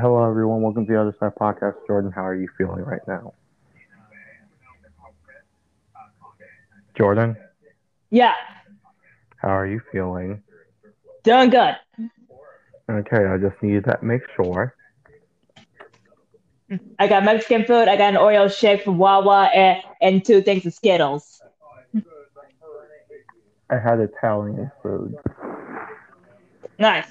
[0.00, 0.62] Hello, everyone.
[0.62, 1.74] Welcome to the Other Side Podcast.
[1.86, 3.34] Jordan, how are you feeling right now?
[6.96, 7.36] Jordan,
[8.10, 8.34] Yeah,
[9.36, 10.42] how are you feeling?
[11.22, 11.76] doing good.
[12.90, 14.74] Okay, I just needed to make sure.
[16.98, 17.88] I got Mexican food.
[17.88, 21.40] I got an Oreo shake from Wawa and, and two things of Skittles.
[23.70, 25.16] I had Italian food.
[26.78, 27.06] Nice.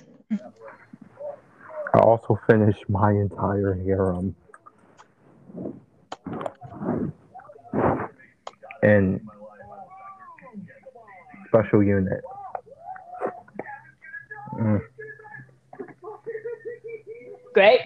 [1.94, 4.36] I also finished my entire harem.
[8.84, 9.22] And
[11.48, 12.22] special unit.
[14.54, 14.82] Mm.
[17.54, 17.82] Great.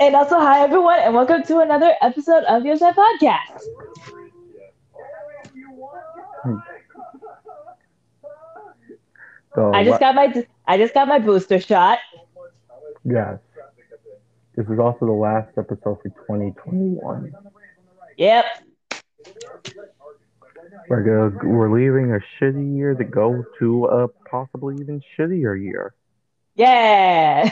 [0.00, 3.60] And also, hi everyone, and welcome to another episode of Your Side Podcast.
[9.54, 11.98] So, I just got my I just got my booster shot.
[13.10, 13.38] Yes.
[14.56, 17.32] This is also the last episode for 2021.
[18.18, 18.44] Yep.
[20.88, 25.94] We're gonna, we're leaving a shitty year to go to a possibly even shittier year.
[26.56, 27.50] Yeah.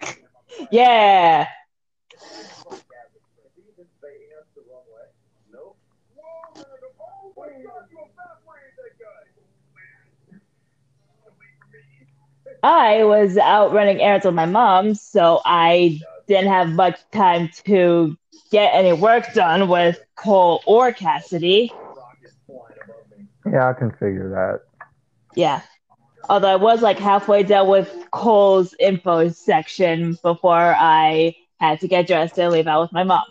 [0.70, 1.48] yeah.
[12.66, 18.16] I was out running errands with my mom, so I didn't have much time to
[18.50, 21.72] get any work done with Cole or Cassidy.
[23.50, 24.62] Yeah, I can figure that.
[25.36, 25.60] Yeah.
[26.28, 32.08] Although I was like halfway done with Cole's info section before I had to get
[32.08, 33.22] dressed and leave out with my mom.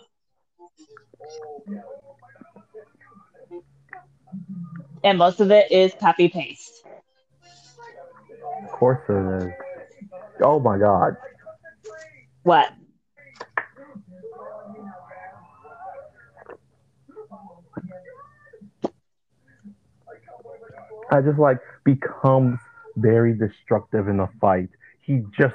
[5.04, 6.75] And most of it is copy paste.
[8.66, 9.52] Of course it is.
[10.42, 11.16] Oh my god.
[12.42, 12.72] What?
[21.12, 22.58] I just like becomes
[22.96, 24.68] very destructive in a fight.
[25.00, 25.54] He just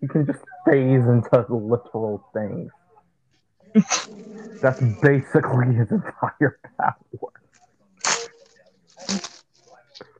[0.00, 2.72] he can just phase into literal things.
[4.60, 7.39] That's basically his entire power.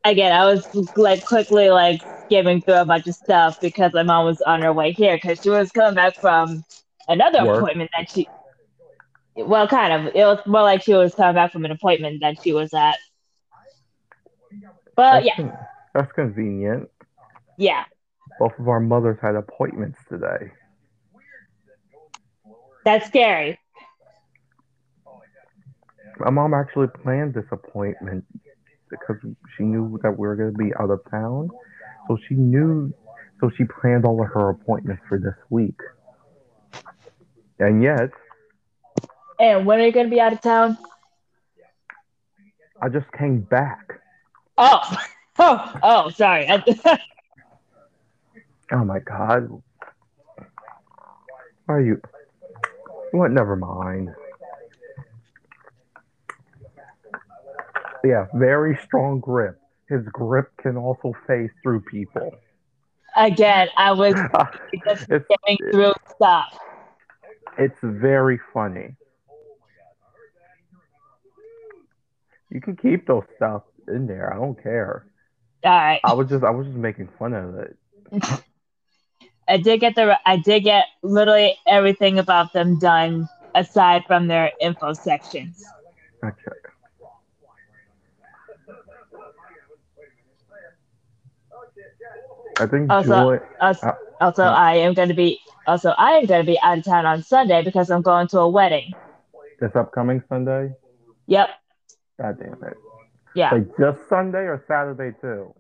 [0.05, 0.67] Again, I was
[0.97, 4.73] like quickly like skimming through a bunch of stuff because my mom was on her
[4.73, 6.65] way here because she was coming back from
[7.09, 7.59] another Work.
[7.59, 8.27] appointment that she.
[9.37, 10.15] Well, kind of.
[10.15, 12.97] It was more like she was coming back from an appointment that she was at.
[14.97, 15.59] But That's, yeah, con-
[15.95, 16.89] that's convenient.
[17.57, 17.85] yeah,
[18.39, 20.53] Both of our mothers had appointments today.
[22.85, 23.59] that's scary.
[26.19, 28.25] My mom actually planned this appointment
[28.91, 29.17] because
[29.57, 31.49] she knew that we were going to be out of town.
[32.09, 32.93] So she knew,
[33.41, 35.79] so she planned all of her appointments for this week.
[37.59, 38.11] And yet,
[39.39, 40.77] And when are you gonna be out of town?
[42.83, 44.01] I just came back.
[44.57, 44.81] Oh,
[45.39, 46.49] oh, oh, sorry.
[48.73, 49.49] Oh my god.
[51.67, 52.01] Why are you?
[53.11, 53.33] What?
[53.33, 54.11] Never mind.
[58.05, 59.59] Yeah, very strong grip.
[59.89, 62.33] His grip can also phase through people.
[63.17, 64.15] Again, I was
[64.87, 66.57] just it's, getting through stuff.
[67.59, 68.95] it's very funny.
[72.51, 74.33] You can keep those stuff in there.
[74.33, 75.07] I don't care.
[75.65, 77.77] All right, I was just I was just making fun of it.
[79.49, 84.53] I did get the I did get literally everything about them done aside from their
[84.61, 85.65] info sections.
[86.25, 86.60] Okay.
[92.61, 93.39] I think Also, Joy.
[93.61, 94.51] Also, Uh, also uh.
[94.51, 97.23] I am going to be also I am going to be out of town on
[97.23, 98.93] Sunday because I'm going to a wedding.
[99.61, 100.75] This upcoming Sunday?
[101.27, 101.49] Yep.
[102.21, 102.77] God damn it.
[103.35, 103.55] Yeah.
[103.55, 105.55] Like just Sunday or Saturday too?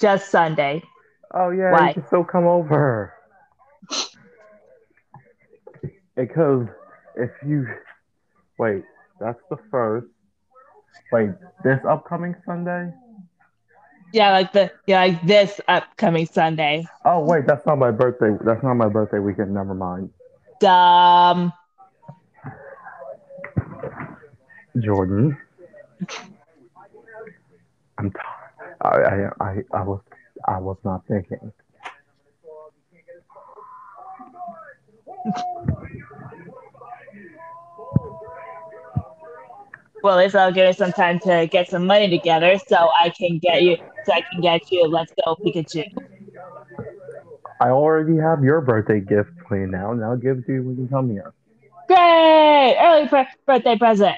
[0.00, 0.82] Just Sunday.
[1.34, 1.88] Oh yeah, Why?
[1.88, 3.12] you can still come over.
[6.16, 6.66] Because
[7.16, 7.66] if you
[8.58, 8.84] wait,
[9.18, 10.06] that's the first.
[11.12, 11.30] Wait,
[11.64, 12.92] this upcoming Sunday?
[14.12, 16.86] Yeah, like the yeah, like this upcoming Sunday.
[17.04, 18.36] Oh wait, that's not my birthday.
[18.44, 19.54] That's not my birthday weekend.
[19.54, 20.10] Never mind.
[20.66, 21.52] Um.
[24.78, 25.36] Jordan.
[27.98, 28.10] I'm.
[28.10, 28.18] T-
[28.82, 30.00] I, I I I was
[30.46, 31.52] I was not thinking.
[40.02, 43.10] Well, at least I'll give you some time to get some money together, so I
[43.10, 44.84] can get you, so I can get you.
[44.86, 45.84] Let's go, Pikachu.
[47.60, 49.92] I already have your birthday gift planned now.
[49.92, 51.32] Now give it to you when you come here.
[51.88, 52.76] Great!
[52.80, 54.16] Early pre- birthday present.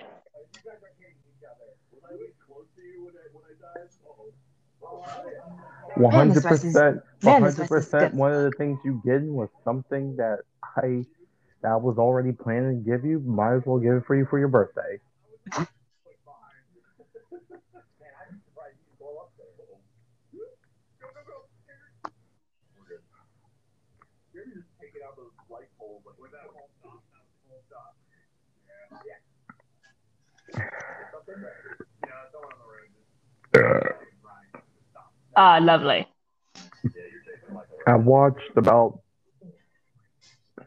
[5.97, 7.03] One Man, this hundred rice is- percent.
[7.23, 8.15] One man, this hundred rice is percent.
[8.15, 10.41] One of the things you did was something that
[10.77, 11.05] I
[11.63, 13.21] that was already planning to give you.
[13.21, 14.99] Might as well give it for you for your birthday.
[35.37, 36.07] Ah, lovely.
[37.87, 39.01] I watched about.
[40.59, 40.65] I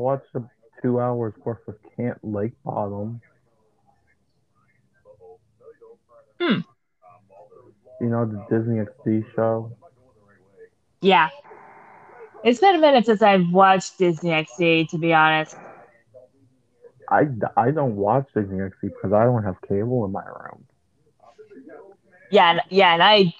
[0.00, 0.48] watched the
[0.82, 3.20] two hours worth of Camp Lake Bottom.
[6.40, 6.60] Hmm.
[8.00, 9.72] You know the Disney XD show.
[11.00, 11.28] Yeah.
[12.44, 15.56] It's been a minute since I've watched Disney XD, to be honest.
[17.10, 17.26] I,
[17.56, 20.64] I don't watch Disney XD because I don't have cable in my room.
[22.30, 23.34] Yeah, yeah, and I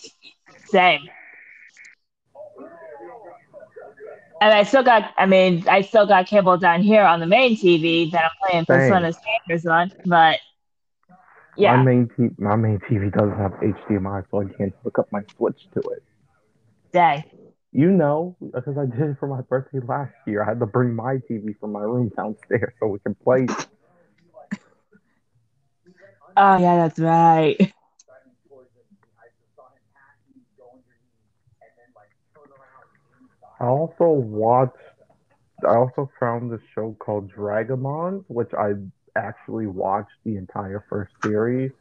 [0.67, 1.01] same.
[4.41, 7.57] And I still got, I mean, I still got cable down here on the main
[7.57, 8.67] TV that I'm playing.
[8.67, 10.39] Persona Strangers on, but
[11.57, 11.77] yeah.
[11.77, 15.23] My main t- my main TV doesn't have HDMI, so I can't hook up my
[15.37, 16.03] Switch to it.
[16.93, 17.25] dang.
[17.79, 20.43] You know, because I did it for my birthday last year.
[20.43, 23.47] I had to bring my TV from my room downstairs so we can play.
[26.41, 27.73] Oh, yeah, that's right.
[33.61, 34.77] I also watched.
[35.65, 38.75] I also found this show called Dragamonz, which I
[39.17, 41.73] actually watched the entire first series,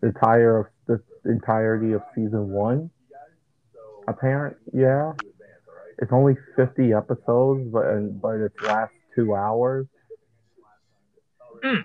[0.00, 2.90] the entire of the entirety of season one.
[4.08, 5.12] Apparent, yeah.
[5.98, 7.84] It's only fifty episodes, but
[8.20, 9.86] but it lasts two hours.
[11.64, 11.84] Mm.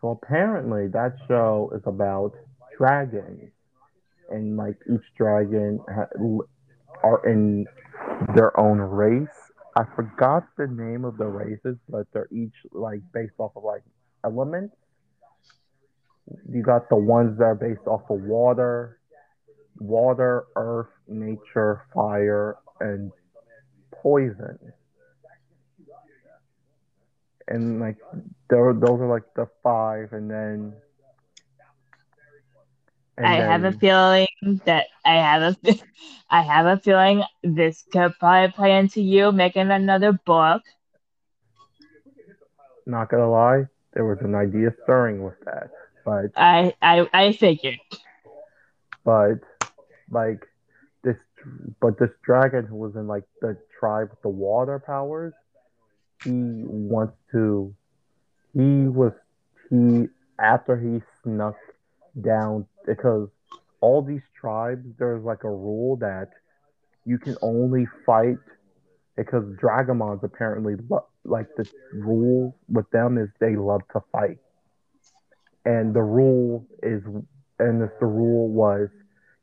[0.00, 2.32] So apparently, that show is about
[2.76, 3.50] dragons,
[4.30, 6.10] and like each dragon ha-
[7.02, 7.66] are in
[8.34, 9.28] their own race.
[9.76, 13.82] I forgot the name of the races, but they're each like based off of like
[14.24, 14.74] elements.
[16.50, 18.98] You got the ones that are based off of water,
[19.78, 23.12] water, earth, nature, fire, and
[23.90, 24.58] poison.
[27.48, 27.96] And like
[28.48, 30.74] there, those are like the five, and then.
[33.18, 34.26] and I have a feeling
[34.64, 35.74] that I have a,
[36.30, 40.62] I have a feeling this could probably play into you making another book.
[42.86, 45.70] Not gonna lie, there was an idea stirring with that,
[46.04, 47.78] but I, I, I figured.
[49.04, 49.38] but
[50.10, 50.46] like
[51.80, 55.32] but this dragon who was in like the tribe with the water powers,
[56.24, 57.74] he wants to.
[58.52, 59.12] He was
[59.70, 60.06] he
[60.38, 61.56] after he snuck
[62.20, 63.28] down because
[63.80, 66.28] all these tribes there's like a rule that
[67.04, 68.38] you can only fight
[69.16, 74.38] because Dragamonz apparently lo- like the rule with them is they love to fight,
[75.64, 77.02] and the rule is
[77.58, 78.88] and the rule was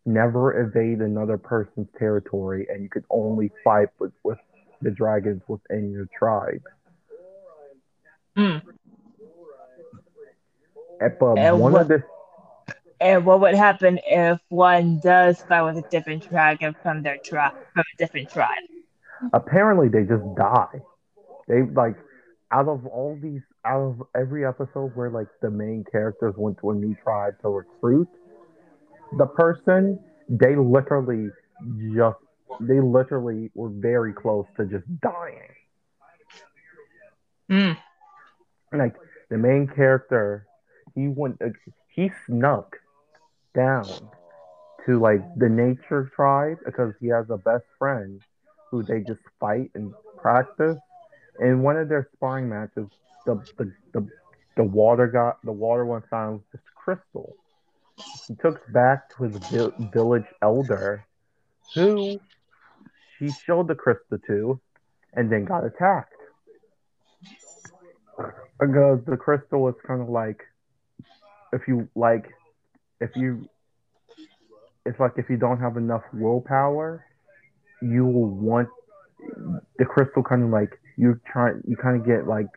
[0.06, 4.40] never evade another person's territory, and you could only fight with, with
[4.82, 6.64] the dragons within your tribe.
[8.36, 8.58] Hmm.
[11.00, 12.04] And, But And one what- of the
[13.00, 17.54] And what would happen if one does fight with a different dragon from their tribe,
[17.74, 18.64] from a different tribe?
[19.34, 20.82] apparently they just die.
[21.48, 21.96] They like
[22.52, 26.72] out of all these out of every episode where like the main characters went to
[26.72, 28.08] a new tribe to recruit
[29.18, 30.00] the person,
[30.30, 31.30] they literally
[31.94, 32.18] just
[32.60, 35.56] they literally were very close to just dying.
[37.50, 37.72] Hmm.
[38.78, 38.96] Like
[39.30, 40.46] the main character,
[40.96, 41.50] he went uh,
[41.90, 42.78] he snuck
[43.54, 43.88] down
[44.86, 48.22] to like the nature tribe because he has a best friend
[48.70, 50.78] who they just fight and practice.
[51.40, 52.88] In one of their sparring matches,
[53.26, 54.08] the the, the,
[54.56, 57.36] the water got the water one found this crystal.
[58.28, 59.38] He took back to his
[59.94, 61.06] village elder,
[61.76, 62.20] who
[63.20, 64.60] he showed the crystal to,
[65.14, 66.14] and then got attacked.
[68.60, 70.42] Because the crystal was kind of like,
[71.54, 72.30] if you like,
[73.00, 73.50] if you,
[74.86, 77.06] it's like if you don't have enough willpower,
[77.82, 78.70] you will want
[79.78, 82.48] the crystal kind of like you try you kind of get like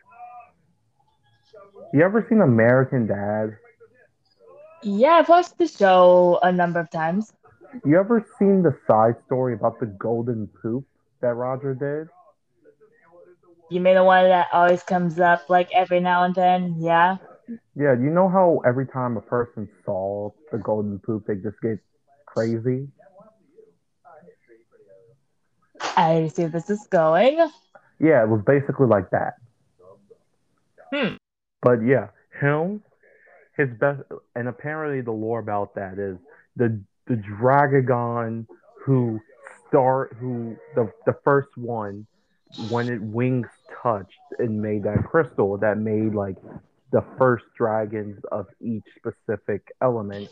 [1.92, 3.56] you ever seen American Dad?
[4.84, 7.32] Yeah, I've watched the show a number of times.
[7.86, 10.84] you ever seen the side story about the golden poop
[11.22, 12.08] that Roger did?
[13.70, 16.76] You mean the one that always comes up like every now and then?
[16.78, 17.16] Yeah.
[17.74, 21.78] Yeah, you know how every time a person saw the golden poop, they just get
[22.26, 22.88] crazy?
[25.96, 27.38] I see this is going.
[28.00, 29.34] Yeah, it was basically like that.
[30.92, 31.14] Hmm.
[31.62, 32.08] But yeah,
[32.40, 32.82] him,
[33.56, 34.02] his best,
[34.34, 36.16] and apparently the lore about that is
[36.56, 38.46] the the Dragagon
[38.84, 39.20] who
[39.68, 42.06] start who the the first one
[42.70, 43.48] when it wings
[43.82, 46.36] touched and made that crystal that made like
[46.92, 50.28] the first dragons of each specific element.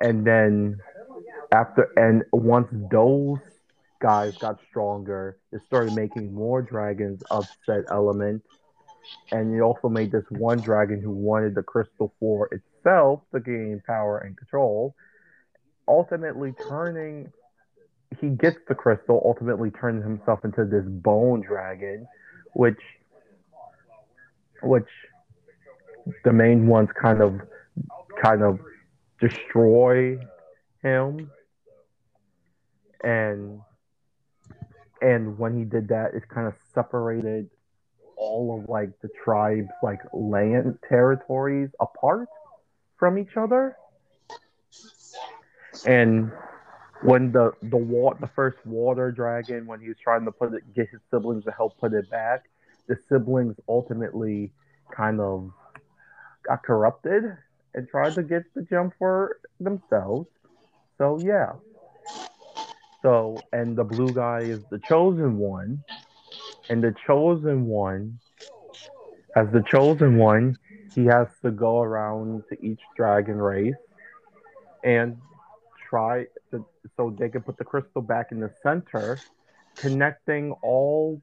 [0.00, 0.78] And then
[1.52, 3.38] after and once those
[4.00, 8.42] guys got stronger it started making more dragons of said element
[9.32, 13.82] and it also made this one dragon who wanted the crystal for itself to gain
[13.86, 14.94] power and control
[15.88, 17.32] ultimately turning
[18.20, 22.06] he gets the crystal, ultimately turns himself into this bone dragon,
[22.54, 22.80] which
[24.62, 24.88] which
[26.24, 27.40] the main ones kind of
[28.22, 28.60] kind of
[29.20, 30.18] destroy
[30.82, 31.30] him.
[33.02, 33.60] And
[35.02, 37.50] and when he did that, it kind of separated
[38.16, 42.28] all of like the tribes like land territories apart
[42.98, 43.76] from each other.
[45.86, 46.32] And
[47.02, 50.74] when the the wa- the first water dragon when he was trying to put it
[50.74, 52.44] get his siblings to help put it back
[52.88, 54.50] the siblings ultimately
[54.94, 55.50] kind of
[56.46, 57.24] got corrupted
[57.74, 60.28] and tried to get the gem for themselves.
[60.98, 61.52] So yeah.
[63.02, 65.82] So and the blue guy is the chosen one
[66.68, 68.18] and the chosen one
[69.36, 70.58] as the chosen one
[70.94, 73.74] he has to go around to each dragon race
[74.82, 75.18] and
[75.88, 76.64] try to,
[76.96, 79.20] so they can put the crystal back in the center,
[79.76, 81.20] connecting all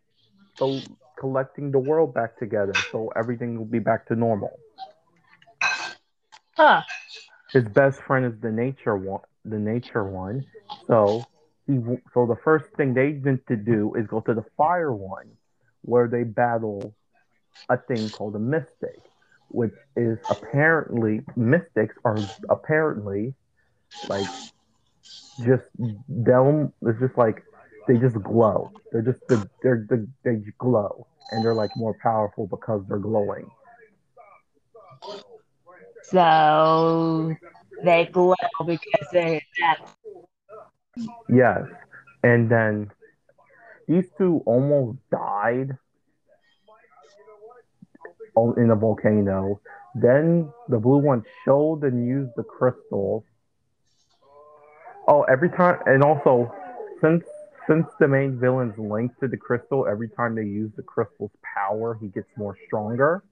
[0.60, 0.82] the
[1.20, 4.60] collecting the world back together, so everything will be back to normal.
[6.56, 6.82] Huh.
[7.52, 10.46] His best friend is the nature one, the nature one.
[10.88, 11.26] So
[11.68, 11.76] he,
[12.14, 15.32] so the first thing they need to do is go to the fire one,
[15.82, 16.94] where they battle
[17.70, 19.00] a thing called a mystic,
[19.50, 23.34] which is apparently mystics are apparently
[24.10, 24.26] like
[25.40, 25.64] just
[26.08, 27.44] them it's just like
[27.88, 32.48] they just glow they're just the, they're the, they glow and they're like more powerful
[32.48, 33.50] because they're glowing
[36.04, 37.34] So
[37.84, 39.78] they glow because they're that.
[41.30, 41.64] Yes.
[42.24, 42.92] And then
[43.88, 45.78] these two almost died
[48.58, 49.60] in a volcano.
[49.96, 53.26] Then the blue one showed and used the crystal
[55.08, 56.54] Oh, every time, and also
[57.02, 57.26] since
[57.68, 61.98] since the main villain's linked to the crystal, every time they use the crystal's power,
[62.00, 63.24] he gets more stronger.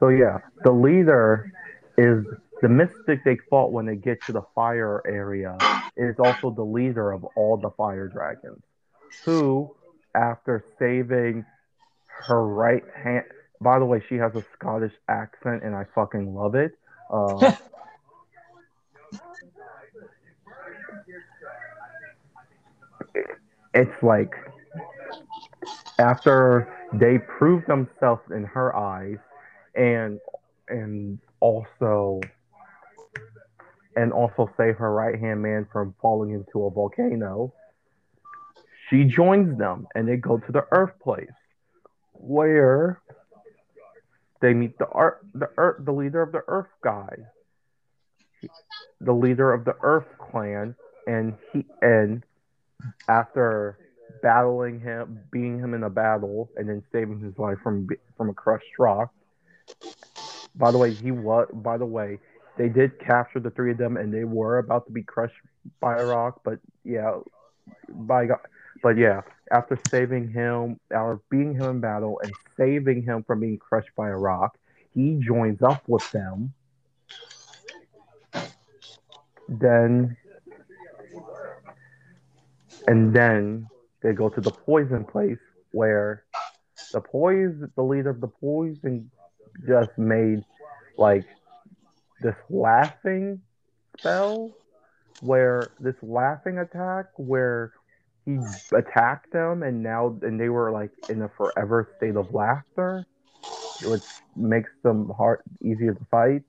[0.00, 1.52] So yeah, the leader
[1.96, 2.24] is
[2.64, 5.58] the mystic they fought when they get to the fire area
[5.98, 8.62] is also the leader of all the fire dragons,
[9.22, 9.70] who,
[10.14, 11.44] after saving
[12.06, 13.24] her right hand,
[13.60, 16.72] by the way, she has a Scottish accent and I fucking love it.
[17.10, 17.52] Uh,
[23.74, 24.34] it's like
[25.98, 29.18] after they prove themselves in her eyes
[29.74, 30.18] and
[30.68, 32.22] and also
[33.96, 37.52] and also save her right hand man from falling into a volcano.
[38.90, 41.28] She joins them and they go to the earth place
[42.12, 43.00] where
[44.40, 47.16] they meet the art the earth the leader of the earth guy
[49.00, 50.74] the leader of the earth clan.
[51.06, 52.22] And he and
[53.08, 53.78] after
[54.22, 58.34] battling him beating him in a battle and then saving his life from from a
[58.34, 59.12] crushed rock.
[60.54, 62.18] By the way he was by the way
[62.56, 65.34] they did capture the three of them and they were about to be crushed
[65.80, 67.18] by a rock but yeah
[67.88, 68.38] by god.
[68.82, 73.58] But yeah after saving him or beating him in battle and saving him from being
[73.58, 74.56] crushed by a rock
[74.94, 76.54] he joins up with them.
[79.48, 80.16] Then
[82.86, 83.68] and then
[84.02, 85.38] they go to the poison place
[85.72, 86.24] where
[86.92, 89.10] the poison the leader of the poison
[89.66, 90.44] just made
[90.98, 91.24] like
[92.20, 93.40] this laughing
[93.98, 94.52] spell
[95.20, 97.72] where this laughing attack where
[98.24, 98.38] he
[98.76, 103.06] attacked them and now and they were like in a forever state of laughter
[103.80, 104.02] which
[104.36, 106.42] makes them hard easier to fight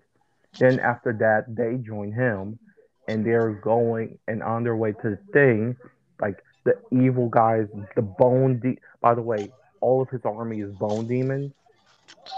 [0.59, 2.59] Then after that, they join him,
[3.07, 5.75] and they're going and on their way to the thing.
[6.21, 8.59] Like the evil guys, the bone.
[8.59, 11.51] De- By the way, all of his army is bone demons.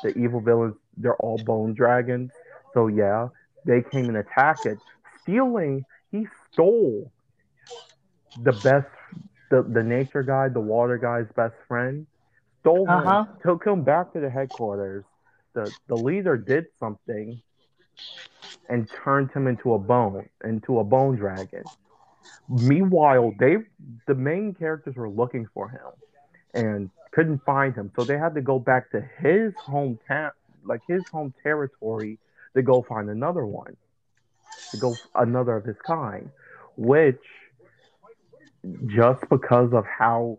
[0.04, 2.32] The evil villains, they're all bone dragons.
[2.78, 3.30] So yeah,
[3.66, 4.80] they came and attacked it,
[5.24, 5.86] stealing.
[6.12, 7.12] He stole
[8.44, 8.88] the best,
[9.52, 12.08] the the nature guy, the water guy's best friend.
[12.62, 13.40] Stole him, Uh-huh.
[13.44, 15.06] took him back to the headquarters.
[15.56, 17.42] The the leader did something
[18.70, 21.70] and turned him into a bone, into a bone dragon.
[22.50, 23.58] Meanwhile, they
[24.08, 25.92] the main characters were looking for him
[26.54, 30.32] and couldn't find him, so they had to go back to his hometown,
[30.66, 32.20] like his home territory,
[32.56, 33.76] to go find another one,
[34.72, 36.30] to go another of his kind,
[36.76, 37.22] which
[38.88, 40.38] just because of how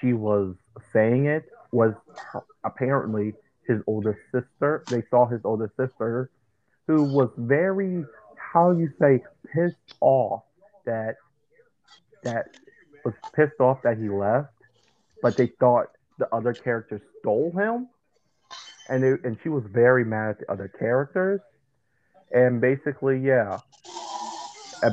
[0.00, 0.54] she was
[0.92, 1.94] saying it was
[2.64, 3.34] apparently
[3.66, 4.84] his older sister.
[4.88, 6.30] They saw his older sister,
[6.86, 8.04] who was very,
[8.36, 9.22] how you say,
[9.52, 10.42] pissed off
[10.84, 11.16] that
[12.22, 12.56] that
[13.04, 14.52] was pissed off that he left,
[15.22, 15.86] but they thought
[16.18, 17.88] the other character stole him,
[18.88, 21.40] and they, and she was very mad at the other characters,
[22.30, 23.58] and basically, yeah.
[24.82, 24.90] Uh,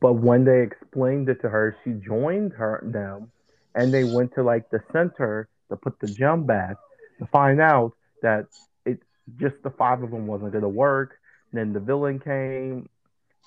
[0.00, 3.30] but when they explained it to her, she joined her them,
[3.74, 6.76] and they went to like the center to put the gem back
[7.18, 7.92] to find out
[8.22, 8.46] that
[8.84, 9.00] it
[9.40, 11.18] just the five of them wasn't gonna work.
[11.52, 12.88] Then the villain came.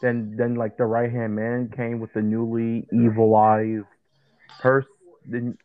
[0.01, 3.85] Then then like the right hand man came with the newly evilized
[4.59, 4.87] person,
[5.29, 5.55] the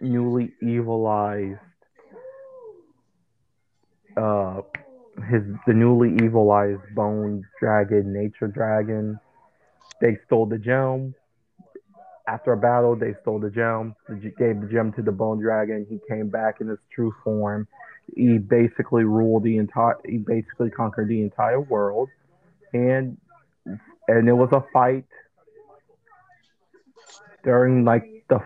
[0.00, 1.60] newly evilized
[4.16, 4.60] uh
[5.30, 9.18] his the newly evilized bone dragon, nature dragon.
[10.00, 11.14] They stole the gem.
[12.28, 13.94] After a battle, they stole the gem.
[14.08, 15.86] They gave the gem to the bone dragon.
[15.88, 17.66] He came back in his true form.
[18.14, 19.96] He basically ruled the entire.
[20.04, 22.08] He basically conquered the entire world,
[22.72, 23.16] and
[23.64, 25.06] and it was a fight
[27.42, 28.40] during like the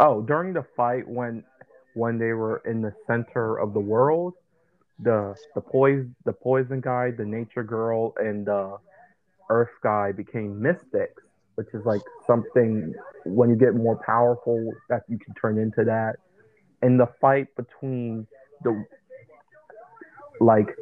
[0.00, 1.44] oh during the fight when
[1.94, 4.34] when they were in the center of the world
[4.98, 8.76] the the poison the poison guy the nature girl and the
[9.50, 11.22] earth guy became mystics
[11.56, 16.16] which is like something when you get more powerful that you can turn into that.
[16.80, 18.26] And the fight between
[18.62, 18.84] the
[20.40, 20.74] like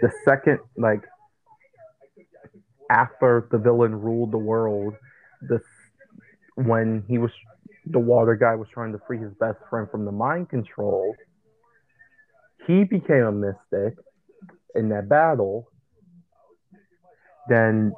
[0.00, 1.02] the second like
[2.90, 4.94] after the villain ruled the world
[5.42, 5.62] this
[6.54, 7.30] when he was
[7.86, 11.14] the water guy was trying to free his best friend from the mind control
[12.66, 13.94] he became a mystic
[14.74, 15.68] in that battle
[17.48, 17.92] then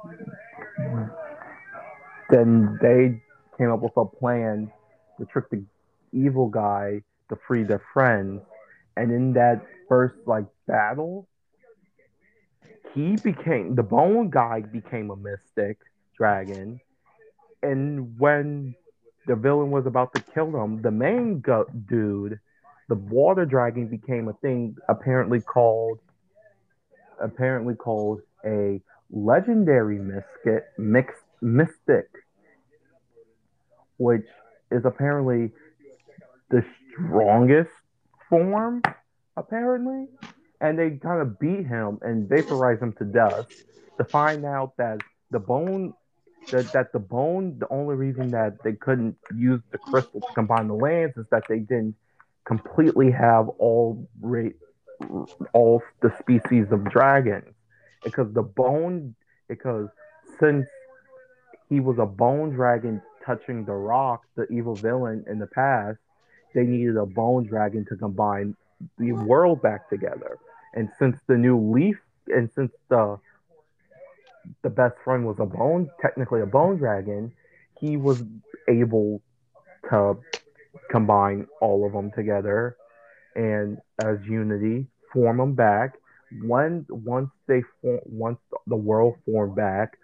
[2.29, 3.21] then they
[3.57, 4.71] came up with a plan
[5.19, 5.63] to trick the
[6.11, 8.41] evil guy to free their friends.
[8.97, 11.27] And in that first like battle
[12.93, 15.77] he became the bone guy became a mystic
[16.17, 16.79] dragon.
[17.63, 18.75] And when
[19.27, 22.39] the villain was about to kill him the main go- dude
[22.89, 25.99] the water dragon became a thing apparently called
[27.21, 32.09] apparently called a legendary mystic mixed mystic
[33.97, 34.25] which
[34.71, 35.51] is apparently
[36.49, 37.69] the strongest
[38.29, 38.81] form
[39.37, 40.07] apparently.
[40.61, 43.47] And they kind of beat him and vaporize him to dust
[43.97, 44.99] to find out that
[45.31, 45.93] the bone
[46.51, 50.67] that, that the bone the only reason that they couldn't use the crystal to combine
[50.67, 51.95] the lands is that they didn't
[52.49, 54.55] completely have all rate
[55.53, 57.53] all the species of dragons.
[58.03, 59.13] Because the bone
[59.47, 59.87] because
[60.39, 60.67] since
[61.69, 65.99] he was a bone dragon touching the rock the evil villain in the past
[66.55, 68.55] they needed a bone dragon to combine
[68.97, 70.39] the world back together.
[70.73, 73.19] And since the new leaf and since the
[74.63, 77.31] the best friend was a bone technically a bone dragon
[77.79, 78.23] he was
[78.67, 79.21] able
[79.89, 80.17] to
[80.91, 82.75] combine all of them together
[83.35, 85.95] and as unity form them back.
[86.43, 89.97] When once they form once the world formed back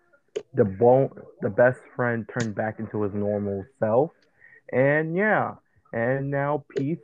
[0.54, 1.10] the bone
[1.42, 4.12] the best friend turned back into his normal self.
[4.72, 5.56] And yeah
[5.94, 6.98] and now peace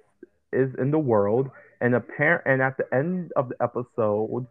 [0.51, 1.49] is in the world.
[1.79, 4.47] And apparent and at the end of the episode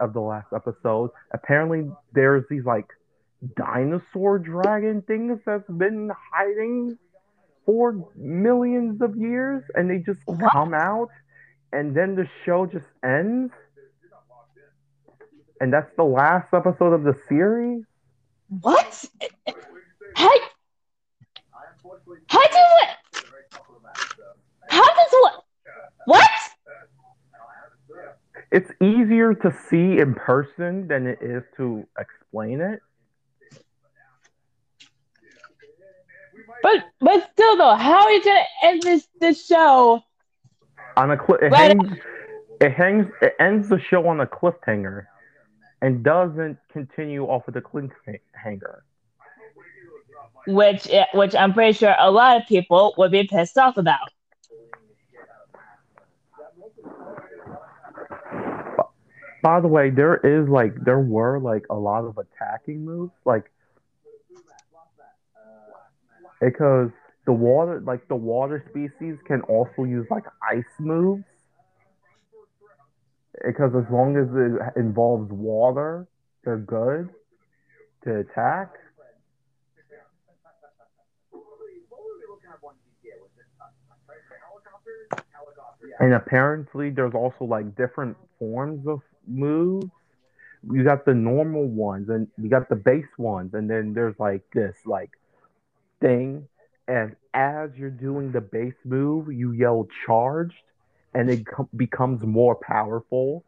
[0.00, 2.86] of the last episode apparently there's these like
[3.56, 6.98] dinosaur dragon things that's been hiding
[7.64, 10.50] for millions of years and they just What?
[10.52, 11.08] come out
[11.72, 13.52] and then the show just ends
[15.60, 17.84] and that's the last episode of the series
[18.60, 19.04] What?
[20.14, 20.30] How?
[22.28, 23.24] How does it?
[24.68, 25.44] How does what?
[26.06, 26.30] What?
[28.50, 32.80] it's easier to see in person than it is to explain it.
[36.62, 40.02] But but still though, how are you gonna end this this show
[40.96, 41.76] on a cliff, it Right.
[41.76, 41.98] hangs
[42.60, 45.06] it hangs it ends the show on a cliffhanger
[45.80, 48.80] and doesn't continue off of the cliffhanger.
[50.46, 54.08] which eh, which I'm pretty sure a lot of people would be pissed off about.
[59.42, 63.50] By the way, there is like there were like a lot of attacking moves, like
[66.42, 66.90] because
[67.24, 71.22] the water like the water species can also use like ice moves.
[73.46, 76.06] Because as long as it involves water,
[76.44, 77.08] they're good
[78.04, 78.72] to attack.
[86.00, 89.90] And apparently, there's also like different forms of moves.
[90.70, 94.42] You got the normal ones, and you got the base ones, and then there's like
[94.52, 95.10] this like
[96.02, 96.48] thing.
[96.88, 100.54] And as you're doing the base move, you yell "charged,"
[101.14, 103.44] and it com- becomes more powerful.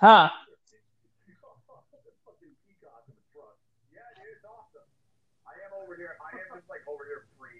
[0.00, 0.30] Huh.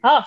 [0.04, 0.22] Huh.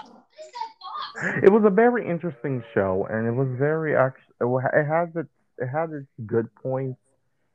[1.43, 4.35] It was a very interesting show, and it was very actually.
[4.73, 5.29] It has its
[5.59, 6.99] it had its good points.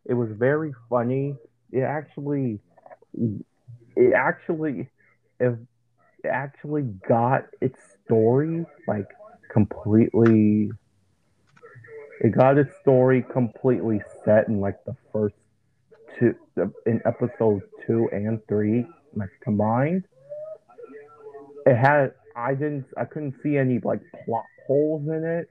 [0.06, 1.36] It was very funny.
[1.72, 2.60] It actually,
[3.96, 4.88] it actually,
[5.40, 5.56] it
[6.24, 9.06] actually got its story like
[9.50, 10.70] completely.
[12.20, 15.34] It got its story completely set in like the first
[16.18, 16.34] two
[16.86, 20.04] in episode two and three, like combined.
[21.66, 25.48] It had I didn't I couldn't see any like plot holes in it.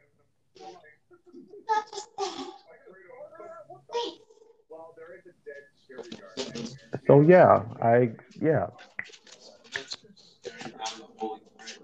[7.07, 8.67] So yeah, I yeah.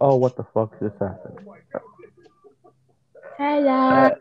[0.01, 1.39] Oh, what the fuck just happened?
[3.37, 4.11] Hello.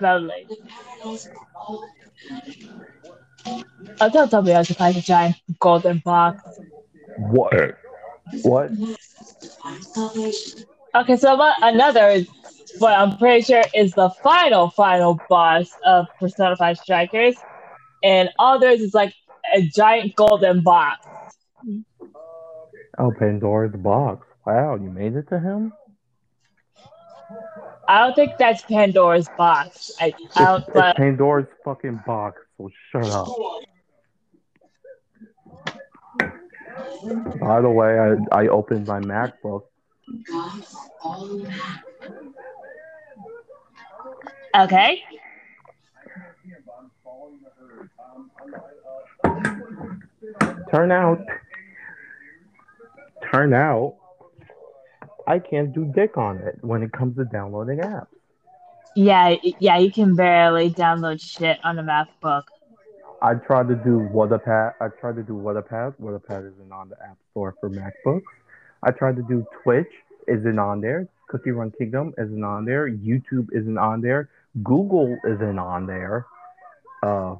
[0.00, 0.46] Lovely.
[4.00, 6.42] I thought somebody else would find a giant golden box.
[7.18, 7.54] What?
[7.54, 7.72] Uh,
[8.42, 8.70] what?
[10.94, 12.24] Okay, so about another,
[12.78, 17.36] what I'm pretty sure is the final, final boss of Persona 5 Strikers.
[18.02, 19.14] And others is like
[19.54, 21.06] a giant golden box.
[22.98, 24.26] Oh, Pandora's box.
[24.46, 25.72] Wow, you made it to him?
[27.88, 29.92] I don't think that's Pandora's box.
[30.00, 33.28] I, I don't, it's but Pandora's fucking box, so shut up.
[37.40, 39.62] By the way, I, I opened my MacBook.
[44.54, 45.02] okay.
[50.70, 51.24] Turn out,
[53.32, 53.96] turn out,
[55.26, 58.15] I can't do dick on it when it comes to downloading apps.
[58.96, 62.44] Yeah, yeah, you can barely download shit on a MacBook.
[63.20, 64.72] I tried to do Wattpad.
[64.80, 65.96] I tried to do Wattpad.
[66.00, 68.22] Wattpad isn't on the App Store for MacBooks.
[68.82, 69.90] I tried to do Twitch.
[70.26, 71.08] Isn't on there.
[71.28, 72.88] Cookie Run Kingdom isn't on there.
[72.90, 74.30] YouTube isn't on there.
[74.64, 76.24] Google isn't on there.
[77.02, 77.36] Uh,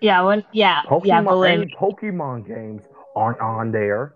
[0.00, 1.76] Yeah, when yeah, Pokemon, yeah, believe me.
[1.78, 2.82] Pokemon games
[3.14, 4.14] aren't on there.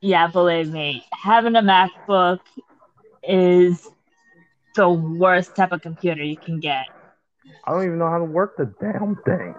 [0.00, 1.04] Yeah, believe me.
[1.12, 2.40] Having a MacBook
[3.22, 3.88] is
[4.76, 6.86] the worst type of computer you can get.
[7.66, 9.54] I don't even know how to work the damn thing.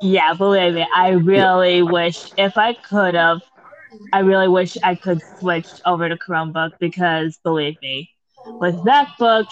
[0.00, 0.86] Yeah, believe me.
[0.94, 3.40] I really wish if I could have,
[4.12, 8.10] I really wish I could switch over to Chromebook because believe me,
[8.60, 9.46] with MacBook,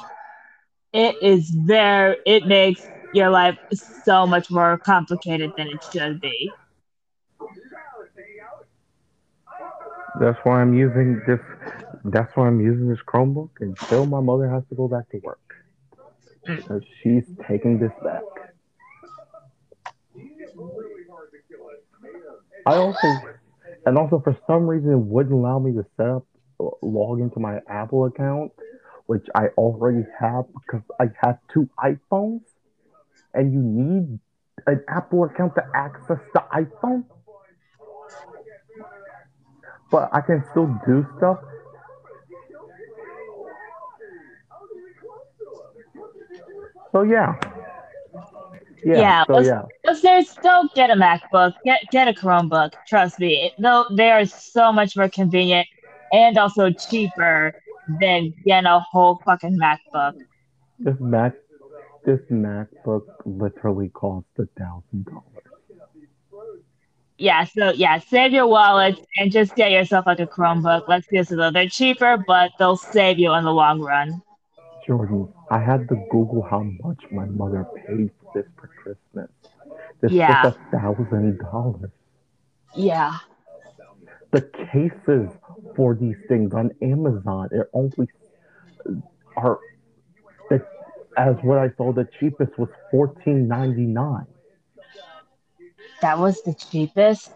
[0.92, 6.54] it is very it makes your life so much more complicated than it should be.
[10.20, 11.40] That's why I'm using this.
[12.04, 15.38] That's why I'm using this Chromebook until my mother has to go back to work.
[16.44, 18.22] Because she's taking this back.
[22.66, 23.18] I also,
[23.86, 26.26] and also for some reason, it wouldn't allow me to set up,
[26.82, 28.52] log into my Apple account,
[29.06, 32.42] which I already have because I have two iPhones,
[33.34, 34.18] and you need
[34.66, 37.04] an Apple account to access the iPhone.
[39.90, 41.38] But I can still do stuff.
[46.92, 47.34] So yeah.
[48.84, 48.98] Yeah.
[48.98, 49.62] Yeah, so yeah.
[49.84, 51.54] Listeners, don't get a MacBook.
[51.64, 52.72] Get get a Chromebook.
[52.86, 55.66] Trust me, no, they are so much more convenient
[56.12, 57.54] and also cheaper
[58.00, 60.14] than getting a whole fucking MacBook.
[60.78, 61.34] This Mac,
[62.04, 65.26] this MacBook literally cost a thousand dollars.
[67.18, 70.88] Yeah, so yeah, save your wallet and just get yourself like a Chromebook.
[70.88, 74.20] Let's be honest, though, they're cheaper, but they'll save you in the long run.
[74.86, 79.30] Jordan, I had to Google how much my mother paid for this for Christmas.
[80.00, 80.42] This Yeah.
[80.44, 81.90] was a thousand dollars.
[82.74, 83.18] Yeah.
[84.32, 84.42] The
[84.72, 85.30] cases
[85.76, 88.08] for these things on Amazon are only
[89.36, 89.58] are
[90.50, 90.64] the,
[91.16, 94.26] as what I saw the cheapest was fourteen ninety nine.
[96.00, 97.30] That was the cheapest.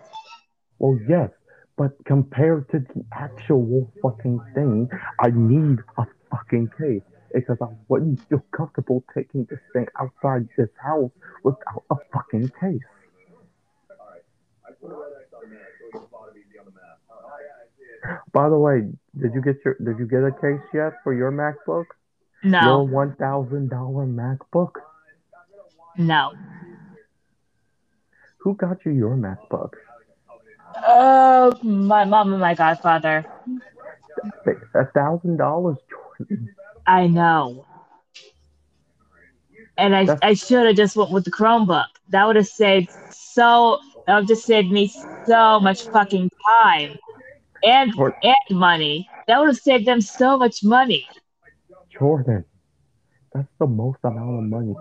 [0.79, 1.31] Well, yes,
[1.77, 4.89] but compared to the actual fucking thing,
[5.21, 7.03] I need a fucking case
[7.37, 11.11] because I wouldn't feel comfortable taking this thing outside this house
[11.45, 12.81] without a fucking case.
[18.33, 18.89] By the way,
[19.21, 21.85] did you get your did you get a case yet for your MacBook?
[22.43, 22.63] No.
[22.63, 24.73] Your one thousand dollar MacBook?
[25.99, 26.33] no.
[28.39, 29.73] Who got you your MacBook?
[30.87, 33.27] Oh, my mom and my godfather.
[34.75, 36.55] A thousand dollars, Jordan.
[36.87, 37.67] I know.
[39.79, 41.87] And I, That's- I should have just went with the Chromebook.
[42.11, 44.93] That would have saved so that would have just saved me
[45.27, 46.97] so much fucking time
[47.63, 49.09] and Or- and money.
[49.27, 51.07] That would have saved them so much money.
[51.91, 52.45] Jordan,
[53.33, 54.75] that's the most amount of money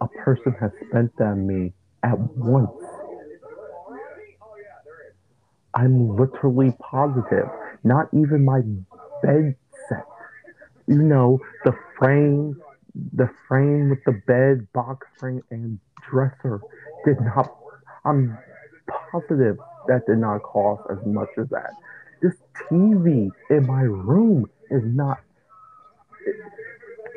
[0.00, 2.70] a person has spent on me at once.
[5.74, 7.48] I'm literally positive.
[7.84, 8.62] Not even my
[9.22, 9.54] bed.
[10.88, 12.60] You know, the frame,
[13.12, 15.78] the frame with the bed, box frame, and
[16.10, 16.60] dresser
[17.04, 17.54] did not.
[18.04, 18.36] I'm
[19.12, 21.70] positive that did not cost as much as that.
[22.22, 22.34] This
[22.70, 25.18] TV in my room is not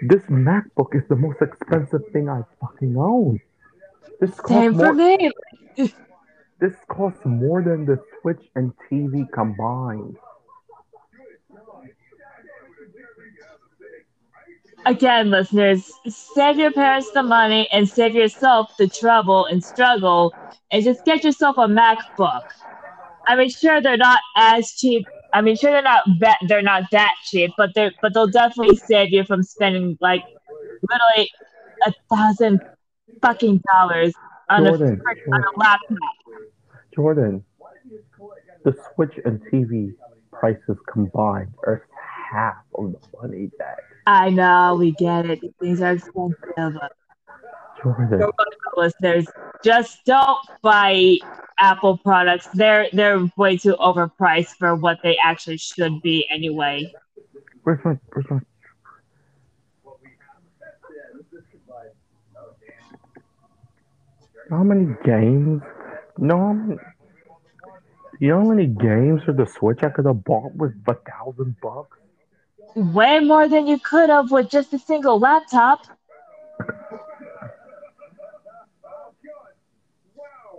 [0.01, 3.39] this MacBook is the most expensive thing I fucking own.
[4.19, 4.93] This costs Same for more.
[4.93, 5.31] me.
[6.59, 10.15] This costs more than the Switch and TV combined.
[14.85, 20.33] Again, listeners, save your parents the money and save yourself the trouble and struggle
[20.71, 22.41] and just get yourself a MacBook.
[23.27, 25.05] I mean, sure they're not as cheap.
[25.33, 28.75] I mean, sure they're not that they're not that cheap, but they but they'll definitely
[28.75, 30.23] save you from spending like
[30.89, 31.29] literally
[31.85, 32.61] a thousand
[33.21, 34.13] fucking dollars
[34.49, 36.15] on a, Jordan, on a laptop.
[36.95, 37.43] Jordan,
[38.65, 39.93] the Switch and TV
[40.31, 41.87] prices combined are
[42.31, 45.41] half of the money that I know we get it.
[45.41, 46.81] These things are expensive.
[47.81, 48.29] Jordan.
[48.75, 49.25] listeners,
[49.63, 51.17] just don't buy
[51.59, 52.47] Apple products.
[52.53, 56.91] They're they're way too overpriced for what they actually should be anyway.
[57.63, 58.39] Where's my where's my
[64.49, 65.61] how many games?
[66.19, 66.79] You know how many,
[68.19, 71.55] you know how many games for the Switch I could have bought with a thousand
[71.61, 71.97] bucks?
[72.75, 75.81] Way more than you could have with just a single laptop.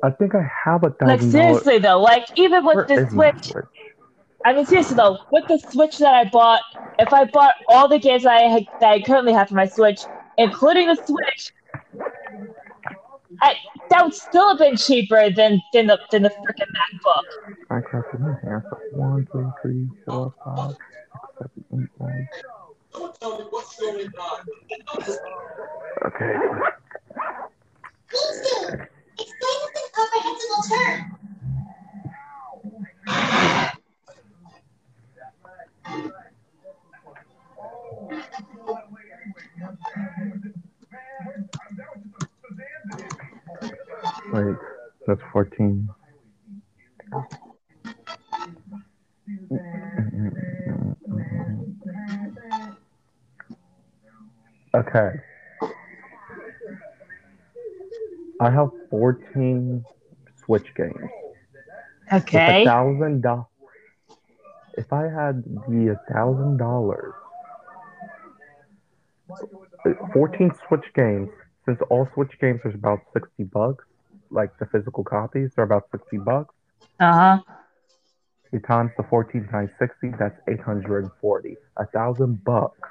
[0.03, 1.65] I think I have a Like thousand dollars.
[1.65, 3.53] seriously though, like even with Where the my Switch,
[4.45, 6.63] I mean seriously though, with the Switch that I bought,
[6.99, 9.67] if I bought all the games that I had, that I currently have for my
[9.67, 10.01] Switch,
[10.39, 11.53] including the Switch,
[13.41, 13.55] I,
[13.91, 17.25] that would still have been cheaper than than the than the freaking MacBook.
[17.71, 18.63] Minecraft in my hand.
[18.71, 20.75] So one, two, three, four, five,
[21.73, 21.91] six,
[23.79, 25.17] seven, eight, nine.
[26.07, 26.35] Okay.
[29.19, 31.19] Explain the comprehensible term.
[44.33, 44.57] Wait,
[45.07, 45.89] that's 14.
[54.95, 55.19] Okay.
[58.41, 59.85] I have 14
[60.45, 61.11] Switch games.
[62.13, 62.63] Okay.
[62.63, 63.47] a thousand dollars.
[64.77, 67.15] If I had the thousand dollars,
[70.13, 71.31] fourteen Switch games.
[71.65, 73.85] Since all Switch games are about sixty bucks,
[74.31, 76.55] like the physical copies are about sixty bucks.
[77.01, 77.39] Uh huh.
[78.53, 81.57] You times the fourteen times sixty, that's eight hundred and forty.
[81.79, 82.89] A thousand bucks.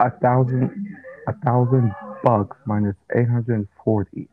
[0.00, 0.96] A thousand.
[1.28, 4.28] a thousand bucks minus eight hundred and forty.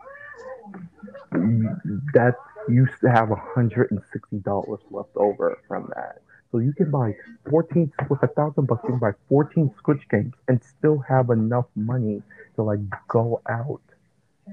[1.32, 2.36] That
[2.68, 6.22] used to have hundred and sixty dollars left over from that.
[6.52, 7.16] So you can buy
[7.50, 8.82] fourteen with a thousand bucks.
[8.84, 12.24] You can buy fourteen Switch games and still have enough money
[12.56, 13.82] to like go out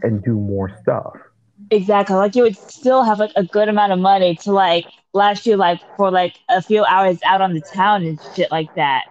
[0.03, 1.17] and do more stuff.
[1.71, 2.17] Exactly.
[2.17, 5.57] Like you would still have like a good amount of money to like last you
[5.57, 9.05] like for like a few hours out on the town and shit like that.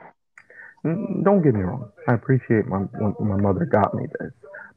[0.85, 1.91] Mm, Don't get me wrong.
[2.07, 2.85] I appreciate my
[3.19, 4.31] my mother got me this,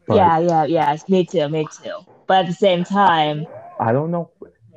[0.08, 0.96] Yeah, yeah, yeah.
[1.08, 2.06] Me too, me too.
[2.26, 3.46] But at the same time,
[3.80, 4.30] I don't know.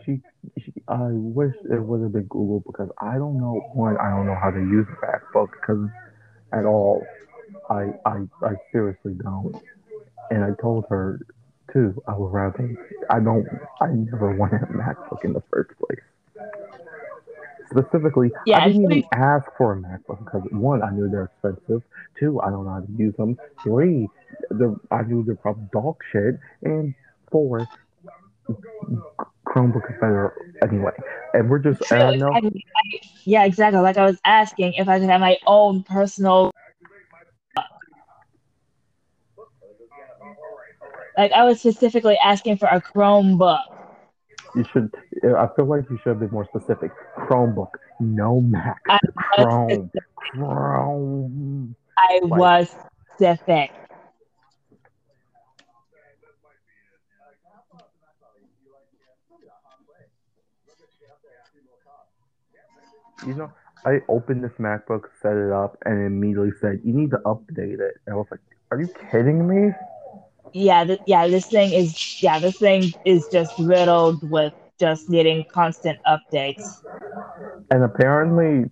[0.05, 0.21] She,
[0.59, 3.61] she, I wish it would have been Google because I don't know.
[3.73, 5.89] One, I don't know how to use a MacBook because
[6.53, 7.05] at all.
[7.69, 9.55] I, I, I seriously don't.
[10.31, 11.19] And I told her
[11.73, 12.01] too.
[12.07, 12.75] I would rather.
[13.09, 13.47] I don't.
[13.81, 15.99] I never wanted a MacBook in the first place.
[17.71, 21.81] Specifically, Yeah, I didn't even ask for a MacBook because one, I knew they're expensive.
[22.19, 23.37] Two, I don't know how to use them.
[23.63, 24.09] Three,
[24.49, 26.35] the I knew they're probably dog shit.
[26.63, 26.93] And
[27.31, 27.67] four,
[29.47, 30.91] Chromebook is better anyway.
[31.33, 32.17] And we're just, true.
[32.17, 33.79] know, I, I, yeah, exactly.
[33.79, 36.51] Like I was asking if I could have my own personal.
[41.17, 43.80] Like I was specifically asking for a Chromebook.
[44.55, 46.91] You should, I feel like you should have been more specific.
[47.17, 48.81] Chromebook, no Mac.
[48.89, 51.75] I Chrome, Chrome.
[51.97, 52.75] I Like- was
[53.15, 53.71] specific.
[63.25, 63.51] You know,
[63.85, 67.97] I opened this MacBook, set it up, and immediately said, "You need to update it."
[68.05, 68.39] And I was like,
[68.71, 69.73] "Are you kidding me?"
[70.53, 71.27] Yeah, th- yeah.
[71.27, 72.39] This thing is yeah.
[72.39, 76.81] This thing is just riddled with just needing constant updates.
[77.69, 78.69] And apparently,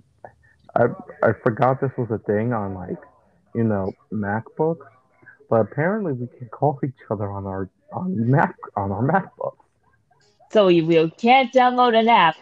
[0.75, 0.85] I
[1.23, 2.97] I forgot this was a thing on like,
[3.55, 4.87] you know, MacBooks,
[5.49, 9.55] but apparently we can call each other on our on Mac on our MacBooks.
[10.51, 12.35] So you, you can't download an app,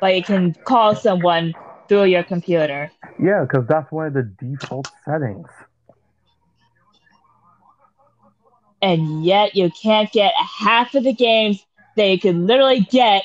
[0.00, 1.54] but you can call someone
[1.88, 2.90] through your computer.
[3.18, 5.48] Yeah, because that's one of the default settings.
[8.84, 11.64] And yet you can't get half of the games
[11.96, 13.22] that you can literally get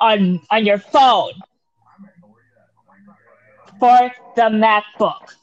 [0.00, 1.34] on on your phone
[3.78, 5.36] for the MacBook.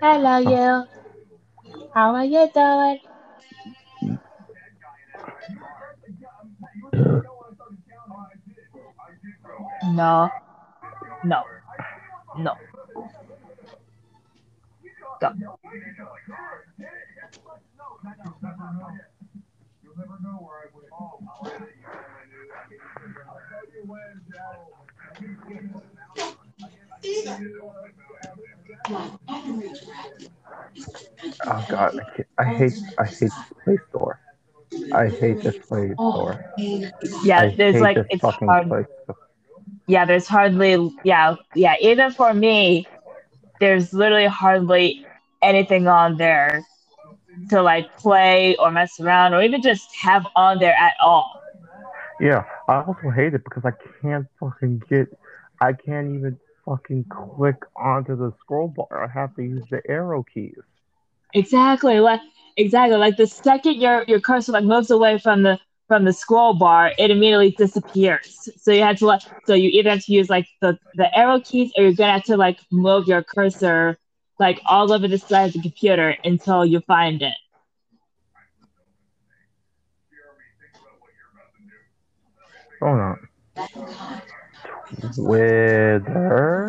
[0.00, 0.84] Hello, you.
[1.92, 3.00] How are you doing?
[9.92, 10.30] No,
[11.24, 11.42] no,
[12.38, 12.54] no.
[15.34, 15.58] Go.
[31.48, 32.00] Oh God,
[32.38, 33.34] I, I hate I hate this
[33.64, 34.20] Play Store.
[34.92, 36.44] I hate this Play Store.
[37.24, 38.68] Yeah, I there's like it's fucking hard.
[38.68, 39.16] Play Store.
[39.86, 42.86] yeah, there's hardly, yeah, yeah, even for me,
[43.60, 45.05] there's literally hardly
[45.42, 46.62] anything on there
[47.50, 51.40] to like play or mess around or even just have on there at all.
[52.20, 55.08] Yeah, I also hate it because I can't fucking get.
[55.60, 59.04] I can't even fucking click onto the scroll bar.
[59.04, 60.58] I have to use the arrow keys.
[61.34, 62.20] Exactly, like
[62.56, 66.54] exactly, like the second your your cursor like moves away from the from the scroll
[66.54, 68.48] bar, it immediately disappears.
[68.56, 71.40] So you have to like, so you either have to use like the the arrow
[71.40, 73.98] keys, or you're gonna have to like move your cursor
[74.38, 77.34] like all over the side of the computer until you find it.
[82.82, 83.28] Oh, Hold on.
[85.14, 86.68] Twitter.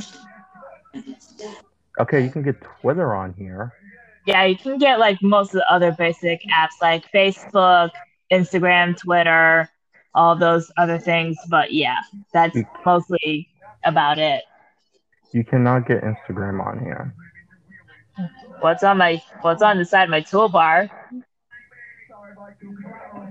[1.99, 3.73] Okay, you can get Twitter on here.
[4.25, 7.91] Yeah, you can get like most of the other basic apps like Facebook,
[8.31, 9.69] Instagram, Twitter,
[10.13, 11.37] all those other things.
[11.49, 11.99] But yeah,
[12.33, 13.49] that's mostly
[13.83, 14.43] about it.
[15.33, 17.13] You cannot get Instagram on here.
[18.59, 20.89] What's on my what's on the side of my toolbar?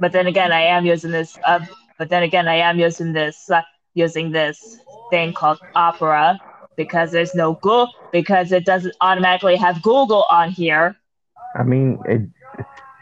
[0.01, 1.37] But then again, I am using this.
[1.45, 1.61] Uh,
[1.99, 3.63] but then again, I am using this uh,
[3.95, 4.79] using this
[5.11, 6.39] thing called Opera
[6.77, 10.97] because there's no Google because it doesn't automatically have Google on here.
[11.59, 12.23] I mean, it,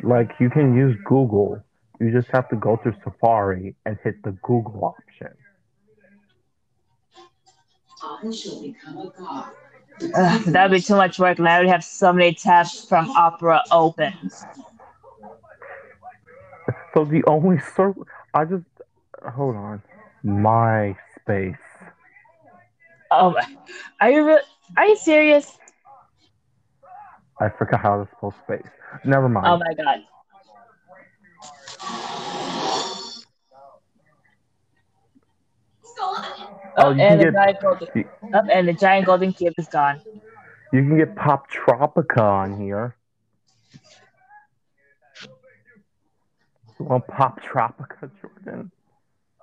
[0.02, 1.62] like you can use Google.
[2.00, 5.34] You just have to go through Safari and hit the Google option.
[8.02, 9.50] I shall become a god.
[10.02, 13.10] Ugh, that would be too much work, and I would have so many tabs from
[13.10, 14.12] Opera open.
[16.92, 18.64] So the only circle, I just
[19.34, 19.82] hold on.
[20.24, 21.58] MySpace.
[23.10, 23.56] Oh, my-
[24.00, 24.42] are you re-
[24.76, 25.58] Are you serious?
[27.40, 28.70] I forgot how to spell space.
[29.04, 29.46] Never mind.
[29.46, 30.00] Oh my god.
[36.86, 37.88] Oh, you and get- giant golden.
[37.94, 40.00] you- Oh, and the giant golden cube is gone.
[40.72, 42.96] You can get Poptropica on here.
[46.80, 48.10] You want Poptropica,
[48.44, 48.70] Jordan?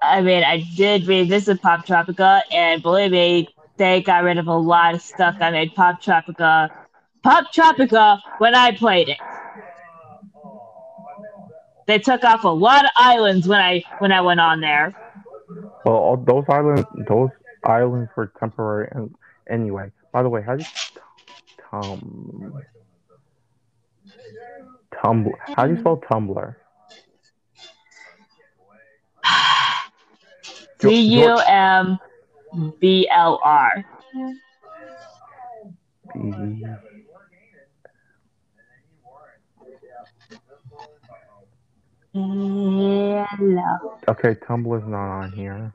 [0.03, 4.93] I mean, I did revisit Poptropica, and believe me, they got rid of a lot
[4.95, 6.69] of stuff that made Poptropica
[7.23, 9.17] Pop Tropica when I played it.
[11.87, 14.93] They took off a lot of islands when I when I went on there.
[15.85, 17.29] Well, all those islands, those
[17.63, 18.89] islands were temporary.
[18.91, 19.15] And
[19.49, 20.69] anyway, by the way, how do you
[21.69, 22.53] tum
[24.93, 25.31] Tumblr?
[25.55, 26.55] How do you spell Tumblr?
[30.79, 31.99] D U M
[32.79, 33.85] B L R.
[36.13, 36.65] B-
[42.13, 43.25] Hello.
[44.09, 45.71] Okay, Tumblr's not on here.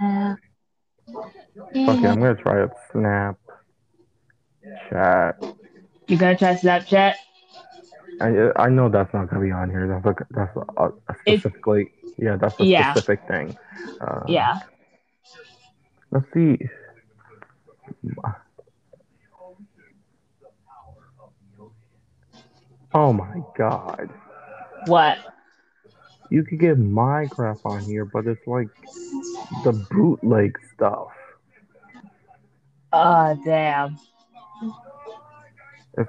[0.00, 0.34] Uh,
[1.74, 2.70] Okay, I'm gonna try it.
[2.90, 3.36] Snap,
[4.90, 5.40] chat.
[6.08, 7.14] You gonna try Snapchat?
[8.20, 9.86] I I know that's not gonna be on here.
[9.88, 10.88] That's a, that's a, a
[11.26, 12.92] It's- specifically yeah, that's a Yeah.
[12.92, 13.56] specific thing.
[14.00, 14.60] Uh, Yeah.
[16.10, 16.58] Let's see.
[22.94, 24.10] Oh my god.
[24.86, 25.18] What?
[26.30, 28.68] You could get Minecraft on here, but it's like
[29.64, 31.08] the bootleg stuff.
[32.92, 33.98] Oh damn.
[35.96, 36.08] If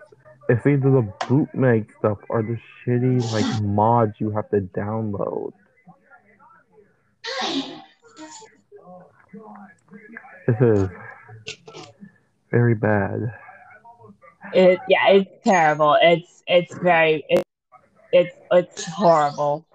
[0.50, 5.54] it's either the bootleg stuff or the shitty like mods you have to download.
[10.48, 10.90] This is
[12.52, 13.34] very bad.
[14.54, 15.98] It yeah, it's terrible.
[16.02, 17.44] It's it's very it,
[18.14, 19.66] it's it's horrible.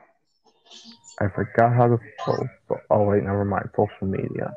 [1.21, 2.49] I forgot how to post.
[2.91, 3.69] Oh wait, never mind.
[3.75, 4.55] Social media.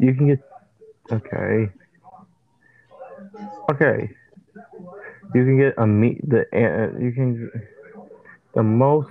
[0.00, 0.42] You can get
[1.12, 1.70] okay.
[3.70, 4.10] Okay.
[5.34, 7.50] You can get a meet the uh, you can
[8.54, 9.10] the most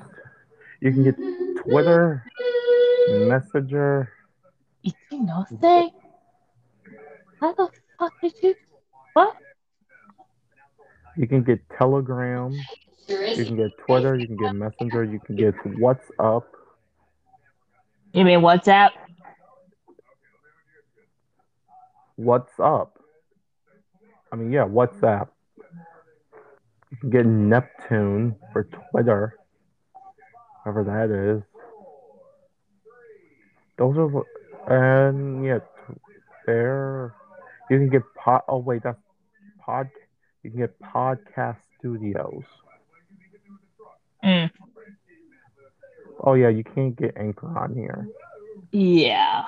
[0.81, 1.15] you can get
[1.63, 2.23] Twitter,
[3.09, 4.11] Messenger.
[4.83, 5.91] It's nothing?
[7.39, 8.55] How the fuck did you
[9.13, 9.37] what?
[11.17, 12.53] You can get Telegram.
[13.07, 14.15] You can get Twitter.
[14.15, 15.03] You can get Messenger.
[15.03, 16.43] You can get WhatsApp.
[18.13, 18.91] You mean WhatsApp?
[22.17, 22.99] What's up?
[24.31, 25.29] I mean, yeah, WhatsApp.
[26.91, 29.37] You can get Neptune for Twitter,
[30.63, 31.43] whatever that is.
[33.77, 35.59] Those are, and yeah,
[36.45, 37.13] there.
[37.69, 38.41] You can get pod.
[38.47, 38.97] Oh wait, that's
[39.59, 39.89] pod.
[40.47, 42.43] You can get podcast studios.
[44.23, 44.49] Mm,
[46.23, 48.07] Oh yeah, you can't get Anchor on here.
[48.71, 49.43] yeah.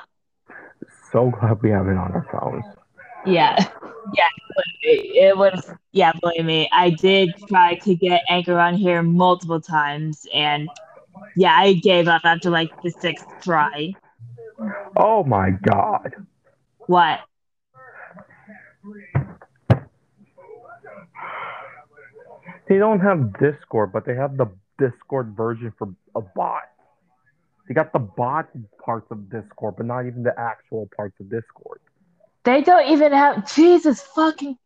[1.12, 2.66] So glad we have it on our phones.
[3.26, 3.56] Yeah.
[4.14, 4.28] Yeah.
[4.82, 6.68] It, it was yeah, believe me.
[6.74, 10.68] I did try to get Anchor on here multiple times and
[11.38, 13.93] yeah, I gave up after like the sixth try.
[14.97, 16.14] Oh my god.
[16.88, 17.20] What?
[22.70, 24.47] They don't have Discord, but they have the
[24.78, 26.63] Discord version for a bot.
[27.67, 28.49] They got the bot
[28.84, 31.82] parts of Discord, but not even the actual parts of Discord.
[32.45, 34.57] They don't even have Jesus fucking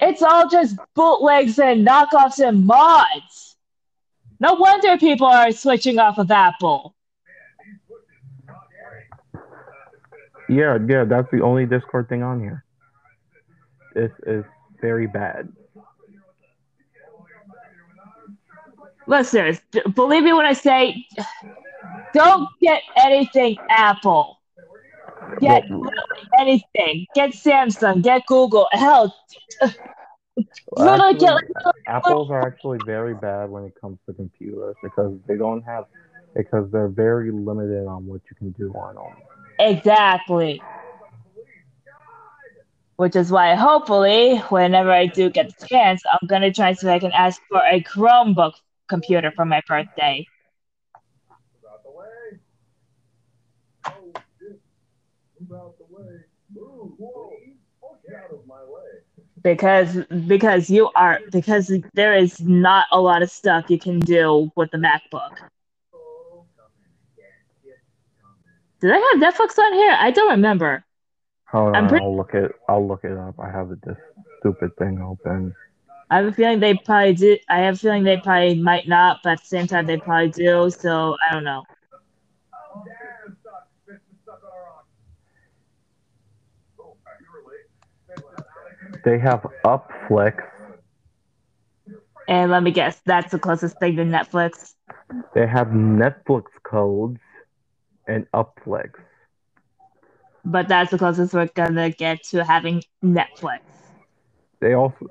[0.00, 3.56] It's all just bootlegs and knockoffs and mods.
[4.40, 6.94] No wonder people are switching off of Apple.
[10.48, 12.64] Yeah, yeah, that's the only Discord thing on here.
[13.94, 14.44] This is
[14.80, 15.48] very bad.
[19.06, 19.60] Listeners,
[19.94, 21.06] believe me when I say
[22.14, 24.38] don't get anything Apple.
[25.40, 25.90] Get Well,
[26.38, 27.06] anything.
[27.14, 28.68] Get Samsung, get Google.
[28.72, 29.14] Hell,
[30.76, 31.44] literally actually, get like
[31.86, 35.84] Apples are actually very bad when it comes to computers because they don't have
[36.34, 39.14] because they're very limited on what you can do on them.
[39.58, 40.62] Exactly.
[42.96, 46.98] Which is why, hopefully, whenever I do get the chance, I'm gonna try so I
[46.98, 48.52] can ask for a Chromebook
[48.88, 50.26] computer for my birthday.
[59.42, 64.50] Because because you are because there is not a lot of stuff you can do
[64.56, 65.36] with the MacBook.
[68.80, 69.96] Did I have Netflix on here?
[69.98, 70.84] I don't remember.
[71.50, 72.52] Hold I'm on, pretty- I'll look it.
[72.68, 73.38] I'll look it up.
[73.38, 73.96] I have this
[74.40, 75.54] stupid thing open.
[76.10, 77.38] I have a feeling they probably do.
[77.48, 80.30] I have a feeling they probably might not, but at the same time they probably
[80.30, 80.70] do.
[80.70, 81.62] So I don't know.
[89.04, 90.42] They have Upflix.
[92.26, 94.74] And let me guess, that's the closest thing to Netflix.
[95.34, 97.20] They have Netflix codes
[98.08, 98.92] and Upflix.
[100.44, 103.60] But that's the closest we're gonna get to having Netflix.
[104.60, 105.06] They also,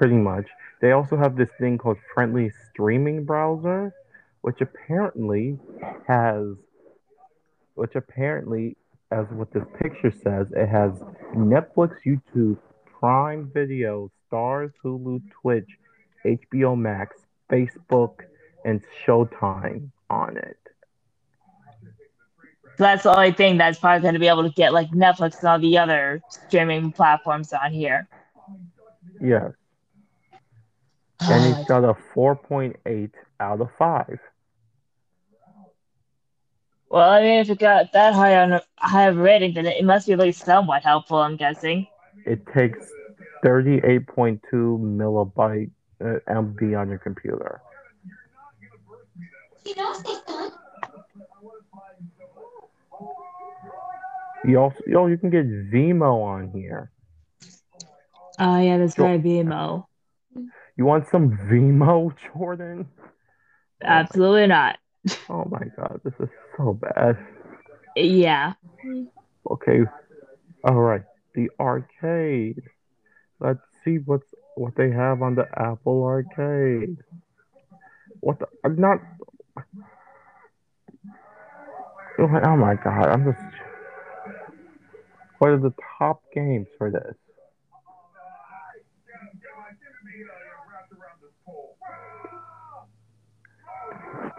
[0.00, 0.46] pretty much,
[0.80, 3.92] they also have this thing called Friendly Streaming Browser,
[4.40, 5.58] which apparently
[6.08, 6.56] has,
[7.74, 8.78] which apparently,
[9.10, 10.92] as what this picture says, it has
[11.34, 12.56] Netflix, YouTube,
[12.98, 15.68] Prime Video, Starz, Hulu, Twitch,
[16.24, 17.16] HBO Max,
[17.50, 18.20] Facebook,
[18.64, 20.56] and Showtime on it.
[22.78, 25.48] So that's the only thing that's probably gonna be able to get like Netflix and
[25.48, 28.08] all the other streaming platforms on here.
[29.20, 29.52] Yes,
[31.20, 33.10] and it's got a 4.8
[33.40, 34.18] out of 5.
[36.90, 39.66] Well, I mean, if it got that high on a high of a rating, then
[39.66, 41.18] it must be at least somewhat helpful.
[41.18, 41.86] I'm guessing.
[42.26, 42.78] It takes
[43.44, 47.60] 38.2 millibyte uh, MB on your computer.
[49.64, 50.50] You know.
[54.44, 56.90] You also, oh, you can get Vimo on here.
[58.38, 59.04] Oh yeah, that's Sure.
[59.06, 59.84] right, BMO.
[60.80, 62.88] You want some Vimo, Jordan?
[62.98, 64.78] Oh Absolutely not.
[65.28, 67.18] Oh my god, this is so bad.
[67.94, 68.54] Yeah.
[69.50, 69.80] Okay,
[70.64, 71.02] all right,
[71.34, 72.62] the arcade.
[73.40, 74.24] Let's see what's
[74.56, 76.96] what they have on the Apple Arcade.
[78.20, 78.46] What the?
[78.64, 79.00] I'm not.
[82.18, 83.44] Oh oh my god, I'm just.
[85.40, 87.16] What are the top games for this?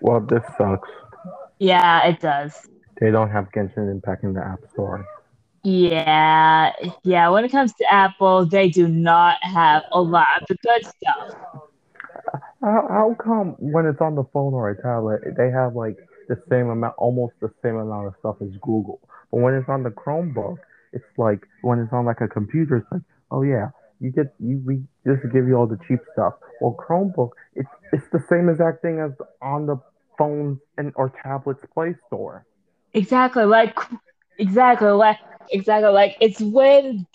[0.00, 0.88] Well, this sucks.
[1.58, 2.68] Yeah, it does.
[3.00, 5.04] They don't have Genshin Impact in the App Store.
[5.64, 7.28] Yeah, yeah.
[7.28, 11.34] When it comes to Apple, they do not have a lot of the good stuff.
[12.62, 15.96] How, how come when it's on the phone or a tablet, they have like
[16.28, 19.00] the same amount, almost the same amount of stuff as Google?
[19.30, 20.58] But when it's on the Chromebook,
[20.92, 24.62] it's like when it's on like a computer, it's like, oh yeah, you get you
[24.64, 26.34] we just give you all the cheap stuff.
[26.60, 29.76] Well, Chromebook, it's it's the same exact thing as on the
[30.16, 32.44] phone and or tablets Play Store.
[32.94, 33.78] Exactly, like
[34.38, 35.18] exactly like
[35.50, 37.06] exactly like it's when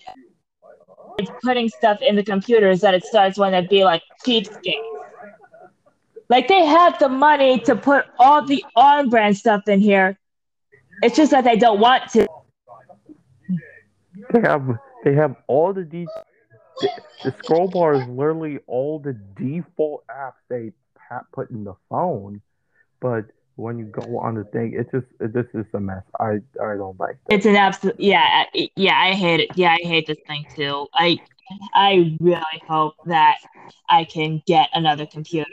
[1.17, 4.79] it's putting stuff in the computers that it starts when it be like cheapskates.
[6.29, 10.17] Like they have the money to put all the on brand stuff in here.
[11.03, 12.27] It's just that they don't want to.
[14.31, 14.67] They have
[15.03, 16.07] they have all the de-
[16.81, 16.89] the,
[17.23, 20.71] the scroll bar is literally all the default apps they
[21.31, 22.41] put in the phone,
[22.99, 26.03] but when you go on the thing, it's just it, this is a mess.
[26.19, 27.37] I I don't like this.
[27.37, 28.45] It's an absolute yeah,
[28.75, 29.49] yeah, I hate it.
[29.55, 30.87] Yeah, I hate this thing too.
[30.93, 31.19] I
[31.73, 33.37] I really hope that
[33.89, 35.49] I can get another computer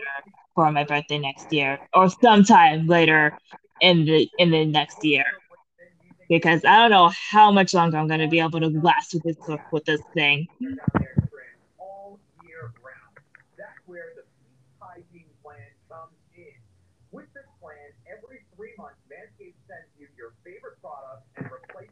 [0.55, 3.37] for my birthday next year or sometime later
[3.81, 5.25] in the in the next year.
[6.29, 9.37] Because I don't know how much longer I'm gonna be able to last with this
[9.73, 10.47] with this thing.
[21.41, 21.87] and directly.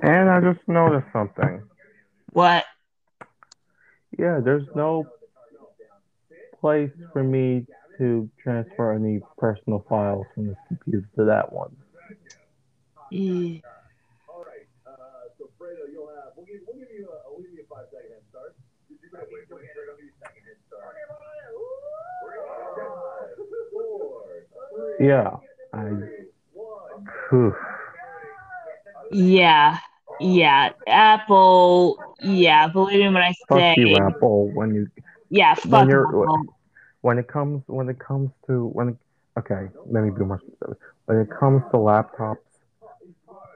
[0.00, 1.62] And I just noticed something.
[2.32, 2.64] What?
[4.18, 5.06] Yeah, there's no
[6.60, 7.66] place for me
[7.98, 11.74] to transfer any personal files from this computer to that one.
[14.28, 14.66] All right.
[14.86, 14.92] Uh,
[15.38, 16.32] so Fredo, you'll have.
[16.36, 16.60] We'll give.
[16.66, 17.08] We'll give you.
[17.08, 18.56] A, we'll give you a five second head start.
[18.88, 20.94] Did you wait, wait, wait, I'll give you a second head start.
[21.08, 21.18] Five,
[23.72, 24.24] four,
[24.98, 25.36] three, Yeah,
[25.72, 25.78] I.
[27.30, 27.54] Whew.
[29.12, 29.78] Yeah.
[30.20, 30.70] Yeah.
[30.86, 31.98] Apple.
[32.20, 32.68] Yeah.
[32.68, 33.74] Believe me when I Fuck say.
[33.78, 34.50] you, Apple.
[34.52, 34.88] When you
[35.30, 35.54] Yeah.
[35.66, 36.46] when you're Apple.
[37.04, 38.96] When it comes when it comes to when
[39.38, 40.78] okay, let me be more specific.
[41.04, 42.38] When it comes to laptops,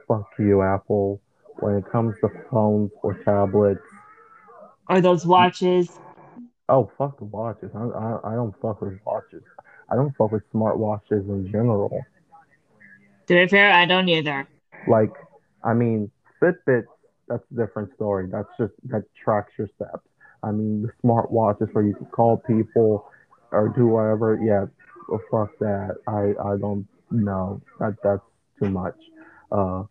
[0.07, 1.19] fuck you, Apple.
[1.59, 3.81] When it comes to phones or tablets,
[4.87, 5.89] Or those watches.
[6.69, 7.71] oh fuck the watches.
[7.73, 9.43] I, I I don't fuck with watches.
[9.89, 12.05] I don't fuck with smartwatches in general.
[13.27, 14.47] To be fair, I don't either.
[14.87, 15.13] Like,
[15.63, 16.83] I mean, Fitbit,
[17.27, 18.27] that's a different story.
[18.31, 20.07] That's just that tracks your steps.
[20.43, 23.09] I mean, the smartwatch is where you can call people
[23.51, 24.39] or do whatever.
[24.43, 24.65] Yeah,
[25.07, 25.97] well, fuck that.
[26.07, 27.61] I I don't know.
[27.79, 28.23] That that's
[28.61, 28.95] too much.
[29.51, 29.83] Uh,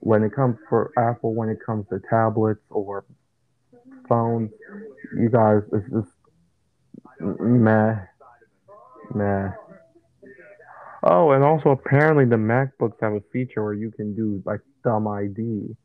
[0.00, 3.04] when it comes for Apple, when it comes to tablets or
[4.08, 4.50] phones,
[5.16, 6.12] you guys, it's just
[7.20, 7.96] meh,
[9.14, 9.50] meh.
[11.02, 15.06] Oh, and also apparently the MacBooks have a feature where you can do like thumb
[15.06, 15.76] ID.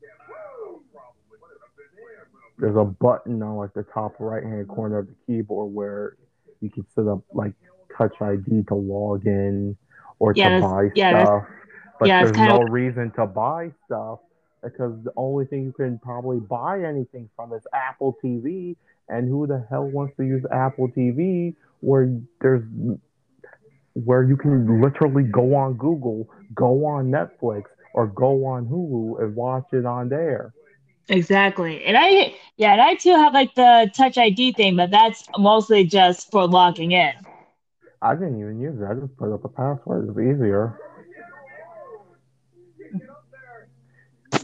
[2.58, 6.18] There's a button on like the top right hand corner of the keyboard where
[6.62, 7.54] you can set up like
[7.98, 9.78] touch ID to log in
[10.20, 11.44] or Yeah, to buy yeah, stuff.
[12.00, 14.20] But yeah, there's no reason to buy stuff
[14.64, 18.76] because the only thing you can probably buy anything from is Apple TV.
[19.10, 22.64] And who the hell wants to use Apple TV where there's
[23.94, 29.36] where you can literally go on Google, go on Netflix, or go on Hulu and
[29.36, 30.54] watch it on there.
[31.10, 31.84] Exactly.
[31.86, 35.84] And I, yeah, and I too have like the Touch ID thing, but that's mostly
[35.84, 37.14] just for logging in.
[38.02, 38.86] I didn't even use it.
[38.86, 40.08] I just put up a password.
[40.08, 40.80] It's easier.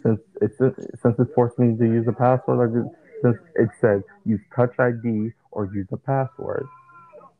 [0.01, 4.03] Since it's since it forced me to use a password, I just since it said
[4.26, 6.68] use Touch ID or use a password.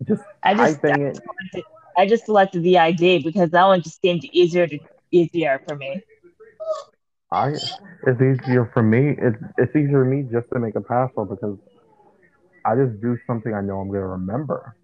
[0.08, 1.20] Just I just, typing it.
[1.98, 4.80] I just selected the ID because that one just seemed easier to
[5.12, 6.02] easier for me.
[7.32, 7.50] I
[8.08, 9.16] it's easier for me.
[9.18, 11.58] It's it's easier for me just to make a password because
[12.66, 14.76] I just do something I know I'm gonna remember.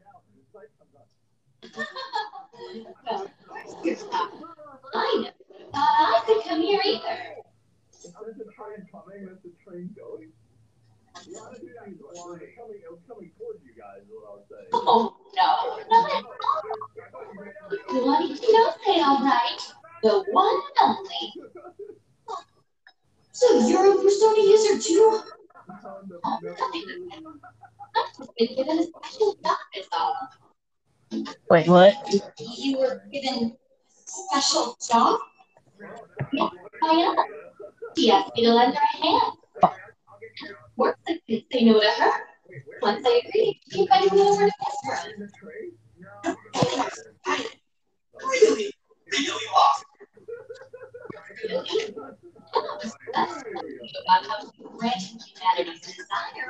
[4.93, 5.29] I
[5.73, 7.19] thought I could come here either.
[8.03, 9.27] Is the train coming?
[9.29, 10.31] Is the train going?
[14.73, 16.61] Oh, no, not at all.
[17.93, 19.59] Know say all right?
[20.03, 21.33] The one and only.
[23.33, 25.21] So you're a persona user too?
[26.23, 27.09] Oh, nothing.
[27.95, 30.15] I've just been given a special job is all.
[31.49, 31.95] Wait, what?
[32.39, 34.11] You were given a
[34.41, 35.19] special job?
[36.33, 36.49] Yeah,
[36.83, 37.15] I am.
[37.97, 39.33] She asked me to lend her a hand.
[39.63, 42.11] Of course, I couldn't say no to her.
[42.81, 45.29] Once I agreed, she invited me over to guest room.
[48.23, 48.73] Really?
[49.11, 49.83] They know you off?
[49.89, 49.89] Really?
[50.31, 51.20] Well, it was that's
[54.03, 54.51] about how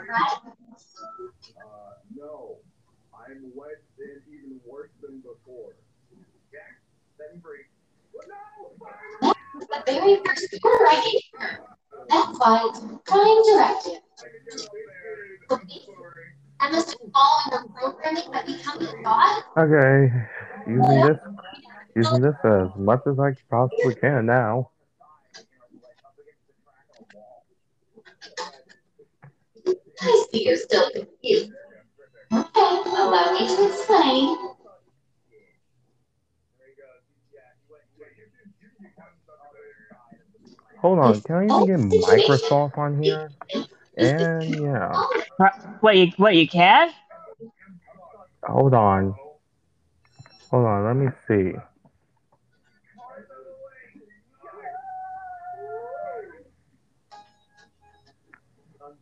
[0.10, 0.38] right?
[2.16, 2.58] No.
[3.14, 3.52] I'm
[4.28, 5.76] even worse than before.
[9.60, 10.50] The very first
[10.88, 11.60] I gave her.
[12.10, 12.80] That's why it's
[13.48, 14.02] directive.
[16.60, 19.44] I must have followed her programming by becoming god.
[19.58, 20.12] Okay,
[20.68, 21.18] using this
[21.96, 24.72] using this as much as I possibly can now.
[30.02, 31.52] I see you're still confused.
[32.34, 34.38] Okay, allow me to explain.
[40.80, 43.32] Hold on, can I even get Microsoft on here?
[43.98, 45.04] And yeah,
[45.40, 45.50] uh,
[45.82, 46.90] What you what you can?
[48.44, 49.14] hold on.
[50.50, 51.58] Hold on, let me see.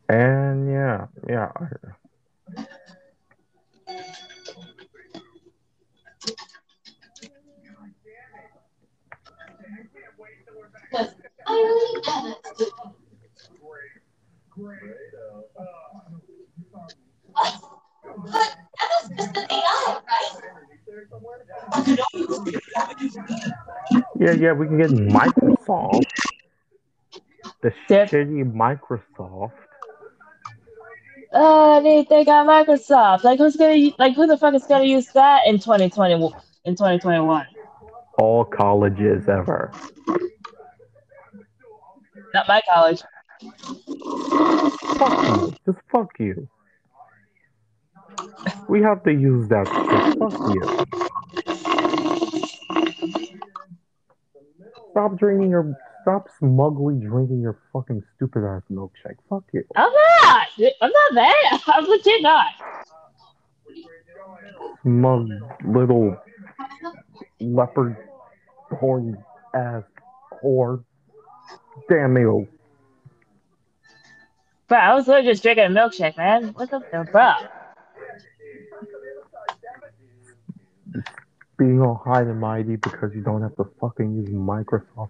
[0.09, 1.51] And yeah, yeah.
[10.91, 11.15] Because
[11.47, 12.37] I really haven't.
[17.33, 17.53] What?
[18.31, 20.41] But Emma's just an AI, right?
[21.87, 23.25] You know you can get all the using
[24.19, 25.13] Yeah, yeah, we can get hmm.
[25.13, 26.07] Microsoft.
[27.63, 28.11] The Yep.
[28.11, 29.53] shitty Microsoft.
[31.31, 33.23] Uh, they, they got Microsoft.
[33.23, 36.13] Like who's gonna like who the fuck is gonna use that in 2020
[36.65, 37.45] in 2021?
[38.17, 39.71] All colleges ever.
[42.33, 43.01] Not my college.
[44.97, 45.53] Fuck you.
[45.65, 46.49] Just fuck you.
[48.67, 50.17] We have to use that shit.
[50.19, 50.63] Fuck you.
[54.91, 55.75] Stop drinking your.
[56.01, 59.17] Stop smugly drinking your fucking stupid ass milkshake.
[59.29, 59.63] Fuck you.
[59.75, 60.47] I'm not.
[60.81, 61.61] I'm not that.
[61.67, 62.47] I'm legit not.
[64.81, 65.29] Smug
[65.65, 66.17] little
[67.41, 67.97] leopard
[68.71, 69.23] horn
[69.53, 69.83] ass
[70.43, 70.83] whore.
[71.89, 72.29] Damn you.
[72.29, 72.47] Oh.
[74.67, 76.49] Bro, I was literally just drinking a milkshake, man.
[76.49, 77.33] What the fuck, bro?
[81.57, 85.09] Being all high and mighty because you don't have to fucking use Microsoft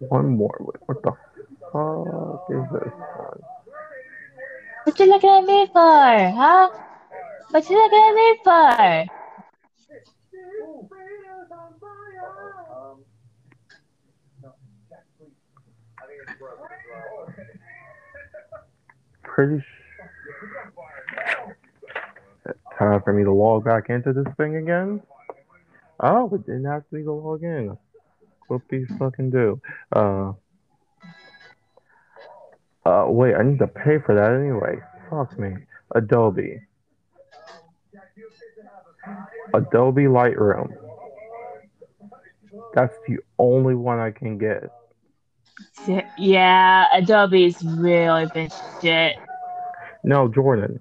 [0.00, 0.56] One more.
[0.58, 1.12] What the
[1.72, 3.40] fuck is this one?
[4.84, 6.70] What you looking at me for, huh?
[7.50, 9.06] What you looking at me for?
[19.22, 19.66] Pretty sure.
[22.78, 25.02] Time for me to log back into this thing again.
[26.00, 27.76] Oh, it didn't ask me to log in.
[28.48, 29.60] Whoopie fucking do.
[29.92, 30.32] Uh.
[32.84, 34.80] Uh, wait, I need to pay for that anyway.
[35.10, 35.56] Fuck me.
[35.94, 36.62] Adobe.
[39.52, 40.74] Adobe Lightroom.
[42.74, 44.70] That's the only one I can get.
[46.16, 49.16] Yeah, Adobe's really been shit.
[50.04, 50.80] No, Jordan.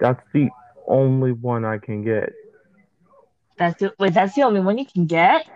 [0.00, 0.48] That's the
[0.86, 2.32] only one I can get.
[3.56, 5.48] That's the, wait, that's the only one you can get.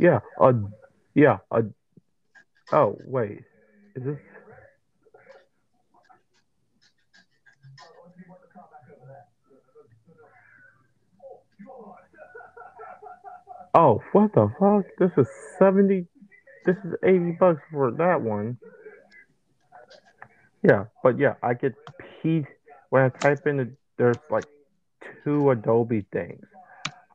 [0.00, 0.54] Yeah, a
[1.14, 1.62] yeah, a
[2.72, 3.42] Oh, wait.
[3.94, 4.18] Is this
[13.74, 14.86] Oh, what the fuck?
[14.98, 15.28] This is
[15.58, 16.06] 70
[16.64, 18.56] This is 80 bucks for that one.
[20.62, 21.74] Yeah, but yeah, I get
[22.22, 22.46] P
[22.88, 24.46] when I type in the, there's like
[25.24, 26.46] two Adobe things.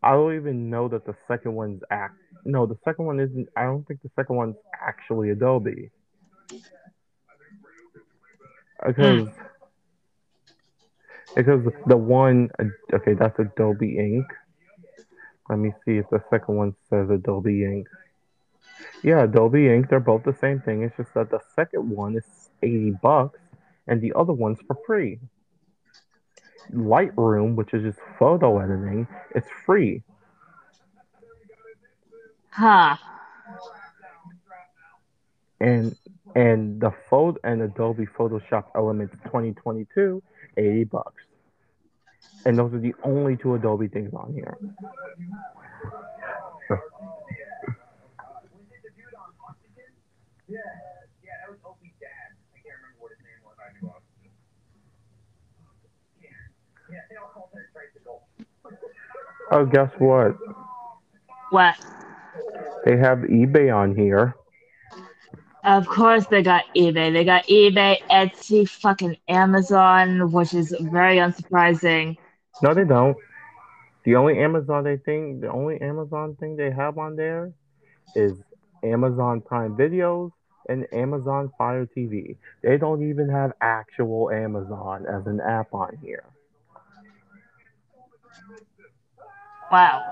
[0.04, 2.16] I don't even know that the second one's act.
[2.46, 3.50] No, the second one isn't.
[3.58, 5.90] I don't think the second one's actually Adobe.
[6.52, 6.58] Hmm.
[8.86, 9.28] Because
[11.36, 12.52] because the one
[12.94, 14.28] okay, that's Adobe Inc.
[15.50, 17.86] Let me see if the second one says Adobe Inc.
[19.04, 19.90] Yeah, Adobe Inc.
[19.90, 20.84] They're both the same thing.
[20.84, 23.40] It's just that the second one is eighty bucks,
[23.88, 25.20] and the other one's for free.
[26.72, 30.04] Lightroom, which is just photo editing, it's free.
[32.56, 32.96] Huh.
[35.60, 35.96] and
[36.36, 40.22] and the fold and Adobe Photoshop Elements 2022,
[40.58, 41.24] 80 bucks.
[42.46, 44.58] And those are the only two Adobe things on here.
[50.48, 50.60] Yeah,
[51.24, 52.38] yeah, that was Opie's dad.
[52.54, 53.56] I can't remember what his name was.
[53.58, 54.30] I knew Austin.
[56.22, 56.30] Yeah,
[56.92, 58.28] yeah, they all call it tricycle.
[59.52, 60.38] Oh, guess what?
[61.50, 61.76] What?
[62.86, 64.36] They have eBay on here.
[65.64, 67.12] Of course they got eBay.
[67.12, 72.16] They got eBay, Etsy, fucking Amazon, which is very unsurprising.
[72.62, 73.18] No, they don't.
[74.04, 77.52] The only Amazon they think, the only Amazon thing they have on there
[78.16, 78.34] is
[78.84, 80.30] Amazon Prime Videos
[80.70, 82.38] and Amazon Fire TV.
[82.62, 86.26] They don't even have actual Amazon as an app on here.
[89.72, 90.04] Wow.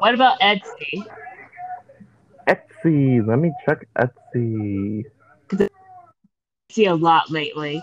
[0.00, 1.06] What about Etsy?
[2.48, 5.04] Etsy, let me check Etsy.
[6.70, 7.82] See a lot lately.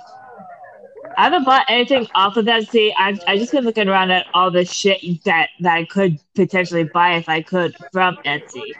[1.18, 2.92] I haven't bought anything off of Etsy.
[2.98, 6.86] I've I just been looking around at all the shit that that I could potentially
[6.86, 8.74] buy if I could from Etsy.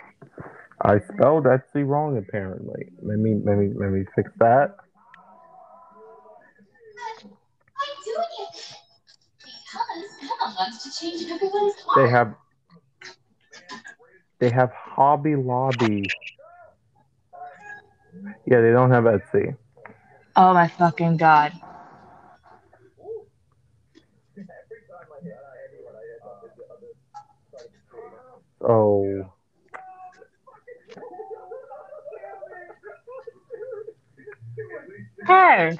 [0.82, 2.90] I spelled Etsy wrong apparently.
[3.02, 4.76] Let me let me let me fix that.
[7.82, 8.74] I'm doing it
[9.38, 12.12] because Emma wants to change everyone's They life.
[12.12, 12.36] have
[14.40, 16.06] They have Hobby Lobby.
[18.46, 19.56] Yeah, they don't have Etsy.
[20.36, 21.54] Oh my fucking god.
[28.62, 29.34] Oh,
[35.28, 35.78] Hey,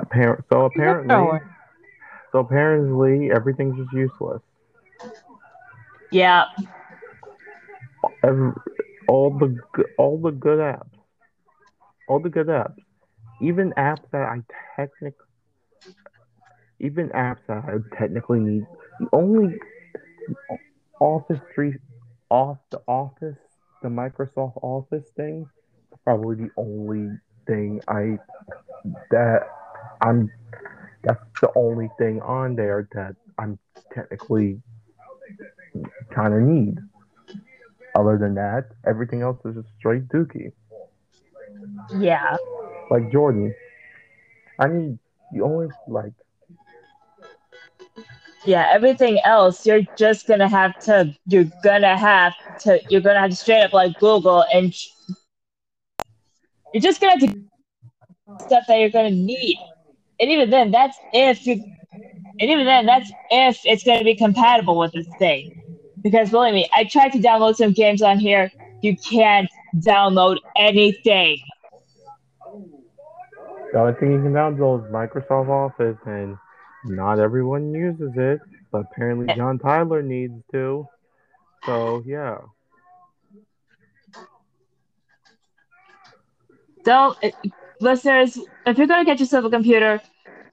[0.00, 1.40] appar- so apparently,
[2.32, 4.42] so apparently everything's just useless.
[6.10, 6.44] yeah.
[8.22, 8.52] Every,
[9.08, 9.56] all the
[9.98, 10.90] all the good apps,
[12.08, 12.76] all the good apps,
[13.40, 14.40] even apps that I
[14.76, 15.26] technically,
[16.80, 18.66] even apps that I technically need.
[19.00, 19.58] The only
[21.00, 21.76] Office three,
[22.28, 23.38] off the Office,
[23.82, 25.48] the Microsoft Office thing,
[26.04, 27.16] probably the only
[27.46, 28.18] thing I
[29.10, 29.48] that
[30.00, 30.30] I'm.
[31.02, 33.58] That's the only thing on there that I'm
[33.94, 34.60] technically
[36.10, 36.76] kind of need.
[37.94, 40.52] Other than that, everything else is just straight dookie.
[41.98, 42.36] Yeah.
[42.90, 43.54] Like Jordan,
[44.58, 44.98] I mean,
[45.32, 46.12] you only like
[48.44, 53.30] Yeah, everything else you're just gonna have to you're gonna have to you're gonna have
[53.30, 54.88] to straight up like Google and ch-
[56.72, 57.34] you're just gonna have to
[58.44, 59.58] stuff that you're gonna need.
[60.20, 61.62] And even then that's if you
[62.40, 65.69] and even then that's if it's gonna be compatible with this thing.
[66.02, 68.50] Because believe me, I tried to download some games on here.
[68.82, 71.38] You can't download anything.
[73.72, 76.36] the only thing you can download is Microsoft Office, and
[76.84, 78.40] not everyone uses it.
[78.72, 80.86] But apparently, John Tyler needs to.
[81.66, 82.38] So yeah,
[86.84, 87.30] Don't uh,
[87.80, 90.00] listeners, if you're gonna get yourself a computer,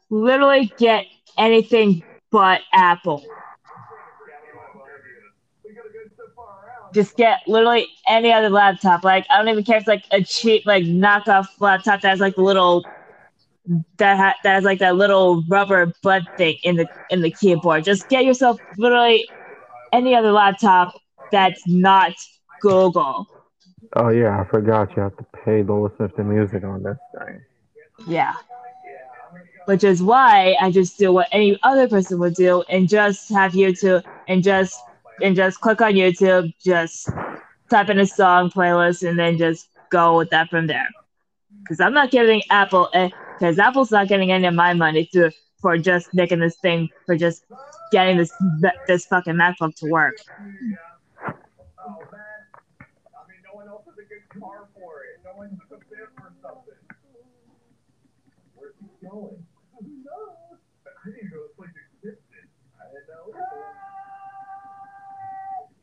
[0.10, 1.06] literally get
[1.38, 3.24] anything but Apple.
[6.94, 9.04] Just get literally any other laptop.
[9.04, 12.20] Like I don't even care if it's like a cheap like knockoff laptop that has
[12.20, 12.86] like the little
[13.98, 17.84] that ha- that has like that little rubber butt thing in the in the keyboard.
[17.84, 19.28] Just get yourself literally
[19.92, 20.94] any other laptop
[21.32, 22.14] that's not
[22.62, 23.28] Google.
[23.96, 27.42] oh yeah, I forgot you have to pay to listen to music on this thing.
[28.08, 28.34] Yeah.
[29.66, 33.52] Which is why I just do what any other person would do and just have
[33.54, 34.80] YouTube and just
[35.22, 37.10] and just click on YouTube, just
[37.70, 40.88] type in a song playlist and then just go with that from there.
[41.62, 42.90] Because I'm not giving Apple
[43.40, 45.10] because Apple's not getting any of my money
[45.60, 47.46] for just making this thing for just
[47.92, 48.32] getting this
[48.88, 50.18] this fucking MacBook to work.
[51.80, 52.22] Oh man,
[52.80, 55.20] I mean, no one else has a good car for it.
[55.26, 56.74] No one's a fit for something.
[58.56, 59.46] Where's he going?
[59.80, 60.60] Who knows?
[60.86, 62.46] I didn't know this place existed.
[62.76, 63.24] I didn't know.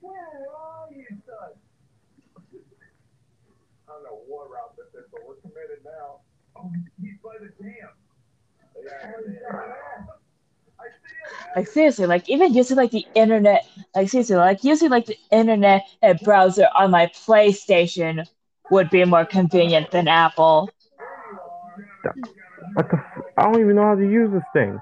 [0.00, 1.56] Where are you, son?
[3.86, 6.20] I don't know what route this is, but we're committed now.
[6.56, 6.70] Oh,
[7.00, 7.92] he's by the dam.
[8.82, 8.90] Yeah,
[9.28, 10.04] yeah.
[10.80, 11.43] I see him.
[11.54, 15.86] Like seriously, like even using like the internet, like seriously, like using like the internet
[16.02, 18.26] and browser on my PlayStation
[18.70, 20.68] would be more convenient than Apple.
[22.74, 22.96] What the?
[22.96, 24.80] F- I don't even know how to use this thing.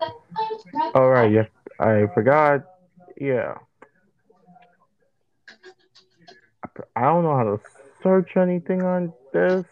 [0.94, 1.48] All right, yes,
[1.78, 2.64] I forgot.
[3.20, 3.54] Yeah,
[6.98, 7.60] I don't know how to
[8.02, 9.64] search anything on this.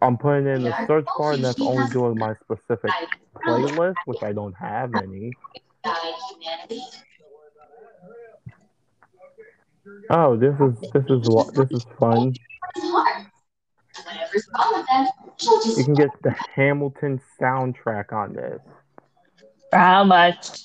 [0.00, 2.92] I'm putting it in the search bar, and that's only doing my specific
[3.34, 5.32] playlist, which I don't have any.
[10.08, 12.32] Oh, this is this is what this is fun.
[12.76, 13.26] It's hard.
[14.04, 15.06] Whatever's wrong with them,
[15.36, 18.60] she'll just You can get the Hamilton soundtrack on this.
[19.70, 20.62] For how much?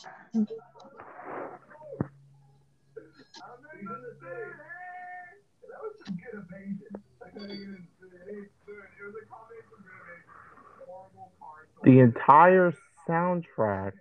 [11.84, 12.74] The entire
[13.08, 13.94] soundtrack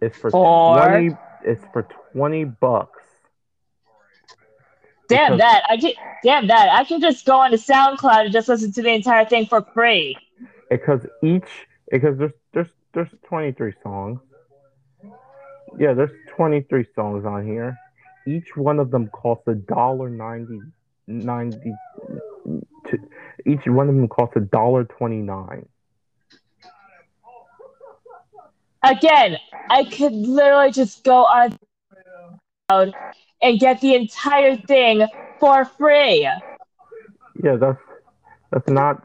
[0.00, 1.16] is for twenty.
[1.44, 3.02] It's for twenty bucks.
[5.08, 5.62] Damn Because- that!
[5.68, 6.68] I can damn that!
[6.72, 9.62] I can just go on to SoundCloud and just listen to the entire thing for
[9.74, 10.16] free.
[10.70, 11.48] because each
[11.90, 14.20] because there's there's there's 23 songs
[15.78, 17.76] yeah there's 23 songs on here
[18.30, 20.60] each one of them costs a dollar 90
[21.06, 21.58] 90
[22.88, 22.98] to,
[23.46, 25.66] each one of them costs a dollar 29
[28.82, 29.36] Again,
[29.68, 31.54] I could literally just go on
[33.42, 35.06] and get the entire thing
[35.38, 36.28] for free.
[37.42, 37.78] Yeah, that's
[38.50, 39.02] that's not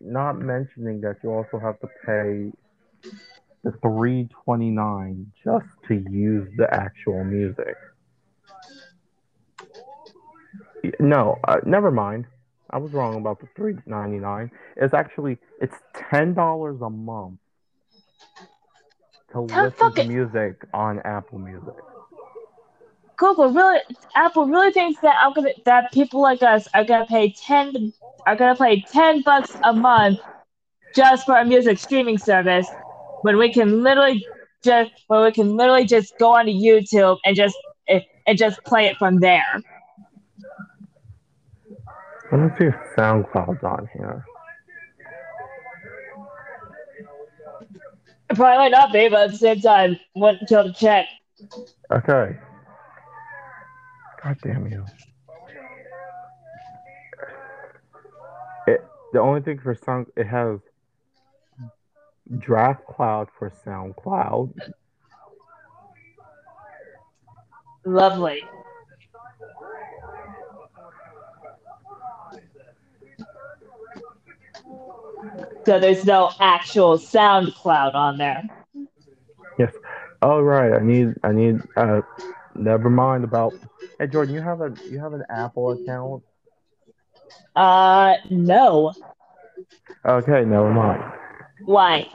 [0.00, 2.52] not mentioning that you also have to pay
[3.64, 7.76] the three twenty nine just to use the actual music.
[11.00, 12.26] No, uh, never mind.
[12.70, 14.50] I was wrong about the three ninety nine.
[14.76, 15.74] It's actually it's
[16.10, 17.38] ten dollars a month
[19.32, 21.74] to How listen to music on Apple Music.
[23.16, 23.80] Google really,
[24.14, 27.92] Apple really thinks that I'm gonna, that people like us are gonna pay ten
[28.26, 30.18] are gonna pay ten bucks a month
[30.94, 32.68] just for a music streaming service
[33.22, 34.26] when we can literally
[34.64, 37.56] just when we can literally just go onto YouTube and just
[37.90, 39.62] and just play it from there.
[42.32, 44.24] Let me see if SoundCloud's on here.
[48.34, 51.06] Probably might not be, but at the same time, wouldn't kill to check.
[51.92, 52.36] Okay.
[54.22, 54.84] God damn you.
[58.66, 60.58] It, the only thing for Sound it has
[62.38, 64.52] Draft Cloud for SoundCloud.
[67.84, 68.42] Lovely.
[75.64, 78.44] So there's no actual SoundCloud on there.
[79.58, 79.72] Yes.
[80.22, 82.00] Oh right, I need I need uh
[82.54, 83.54] never mind about
[83.98, 86.22] Hey Jordan, you have a you have an Apple account?
[87.54, 88.92] Uh, no.
[90.04, 91.02] Okay, never mind.
[91.64, 92.06] Why?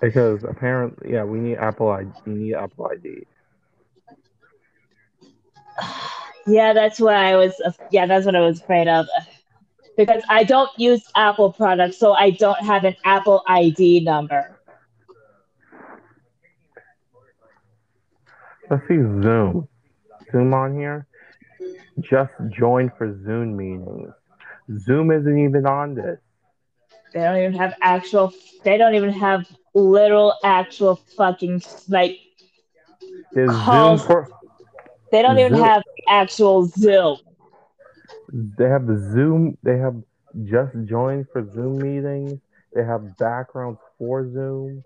[0.00, 3.26] Because apparently yeah, we need Apple ID we need Apple ID.
[6.44, 7.54] Yeah, that's what I was.
[7.92, 9.06] Yeah, that's what I was afraid of.
[9.96, 14.58] Because I don't use Apple products, so I don't have an Apple ID number.
[18.70, 19.68] Let's see Zoom.
[20.30, 21.06] Zoom on here.
[22.00, 24.12] Just join for Zoom meetings.
[24.78, 26.18] Zoom isn't even on this.
[27.12, 28.32] They don't even have actual.
[28.64, 32.18] They don't even have literal actual fucking like.
[33.32, 34.00] There's Calls.
[34.00, 34.28] Zoom for
[35.10, 35.62] They don't even Zoom.
[35.62, 37.18] have actual Zoom.
[38.32, 39.96] They have the Zoom they have
[40.44, 42.40] just joined for Zoom meetings.
[42.74, 44.84] They have backgrounds for Zoom.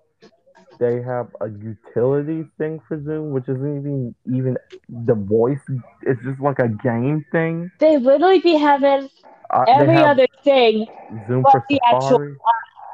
[0.79, 4.57] They have a utility thing for Zoom, which isn't even even
[4.89, 5.61] the voice.
[6.03, 7.71] It's just like a game thing.
[7.79, 9.09] They literally be having
[9.51, 10.87] Uh, every have other thing
[11.27, 12.37] Zoom but for the actual- Safari.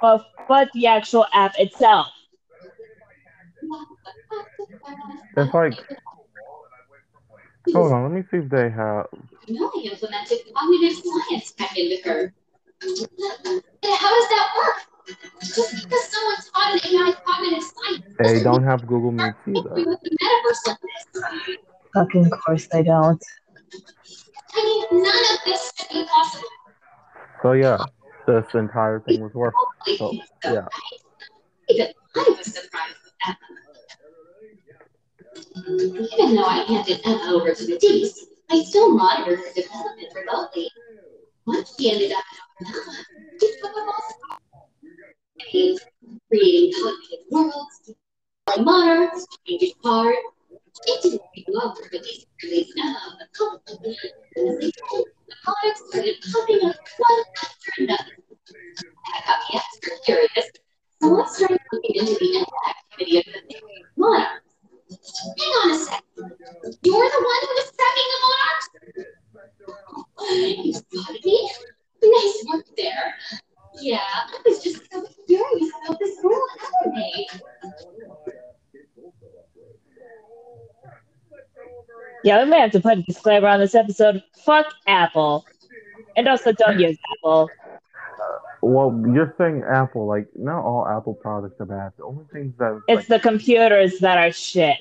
[0.01, 2.09] but, but the actual app itself.
[5.37, 5.79] It's like
[7.73, 9.07] hold on, let me see if they have.
[9.49, 12.33] Really implemented cognitive science back into her.
[12.81, 14.77] How does that work?
[15.43, 19.61] Just because someone taught an AI cognitive science They don't have Google Meets mean we
[19.61, 19.89] either.
[19.91, 21.57] with the metaverse like this.
[21.95, 23.23] Fucking course they don't.
[24.55, 26.49] I mean, none of this should be possible.
[27.43, 27.79] So yeah,
[28.27, 29.55] this entire thing was worth.
[29.57, 30.67] Hopefully, So things yeah.
[31.69, 33.37] Even I was surprised with Emma.
[36.13, 40.71] Even though I handed Emma over to the D's, I still monitored her development remotely.
[41.47, 42.23] Once she ended up
[42.61, 43.95] in Okinawa,
[45.49, 45.89] she took
[46.29, 47.95] creating cognitive worlds,
[48.47, 50.19] flying monarchs, changing cards.
[50.85, 53.63] It didn't take long these release Emma couple.
[53.75, 58.17] As they did, the products started popping up one after another.
[59.07, 60.51] I got the extra curious,
[61.01, 63.57] so I started looking into the end activity of the
[63.97, 64.52] monarchs.
[65.39, 66.05] Hang on a sec.
[66.17, 68.67] You're the one who was tracking the monarchs?
[70.65, 71.51] You spotted me?
[72.03, 73.15] Nice work there.
[73.81, 77.27] Yeah, I was just so curious about this Emma made.
[82.25, 84.23] Yeah, we may have to put a disclaimer on this episode.
[84.45, 85.45] Fuck Apple.
[86.17, 87.51] And also don't use Apple.
[88.63, 90.07] Well, you're saying Apple.
[90.07, 91.93] Like, not all Apple products are bad.
[91.99, 94.79] The only things that It's the computers that are shit.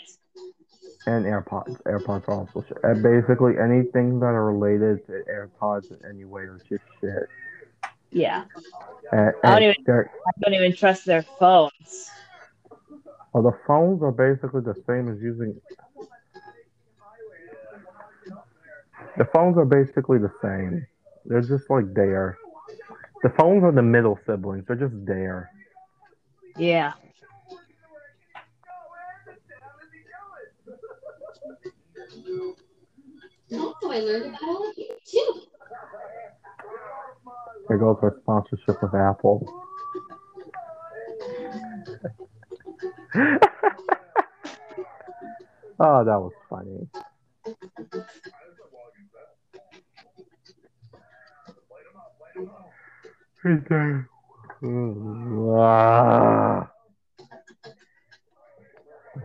[1.07, 1.81] and AirPods.
[1.83, 2.77] AirPods are also shit.
[2.83, 7.27] And basically anything that are related to AirPods in any way is just shit.
[8.11, 8.43] Yeah.
[9.11, 12.09] And, I don't even- I don't even trust their phones.
[13.33, 15.59] well, the phones are basically the same as using.
[19.17, 20.85] The phones are basically the same.
[21.25, 22.37] They're just like there.
[23.23, 24.65] The phones are the middle siblings.
[24.67, 25.51] They're just there.
[26.57, 26.93] Yeah.
[33.49, 35.41] That's how I learned about all of you, too.
[37.67, 39.45] There goes our sponsorship with Apple.
[45.79, 46.87] oh, that was funny.
[53.43, 53.57] ¡Ay,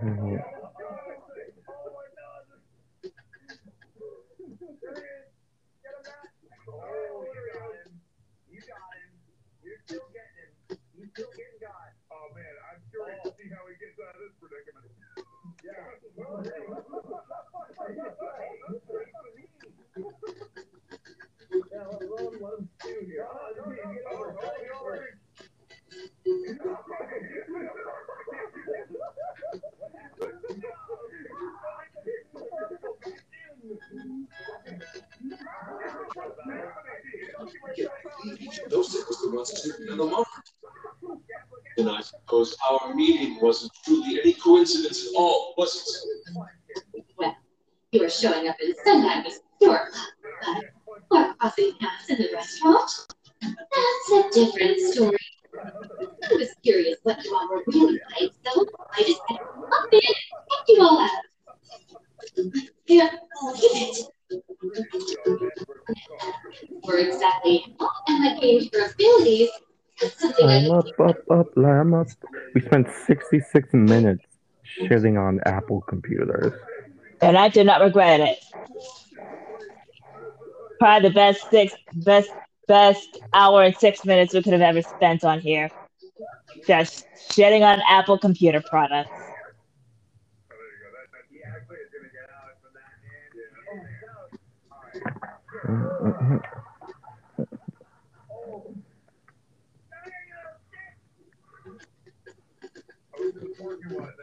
[0.00, 0.65] Dios.
[71.56, 72.08] Up, up, lamb up.
[72.54, 74.24] We spent 66 minutes
[74.80, 76.52] shitting on Apple computers.
[77.20, 78.38] And I did not regret it.
[80.78, 82.30] Probably the best six, best,
[82.68, 85.70] best hour and six minutes we could have ever spent on here.
[86.66, 89.10] Just shitting on Apple computer products.
[95.66, 96.36] Mm-hmm.
[103.88, 104.18] Mhm.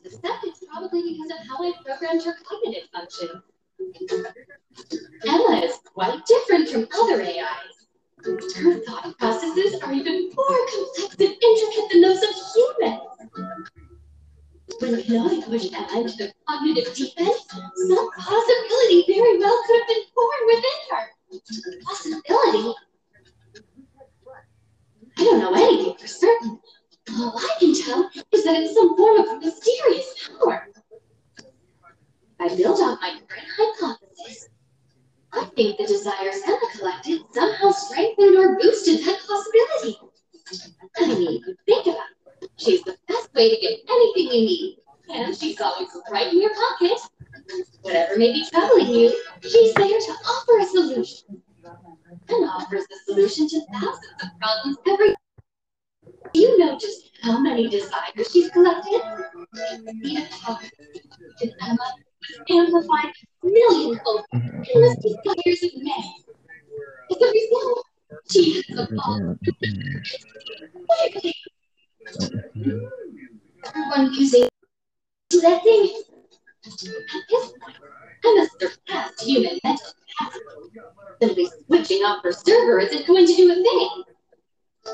[0.02, 3.44] suspect it's probably because of how I programmed her cognitive function.
[5.28, 7.88] Emma is quite different from other AIs.
[8.24, 13.02] Her thought processes are even more complex and intricate than those of humans.
[14.80, 17.36] When Chloe pushed Emma into the cognitive deep end,
[17.88, 21.04] some possibility very well could have been born within her.
[21.84, 22.85] Possibility?
[25.18, 26.60] I don't know anything for certain.
[27.12, 30.68] All I can tell is that it's some form of mysterious power.
[32.40, 34.50] I build on my current hypothesis.
[35.32, 40.00] I think the desires Emma collected somehow strengthened or boosted that possibility.
[40.98, 41.98] I mean, think about
[42.42, 42.50] it.
[42.58, 44.78] She's the best way to get anything you need,
[45.14, 47.00] and she's always right in your pocket.
[47.82, 51.42] Whatever may be troubling you, she's there to offer a solution.
[52.30, 55.16] And offers the solution to thousands of problems every
[56.34, 59.02] do you know just how many desires she's collected?
[59.54, 60.28] The
[61.42, 63.14] in Emma was amplified
[63.44, 66.04] millionfold endless desires of men.
[67.12, 67.86] As a result,
[68.32, 69.40] she has evolved.
[73.66, 74.50] Everyone using
[75.30, 76.02] to that thing.
[76.66, 76.72] At
[77.30, 77.78] this point,
[78.26, 79.88] Emma surpassed human mental
[80.18, 80.46] capacity.
[81.22, 84.04] Simply switching off her server isn't going to do a thing.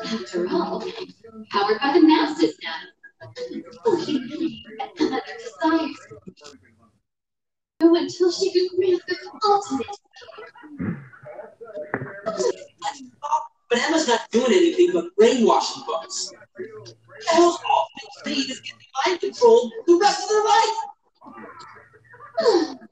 [0.03, 0.83] After all,
[1.49, 2.75] powered by the masses now.
[3.83, 5.21] Believe and other.
[7.81, 9.15] Until she could grant the
[9.47, 9.97] ultimate.
[13.69, 16.33] But Emma's not doing anything but brainwashing bugs.
[16.57, 17.87] Those all
[18.25, 20.43] they need is getting mind control the rest of their
[22.67, 22.77] life.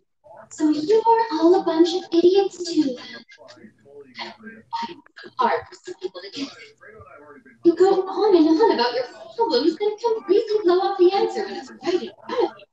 [0.52, 1.02] So you're
[1.34, 2.98] all a bunch of idiots too.
[7.64, 9.06] You go on and on about your
[9.36, 12.66] problems and completely blow up the answer when it's right in front of you.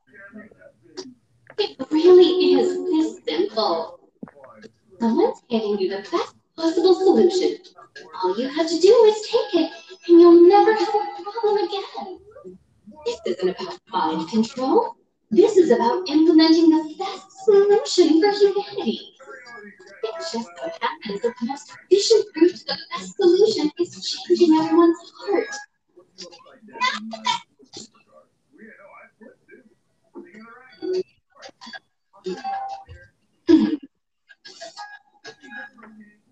[1.59, 4.01] It really is this simple.
[5.01, 7.59] Someone's giving you the best possible solution.
[8.23, 9.73] All you have to do is take it,
[10.09, 12.19] and you'll never have a problem again.
[13.05, 14.97] This isn't about mind control.
[15.31, 19.13] This is about implementing the best solution for humanity.
[20.05, 24.57] It just so happens that the most efficient route to the best solution is changing
[24.57, 25.47] everyone's heart.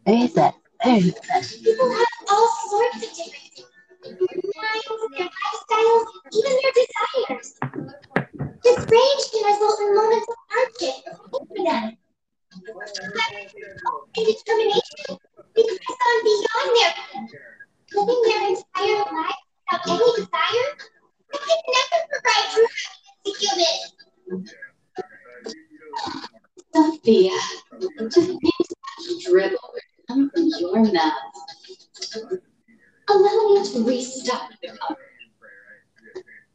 [0.06, 0.54] Very that.
[0.84, 1.44] Very sad.
[1.62, 3.68] People have all sorts of different things.
[4.02, 4.18] Their
[4.56, 8.13] minds, their lifestyles, even their desires.
[8.36, 10.94] This range can result in moments of hardship
[11.30, 11.96] for them.
[14.16, 15.18] And determination
[15.54, 16.92] because on beyond their
[17.94, 20.68] living their entire life without any desire,
[21.32, 23.30] I could never provide true happiness to
[24.32, 24.54] humans.
[26.74, 27.38] Sophia,
[28.10, 29.70] to think such dribble
[30.08, 31.12] come from your mouth.
[33.10, 35.13] Allow me to restart the conversation.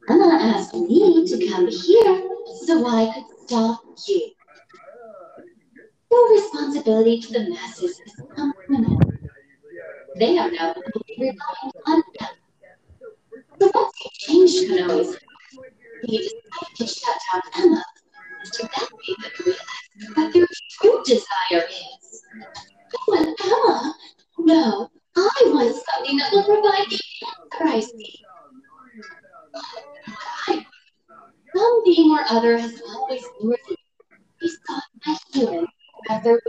[0.08, 2.28] Emma asked me to come here
[2.64, 4.30] so I could stop you.
[6.10, 9.30] Your responsibility to the masses is unlimited.
[10.16, 10.74] They are now
[11.18, 12.28] relying on them.
[13.58, 15.16] But once they changed Konomi's
[16.02, 17.84] he decided to shut down Emma.
[18.44, 22.22] So that made them realize what their true desire is.
[23.06, 23.94] Want Emma.
[24.38, 28.20] No, I want something that will provide the answer I seek.
[31.54, 33.76] Some being or other has always lured me.
[34.40, 35.66] He sought my human
[36.08, 36.40] rather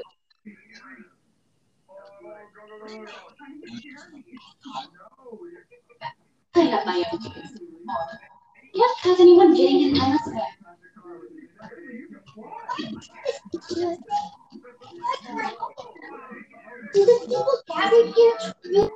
[6.53, 7.60] I have my own views.
[8.76, 10.41] Can't have anyone getting in Emma's way.
[16.94, 18.91] Do the people gathered here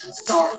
[0.00, 0.58] truly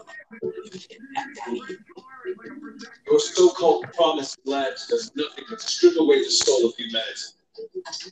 [3.07, 7.21] Your so-called promised labs does nothing but strip away the soul of humanity.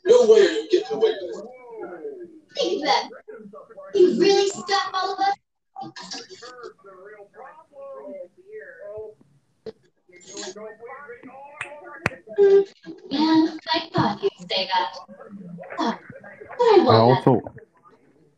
[0.05, 1.45] No way are you getting away with it.
[2.55, 3.09] think of that?
[3.93, 5.35] You really stop all of us?
[13.09, 14.97] Yeah, I thought you'd say that.
[15.77, 15.97] Huh.
[16.57, 17.27] But I I won't.
[17.27, 17.41] also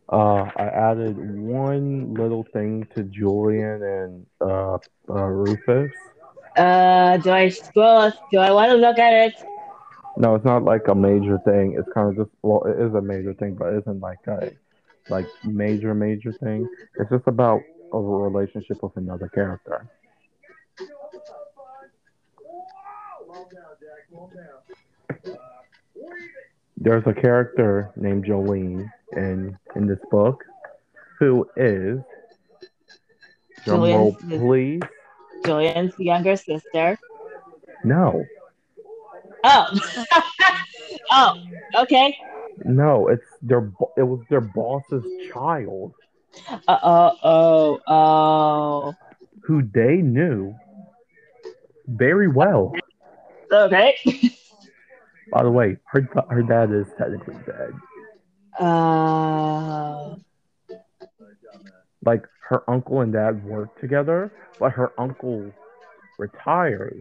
[0.10, 4.78] uh I added one little thing to Julian and uh,
[5.10, 5.92] uh Rufus.
[6.56, 8.12] Uh, do I scroll?
[8.32, 9.36] Do I want to look at it?
[10.18, 11.76] No, it's not like a major thing.
[11.78, 14.52] It's kind of just well, it is a major thing, but it isn't like a
[15.10, 16.68] like major major thing.
[17.00, 17.62] It's just about
[17.94, 19.88] a relationship with another character.
[26.78, 30.44] There's a character named Jolene in in this book
[31.20, 32.00] who is
[33.66, 34.82] roll, please.
[35.46, 36.98] Julian's younger sister.
[37.84, 38.24] No,
[39.44, 39.80] Oh.
[41.12, 41.44] oh.
[41.76, 42.18] Okay.
[42.66, 45.94] no, it's their it was their boss's child
[46.68, 47.12] Uh oh.
[47.24, 47.80] Oh.
[47.88, 48.94] Oh.
[49.42, 50.56] who they knew
[51.88, 52.74] very well.
[53.52, 53.96] Okay.
[55.32, 57.74] By the way, her her dad is technically dead.
[58.60, 60.16] Uh.
[62.06, 65.52] Like her uncle and dad worked together, but her uncle
[66.18, 67.00] retired,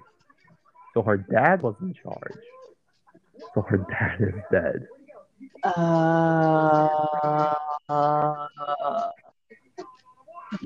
[0.93, 2.43] so her dad was in charge.
[3.55, 4.86] So her dad is dead.
[5.62, 7.55] Uh.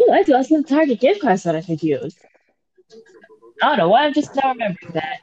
[0.00, 2.16] Ooh, I lost the target gift cards that I could use.
[3.62, 5.20] I don't know why I'm just now remembering that.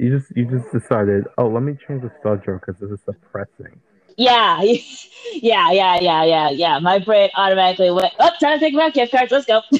[0.00, 3.78] You just you just decided, oh, let me change the subject because this is depressing.
[4.16, 4.62] Yeah,
[5.34, 6.78] yeah, yeah, yeah, yeah, yeah.
[6.78, 9.30] My brain automatically went, oh, time to think about gift cards.
[9.30, 9.60] Let's go.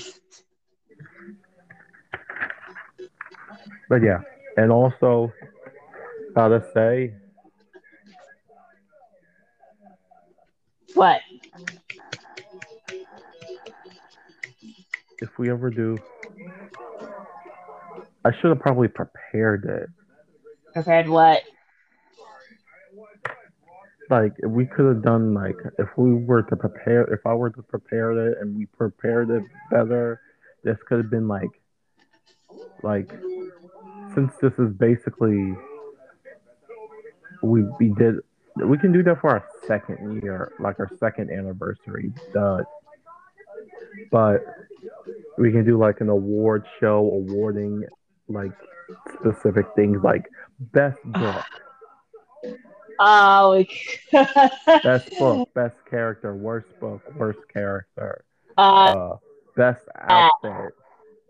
[3.89, 4.21] But yeah,
[4.57, 5.33] and also,
[6.37, 7.13] how to say,
[10.95, 11.21] what?
[15.21, 15.99] if we ever do,
[18.25, 19.89] I should have probably prepared it.
[20.73, 21.43] Prepared what?
[24.09, 27.51] Like if we could have done like if we were to prepare if I were
[27.51, 30.21] to prepare it and we prepared it better,
[30.65, 31.51] this could have been like
[32.83, 33.11] like
[34.15, 35.55] since this is basically
[37.43, 38.17] we we did
[38.65, 42.13] we can do that for our second year, like our second anniversary.
[42.37, 42.63] Uh,
[44.11, 44.45] but
[45.39, 47.85] we can do like an award show awarding
[48.31, 48.53] like
[49.21, 50.25] specific things like
[50.73, 51.45] best book,
[53.03, 53.65] Oh,
[54.13, 58.25] best book, best character, worst book, worst character,
[58.59, 59.17] uh, uh,
[59.57, 60.75] best outfit,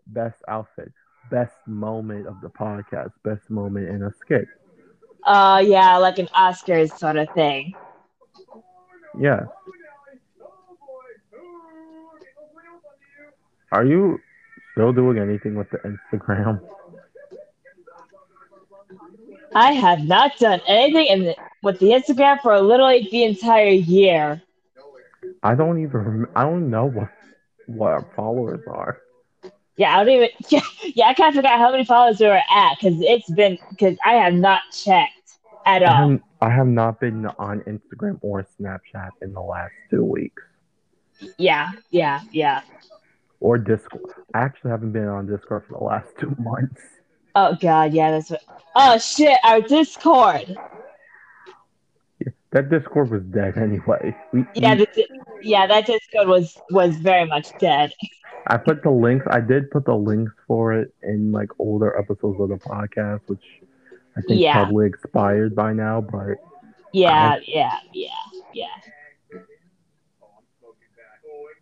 [0.09, 0.93] best outfit,
[1.31, 4.47] best moment of the podcast, best moment in a skit.
[5.25, 7.73] uh, yeah, like an Oscars sort of thing.
[9.19, 9.41] Yeah.
[13.73, 14.19] Are you
[14.73, 16.61] still doing anything with the Instagram?
[19.55, 24.43] I have not done anything in the with the Instagram for literally the entire year.
[25.43, 26.01] I don't even.
[26.01, 27.09] rem- I don't know what
[27.67, 29.01] what our followers are.
[29.77, 30.29] Yeah, I don't even.
[30.49, 30.61] Yeah,
[30.95, 33.97] yeah I can't figure out how many followers we were at because it's been because
[34.05, 36.11] I have not checked at I all.
[36.11, 40.43] have, I have not been on Instagram or Snapchat in the last two weeks,
[41.39, 42.63] Yeah, yeah, yeah.
[43.41, 44.13] or Discord.
[44.35, 46.81] I actually haven't been on Discord for the last two months.
[47.35, 48.43] Oh god, yeah, that's what.
[48.75, 50.57] Oh shit, our Discord.
[52.53, 54.15] That Discord was dead anyway.
[54.33, 55.07] We, Yeah, we- the,
[55.43, 57.93] yeah, that Discord was was very much dead.
[58.49, 59.27] I put the links.
[59.31, 63.45] I did put the links for it in like older episodes of the podcast, which
[64.17, 64.55] I think Yeah.
[64.55, 66.01] probably expired by now.
[66.01, 66.39] But
[66.93, 68.09] Yeah, yeah, yeah,
[68.53, 68.67] yeah.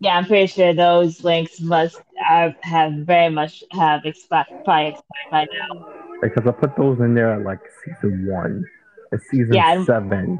[0.00, 5.30] Yeah, I'm pretty sure those links must have, have very much have expired, probably expired
[5.30, 5.86] by now.
[6.22, 8.64] because I put those in there at like season one,
[9.12, 10.38] it's season Yeah, seven.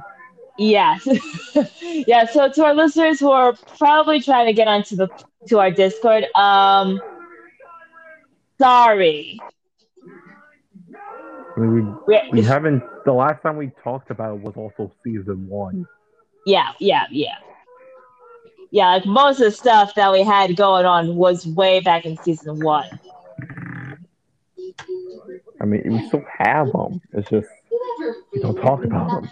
[0.59, 1.07] Yes.
[2.07, 5.09] yeah, so to our listeners who are probably trying to get onto the
[5.49, 7.01] to our Discord, um
[8.61, 9.39] sorry.
[11.57, 12.83] I mean, we we haven't.
[13.05, 15.87] The last time we talked about it was also season one.
[16.47, 17.37] yeah, yeah, yeah.
[18.71, 22.17] Yeah, like most of the stuff that we had going on was way back in
[22.19, 22.87] season one.
[25.61, 27.01] I mean, we still have them.
[27.13, 27.49] It's just
[28.33, 29.31] We don't talk about them.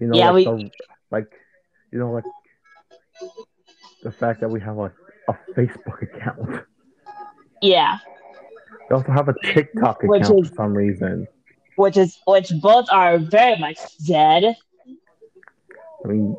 [0.00, 0.70] you know, Yeah, like, we- the,
[1.10, 1.26] like
[1.90, 2.24] you know, like
[4.02, 4.92] the fact that we have like
[5.28, 6.64] a Facebook account.
[7.60, 7.98] Yeah.
[8.90, 11.28] We also have a TikTok Which account is- for some reason.
[11.76, 14.56] Which is which both are very much dead.
[16.04, 16.36] I mean,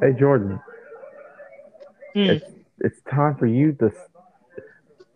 [0.00, 0.58] hey Jordan,
[2.14, 2.30] Hmm.
[2.30, 2.46] it's
[2.80, 3.86] it's time for you to.
[3.86, 4.08] s-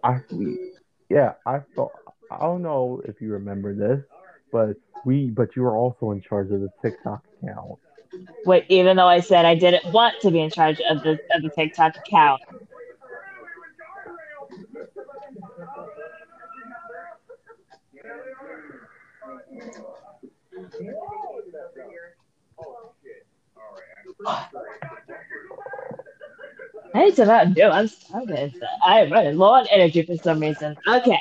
[0.02, 0.72] I we,
[1.08, 1.92] yeah, I thought
[2.30, 4.04] I don't know if you remember this,
[4.52, 7.78] but we but you were also in charge of the TikTok account.
[8.44, 11.42] Wait, even though I said I didn't want to be in charge of the of
[11.42, 12.42] the TikTok account.
[26.98, 27.62] I need to not do.
[27.62, 28.54] I'm started.
[28.82, 30.76] I'm running low on energy for some reason.
[30.88, 31.20] Okay.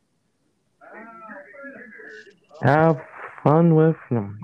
[2.61, 3.01] Have
[3.43, 4.39] fun with them.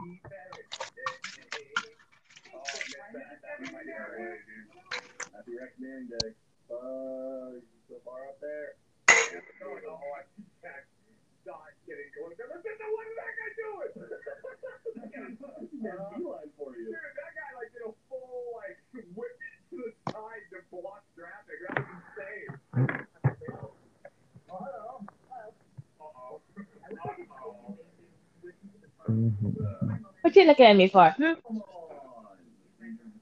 [29.09, 29.99] Mhm.
[30.22, 31.09] What you looking at me for?
[31.11, 31.34] Hmm?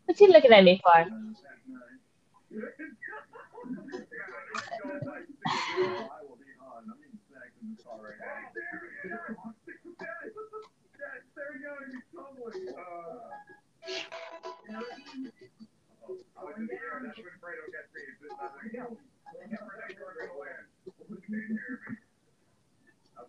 [0.05, 1.05] What you looking at me for?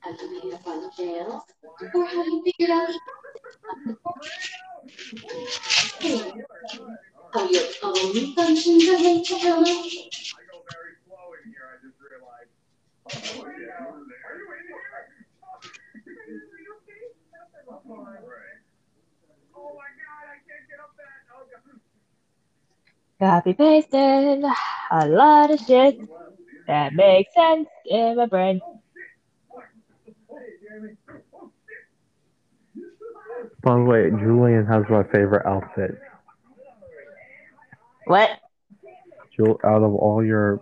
[0.00, 1.42] Have you made up on jails?
[1.94, 2.88] Or have you figured out
[7.34, 9.66] how your own Only functions of internal.
[9.66, 12.52] I go very slow in here, I just realized.
[13.04, 13.84] Oh, yeah.
[13.84, 14.80] Are you in here?
[17.88, 18.60] Right.
[19.56, 21.26] Oh my god, I can't get up that.
[21.34, 21.80] Oh god.
[23.20, 24.44] Copy pasted
[24.92, 25.98] a lot of shit
[26.68, 28.60] that makes sense in my brain.
[33.60, 35.98] By the way, Julian has my favorite outfit.
[38.06, 38.30] What?
[39.36, 40.60] Jul- out of all your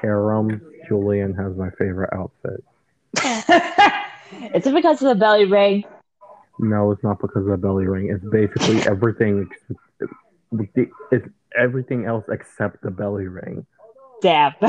[0.00, 2.64] harem, Julian has my favorite outfit.
[4.54, 5.84] Is it because of the belly ring?
[6.58, 8.08] No, it's not because of the belly ring.
[8.08, 9.50] It's basically everything.
[11.10, 13.66] It's everything else except the belly ring.
[14.20, 14.54] Damn.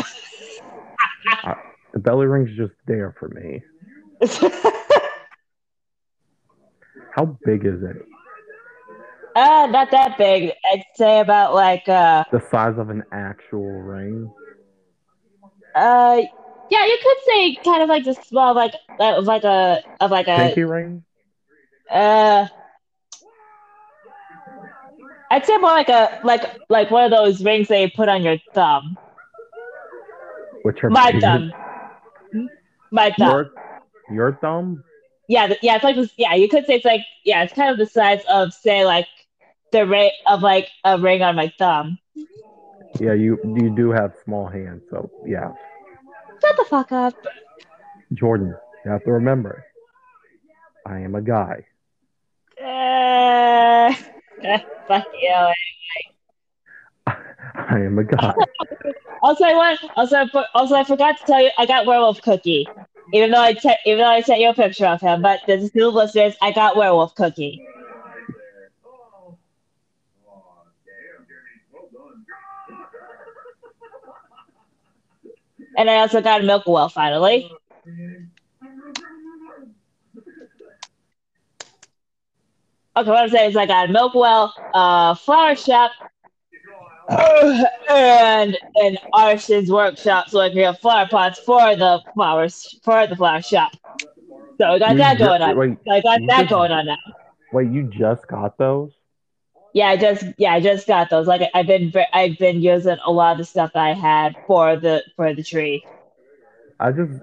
[1.94, 3.62] The belly ring's just there for me.
[7.16, 7.98] How big is it?
[9.36, 10.52] uh, not that big.
[10.72, 14.32] I'd say about like uh The size of an actual ring?
[15.76, 16.22] uh
[16.72, 20.28] yeah, you could say kind of like the small like of like a of like
[20.28, 21.04] a Pinky ring?
[21.92, 22.48] uh
[25.34, 28.38] I'd say more like a like like one of those rings they put on your
[28.54, 28.96] thumb.
[30.62, 31.52] Which are My thumb.
[32.92, 33.32] My thumb.
[33.32, 33.52] Your,
[34.12, 34.84] your thumb?
[35.28, 36.12] yeah, th- yeah, it's like this.
[36.18, 39.08] Yeah, you could say it's like yeah, it's kind of the size of say like
[39.72, 41.98] the ring of like a ring on my thumb.
[43.00, 45.52] Yeah, you you do have small hands, so yeah.
[46.44, 47.16] Shut the fuck up.
[48.14, 48.54] Jordan,
[48.86, 49.66] you have to remember,
[50.86, 51.66] I am a guy.
[52.62, 53.96] Uh,
[54.88, 55.54] fuck you.
[57.08, 58.36] I am a god.
[59.22, 59.80] Also, I want.
[59.96, 62.68] Also, also, I forgot to tell you, I got werewolf cookie.
[63.14, 65.74] Even though I te- even though I sent you a picture of him, but is
[65.76, 66.36] new listeners.
[66.42, 67.66] I got werewolf cookie,
[75.78, 77.52] and I also got milk well finally.
[82.96, 85.92] Okay, what I'm saying is I got a milk well, uh, flower shop,
[87.10, 93.16] and an artisan's workshop, so I can get flower pots for the flowers for the
[93.16, 93.72] flower shop.
[94.60, 95.58] So I got You that going on.
[95.58, 96.98] Wait, I got that just- going on now.
[97.52, 98.92] wait, you just got those?
[99.74, 101.26] Yeah, I just yeah, I just got those.
[101.26, 104.76] Like I've been I've been using a lot of the stuff that I had for
[104.76, 105.84] the for the tree.
[106.80, 107.20] I just,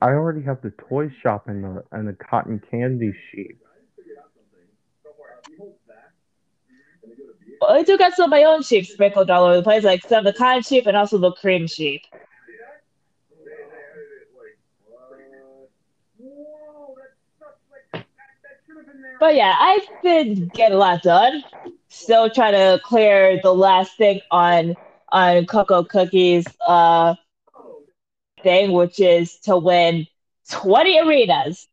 [0.00, 3.58] I already have the toy shop and the and the cotton candy sheep.
[7.62, 10.02] But I do got some of my own sheep sprinkled all over the place, like
[10.08, 12.02] some of the cotton sheep and also the cream sheep.
[19.20, 21.44] But yeah, I've been getting a lot done.
[21.86, 24.74] Still trying to clear the last thing on
[25.12, 27.14] on Cocoa Cookies uh
[28.42, 30.08] thing, which is to win
[30.50, 31.68] 20 arenas.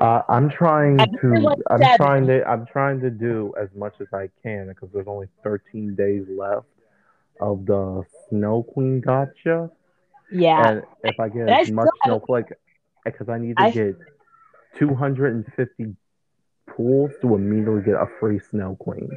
[0.00, 1.96] Uh, I'm trying to, I'm seven.
[1.96, 5.94] trying to, I'm trying to do as much as I can because there's only 13
[5.94, 6.66] days left
[7.40, 9.70] of the Snow Queen gacha.
[10.30, 10.68] Yeah.
[10.68, 12.46] And if I get I as much snowflake,
[13.04, 13.96] because I need to I- get
[14.76, 15.94] 250
[16.66, 19.08] pools to immediately get a free Snow Queen.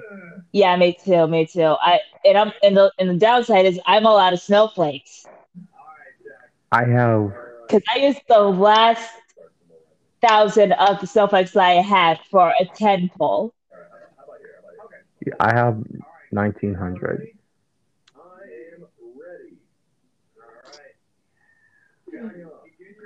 [0.54, 1.76] Yeah, me too, me too.
[1.82, 5.26] I and I'm and the and the downside is I'm a lot of snowflakes.
[6.72, 7.34] I have,
[7.68, 9.10] Because I used the last
[10.22, 13.54] thousand of the snowflakes that I had for a 10 pull.
[15.40, 15.84] I have
[16.32, 17.28] 1900.
[18.16, 18.22] I
[18.74, 18.88] am
[19.20, 19.58] ready.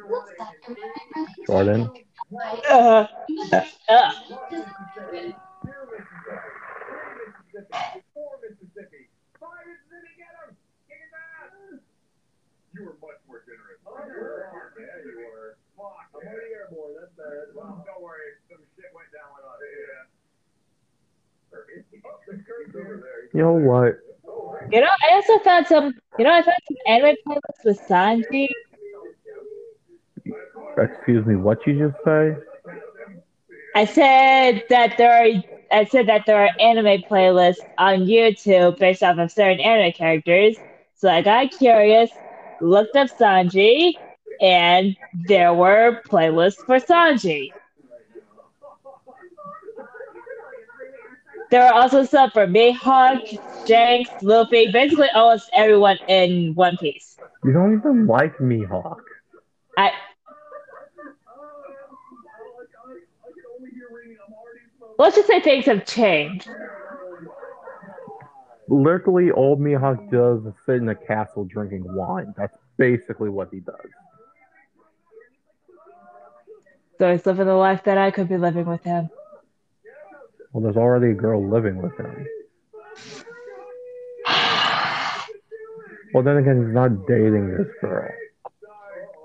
[0.07, 0.53] What's that?
[0.67, 1.45] Am I ready?
[1.47, 1.89] Jordan,
[2.69, 3.07] Uh,
[3.89, 4.11] uh,
[8.13, 9.09] Four Mississippi.
[9.39, 10.55] Five Mississippi, get him!
[10.87, 11.79] Kick his ass!
[12.73, 13.79] You were much more generous.
[13.85, 14.49] Oh, you were.
[14.79, 15.57] Yeah, you were.
[15.77, 16.09] Fuck.
[16.15, 17.02] I'm already airborne.
[17.23, 17.55] That's.
[17.55, 18.35] Well, don't worry.
[18.49, 19.59] Some shit went down with us.
[19.63, 20.11] Yeah.
[22.31, 23.29] The curse over there.
[23.33, 23.99] you know what?
[24.71, 28.47] you know, I also found some, you know, I found some anime playlists with Sanji.
[30.77, 32.35] Excuse me, what you just say?
[33.75, 39.03] I said that there are, I said that there are anime playlists on YouTube based
[39.03, 40.57] off of certain anime characters.
[40.95, 42.09] So I got curious,
[42.61, 43.93] looked up Sanji,
[44.41, 47.53] and there were playlists for Sanji.
[51.51, 57.17] There were also some for Mihawk, Shanks, Luffy, basically almost everyone in One Piece.
[57.43, 59.01] You don't even like Mihawk.
[59.77, 59.91] I
[64.97, 66.49] let's just say things have changed.
[68.67, 72.33] literally old Mihawk does is sit in a castle drinking wine.
[72.37, 74.02] That's basically what he does.
[77.03, 79.09] So he's living the life that I could be living with him.
[80.53, 82.25] Well, there's already a girl living with him.
[86.13, 88.09] Well, then again, he's not dating this girl.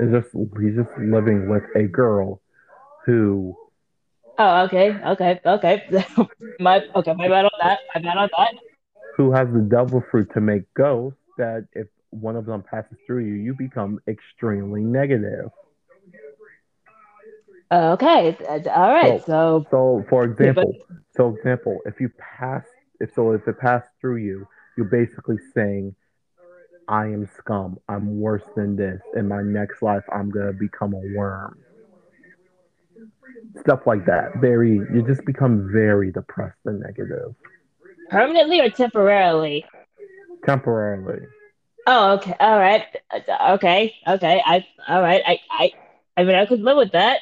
[0.01, 2.41] It's just he's just living with a girl
[3.07, 3.57] who
[4.39, 5.85] Oh, okay, okay, okay.
[6.59, 7.79] my okay, my bad on that.
[7.95, 8.55] My bad on that.
[9.17, 13.25] who has the devil fruit to make ghosts that if one of them passes through
[13.25, 15.53] you, you become extremely negative.
[17.71, 18.37] Okay,
[18.75, 19.23] all right.
[19.27, 20.77] So, So, for Yeah, but- example,
[21.15, 22.65] so example, if you pass,
[23.01, 24.47] if so, if it passed through you,
[24.77, 25.95] you're basically saying,
[26.89, 27.79] "I am scum.
[27.89, 29.03] I'm worse than this.
[29.15, 31.59] In my next life, I'm gonna become a worm."
[33.61, 34.37] Stuff like that.
[34.37, 37.35] Very, you just become very depressed and negative
[38.09, 39.67] permanently or temporarily?
[40.45, 41.27] temporarily.
[41.87, 44.43] Oh, okay, all right, Uh, okay, okay.
[44.45, 45.23] I, all right.
[45.27, 45.73] I, I,
[46.17, 47.21] I mean, I could live with that.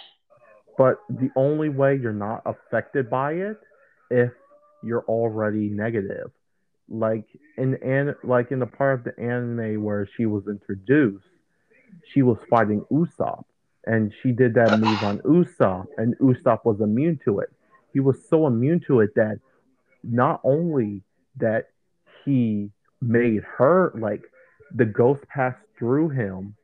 [0.79, 3.59] But the only way you're not affected by it
[4.11, 4.31] if
[4.83, 6.31] you're already negative.
[6.89, 7.25] Like
[7.57, 11.25] in an like in the part of the anime where she was introduced,
[12.13, 13.45] she was fighting Usopp,
[13.87, 17.49] and she did that move on Usopp, and Usopp was immune to it.
[17.93, 19.41] He was so immune to it that
[20.05, 21.03] not only
[21.39, 21.71] that
[22.25, 22.71] he
[23.01, 24.23] made her like
[24.75, 26.55] the ghost passed through him,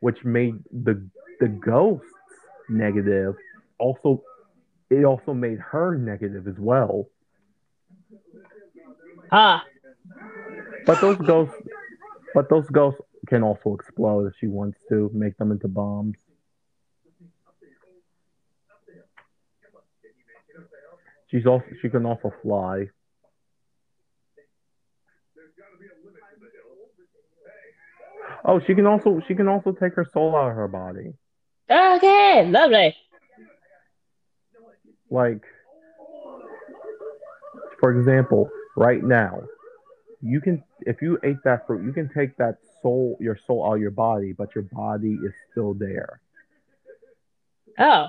[0.00, 1.08] which made the
[1.40, 2.06] the ghosts
[2.68, 3.34] negative.
[3.80, 4.22] Also,
[4.90, 7.06] it also made her negative as well.
[9.32, 9.64] Ah,
[10.86, 11.54] But those ghosts,
[12.34, 16.16] but those ghosts can also explode if she wants to, make them into bombs.
[21.30, 22.86] She's also she can also fly.
[28.44, 31.12] Oh, she can also she can also take her soul out of her body.
[31.70, 32.96] okay, lovely.
[35.10, 35.42] Like,
[37.80, 39.42] for example, right now,
[40.22, 43.74] you can if you ate that fruit, you can take that soul your soul out
[43.76, 46.20] of your body, but your body is still there.
[47.78, 48.06] Oh,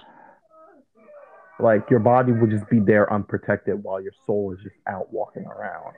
[1.60, 5.45] Like your body would just be there unprotected while your soul is just out walking
[5.45, 5.94] around.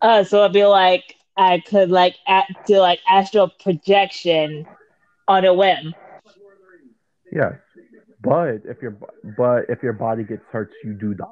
[0.00, 4.66] uh, so it'd be like I could like act, do like astral projection
[5.28, 5.94] on a whim.
[7.32, 7.54] Yes.
[8.24, 8.96] But if your
[9.36, 11.26] but if your body gets hurt, you do die.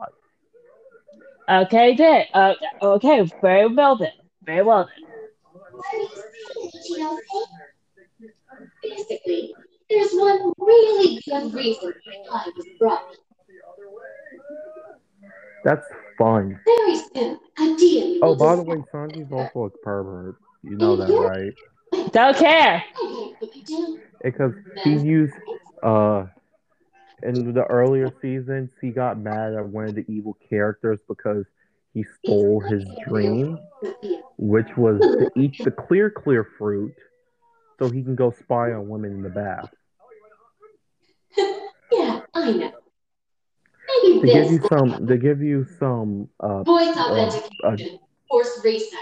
[1.49, 2.25] Okay, then.
[2.35, 4.13] Uh, okay, very well then.
[4.45, 6.07] Very well then.
[8.83, 9.55] Basically,
[9.89, 11.93] there's one really good reason
[12.29, 13.17] why I was brought.
[15.65, 15.87] That's
[16.19, 16.59] fun.
[16.65, 18.19] Very soon, ideally.
[18.23, 20.37] Oh, by the decide- way, Sanji's also a pervert.
[20.63, 21.55] You know that, right?
[22.13, 22.83] Don't care.
[22.85, 24.01] I can't really do.
[24.23, 24.53] Because
[24.85, 25.35] he used
[25.83, 26.27] uh
[27.25, 31.45] in the earlier seasons he got mad at one of the evil characters because
[31.95, 33.59] he stole his dream,
[34.39, 36.95] which was to eat the clear clear fruit
[37.79, 39.71] so he can go spy on women in the bath.
[41.93, 42.73] Yeah, I know.
[44.23, 47.15] To give you some to give you some uh voice of uh,
[47.67, 47.99] education,
[48.31, 48.97] forced research,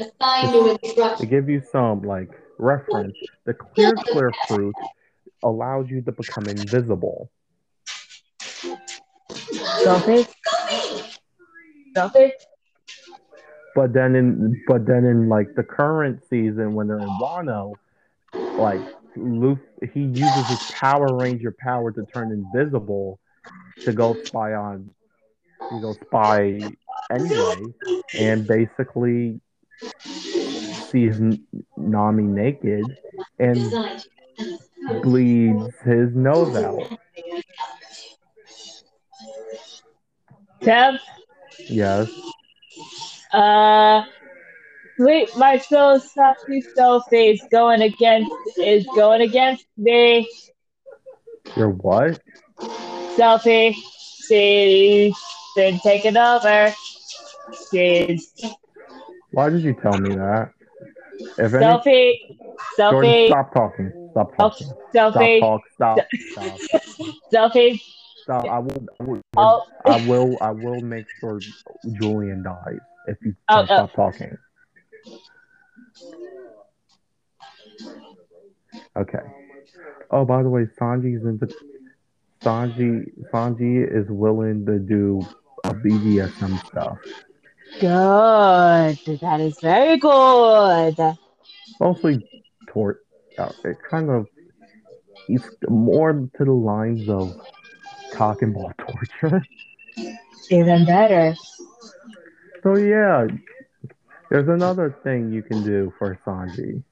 [0.00, 0.76] assign new
[1.18, 4.74] to give you some like reference, the clear clear fruit
[5.42, 7.30] allows you to become invisible.
[9.82, 10.26] Sophie?
[11.94, 12.32] Sophie?
[13.74, 17.74] But then in but then in like the current season when they're in Wano,
[18.58, 18.80] like
[19.16, 19.60] Luffy
[19.92, 23.18] he uses his Power Ranger power to turn invisible
[23.84, 24.90] to go spy on
[25.70, 26.60] to go spy
[27.10, 27.72] anyway
[28.18, 29.40] and basically
[30.90, 31.14] sees
[31.76, 32.96] Nami naked
[33.38, 33.72] and
[35.02, 36.98] bleeds his nose out.
[40.66, 40.98] Kev?
[41.68, 42.10] Yes.
[43.32, 44.02] Uh,
[44.96, 50.28] sweet Marcel Sophie Sophie is going against is going against me.
[51.54, 52.20] You're what?
[53.16, 53.76] Selfie.
[54.26, 55.16] she's
[55.54, 56.74] been taken over.
[57.70, 58.32] She's
[59.30, 60.50] Why did you tell me that?
[61.38, 62.38] If any, Sophie,
[62.76, 64.08] Jordan, stop talking.
[64.10, 64.66] Stop oh, talking.
[64.90, 65.60] Stop Sophie, talk.
[65.74, 65.98] Stop.
[66.32, 66.58] Stop.
[67.32, 67.82] Sophie.
[68.26, 68.44] Stop.
[68.46, 68.86] I will.
[68.98, 69.22] I will.
[69.36, 70.36] Oh, I will.
[70.40, 71.38] I will make sure
[71.92, 74.36] Julian dies if you Oh, stop talking.
[78.96, 79.20] Okay.
[80.10, 81.54] Oh, by the way, Sanji's in the
[82.42, 83.04] Sanji.
[83.32, 85.20] Sanji is willing to do
[85.62, 86.98] a BDSM stuff.
[87.78, 89.20] Good.
[89.20, 90.96] That is very good.
[91.78, 92.28] Mostly
[92.66, 93.06] tort.
[93.38, 94.26] Uh, it kind of
[95.28, 97.36] it's more to the lines of
[98.20, 99.46] and ball torture.
[100.50, 101.36] Even better.
[102.62, 103.26] So yeah,
[104.30, 106.82] there's another thing you can do for Sanji.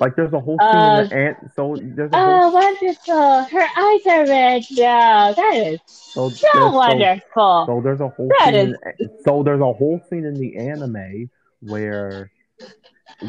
[0.00, 1.36] Like there's a whole scene in the uh, ant.
[1.54, 2.52] So there's a Oh, whole.
[2.52, 3.44] wonderful.
[3.44, 4.62] Her eyes are red.
[4.70, 7.66] Yeah, that is So, so there's- so, wonderful.
[7.66, 8.74] so there's a whole That scene.
[8.98, 11.30] In, so there's a whole scene in the anime
[11.60, 12.30] where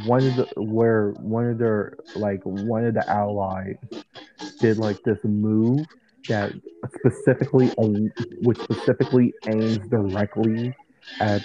[0.05, 3.77] one of the where one of their like one of the allies
[4.59, 5.85] did like this move
[6.27, 6.51] that
[6.95, 8.11] specifically on
[8.41, 10.73] which specifically aims directly
[11.19, 11.43] at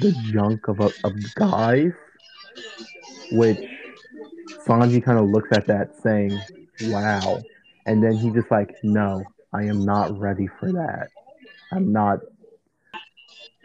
[0.00, 1.92] the junk of a, of guys,
[3.32, 3.58] which
[4.66, 6.38] Sanji kind of looks at that saying,
[6.82, 7.42] "Wow,"
[7.86, 9.22] and then he just like, "No,
[9.52, 11.08] I am not ready for that.
[11.72, 12.20] I'm not."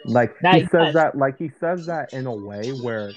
[0.05, 3.11] Like he says that, like he says that in a way where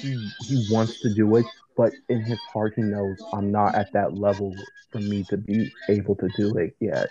[0.00, 1.46] he he wants to do it,
[1.76, 4.54] but in his heart he knows I'm not at that level
[4.90, 7.10] for me to be able to do it yet.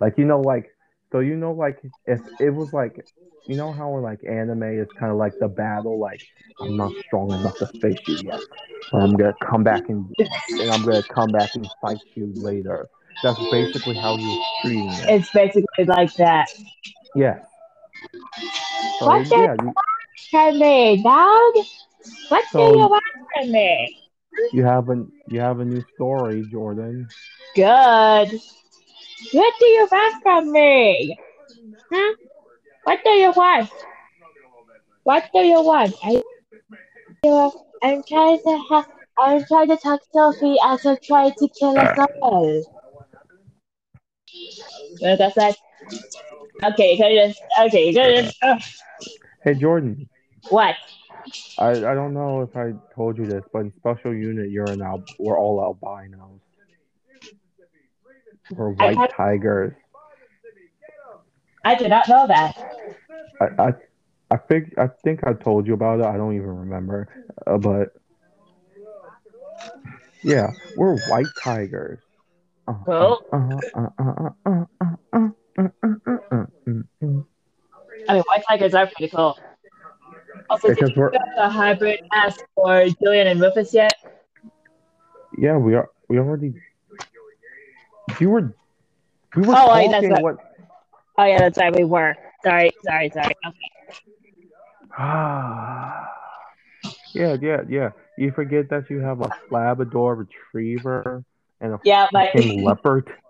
[0.00, 0.70] Like you know, like
[1.12, 3.06] so you know, like if it was like
[3.46, 6.20] you know how in like anime is kind of like the battle, like
[6.60, 8.40] I'm not strong enough to face you yet,
[8.92, 12.88] but I'm gonna come back and and I'm gonna come back and fight you later.
[13.22, 15.10] That's basically how he was treating it.
[15.10, 16.48] It's basically like that.
[17.14, 17.38] Yeah.
[18.98, 19.72] So, yeah, you,
[20.32, 21.54] dog.
[22.28, 23.04] What So- do you want
[23.34, 24.00] from me?
[24.52, 27.08] you have a you have a new story, Jordan.
[27.54, 28.40] Good.
[29.32, 31.16] What do you want from me?
[31.92, 32.14] Huh?
[32.84, 33.70] What do you want?
[35.04, 35.94] What do you want?
[36.02, 36.22] I,
[37.82, 41.96] I'm trying to ha- I'm trying to talk Sophie as I'm trying to kill us
[42.20, 42.62] all.
[44.98, 45.56] What that's that?
[46.64, 48.58] Okay, you gotta just okay, you gotta just uh,
[49.42, 50.08] Hey, Jordan.
[50.50, 50.74] what?
[51.58, 54.82] I, I don't know if I told you this, but in special unit, you're an
[54.82, 56.40] al- we're all albinos.
[58.50, 59.72] We're white tigers.
[61.64, 62.56] I did not know that.
[63.40, 63.72] I, I,
[64.30, 66.06] I, think, I think I told you about it.
[66.06, 67.08] I don't even remember.
[67.46, 67.94] Uh, but
[70.22, 72.00] yeah, we're white tigers.
[72.66, 73.20] Oh.
[78.08, 79.38] I mean, white tigers are pretty cool.
[80.50, 83.92] Also, did Because you we're get the hybrid ask for Julian and Rufus yet?
[85.38, 86.54] yeah, we are we already.
[88.20, 88.54] You were
[89.36, 90.24] we were Oh, talking that's right.
[90.24, 90.36] what
[91.18, 91.74] Oh yeah, that's right.
[91.74, 92.14] We were.
[92.44, 93.34] Sorry, sorry, sorry.
[93.46, 94.48] Okay.
[94.96, 96.08] Ah,
[97.14, 97.90] yeah, yeah, yeah.
[98.18, 101.24] You forget that you have a Labrador Retriever
[101.60, 102.30] and a Yeah, my.
[102.34, 103.10] leopard.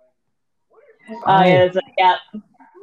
[1.27, 1.83] Oh yeah, right.
[1.99, 2.17] yeah,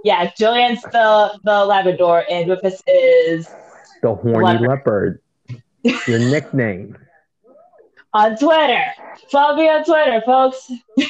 [0.04, 0.32] yeah.
[0.38, 3.48] Julian's the the Labrador, and Rufus is
[4.02, 5.22] the horny Leopard.
[5.84, 6.08] leopard.
[6.08, 6.98] Your nickname.
[8.14, 8.84] on Twitter.
[9.32, 10.72] Follow me on Twitter, folks.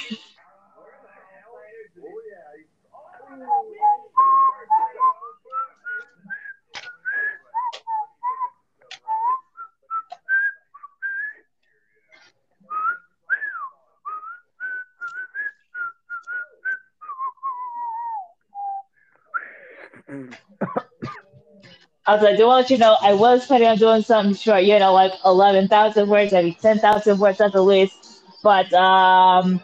[22.07, 25.13] I do want you know I was planning on doing something short, you know, like
[25.23, 28.23] eleven thousand words, maybe ten thousand words at the least.
[28.43, 29.61] But um,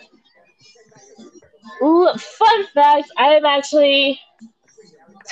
[1.80, 4.20] fun fact: I am actually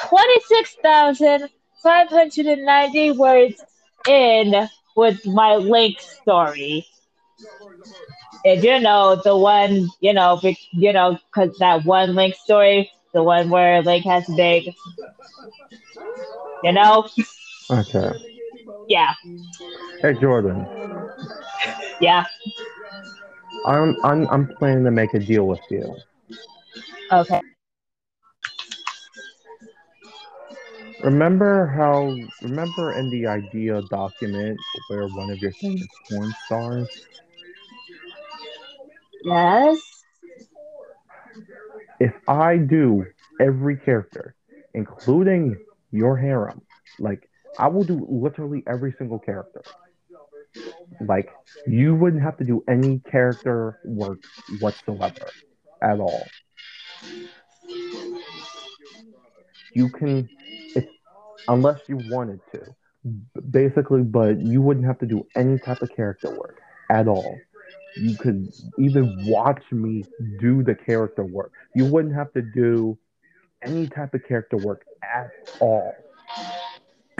[0.07, 1.49] twenty six thousand
[1.83, 3.63] five hundred and ninety words
[4.07, 6.85] in with my link story.
[8.45, 10.39] And you know the one, you know,
[10.71, 14.73] you know, cause that one link story, the one where Link has big,
[16.63, 17.07] you know,
[17.69, 18.09] Okay.
[18.87, 19.13] yeah,
[20.01, 20.67] Hey Jordan,
[21.99, 22.25] yeah,
[23.65, 25.95] I'm I'm I'm planning to make a deal with you.
[27.11, 27.41] okay.
[31.03, 32.15] Remember how?
[32.41, 36.89] Remember in the idea document where one of your things is porn stars?
[39.23, 39.77] Yes.
[41.99, 43.05] If I do
[43.39, 44.35] every character,
[44.73, 45.57] including
[45.95, 46.61] your harem,
[46.99, 49.63] like I will do literally every single character.
[51.07, 51.29] Like
[51.67, 54.19] you wouldn't have to do any character work
[54.59, 55.31] whatsoever
[55.81, 56.27] at all.
[59.73, 60.29] You can,
[61.47, 62.75] unless you wanted to,
[63.51, 66.59] basically, but you wouldn't have to do any type of character work
[66.89, 67.35] at all.
[67.97, 70.05] You could even watch me
[70.39, 71.51] do the character work.
[71.73, 72.97] You wouldn't have to do
[73.65, 75.93] any type of character work at all.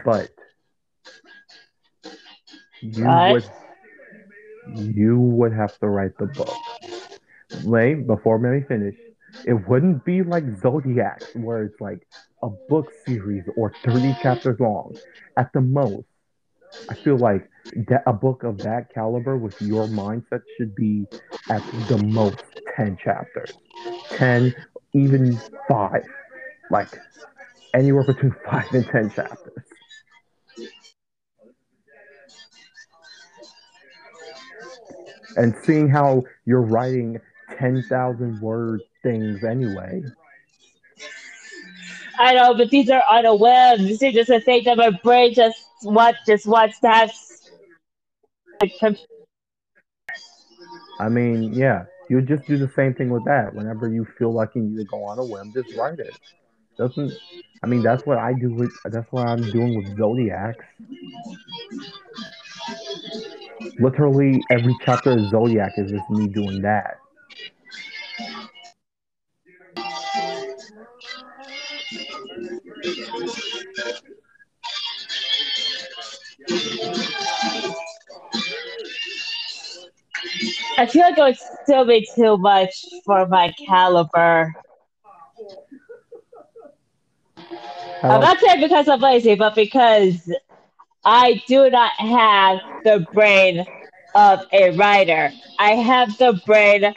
[0.03, 0.30] But
[2.81, 3.31] you What?
[3.31, 3.43] would
[4.95, 6.53] you would have to write the book.
[7.63, 8.95] Wait, before me finish,
[9.45, 12.07] it wouldn't be like Zodiac, where it's like
[12.41, 14.95] a book series or 30 chapters long.
[15.38, 16.07] At the most,
[16.89, 17.49] I feel like
[17.88, 21.05] that a book of that caliber with your mindset should be
[21.49, 22.38] at the most
[22.76, 23.53] 10 chapters.
[24.11, 24.53] 10,
[24.93, 26.03] even 5.
[26.71, 26.99] Like
[27.73, 29.63] anywhere between 5 and 10 chapters.
[35.37, 37.19] And seeing how you're writing
[37.57, 40.01] 10,000 word things anyway.
[42.17, 43.85] I know, but these are on a whim.
[43.85, 47.11] These are just a thing that my brain just wants just wants to have.
[50.99, 53.53] I mean, yeah, you just do the same thing with that.
[53.53, 56.17] Whenever you feel like you need to go on a whim, just write it.
[56.77, 57.14] Doesn't
[57.64, 60.65] I mean that's what I do with that's what I'm doing with Zodiacs.
[63.80, 66.97] Literally every chapter of Zodiac is just me doing that.
[80.77, 84.53] I feel like it would still be too much for my caliber.
[88.03, 90.31] I'm not saying because I'm lazy, but because
[91.03, 93.65] I do not have the brain
[94.15, 95.31] of a writer.
[95.59, 96.93] I have the brain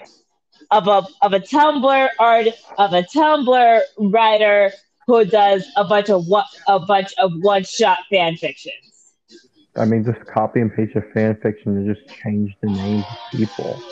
[0.71, 2.47] of a of a Tumblr art
[2.79, 4.73] of a Tumblr writer
[5.07, 9.15] who does a bunch of one, a bunch of one shot fan fictions.
[9.77, 13.39] I mean just copy and paste your fan fiction and just change the names of
[13.39, 13.83] people.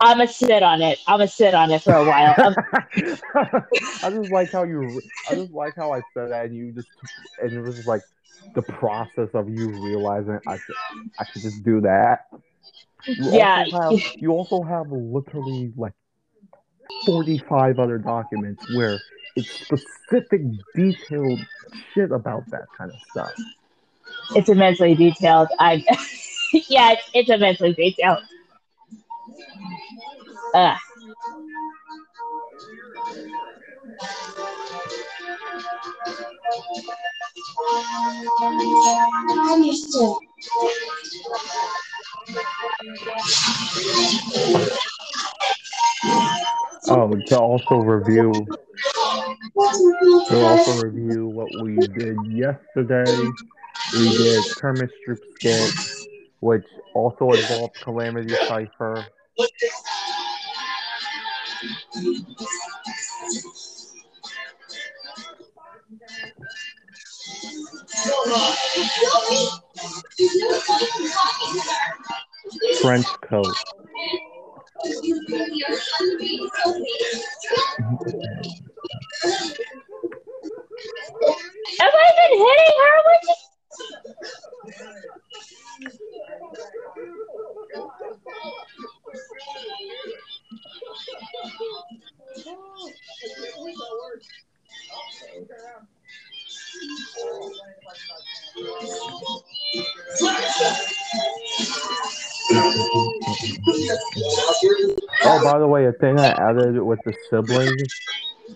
[0.00, 0.98] I'm gonna sit on it.
[1.06, 2.34] I'm gonna sit on it for a while.
[4.02, 5.02] I just like how you.
[5.30, 6.88] I just like how I said that, and you just,
[7.42, 8.02] and it was like
[8.54, 10.76] the process of you realizing I should,
[11.18, 12.20] I should just do that.
[13.06, 13.66] You Yeah.
[13.70, 15.92] Also have, you also have literally like
[17.04, 18.98] forty-five other documents where
[19.36, 20.42] it's specific,
[20.74, 21.40] detailed
[21.92, 23.32] shit about that kind of stuff.
[24.34, 25.48] It's immensely detailed.
[25.58, 25.84] I,
[26.68, 28.22] yeah, it's, it's immensely detailed.
[30.54, 30.76] Uh,
[39.50, 40.16] Understood.
[46.92, 48.46] Oh, to also review,
[50.28, 53.32] to also review what we did yesterday.
[53.92, 55.74] We did Kermit Stroop skit,
[56.40, 56.64] which
[56.94, 59.04] also involved Calamity Cipher.
[72.80, 73.46] Trench coat.
[81.78, 83.00] have I been hitting her?
[105.22, 107.90] Oh, by the way, a thing I added with the siblings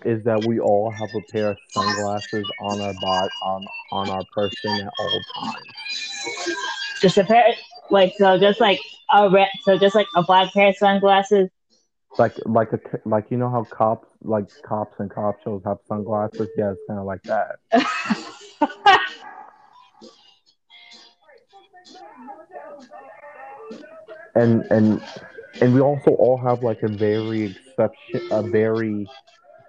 [0.05, 4.25] is that we all have a pair of sunglasses on our bot on on our
[4.35, 5.57] person at all times.
[7.01, 7.55] Just a pair,
[7.91, 8.81] like so, just like
[9.13, 11.51] a red, so just like a black pair of sunglasses.
[12.19, 16.49] Like like a like you know how cops like cops and cop shows have sunglasses.
[16.57, 17.57] Yeah, it's kind of like that.
[24.35, 25.01] And and
[25.61, 29.07] and we also all have like a very exception, a very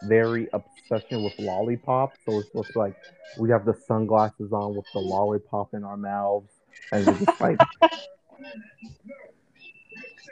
[0.03, 2.13] very obsession with lollipop.
[2.25, 2.93] So it's just like
[3.37, 6.51] we have the sunglasses on with the lollipop in our mouths,
[6.91, 7.59] and we're just like.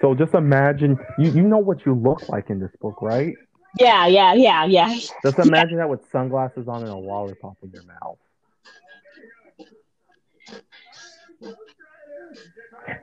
[0.02, 3.35] So just imagine you you know what you look like in this book, right?
[3.80, 4.99] yeah, yeah, yeah, yeah.
[5.23, 8.18] Just imagine that with sunglasses on and a lollipop in your mouth.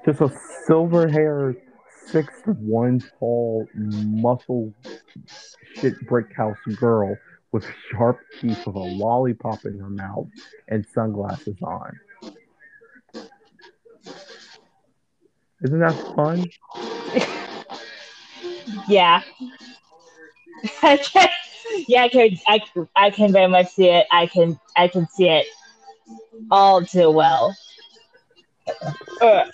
[0.05, 0.31] Just a
[0.67, 1.57] silver haired,
[2.11, 4.73] six one tall, muscle
[5.77, 7.17] shit brick house girl
[7.53, 10.29] with sharp teeth with a lollipop in her mouth
[10.69, 11.99] and sunglasses on.
[15.63, 16.47] Isn't that fun?
[18.89, 19.23] Yeah.
[21.87, 22.61] Yeah, I can, I,
[22.97, 24.07] I can very much see it.
[24.11, 25.47] I can, I can see it
[26.51, 27.57] all too well.
[29.23, 29.49] Ugh.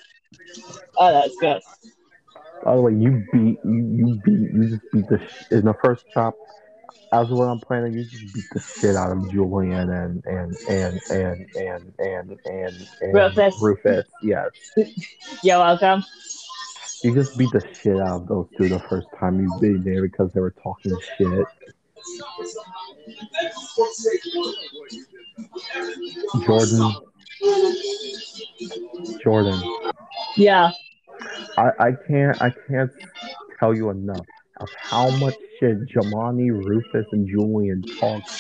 [0.96, 1.60] Oh, that's good.
[2.66, 5.74] By the way, you beat you, you beat you just beat the sh- in the
[5.84, 6.34] first chop.
[7.12, 11.00] As what I'm planning, you just beat the shit out of Julian and and and
[11.08, 13.54] and and and and, and Rufus.
[13.62, 14.06] Rufus.
[14.20, 14.50] Yes,
[15.44, 16.02] You're welcome.
[17.04, 20.02] you just beat the shit out of those two the first time you beat there
[20.02, 21.46] because they were talking shit.
[26.44, 26.96] Jordan,
[29.22, 29.62] Jordan,
[30.36, 30.72] Yeah.
[31.56, 32.90] I, I can't I can't
[33.58, 34.26] tell you enough
[34.60, 38.30] of how much shit Jamani, Rufus, and Julian talked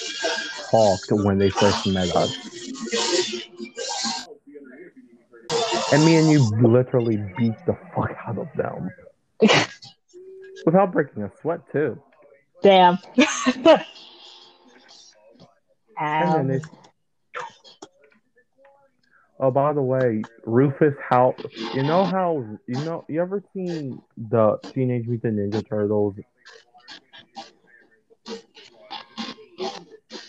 [0.70, 2.32] talked when they first met us.
[5.92, 8.90] And me and you literally beat the fuck out of them.
[10.66, 11.98] Without breaking a sweat too.
[12.62, 12.98] Damn.
[15.98, 16.60] And then um, they
[19.38, 21.34] Oh, by the way, Rufus, how
[21.74, 26.14] you know how you know you ever seen the Teenage Mutant Ninja Turtles?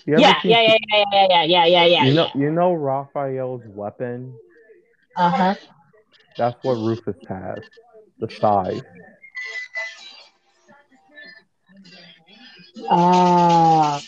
[0.05, 2.03] Yeah, yeah, yeah, yeah, yeah, yeah, yeah, yeah, yeah.
[2.05, 4.33] You know, you know Raphael's weapon.
[5.15, 5.55] Uh huh.
[6.37, 7.59] That's what Rufus has.
[8.19, 8.83] The sais.
[12.89, 14.01] Ah.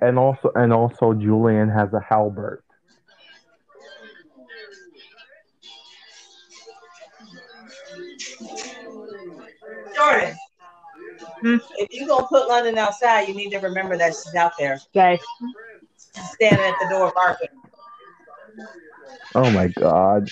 [0.00, 2.63] And also, and also, Julian has a halberd.
[9.94, 10.36] Jordan,
[11.40, 11.56] Hmm?
[11.76, 15.20] if you gonna put London outside, you need to remember that she's out there Okay.
[16.14, 17.48] standing at the door barking.
[19.34, 20.28] Oh my god.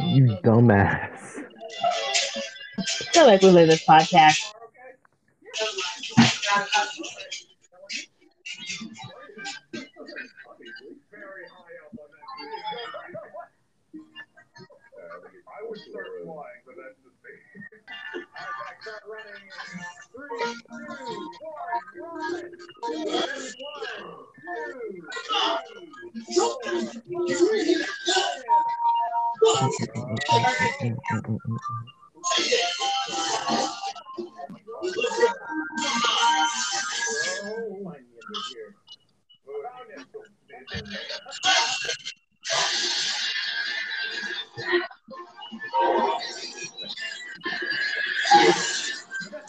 [0.00, 1.42] You dumbass.
[2.78, 2.82] I
[3.12, 4.52] feel like we leave this podcast.
[14.26, 16.62] I would start flying,
[18.86, 18.94] three,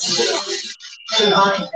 [0.08, 0.24] two,
[1.18, 1.68] one, run!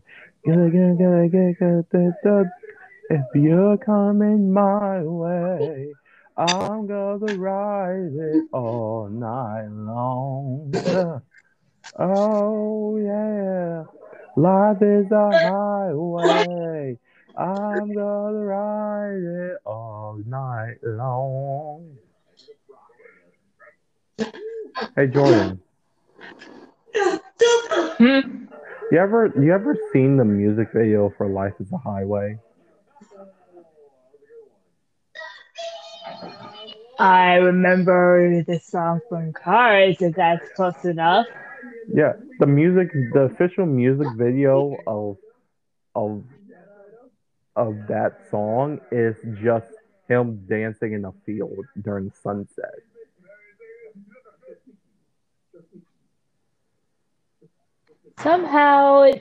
[3.11, 5.93] If you're coming my way,
[6.37, 10.73] I'm gonna ride it all night long.
[11.99, 13.83] Oh yeah,
[14.39, 16.97] life is a highway.
[17.37, 21.97] I'm gonna ride it all night long.
[24.95, 25.61] Hey Jordan,
[27.97, 28.19] Hmm?
[28.91, 32.37] you ever you ever seen the music video for Life is a Highway?
[36.99, 41.27] I remember the song from Cars, if that's close enough.
[41.93, 45.17] Yeah, the music, the official music video of
[45.95, 46.23] of
[47.55, 49.67] of that song is just
[50.07, 52.79] him dancing in a field during sunset.
[58.19, 59.11] Somehow,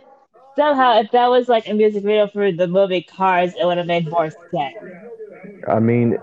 [0.57, 3.87] somehow, if that was like a music video for the movie Cars, it would have
[3.87, 4.77] made more sense.
[5.69, 6.17] I mean,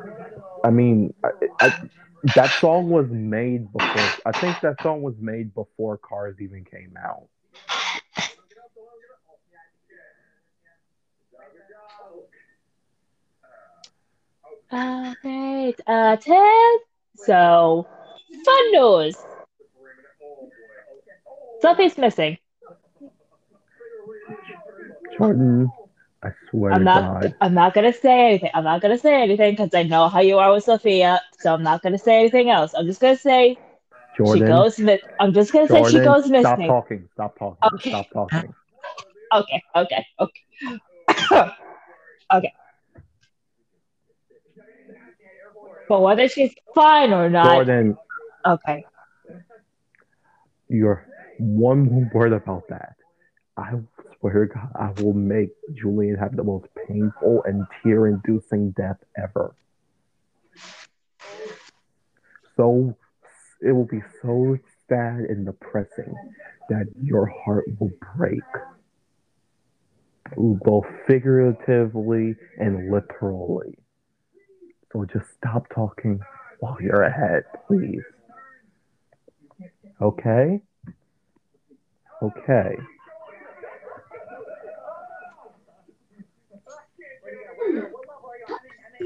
[0.63, 1.29] I mean, I,
[1.61, 1.89] I,
[2.33, 4.09] that song was made before.
[4.25, 7.27] I think that song was made before Cars even came out.
[15.25, 16.77] eight, uh, ten.
[17.15, 17.87] So,
[18.45, 19.15] fun news.
[21.61, 22.37] Something's missing.
[25.17, 25.71] Jordan,
[26.25, 27.21] I swear I'm to not.
[27.21, 27.35] God.
[27.41, 28.49] I'm not gonna say anything.
[28.55, 31.21] I'm not gonna say anything because I know how you are with Sophia.
[31.37, 32.73] So I'm not gonna say anything else.
[32.73, 33.57] I'm just gonna say
[34.17, 34.79] Jordan, she goes.
[34.79, 37.09] Mi- I'm just gonna say she Jordan, goes stop talking.
[37.13, 37.69] Stop talking.
[37.73, 37.89] Okay.
[37.89, 38.53] Stop talking.
[39.33, 39.63] Okay.
[39.75, 40.05] Okay.
[40.19, 40.45] Okay.
[42.33, 42.53] okay.
[45.87, 47.97] But whether she's fine or not, Jordan,
[48.47, 48.83] okay.
[50.69, 51.05] you're
[51.37, 52.95] one word about that.
[53.57, 53.73] I
[54.29, 59.55] to I will make Julian have the most painful and tear-inducing death ever.
[62.57, 62.95] So
[63.61, 64.57] it will be so
[64.87, 66.15] sad and depressing
[66.69, 68.41] that your heart will break,
[70.37, 73.77] both figuratively and literally.
[74.91, 76.19] So just stop talking
[76.59, 78.03] while you're ahead, please.
[80.01, 80.61] Okay?
[82.21, 82.77] Okay.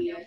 [0.00, 0.26] Alright.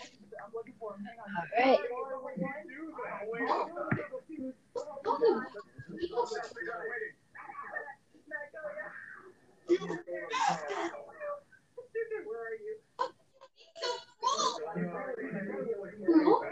[16.07, 16.43] Well,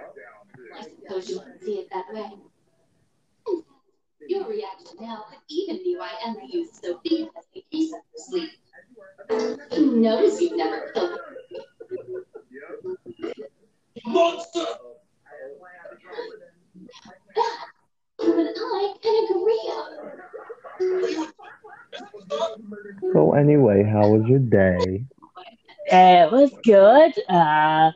[0.75, 2.29] I suppose you can see it that way.
[4.27, 8.17] Your reaction now could even be why envy you Sophia has the case up her
[8.17, 8.49] sleeve.
[9.71, 11.19] He knows you've never killed.
[14.05, 14.65] Monster!
[18.21, 20.11] You and I can agree on.
[23.13, 25.05] So anyway, how was your day?
[25.87, 27.13] It was good.
[27.29, 27.91] Uh,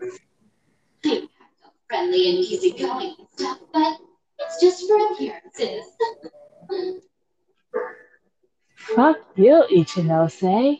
[0.00, 1.28] happened.
[1.64, 3.98] I'm friendly and easygoing and stuff, but
[4.38, 5.84] it's just for appearances.
[8.74, 10.78] fuck you, Ichinose.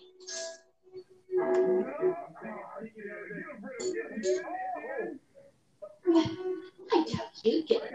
[6.93, 7.95] I doubt you get it.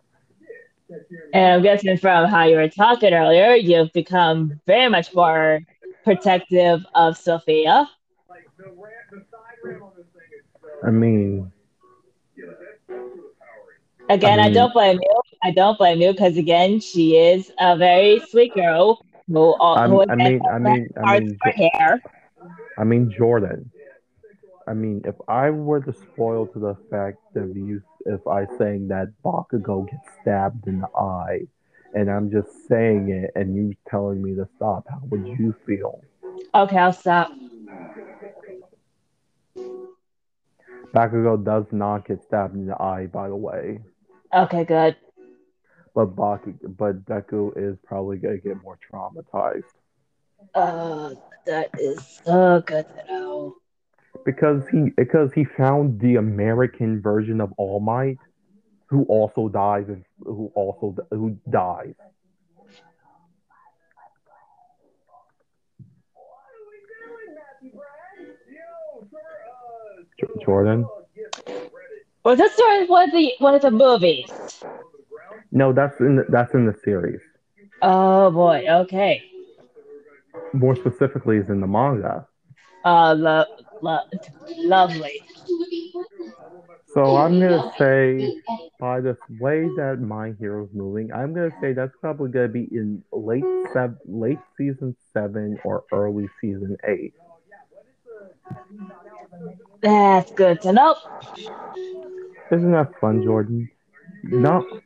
[1.33, 5.61] And I'm guessing from how you were talking earlier, you've become very much more
[6.03, 7.89] protective of Sophia.
[10.83, 11.51] I mean,
[14.11, 15.21] Again, I I, don't blame you.
[15.41, 19.87] I don't blame you because again, she is a very sweet girl who, who I
[19.87, 22.01] mean, I mean, I mean, hair.
[22.77, 23.71] I mean Jordan.
[24.67, 28.87] I mean, if I were to spoil to the fact of you, if I saying
[28.89, 31.47] that Bakugo gets stabbed in the eye,
[31.93, 36.01] and I'm just saying it, and you telling me to stop, how would you feel?
[36.53, 37.31] Okay, I'll stop.
[40.93, 43.79] Bakugo does not get stabbed in the eye, by the way,
[44.33, 44.95] Okay, good.
[45.95, 49.63] but Baku, but Deku is probably gonna get more traumatized
[50.55, 51.13] Uh,
[51.45, 53.55] that is so good to know.
[54.25, 58.17] Because he because he found the American version of All Might,
[58.87, 61.93] who also dies and who also who dies.
[70.43, 70.85] Jordan.
[72.23, 74.29] Was this during one of the one of the movies?
[75.51, 77.19] No, that's in the, that's in the series.
[77.81, 78.65] Oh boy.
[78.69, 79.23] Okay.
[80.53, 82.27] More specifically, is in the manga.
[82.85, 83.45] Uh, lo-
[83.81, 83.99] lo-
[84.57, 85.21] lovely.
[86.93, 88.41] So I'm gonna say,
[88.79, 93.03] by the way that My Hero's moving, I'm gonna say that's probably gonna be in
[93.11, 97.13] late sev- late season seven or early season eight.
[99.81, 100.95] That's good to know.
[102.51, 103.69] Isn't that fun, Jordan?
[104.23, 104.81] No.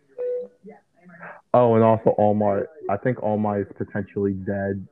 [1.53, 2.65] Oh, and also All Might.
[2.89, 4.87] I think All Might is potentially dead.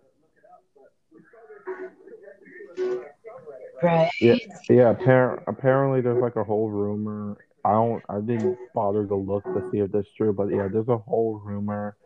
[3.83, 4.09] Right.
[4.21, 4.35] Yeah,
[4.69, 4.93] yeah.
[4.93, 7.37] Appar- apparently, there's like a whole rumor.
[7.65, 8.01] I don't.
[8.07, 11.41] I didn't bother to look to see if that's true, but yeah, there's a whole
[11.43, 11.97] rumor,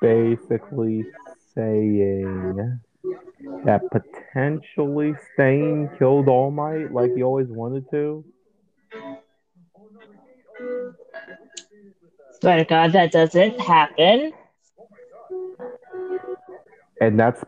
[0.00, 1.04] basically
[1.52, 2.80] saying
[3.64, 8.24] that potentially Stain killed All Might like he always wanted to.
[12.40, 14.32] Swear to God, that doesn't happen.
[17.00, 17.42] And that's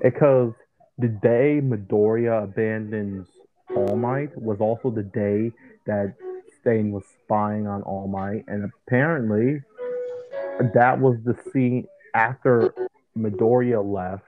[0.00, 0.52] because
[0.98, 3.26] the day Midoriya abandons
[3.76, 5.52] All Might was also the day
[5.86, 6.14] that
[6.60, 9.62] Stain was spying on All Might, and apparently
[10.74, 12.72] that was the scene after
[13.18, 14.24] Midoriya left.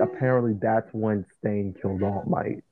[0.00, 2.64] Apparently, that's when Stain killed All Might.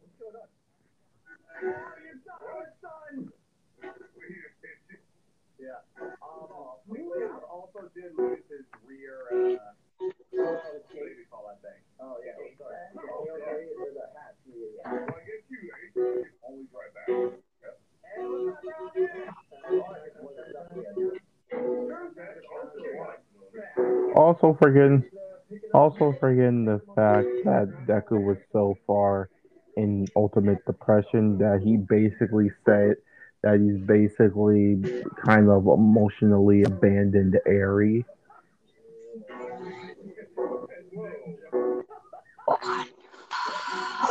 [12.03, 12.33] Oh yeah.
[12.59, 13.67] sorry.
[13.79, 14.37] Or the hatch.
[14.47, 14.93] Yeah.
[14.93, 15.71] Well, I guess you.
[15.71, 17.41] I guess you always right back.
[24.17, 25.05] Also forgetting,
[25.75, 29.29] also forgetting the fact that Deku was so far
[29.77, 32.97] in ultimate depression that he basically said
[33.43, 34.83] that he's basically
[35.25, 37.39] kind of emotionally abandoned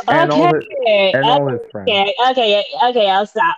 [0.08, 0.52] And his,
[0.82, 1.12] Okay.
[1.14, 1.88] and all his friends.
[1.88, 2.14] Okay.
[2.30, 2.64] Okay.
[2.84, 3.08] Okay.
[3.08, 3.56] I'll stop.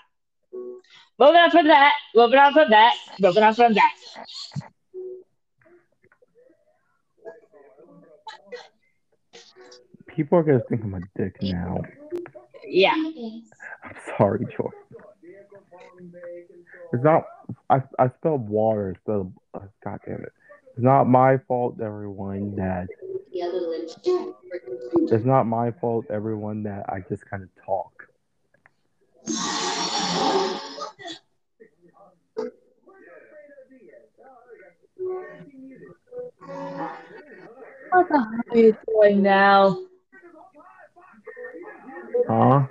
[1.18, 1.92] Moving on from that.
[2.14, 2.94] Moving on from that.
[3.20, 3.92] Moving on from that.
[10.08, 11.80] People are gonna think I'm a dick now.
[12.66, 12.94] Yeah.
[12.94, 14.74] I'm sorry, George.
[16.92, 17.24] It's not.
[17.70, 19.32] I I spelled water instead of.
[19.54, 20.32] Uh, God damn it!
[20.74, 22.56] It's not my fault, everyone.
[22.56, 22.88] That
[23.30, 24.34] The other legend.
[25.12, 26.62] it's not my fault, everyone.
[26.62, 28.08] That I just kind of talk.
[37.90, 39.76] What the hell are you doing now?
[42.26, 42.66] Huh?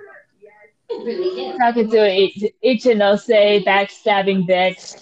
[0.90, 1.58] It really is.
[1.58, 5.00] Talking to each, Ichinose backstabbing bitch.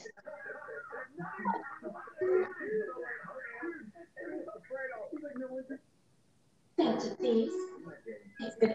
[6.81, 7.53] Thieves.
[8.41, 8.75] It's been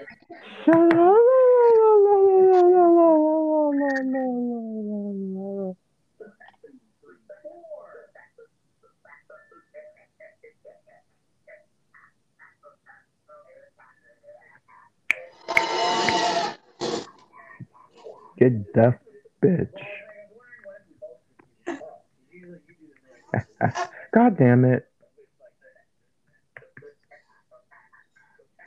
[18.38, 18.96] Get deaf,
[19.44, 19.70] bitch.
[24.14, 24.88] God damn it.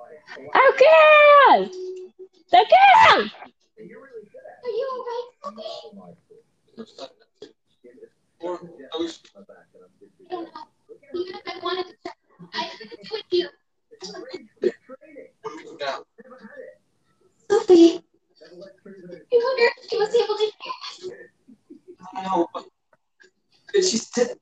[0.00, 1.70] Okay!
[2.52, 3.30] Okay!
[4.62, 5.50] Are you alright, I
[10.30, 10.64] don't know.
[11.14, 12.16] Even if I wanted to check,
[12.54, 12.70] I
[13.08, 13.48] couldn't you.
[17.50, 18.00] Sophie,
[18.42, 18.48] I
[19.32, 21.10] wonder if she was able to hear us.
[22.14, 22.64] I don't know, but
[23.72, 24.38] but she said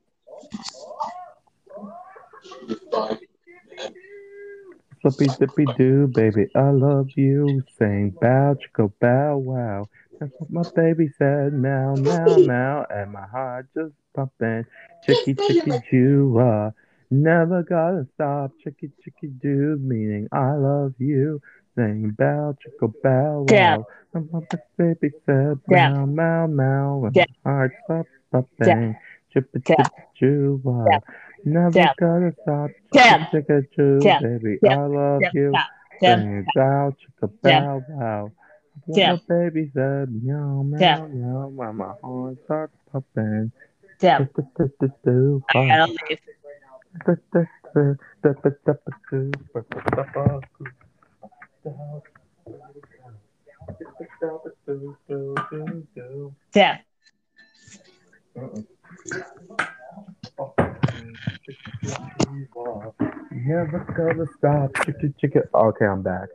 [2.91, 3.19] Fine.
[5.01, 7.63] Flippy dippy doo, baby, I love you.
[7.77, 9.89] Saying bow chicka bow wow.
[10.19, 11.53] That's what my baby said.
[11.53, 14.65] Meow meow meow, and my heart just pumping.
[15.03, 16.71] Chicky chicky doo, uh,
[17.11, 18.51] never gotta stop.
[18.63, 21.41] Chicky chicky doo, meaning I love you.
[21.75, 23.77] Saying bow chicka bow Yeah.
[23.77, 23.87] wow.
[24.13, 25.59] That's what my baby said.
[25.69, 25.89] Yeah.
[25.91, 27.25] Meow meow meow, and Yeah.
[27.45, 28.97] my heart just pumping.
[29.33, 29.75] Chippy Yeah.
[29.75, 30.99] chippy doo, uh.
[31.45, 31.93] Never Yeah.
[31.99, 32.71] gotta stop.
[32.93, 33.25] Yeah.
[33.27, 34.19] Chicka choo, Yeah.
[34.21, 34.79] baby, Yeah.
[34.79, 35.29] I love Yeah.
[35.33, 35.51] you.
[36.01, 36.15] Yeah.
[36.15, 38.31] Saying bow chicka bow wow.
[38.87, 43.51] My baby said, meow meow meow, while my heart starts pumping.
[43.99, 46.19] Do-do-do-do-do, I gotta leave.
[56.55, 56.79] Yeah.
[63.31, 64.71] Never gonna stop.
[64.73, 65.41] Chicka chicka.
[65.53, 66.29] Okay, I'm back.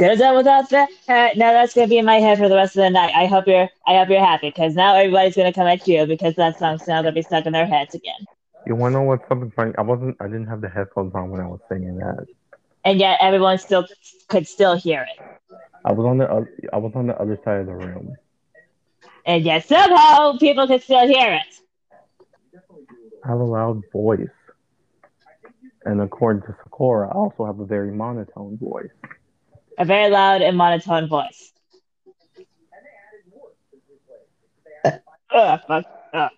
[0.00, 0.88] Have done without that.
[1.08, 3.12] Uh, now that's gonna be in my head for the rest of the night.
[3.14, 3.68] I hope you're.
[3.86, 7.02] I hope you're happy because now everybody's gonna come at you because that song's now
[7.02, 8.26] gonna be stuck in their heads again.
[8.66, 9.72] You want to know what's something funny?
[9.78, 10.16] I wasn't.
[10.20, 12.26] I didn't have the headphones on when I was singing that.
[12.84, 13.86] And yet everyone still
[14.28, 15.22] could still hear it.
[15.84, 16.26] I was on the.
[16.72, 18.16] I was on the other side of the room.
[19.26, 21.60] And yet somehow people could still hear it.
[23.24, 24.28] I have a loud voice,
[25.84, 28.90] and according to Sakura, I also have a very monotone voice.
[29.78, 31.52] A very loud and monotone voice.
[34.84, 35.84] Ugh, fuck.
[36.12, 36.30] Ugh.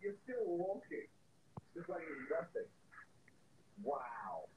[0.00, 1.06] You're still walking.
[1.76, 2.68] Just like it's nothing.
[3.82, 4.48] Wow.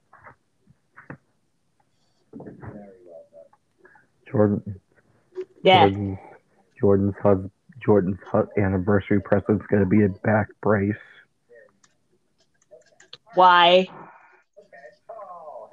[2.34, 3.92] Very well done.
[4.32, 4.80] Jordan.
[5.64, 5.90] Yeah.
[5.90, 6.20] Jordan's,
[6.80, 7.52] Jordan's hus-
[7.84, 10.96] Jordan's hu- anniversary present's gonna be a back brace
[13.36, 13.88] Why?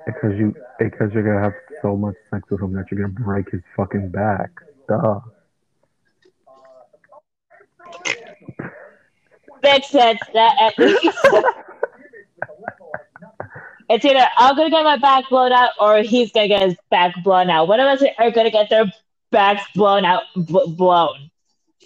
[0.06, 3.50] because you because you're gonna have so much sex with him that you're gonna break
[3.50, 4.50] his fucking back.
[4.88, 5.20] Duh.
[9.62, 10.20] Makes sense.
[10.32, 11.18] That at least.
[13.90, 17.14] It's either I'm gonna get my back blown out or he's gonna get his back
[17.24, 17.68] blown out.
[17.68, 18.84] One of us are gonna get their
[19.30, 21.30] backs blown out, b- blown.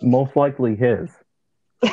[0.02, 1.10] Most likely his.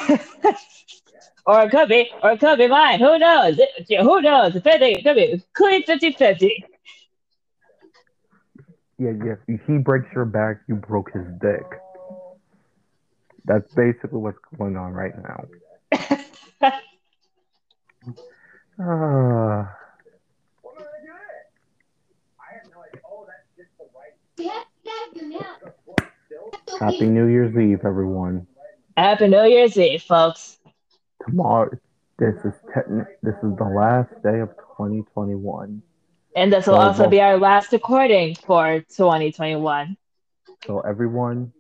[1.46, 3.00] or it could be, or it could be mine.
[3.00, 3.58] Who knows?
[3.60, 4.56] It- who knows?
[4.56, 6.66] If anything, it could be clean 50 50.
[8.98, 9.36] Yeah, yeah.
[9.48, 11.64] If he breaks your back, you broke his dick.
[13.46, 15.46] That's basically what's going on right now.
[18.82, 19.76] Ah.
[26.80, 28.48] Happy New Year's Eve, everyone.
[28.98, 30.58] Happy New Year's Eve, folks.
[31.26, 31.70] Tomorrow,
[32.18, 35.82] this is techni- this is the last day of 2021.
[36.36, 39.98] And this will Oh, also be our last recording for 2021.
[40.66, 41.52] So everyone,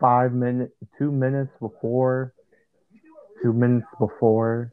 [0.00, 2.32] five minutes, two minutes before,
[3.42, 4.72] two minutes before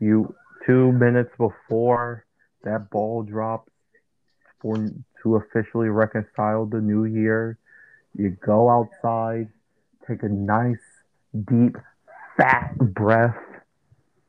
[0.00, 0.34] you,
[0.66, 2.24] two minutes before
[2.64, 3.70] that ball drops
[4.60, 4.76] for
[5.22, 7.58] to officially reconcile the new year,
[8.16, 9.48] you go outside,
[10.06, 10.76] take a nice,
[11.48, 11.76] deep,
[12.36, 13.36] fat breath,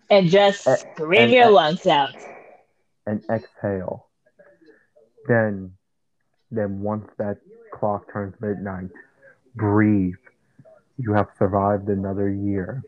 [0.09, 2.13] And just Uh, scream and- your and- lungs out.
[3.07, 4.07] and exhale.
[5.25, 5.71] Then,
[6.51, 7.37] then once that
[7.71, 8.89] clock turns midnight,
[9.55, 10.15] breathe.
[10.97, 12.83] You have survived another year.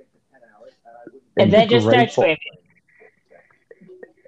[1.37, 2.37] And be then just start grateful- screaming.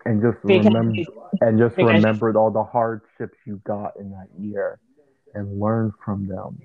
[0.05, 1.03] And just Because remember,
[1.41, 4.79] and just remembered all the hardships you got in that year,
[5.33, 6.59] and learn from them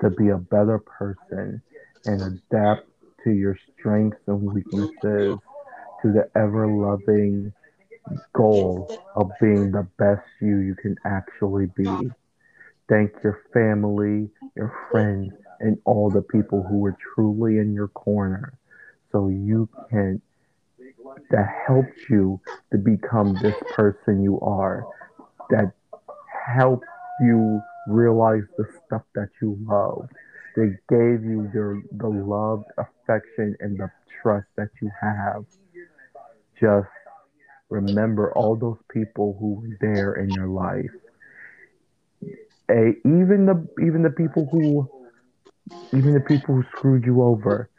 [0.00, 1.62] to be a better person
[2.04, 2.86] and adapt
[3.24, 5.38] to your strengths and weaknesses,
[6.02, 7.52] to the ever loving
[8.34, 12.10] goal of being the best you you can actually be.
[12.88, 18.58] Thank your family, your friends, and all the people who were truly in your corner
[19.12, 20.20] so you can
[21.30, 22.40] that helped you
[22.72, 24.86] to become this person you are
[25.50, 25.72] that
[26.56, 26.84] helped
[27.20, 30.08] you realize the stuff that you love.
[30.56, 33.90] They gave you your the love affection and the
[34.22, 35.44] trust that you have.
[36.60, 36.88] Just
[37.68, 40.90] remember all those people who were there in your life.
[42.70, 44.88] A, even the even the people who
[45.96, 47.70] even the people who screwed you over.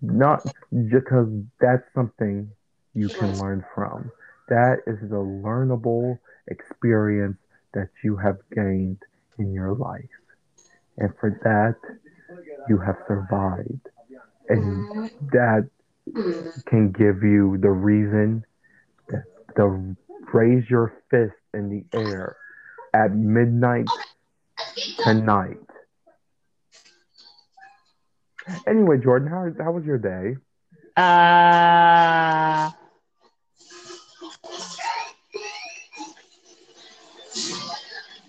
[0.00, 0.44] Not
[0.90, 1.28] because
[1.60, 2.50] that's something
[2.98, 4.10] you can learn from.
[4.48, 6.18] That is the learnable
[6.48, 7.36] experience
[7.74, 9.02] that you have gained
[9.38, 10.04] in your life.
[10.96, 11.76] And for that
[12.68, 13.88] you have survived.
[14.48, 15.68] And that
[16.66, 18.44] can give you the reason
[19.56, 19.96] to
[20.32, 22.36] raise your fist in the air
[22.94, 23.86] at midnight
[24.98, 25.58] tonight.
[28.66, 30.36] Anyway, Jordan, how how was your day?
[30.96, 32.70] Uh,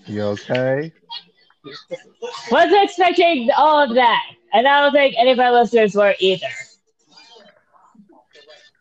[0.10, 0.92] You okay?
[2.52, 4.24] wasn't expecting all of that.
[4.54, 6.48] And I don't think any of our listeners were either.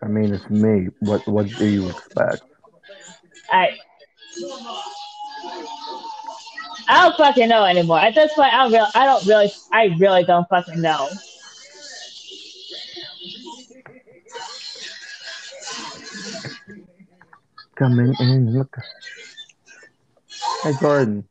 [0.02, 0.88] I mean, it's me.
[1.00, 2.44] What what do you expect?
[3.50, 3.76] I
[6.88, 7.98] I don't fucking know anymore.
[7.98, 11.09] At this point, I don't really, I don't really, I really don't fucking know.
[17.74, 18.74] Coming in, look.
[20.64, 21.24] Hey, Jordan,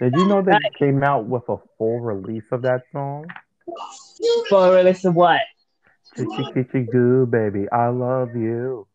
[0.00, 3.26] did you know that they came out with a full release of that song?
[4.48, 5.40] For release of what?
[6.16, 8.86] Chitty chitty goo, baby, I love you.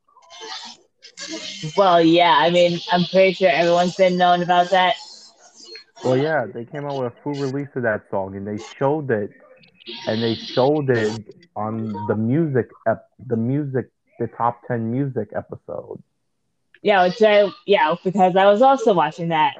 [1.77, 2.35] Well, yeah.
[2.39, 4.95] I mean, I'm pretty sure everyone's been known about that.
[6.03, 9.09] Well, yeah, they came out with a full release of that song, and they showed
[9.11, 9.31] it,
[10.07, 11.23] and they showed it
[11.55, 13.89] on the music, ep- the music,
[14.19, 16.01] the top ten music episode.
[16.81, 19.55] Yeah, which I yeah because I was also watching that.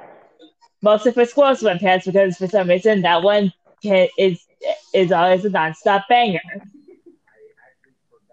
[0.86, 3.52] Mostly for Squirrel Sweatpants because for some reason that one
[3.82, 4.46] is
[4.94, 6.38] is always a nonstop banger.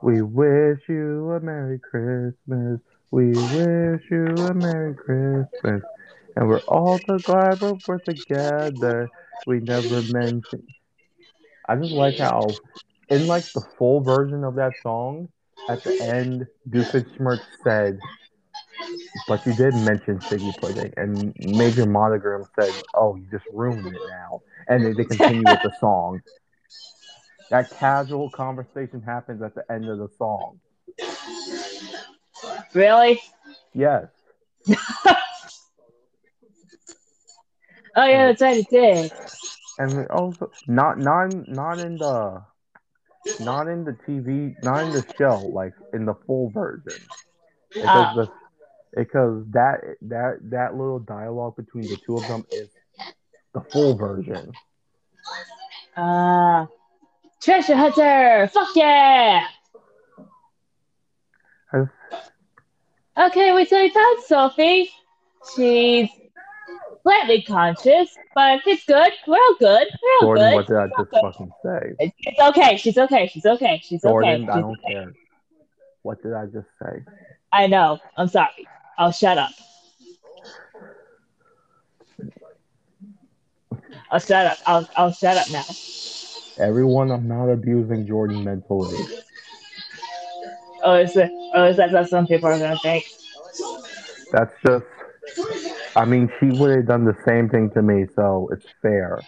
[0.04, 2.80] We wish you a Merry Christmas.
[3.10, 5.82] We wish you a Merry Christmas.
[6.36, 9.10] And we're all so glad we're together.
[9.48, 10.68] We never mentioned.
[11.68, 12.56] I just like how,
[13.10, 15.28] in like the full version of that song,
[15.70, 18.00] at the end, Doofenshmirtz said,
[19.28, 20.94] but you did mention Figgy Pudding.
[20.98, 24.42] And Major Monogram said, oh, you just ruined it now.
[24.68, 26.22] And they, they continue with the song.
[27.50, 30.60] That casual conversation happens at the end of the song.
[32.74, 33.22] Really?
[33.74, 34.08] Yes.
[37.96, 38.58] Oh yeah, that's right.
[38.58, 39.12] It did.
[39.78, 42.44] and also not not not in the
[43.40, 47.10] not in the TV, not in the show, like in the full version,
[47.82, 48.14] because Ah.
[48.16, 48.28] the
[48.96, 52.70] because that that that little dialogue between the two of them is
[53.54, 54.52] the full version.
[55.96, 56.66] Uh,
[57.42, 58.50] treasure hunter.
[58.54, 59.48] Fuck yeah.
[63.16, 64.90] Okay, we so we found Sophie.
[65.56, 66.10] She's
[67.04, 69.12] slightly conscious, but it's good.
[69.28, 69.88] We're all good.
[70.02, 70.56] We're all Jordan, good.
[70.56, 71.22] what did I just good.
[71.22, 72.12] fucking say?
[72.26, 72.78] It's, okay.
[72.78, 73.28] She's okay.
[73.32, 73.82] She's okay.
[73.84, 74.52] She's Jordan, okay.
[74.52, 74.94] I don't okay.
[74.94, 75.14] care.
[76.02, 77.04] What did I just say?
[77.52, 78.00] I know.
[78.18, 78.68] I'm sorry.
[78.98, 79.52] I'll shut up.
[84.12, 84.58] I'll shut up.
[84.66, 85.66] I'll I'll shut up now.
[86.60, 88.98] Everyone, I'm not abusing Jordan mentally.
[90.84, 91.32] Oh, is it?
[91.56, 93.06] Oh, is that what some people are gonna think?
[94.32, 94.86] That's just.
[95.96, 99.22] I mean, she would have done the same thing to me, so it's fair.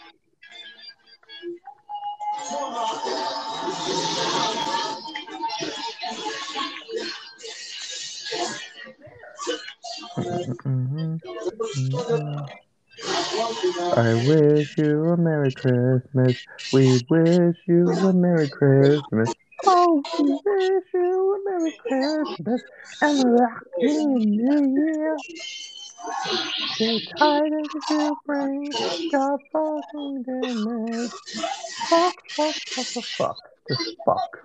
[10.46, 11.16] Mm-hmm.
[13.98, 16.36] I wish you a Merry Christmas.
[16.72, 19.30] We wish you a Merry Christmas.
[19.66, 22.62] Oh, we wish you a Merry Christmas
[23.02, 25.18] and a Lucky New Year.
[26.78, 28.72] The tidings you bring,
[29.12, 31.10] God fucking damn.
[31.90, 33.40] Fuck, fuck, fuck, fuck, fuck.
[33.70, 34.38] Just fuck.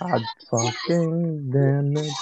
[0.00, 2.14] God fucking damn it.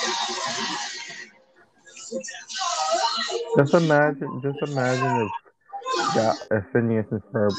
[3.57, 7.53] Just imagine, just imagine if that if Phineas and Ferb.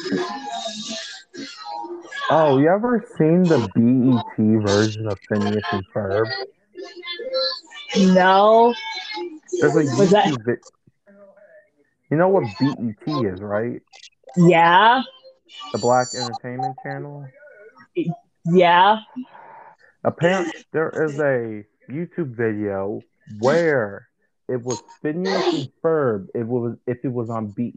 [2.30, 6.26] Oh, you ever seen the BET version of Phineas and Ferb?
[8.14, 8.74] No.
[9.60, 10.56] There's a Was that- vi-
[12.10, 13.82] You know what BET is, right?
[14.38, 15.02] Yeah.
[15.74, 17.26] The Black Entertainment Channel.
[18.46, 19.00] Yeah.
[20.04, 23.02] Apparently, there is a YouTube video
[23.40, 24.08] where
[24.52, 26.28] it was Phineas and Ferb.
[26.36, 27.74] It was if it was on BET,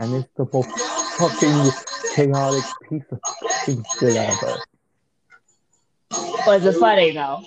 [0.00, 0.70] and it's the most
[1.18, 1.70] fucking
[2.14, 4.58] chaotic piece of fucking shit ever.
[6.46, 7.42] Was it funny though?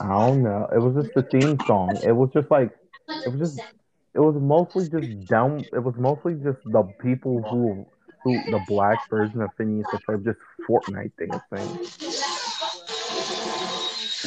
[0.00, 0.68] I don't know.
[0.74, 1.98] It was just the theme song.
[2.04, 2.70] It was just like
[3.08, 3.68] it was just
[4.14, 5.64] it was mostly just dumb.
[5.72, 7.86] It was mostly just the people who
[8.22, 10.38] who the black version of Phineas and Ferb just
[10.68, 12.35] Fortnite thing thing.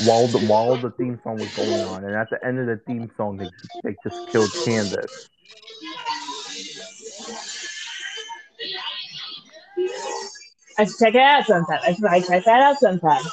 [0.05, 2.79] While the while the theme song was going on, and at the end of the
[2.85, 3.49] theme song, they
[3.83, 5.29] they just killed Candace.
[10.77, 11.79] I should check it out sometime.
[11.83, 13.25] I should probably check that out sometime.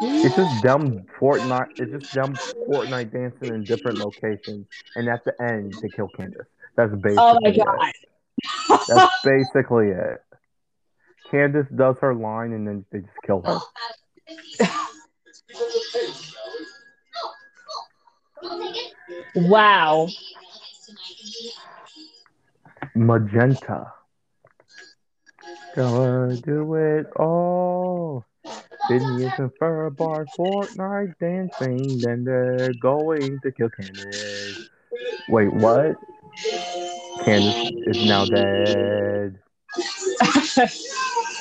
[0.00, 1.68] It's just dumb Fortnite.
[1.78, 2.38] It's just dumb
[2.68, 6.46] Fortnite dancing in different locations, and at the end, they kill Candace.
[6.76, 7.56] That's basically Oh my it.
[7.56, 7.92] god.
[8.88, 10.20] That's basically it.
[11.30, 13.60] Candace does her line, and then they just kill her.
[19.34, 20.08] Wow.
[22.94, 23.92] Magenta.
[25.74, 28.24] Gonna do it all.
[28.88, 34.70] Sydney is in Ferb bar Fortnite dancing, then they're going to kill Candace.
[35.28, 35.96] Wait, what?
[37.24, 39.38] Candace is now dead.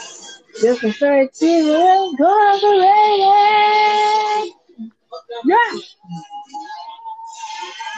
[0.61, 2.86] Just refer to incorporated.
[5.45, 5.80] Yeah.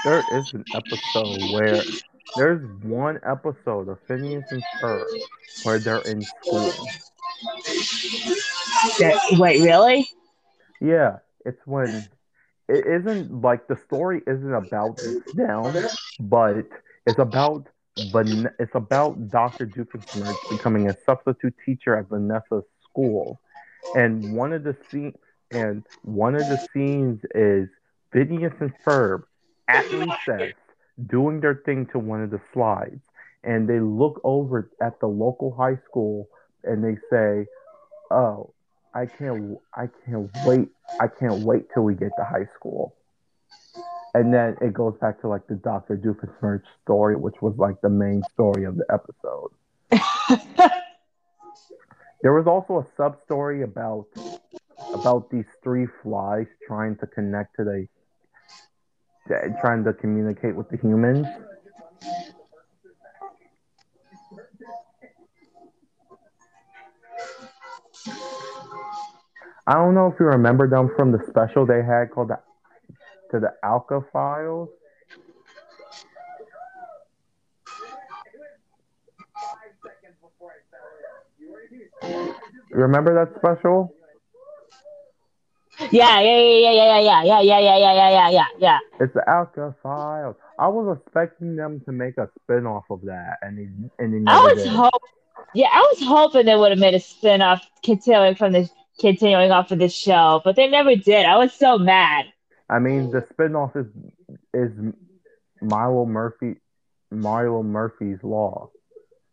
[0.04, 1.84] There is an episode where
[2.36, 5.06] there's one episode of Phineas and Ferb
[5.64, 6.72] where they're in school.
[9.00, 10.08] That- Wait, really?
[10.82, 12.08] Yeah, it's when
[12.70, 15.00] it isn't like the story isn't about
[15.34, 15.88] them,
[16.20, 16.66] but
[17.06, 17.68] it's about
[17.98, 19.66] Van- it's about Dr.
[19.66, 23.40] Doofenshmirtz becoming a substitute teacher at Vanessa's school.
[23.96, 25.14] And one of the scene
[25.52, 27.70] and one of the scenes is
[28.12, 29.24] Phineas and Ferb
[29.68, 30.54] at recess
[31.08, 33.02] doing their thing to one of the slides.
[33.44, 36.30] And they look over at the local high school
[36.64, 37.46] and they say,
[38.12, 38.54] Oh,
[38.94, 40.70] I can't I can't wait
[41.00, 42.96] I can't wait till we get to high school.
[44.18, 45.96] And then it goes back to like the Dr.
[45.96, 49.52] Doofenshmirtz story, which was like the main story of the episode.
[52.24, 54.08] There was also a sub story about
[54.94, 57.88] about these three flies trying to connect to the
[59.62, 61.28] trying to communicate with the humans.
[69.68, 72.40] I don't know if you remember them from the special they had called the
[73.32, 74.12] to the O.W.C.A.
[74.12, 74.70] Files.
[82.72, 83.94] Remember that special?
[85.92, 88.80] Yeah, yeah, yeah, yeah, yeah, yeah, yeah, yeah, yeah, yeah, yeah, yeah, yeah, yeah.
[89.00, 89.76] It's the O.W.C.A.
[89.84, 90.36] Files.
[90.60, 94.40] I was expecting them to make a spin-off of that, and they and they I
[94.40, 95.02] was hope,
[95.54, 99.52] yeah, I was hoping they would have made a spin off continuing from this, continuing
[99.52, 101.26] off of this show, but they never did.
[101.26, 102.26] I was so mad.
[102.70, 103.88] I mean, the spin-off is
[104.54, 104.72] is
[105.62, 106.56] Milo Murphy,
[107.12, 108.72] Milo Murphy's Law.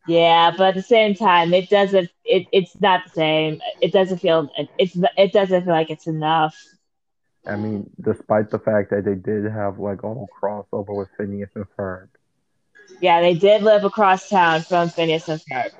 [0.07, 2.11] Yeah, but at the same time, it doesn't.
[2.25, 3.61] It, it's not the same.
[3.81, 4.49] It doesn't feel.
[4.79, 4.97] It's.
[5.17, 6.57] It doesn't feel like it's enough.
[7.47, 11.51] I mean, despite the fact that they did have like a whole crossover with Phineas
[11.55, 12.09] and Ferb,
[13.01, 15.71] Yeah, they did live across town from Phineas and Ferb.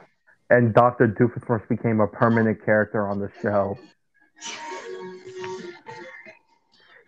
[0.51, 3.79] and Doctor Doofenshmirtz became a permanent character on the show.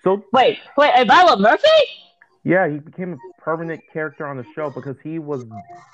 [0.07, 1.09] So Wait, wait, and
[1.41, 1.67] Murphy?
[2.45, 5.45] yeah, he became a permanent character on the show because he was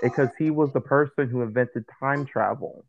[0.03, 2.85] because he was the person who invented time travel.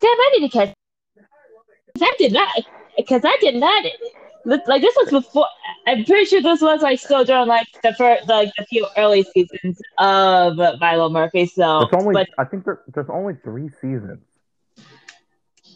[0.00, 0.74] Damn, I need to catch.
[1.16, 2.48] 'cause I did not,
[2.94, 3.86] because I did not.
[4.44, 5.46] Like this was before.
[5.86, 9.22] I'm pretty sure this was like still during like the first, like the few early
[9.22, 11.46] seasons of Milo Murphy.
[11.46, 14.18] So, only but I think there, there's only three seasons.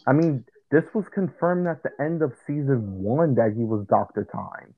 [0.05, 4.25] I mean, this was confirmed at the end of season one that he was Doctor
[4.25, 4.73] Time.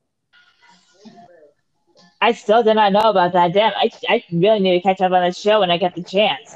[2.22, 3.54] I still did not know about that.
[3.54, 6.04] Damn, I, I really need to catch up on this show when I get the
[6.04, 6.56] chance.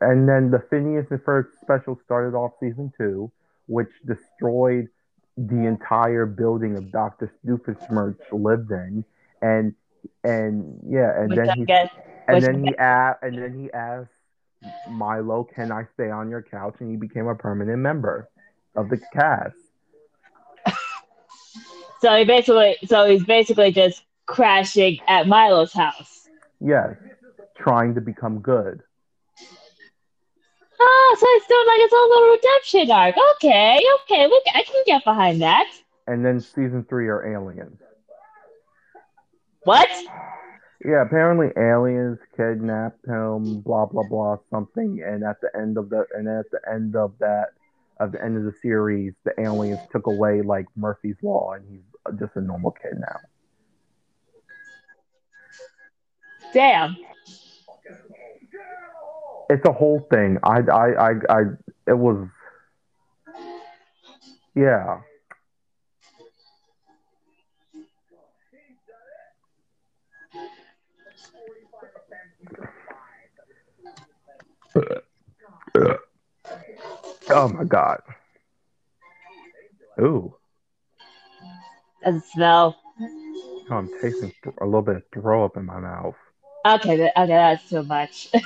[0.00, 3.30] And then the Phineas and Ferb special started off season two,
[3.66, 4.88] which destroyed
[5.36, 9.04] the entire building of Doctor Doofenshmirtz lived in,
[9.42, 9.74] and
[10.24, 11.90] and yeah, and Which then I he guess,
[12.26, 14.10] and then he a- and then he asked
[14.90, 18.28] Milo, "Can I stay on your couch?" And he became a permanent member
[18.78, 19.56] of the cast.
[22.00, 26.28] so he basically, so he's basically just crashing at Milo's house.
[26.60, 26.94] Yes,
[27.56, 28.82] trying to become good.
[30.80, 33.16] Oh, so it's doing like its own little redemption arc.
[33.36, 35.66] Okay, okay, look, I can get behind that.
[36.06, 37.80] And then season three are aliens.
[39.64, 39.88] What?
[40.84, 45.02] Yeah, apparently aliens kidnapped him, blah blah blah, something.
[45.04, 47.48] And at the end of the and at the end of that,
[48.00, 51.82] at the end of the series, the aliens took away like Murphy's law, and he's
[52.18, 53.16] just a normal kid now.
[56.52, 56.96] Damn.
[59.50, 60.38] It's a whole thing.
[60.42, 61.40] I I I, I
[61.86, 62.28] it was.
[64.54, 65.00] Yeah.
[74.76, 74.80] Uh,
[75.74, 75.94] uh,
[77.30, 78.00] Oh my god.
[80.00, 80.34] Ooh.
[82.04, 82.76] Doesn't smell.
[83.70, 86.16] Oh, I'm tasting a little bit of throw up in my mouth.
[86.66, 88.28] Okay, th- okay, that's too much.
[88.34, 88.40] I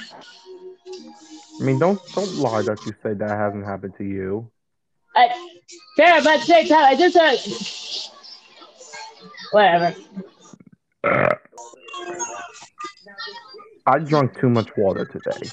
[1.64, 4.50] mean, don't don't lie that you say that hasn't happened to you.
[5.14, 5.28] I,
[5.96, 7.36] fair, but at the same time, I just uh,
[9.52, 9.94] whatever.
[13.86, 15.50] I drank too much water today.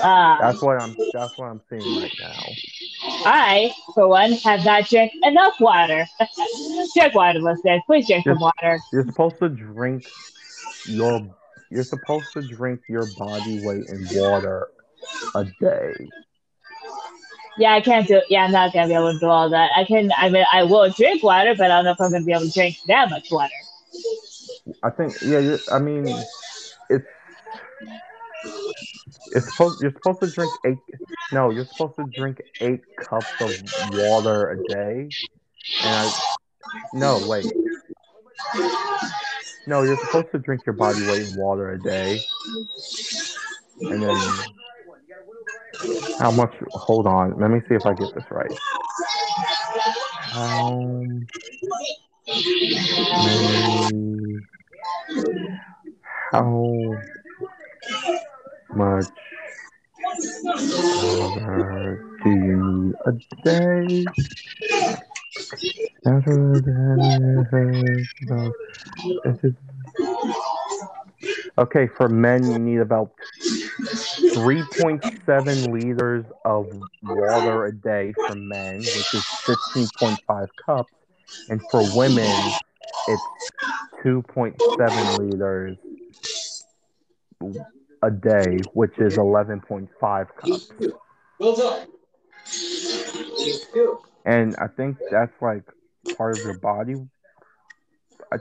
[0.00, 0.96] Uh, That's what I'm.
[1.12, 2.54] That's what I'm seeing right now.
[3.24, 6.06] I, for one, have not drank enough water.
[6.96, 7.82] drink water, listeners.
[7.86, 8.80] Please drink some water.
[8.92, 10.04] You're supposed to drink
[10.86, 11.34] your.
[11.70, 14.68] You're supposed to drink your body weight in water
[15.34, 15.94] a day.
[17.58, 18.22] Yeah, I can't do.
[18.28, 19.70] Yeah, I'm not gonna be able to do all that.
[19.76, 20.10] I can.
[20.16, 22.46] I mean, I will drink water, but I don't know if I'm gonna be able
[22.46, 23.52] to drink that much water.
[24.82, 25.14] I think.
[25.22, 25.56] Yeah.
[25.70, 26.06] I mean,
[26.88, 27.06] it's.
[29.34, 29.80] It's supposed.
[29.80, 30.78] You're supposed to drink eight.
[31.32, 33.50] No, you're supposed to drink eight cups of
[33.94, 35.08] water a day.
[35.82, 36.10] and I
[36.92, 37.46] no wait.
[39.66, 42.20] No, you're supposed to drink your body weight in water a day.
[43.90, 44.44] And then
[46.18, 48.50] how much hold on, let me see if I get this right.
[50.34, 51.26] Um
[56.32, 56.96] how
[58.74, 59.06] much
[61.02, 62.00] water
[63.06, 63.12] a
[63.44, 64.04] day?
[71.58, 73.12] Okay, for men, you need about
[74.34, 76.66] 3.7 liters of
[77.02, 80.92] water a day for men, which is 15.5 cups.
[81.48, 82.52] And for women,
[83.08, 83.22] it's
[84.02, 85.78] 2.7 liters
[88.02, 90.72] a day, which is 11.5 cups.
[91.38, 91.86] Well done.
[94.24, 95.64] And I think that's like
[96.16, 96.94] part of your body.
[98.32, 98.36] I,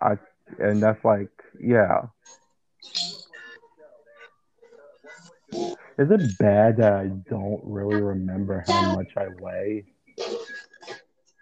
[0.00, 0.18] I,
[0.58, 1.30] and that's like,
[1.60, 2.02] yeah.
[5.98, 9.84] Is it bad that I don't really remember how much I weigh?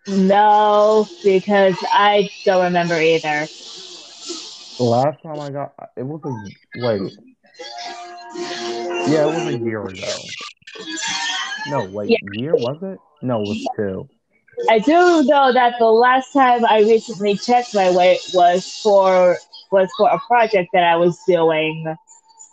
[0.07, 3.47] No, because I don't remember either.
[4.79, 7.13] Last time I got it was a wait.
[9.09, 10.19] Yeah, it was a year ago.
[11.71, 12.19] No, wait, Yeah.
[12.39, 12.99] year was it?
[13.23, 14.09] No, it was two.
[14.69, 19.39] I do know that the last time I recently checked my weight was for
[19.73, 21.97] was for a project that I was doing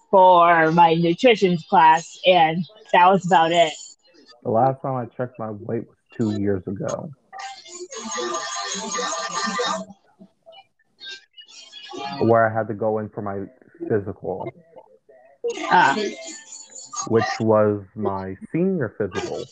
[0.10, 3.74] for my nutrition class, and that was about it.
[4.44, 7.12] The last time I checked my weight was two years ago.
[12.20, 13.46] Where I had to go in for my
[13.88, 14.54] physical,
[15.72, 15.96] Uh,
[17.08, 19.46] which was my senior physical.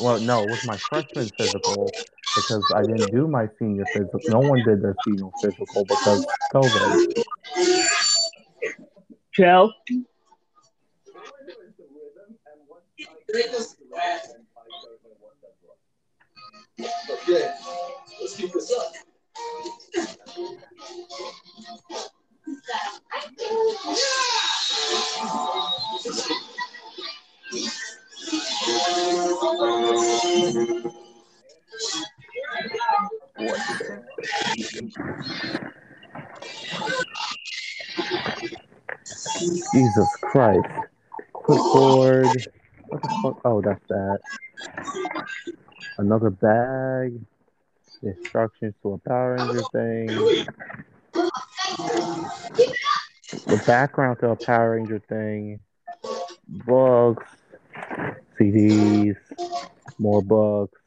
[0.00, 1.92] Well, no, it was my freshman physical
[2.36, 4.20] because I didn't do my senior physical.
[4.28, 6.24] No one did their senior physical because
[6.54, 7.14] COVID.
[17.10, 17.54] Okay,
[18.20, 18.92] let's keep this up.
[39.72, 40.66] Jesus Christ.
[41.32, 42.52] Clipboard.
[42.88, 43.40] What the fuck?
[43.44, 44.18] Oh, that's that.
[45.98, 47.20] Another bag.
[48.02, 50.06] Instructions to a Power Ranger thing.
[53.46, 55.60] The background to a Power Ranger thing.
[56.48, 57.26] Books.
[58.38, 59.16] CDs.
[59.98, 60.78] More books.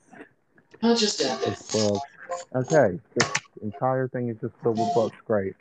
[0.82, 1.44] Not just that.
[1.44, 2.08] Just books.
[2.56, 3.00] Okay.
[3.16, 3.32] This
[3.62, 5.18] entire thing is just filled with books.
[5.26, 5.56] Great.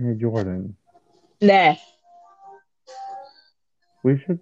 [0.00, 0.76] Hey, Jordan.
[1.40, 1.74] Nah.
[4.04, 4.38] We should.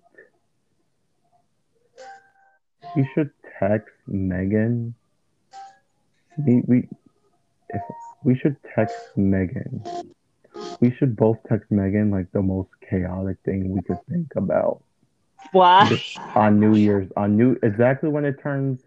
[2.95, 4.95] We should text Megan.
[6.47, 6.89] We we.
[7.71, 7.81] If
[8.23, 9.83] we should text Megan.
[10.81, 14.83] We should both text Megan like the most chaotic thing we could think about
[15.53, 15.91] What?
[16.35, 17.11] on New Year's.
[17.17, 18.83] On New exactly when it turns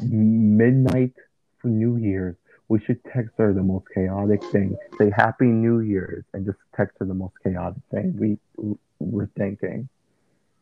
[0.00, 1.14] midnight
[1.58, 2.36] for New Year's.
[2.74, 4.76] We should text her the most chaotic thing.
[4.98, 9.88] Say Happy New Year's and just text her the most chaotic thing we we're thinking.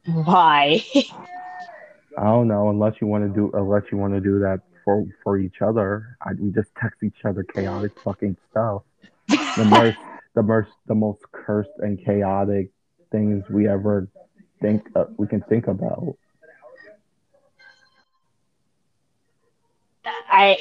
[0.05, 0.85] Why?
[2.19, 5.07] I don't know unless you want to do unless you want to do that for
[5.25, 6.19] for each other.
[6.21, 8.83] I, we just text each other chaotic fucking stuff.
[9.29, 9.97] The most
[10.35, 12.69] the most the most cursed and chaotic
[13.11, 14.07] things we ever
[14.61, 16.19] think uh, we can think about.
[20.05, 20.59] I.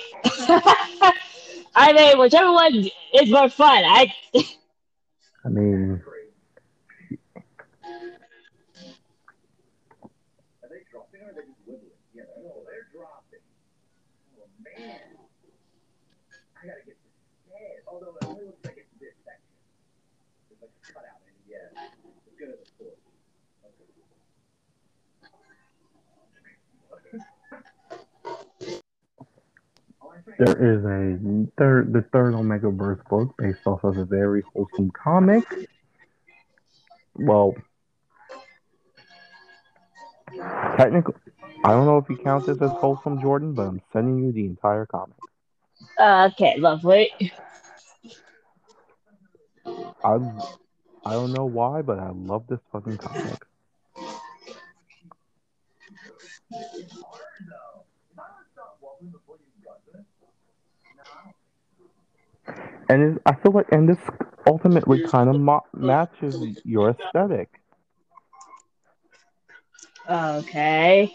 [1.76, 3.84] I mean, whichever one is more fun.
[3.86, 4.14] I.
[5.44, 6.02] I mean,
[30.42, 34.90] there is a third the third Omega Verse book based off of a very wholesome
[34.90, 35.44] comic.
[37.14, 37.54] Well,
[40.78, 41.14] technically,
[41.64, 44.46] I don't know if you count this as wholesome, Jordan, but I'm sending you the
[44.46, 45.18] entire comic.
[46.00, 47.12] Okay, lovely.
[50.04, 50.18] I
[51.06, 53.46] I don't know why, but I love this fucking comic.
[62.92, 63.98] And it, I feel like, and this
[64.46, 66.36] ultimately kind of ma- matches
[66.66, 67.48] your aesthetic.
[70.10, 71.10] Okay.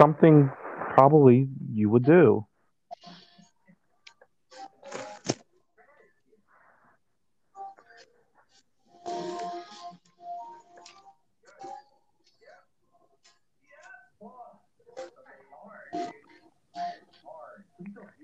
[0.00, 0.50] Something
[0.94, 2.46] probably you would do.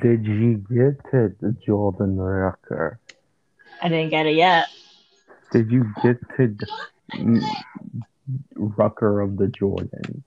[0.00, 1.36] Did you get it,
[1.66, 2.98] Jordan Rucker?
[3.82, 4.66] I didn't get it yet.
[5.52, 6.56] Did you get to
[7.12, 7.46] mm,
[8.56, 10.22] Rucker of the Jordans?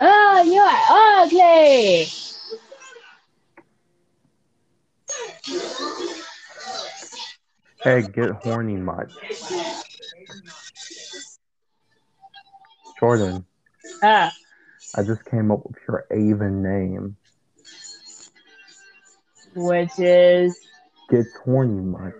[0.00, 0.64] Oh, you're
[1.26, 2.06] ugly.
[7.82, 9.10] Hey, get horny much.
[12.98, 13.44] Jordan,
[14.02, 14.32] Ah,
[14.96, 17.16] I just came up with your Avon name.
[19.54, 20.56] which is
[21.10, 22.14] Gets horny much.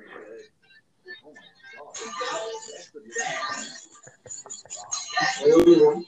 [5.38, 6.04] Jordan.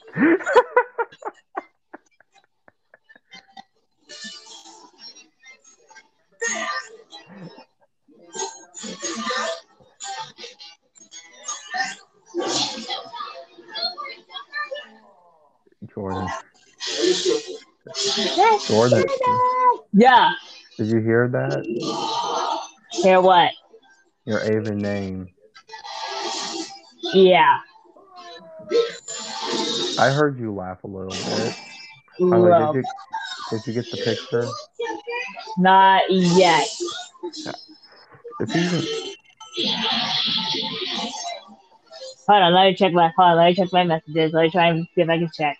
[18.67, 19.05] Jordan.
[19.93, 20.33] yeah.
[20.77, 21.65] Did you hear that?
[22.93, 23.53] Hear what?
[24.25, 25.29] Your Avon name.
[27.13, 27.59] Yeah.
[29.99, 31.55] I heard you laugh a little bit.
[32.19, 32.91] Well, did you
[33.51, 34.47] did you get the picture?
[35.59, 36.69] not yet.
[38.41, 38.87] It's even
[42.27, 44.33] Hold on, let me check my hold on, let me check my messages.
[44.33, 45.59] Let me try and see if I can check.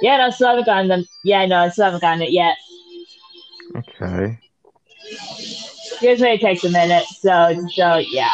[0.00, 1.04] Yeah, no, I still haven't gotten them.
[1.24, 2.56] Yeah, no, I still haven't gotten it yet.
[3.76, 4.38] okay.
[6.00, 8.30] Usually it takes a minute, so so yeah.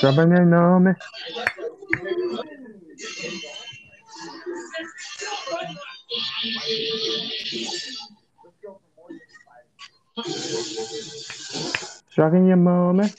[0.00, 0.92] Somebody know me.
[12.10, 13.14] Shocking your moment.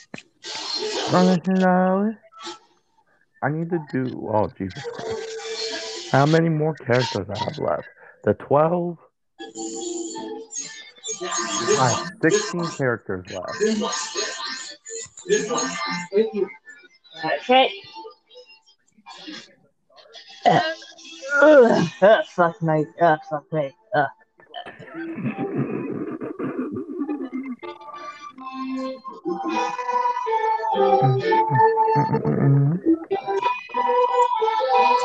[1.11, 2.11] Running slowly.
[3.43, 4.29] I need to do.
[4.33, 5.28] Oh Jesus Christ!
[6.11, 7.87] How many more characters I have left?
[8.23, 8.97] The twelve.
[11.21, 13.55] I have sixteen characters left.
[17.25, 17.71] Okay.
[20.45, 20.61] Uh,
[21.41, 23.71] uh, fuck my, uh, fuck me.
[23.93, 24.07] Uh.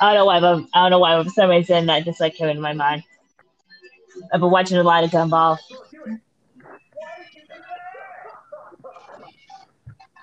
[0.00, 2.20] I don't know why, but I don't know why, but for some reason that just
[2.20, 3.02] like came into my mind.
[4.32, 5.58] I've been watching a lot of Gumball.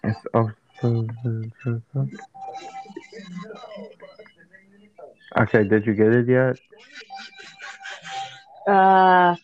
[0.04, 1.08] It's oh, so-
[1.64, 2.08] so- so-
[5.38, 6.58] Okay, did you get it yet?
[8.68, 9.36] Uh,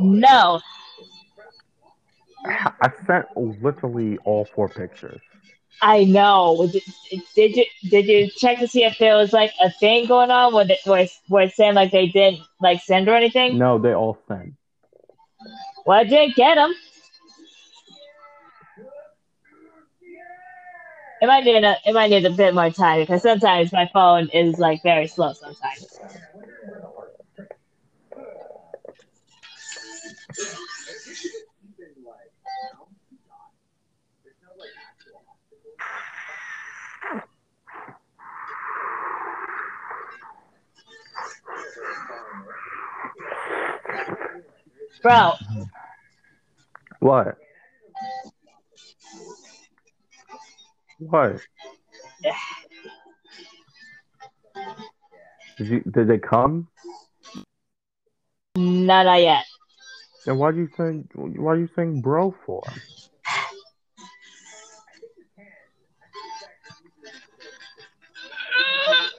[0.00, 0.60] no.
[2.44, 5.20] I sent literally all four pictures.
[5.80, 6.68] I know.
[6.70, 6.82] Did,
[7.34, 10.52] did you did you check to see if there was like a thing going on
[10.54, 13.58] where it's- where it's saying like they didn't like send or anything?
[13.58, 14.54] No, they all sent.
[15.86, 16.72] Well, I didn't get them.
[21.20, 24.28] It might need a it might need a bit more time because sometimes my phone
[24.30, 25.98] is like very slow sometimes.
[45.02, 45.32] Bro,
[47.00, 47.36] What?
[50.98, 51.40] What?
[55.58, 56.68] Did you did they come?
[58.56, 59.44] not, not yet.
[60.24, 62.62] Then why do you think why are you saying bro for?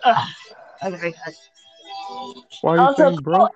[0.06, 0.28] Ugh.
[0.84, 1.14] Okay.
[2.62, 3.48] Why are you Also, saying bro?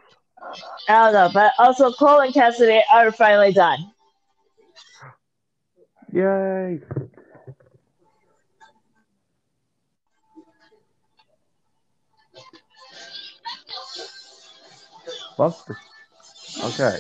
[0.90, 3.92] I don't know, but also Cole and Cassidy are finally done.
[6.14, 6.80] Yay!
[15.38, 15.56] Well,
[16.64, 17.00] okay.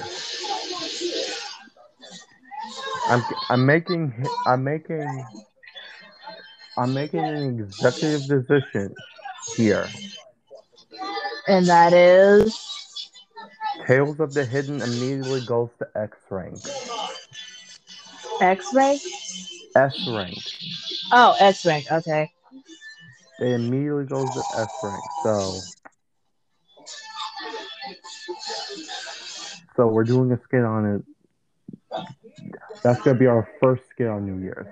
[3.07, 4.13] I'm I'm making
[4.45, 5.25] I'm making
[6.77, 8.93] I'm making an executive decision
[9.55, 9.89] here.
[11.47, 12.76] And that is
[13.87, 16.61] Tales of the Hidden immediately goes to X rank.
[18.41, 19.01] X rank?
[19.75, 20.37] S rank.
[21.13, 22.29] Oh, X rank, okay.
[23.39, 25.03] It immediately goes to S rank.
[25.23, 25.61] So
[29.77, 32.03] So we're doing a skit on it.
[32.83, 34.67] That's gonna be our first skit on New Year's.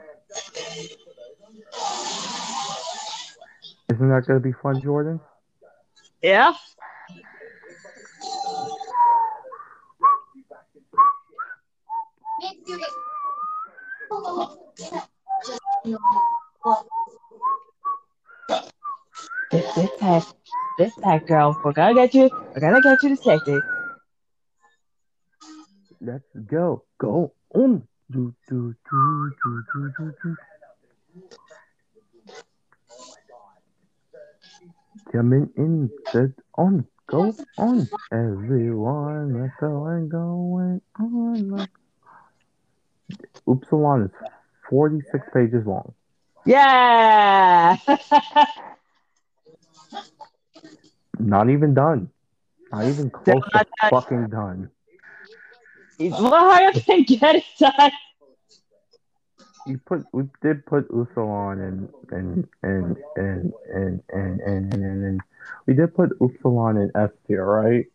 [3.90, 5.22] Isn't that gonna be fun, Jordan?
[6.22, 6.54] Yeah?
[19.52, 20.22] This, this time,
[20.78, 23.64] this time, girl, we're gonna get you, we're gonna get you detected.
[26.02, 26.84] Let's go.
[27.00, 27.88] Go on.
[28.12, 30.36] Do, do, do, do, do, do, do.
[35.12, 37.90] Coming in, set on, go on.
[38.12, 41.68] Everyone, let's go and going on.
[43.48, 44.12] Upsilon is
[44.70, 45.94] 46 pages long.
[46.46, 47.78] Yeah!
[51.20, 52.10] Not even done.
[52.72, 54.70] Not even close to fucking done.
[56.00, 57.92] well, how do they get it done?
[59.66, 65.06] You put we did put Upsilon and and and and and and and and, and,
[65.06, 65.22] and
[65.66, 67.88] we did put Upsilon in S tier, right?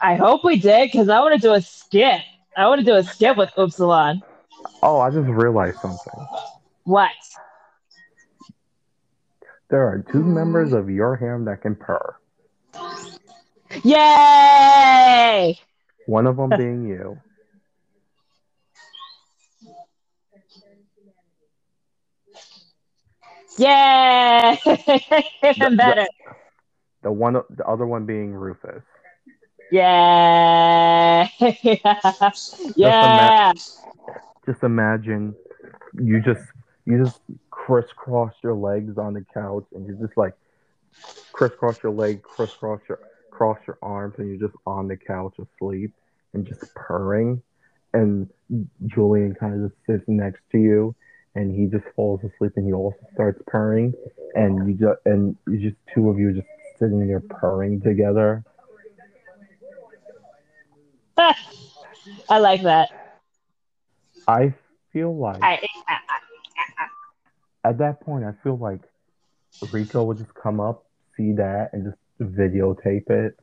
[0.00, 2.22] I hope we did, because I want to do a skit.
[2.56, 4.22] I want to do a skit with Upsilon.
[4.82, 6.26] Oh, I just realized something.
[6.84, 7.10] What?
[9.68, 12.16] There are two members of your ham that can purr.
[13.84, 15.58] Yay!
[16.06, 17.20] One of them being you.
[23.58, 24.58] Yay!
[25.44, 26.06] Even better.
[27.02, 28.82] The one, the other one being Rufus.
[29.70, 31.28] Yeah.
[32.76, 33.52] yeah.
[34.46, 35.34] Just imagine
[35.94, 36.44] you just
[36.86, 40.34] you just crisscross your legs on the couch and you just like
[41.32, 43.00] crisscross your leg, crisscross your
[43.30, 45.92] cross your arms, and you're just on the couch asleep
[46.34, 47.42] and just purring.
[47.92, 48.28] And
[48.86, 50.94] Julian kind of just sits next to you,
[51.34, 53.94] and he just falls asleep, and he also starts purring,
[54.34, 56.46] and you just and you just two of you just
[56.78, 58.44] sitting there purring together.
[62.28, 62.88] I like that.
[64.26, 64.54] I
[64.92, 68.80] feel like I, I, at that point, I feel like
[69.72, 71.98] Rico would just come up, see that, and just
[72.36, 73.36] videotape it.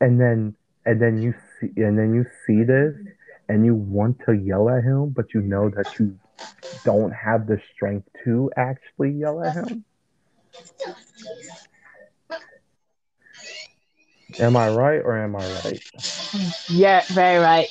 [0.00, 2.94] And then, and then you see, and then you see this,
[3.48, 6.18] and you want to yell at him, but you know that you
[6.84, 9.84] don't have the strength to actually yell at him.
[14.40, 15.82] Am I right or am I right?
[16.68, 17.68] Yeah, very right.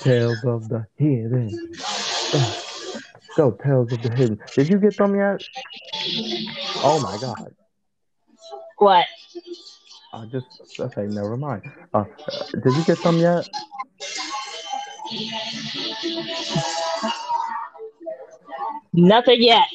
[0.00, 1.72] Tales of the Hidden.
[3.36, 4.40] Go, Tales of the Hidden.
[4.54, 5.42] Did you get them yet?
[6.76, 7.54] Oh my god.
[8.78, 9.06] What?
[10.12, 11.62] I just okay, never mind.
[11.92, 12.04] Uh,
[12.62, 13.48] did you get them yet?
[18.92, 19.66] Nothing yet.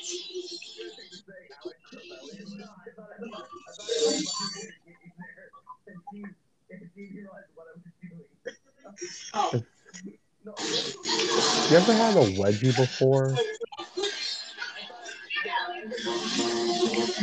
[11.70, 13.36] You ever had a wedgie before?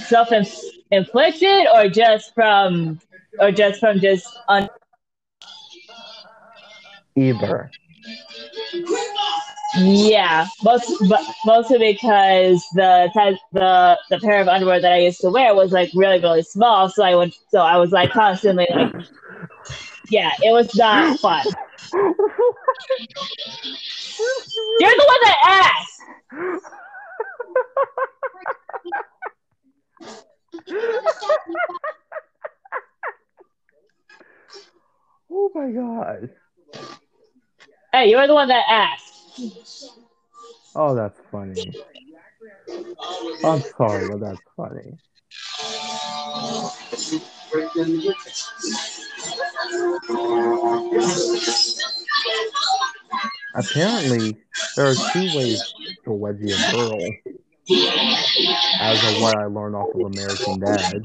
[0.09, 3.01] Self-inflicted or just from,
[3.39, 4.69] or just from just un-
[7.17, 7.71] Either.
[9.79, 15.21] Yeah, most but mostly because the type the the pair of underwear that I used
[15.21, 18.67] to wear was like really really small, so I would so I was like constantly
[18.75, 18.93] like,
[20.11, 21.45] yeah, it was not fun.
[24.81, 26.03] You're the one that asked.
[35.31, 36.31] oh my god.
[37.93, 39.41] Hey, you're the one that asked.
[40.75, 41.75] Oh, that's funny.
[43.45, 44.99] I'm sorry, but that's funny.
[53.55, 54.37] Apparently,
[54.77, 57.11] there are two ways to wedgie a girl.
[58.81, 61.03] As of what I learned off of American Dad.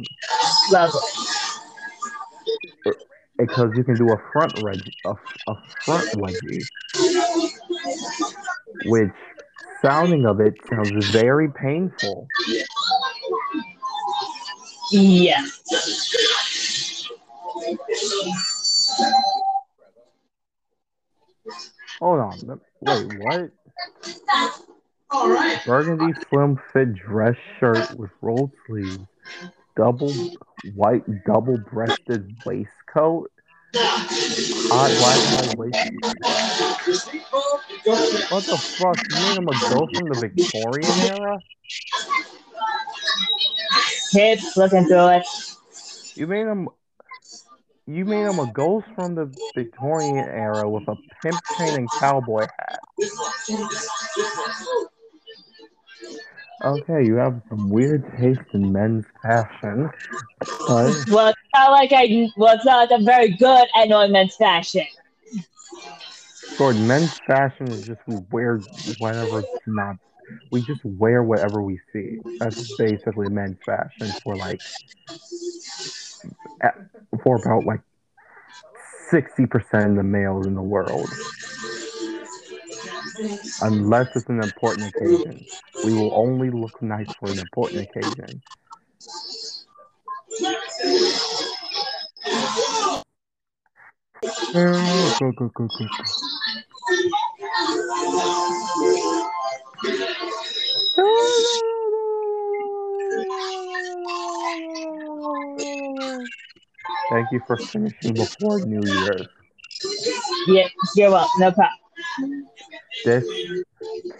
[3.37, 5.15] Because you can do a front wedgie, a,
[5.51, 6.63] a front wedgie,
[8.85, 9.11] which
[9.81, 12.27] sounding of it sounds very painful.
[14.95, 15.41] Yeah.
[21.99, 23.51] Hold on, wait, what?
[25.65, 28.99] Burgundy slim fit dress shirt with rolled sleeves,
[29.75, 30.13] double
[30.75, 33.29] white double breasted waistcoat,
[33.75, 35.75] hot waist.
[38.31, 38.97] What the fuck?
[39.09, 41.37] You made him a girl from the Victorian era?
[44.15, 45.27] Keep looking through it.
[46.15, 46.69] You made him.
[47.85, 52.47] You made him a ghost from the Victorian era with a pimp chain and cowboy
[52.57, 52.79] hat.
[56.63, 59.89] Okay, you have some weird taste in men's fashion.
[60.65, 64.13] But Well, it's not like I well, it's not like I'm very good at knowing
[64.13, 64.85] men's fashion.
[66.57, 69.97] Gordon, men's fashion is just weird wear whatever's not.
[70.51, 72.19] We just wear whatever we see.
[72.39, 74.61] That's basically men's fashion for like
[77.23, 77.81] for about like
[79.09, 81.09] sixty percent of the males in the world.
[83.61, 85.45] Unless it's an important occasion,
[85.83, 88.41] we will only look nice for an important occasion.
[94.53, 95.87] Go, go, go, go, go.
[107.09, 109.27] Thank you for finishing before New Year's.
[110.47, 111.29] Yeah, you're welcome.
[111.39, 112.47] No problem.
[113.03, 113.25] This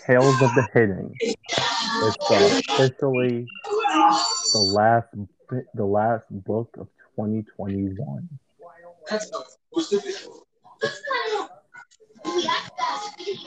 [0.06, 1.36] Tales of the Hidden is
[2.70, 3.48] officially
[4.54, 5.08] the last
[5.74, 8.30] the last book of 2021.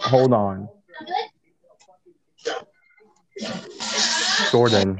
[0.02, 0.68] Hold on,
[4.50, 4.98] Jordan.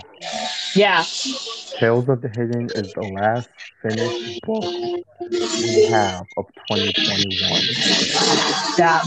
[0.75, 1.05] Yeah.
[1.79, 3.49] Tales of the Hidden is the last
[3.83, 4.65] finished book
[5.31, 7.63] we have of 2021.
[8.79, 9.03] Yeah.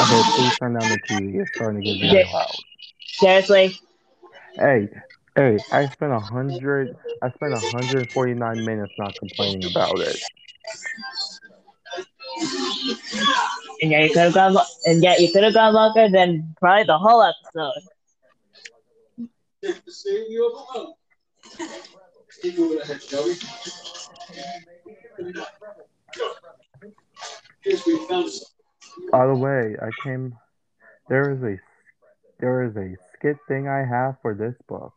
[0.00, 1.40] Okay, please turn down the TV.
[1.40, 2.54] It's starting to get very loud.
[3.06, 3.78] Seriously.
[4.56, 4.88] Hey,
[5.34, 6.96] hey, I spent a hundred.
[7.22, 10.16] I spent 149 minutes not complaining about it.
[13.82, 16.84] And yeah, you could have gone and yet you could have gone longer than probably
[16.84, 17.82] the whole episode.
[19.62, 20.94] Take the same you overwhelmed.
[22.42, 23.34] Keep moving ahead, shall we?
[27.62, 28.48] Here's we found some.
[29.10, 30.36] By the way, I came.
[31.08, 31.58] There is a
[32.40, 34.92] there is a skit thing I have for this book.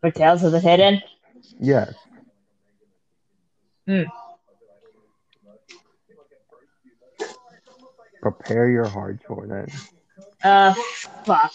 [0.00, 1.02] For Tales of the Hidden.
[1.60, 1.94] Yes.
[3.88, 4.02] Hmm.
[8.20, 9.66] Prepare your heart, Jordan.
[10.44, 10.74] Uh,
[11.24, 11.54] fuck.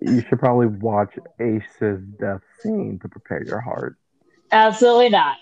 [0.00, 3.96] You should probably watch Ace's death scene to prepare your heart.
[4.52, 5.38] Absolutely not.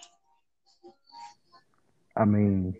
[2.16, 2.74] I mean,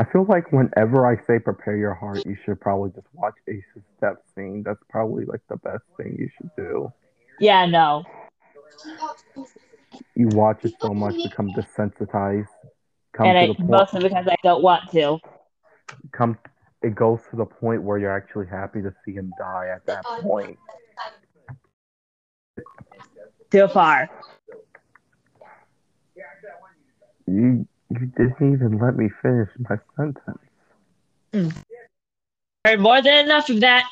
[0.00, 3.82] I feel like whenever I say prepare your heart, you should probably just watch Ace's
[4.00, 4.62] death scene.
[4.64, 6.90] That's probably like the best thing you should do.
[7.38, 8.04] Yeah, no.
[10.14, 12.46] You watch it so much, become desensitized.
[13.12, 13.68] Come And I, point.
[13.68, 15.18] mostly because I don't want to.
[16.12, 16.38] Come.
[16.82, 20.02] It goes to the point where you're actually happy to see him die at that
[20.22, 20.56] point.
[23.50, 24.08] Too far.
[27.26, 30.38] You you didn't even let me finish my sentence.
[31.32, 31.54] Mm.
[32.64, 33.84] Heard more than enough of that.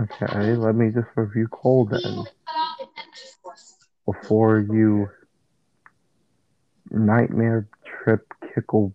[0.00, 2.24] Okay, let me just review Cole then
[4.06, 5.08] before you
[6.90, 8.92] nightmare trip kickle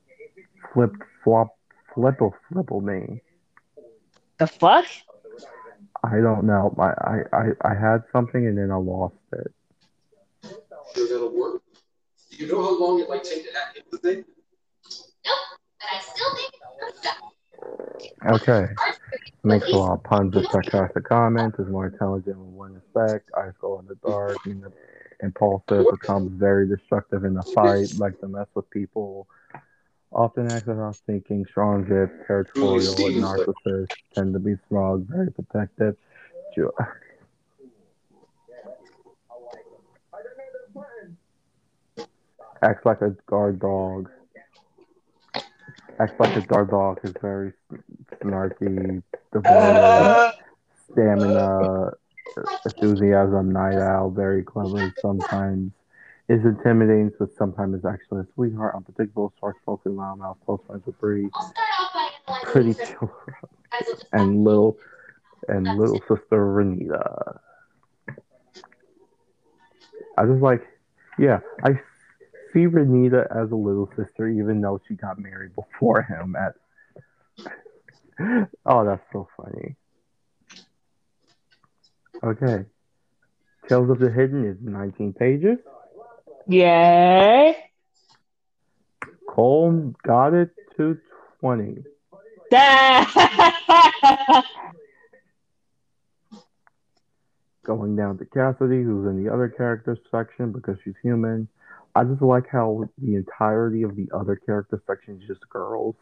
[0.74, 0.92] flip
[1.24, 1.58] flop
[1.96, 3.22] flipple flipple me.
[4.38, 4.86] The fuck?
[6.04, 6.74] I don't know.
[6.80, 9.54] I, I, I, I had something and then I lost it.
[10.96, 11.62] Sure that'll work.
[12.29, 14.26] Do you know how long it might take to hack into the thing?
[15.26, 15.38] Nope,
[15.80, 16.52] But I still think
[16.82, 17.18] it's stuff.
[18.42, 18.74] Okay.
[19.44, 23.54] Makes a lot of puns with sarcastic comments, is more intelligent with one respect, eyes
[23.60, 24.66] glow in the dark, and
[25.22, 29.28] impulsive, becomes very destructive in a fight, like to mess with people,
[30.12, 35.96] often acts without thinking, strong grip, territorial, and narcissist, tend to be smug, very protective.
[42.62, 44.10] Acts like a guard dog.
[46.00, 47.54] Acts like a guard dog is very
[48.22, 50.34] snarky, devoted,
[50.92, 51.92] stamina,
[52.66, 55.72] enthusiasm, night owl, very clever sometimes.
[56.28, 61.00] Is intimidating, but sometimes is actually a sweetheart, unpredictable, soft spoken, loudmouth, close friends with
[61.00, 61.28] Bree,
[62.44, 63.12] pretty chill,
[64.14, 64.78] and little
[65.48, 67.40] and little sister Renita.
[70.20, 70.68] I just like,
[71.18, 71.80] yeah, I
[72.54, 76.36] see Renita as a little sister, even though she got married before him.
[76.36, 76.56] At
[78.66, 79.76] oh, that's so funny.
[82.22, 82.66] Okay,
[83.70, 85.58] Tales of the Hidden is 19 pages.
[86.48, 87.56] Yay.
[89.28, 90.98] Cole got it to
[91.40, 91.84] 20.
[97.64, 101.48] Going down to Cassidy, who's in the other characters section because she's human.
[102.00, 105.98] I just like how the entirety of the other character section is just girls.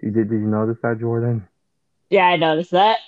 [0.00, 1.46] Did, did, you notice that, Jordan?
[2.08, 2.98] yeah, I noticed that.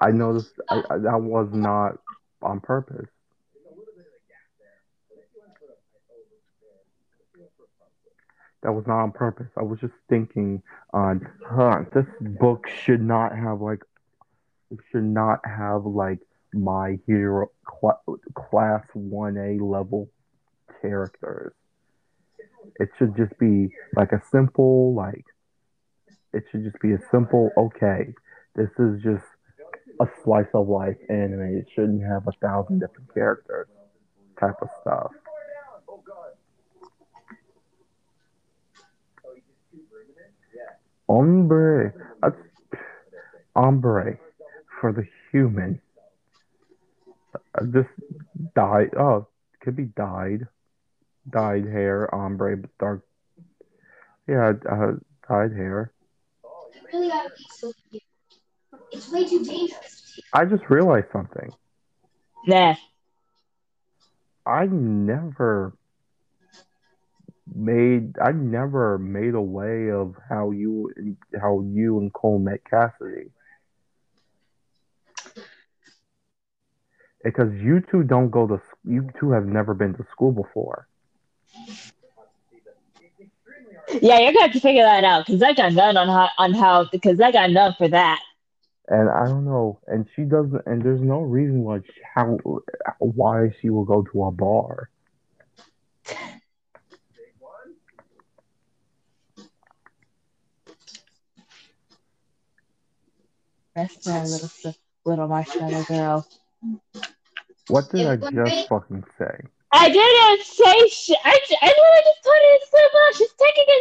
[0.00, 1.98] I noticed I, I, that was not
[2.42, 3.06] on purpose.
[8.64, 9.48] That was not on purpose.
[9.56, 10.60] I was just thinking
[10.92, 13.82] on, huh, this book should not have like,
[14.90, 16.18] should not have like
[16.54, 17.50] my hero
[17.80, 18.02] cl-
[18.34, 20.10] class 1A level
[20.80, 21.52] characters.
[22.80, 25.24] It should just be like a simple, like,
[26.32, 28.14] it should just be a simple, okay,
[28.54, 29.24] this is just
[30.00, 31.58] a slice of life anime.
[31.58, 33.68] It shouldn't have a thousand different characters
[34.40, 35.12] type of stuff.
[41.08, 41.92] Ombre,
[43.54, 44.18] ombre
[44.80, 45.80] for the human.
[47.54, 47.86] Uh, This
[48.54, 49.26] dyed, oh,
[49.60, 50.48] could be dyed,
[51.28, 53.06] dyed hair, ombre, but dark.
[54.26, 54.92] Yeah, uh,
[55.28, 55.92] dyed hair.
[56.44, 58.00] You really gotta be so here.
[58.92, 60.20] It's way too dangerous.
[60.32, 61.50] I just realized something.
[62.46, 62.74] Nah.
[64.44, 65.74] I never
[67.54, 73.30] made I never made a way of how you how you and Cole met Cassidy.
[77.24, 80.86] because you two don't go to you two have never been to school before.
[84.00, 86.54] Yeah, you're gonna have to figure that out because I got none on how on
[86.54, 88.20] how because I got none for that.
[88.88, 92.38] And I don't know, and she doesn't, and there's no reason why she, how
[92.98, 94.90] why she will go to a bar.
[103.74, 106.26] That's my little little marshmallow girl.
[107.68, 109.40] What did I just fucking say?
[109.72, 111.18] I didn't say shit.
[111.24, 113.78] I, I literally just told her to sleep while she's taking a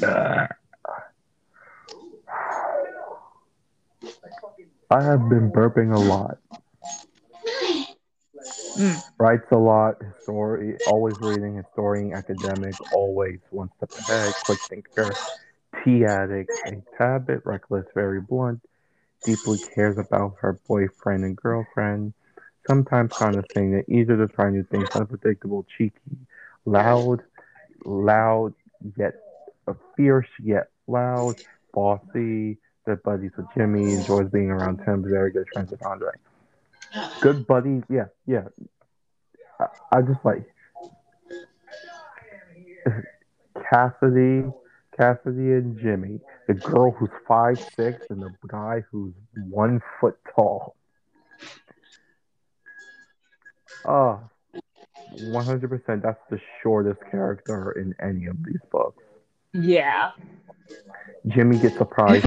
[0.00, 0.63] nap.
[4.94, 6.38] I have been burping a lot.
[8.78, 9.02] Mm.
[9.18, 15.10] Writes a lot, story, always reading, historian, academic, always one step ahead, quick thinker,
[15.82, 18.60] tea addict, a tad reckless, very blunt,
[19.24, 22.12] deeply cares about her boyfriend and girlfriend,
[22.68, 23.44] sometimes kind of
[23.88, 26.18] eager to try new things, unpredictable, cheeky,
[26.66, 27.20] loud,
[27.84, 28.54] loud
[28.96, 29.14] yet
[29.96, 31.34] fierce yet loud,
[31.72, 36.10] bossy, good buddies with Jimmy, enjoys being around Tim, very good friends with Andre.
[37.20, 38.44] Good buddies, yeah, yeah.
[39.58, 40.44] I, I just like
[43.70, 44.50] Cassidy,
[44.96, 49.14] Cassidy and Jimmy, the girl who's five six and the guy who's
[49.48, 50.76] one foot tall.
[53.86, 54.20] Oh,
[55.18, 59.02] 100% that's the shortest character in any of these books.
[59.52, 60.12] Yeah.
[61.28, 62.24] Jimmy gets a prize.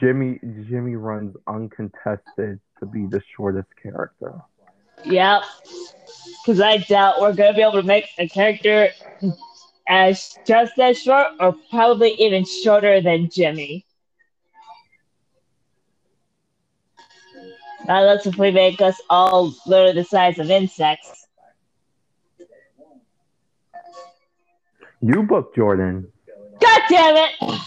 [0.00, 4.34] Jimmy Jimmy runs uncontested to be the shortest character.
[5.04, 5.42] Yep.
[6.42, 8.88] Because I doubt we're going to be able to make a character
[9.86, 13.84] as just as short or probably even shorter than Jimmy.
[17.86, 21.26] Unless if we make us all literally the size of insects.
[25.02, 26.10] You book Jordan.
[26.60, 27.60] God damn it!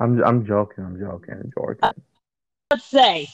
[0.00, 0.84] I'm I'm joking.
[0.84, 1.90] I'm joking, Jordan.
[2.70, 3.28] Let's say.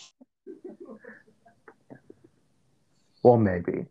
[3.23, 3.87] Well, maybe.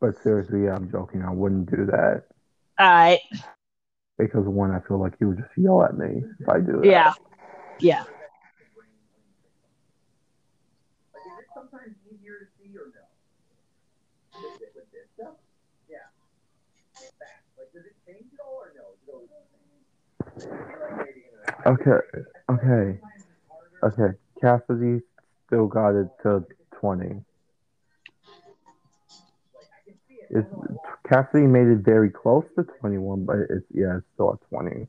[0.00, 1.22] But seriously, yeah, I'm joking.
[1.22, 2.24] I wouldn't do that
[2.80, 3.20] Alright.
[4.18, 6.86] because one, I feel like you would just yell at me if I do that.
[6.86, 7.12] Yeah.
[7.80, 8.00] Yeah.
[8.00, 8.08] Like,
[11.38, 13.04] it sometimes easier to or no?
[14.40, 15.34] With, it- with this stuff?
[15.88, 16.08] Yeah.
[21.66, 21.90] Okay.
[22.50, 23.00] Okay.
[23.82, 24.16] Okay.
[24.40, 25.02] Cassidy
[25.46, 26.44] still got it to
[26.78, 27.22] twenty.
[30.30, 30.48] It's,
[31.08, 34.86] Cassidy made it very close to twenty-one, but it's yeah, it's still at twenty.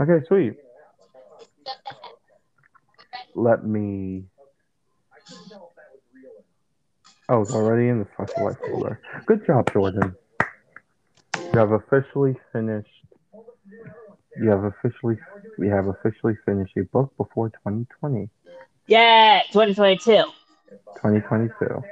[0.00, 0.58] Okay, sweet.
[3.34, 4.24] Let me.
[7.28, 9.00] Oh, it's already in the special life folder.
[9.26, 10.16] Good job, Jordan.
[11.56, 12.90] You have officially finished.
[14.38, 15.16] You have officially.
[15.56, 18.28] We have officially finished a book before 2020,
[18.86, 20.24] Yeah, 2022.
[20.96, 21.82] 2022.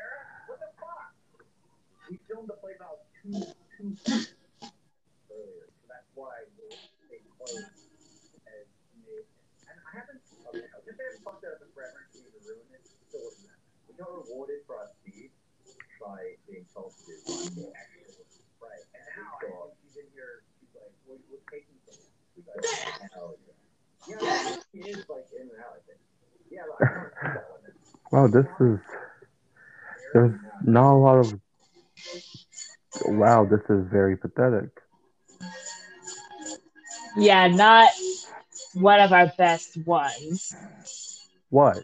[18.65, 18.89] Right.
[18.97, 22.09] And now I think she's in here, she's like, we're, we're taking things.
[22.35, 22.65] She's like,
[23.13, 23.53] hell yeah.
[24.07, 26.01] Yeah, she is like in and out, I think.
[26.51, 27.63] Yeah, like, I don't see that one.
[28.13, 28.81] Wow, this is.
[30.13, 31.41] There's not a lot of.
[33.07, 34.71] Wow, this is very pathetic.
[37.17, 37.91] Yeah, not
[38.75, 40.55] one of our best ones.
[41.51, 41.79] What?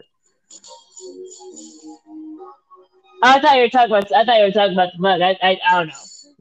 [3.23, 4.11] I thought you were talking about.
[4.13, 5.21] I thought you were talking about the book.
[5.21, 5.93] I, I, I don't know.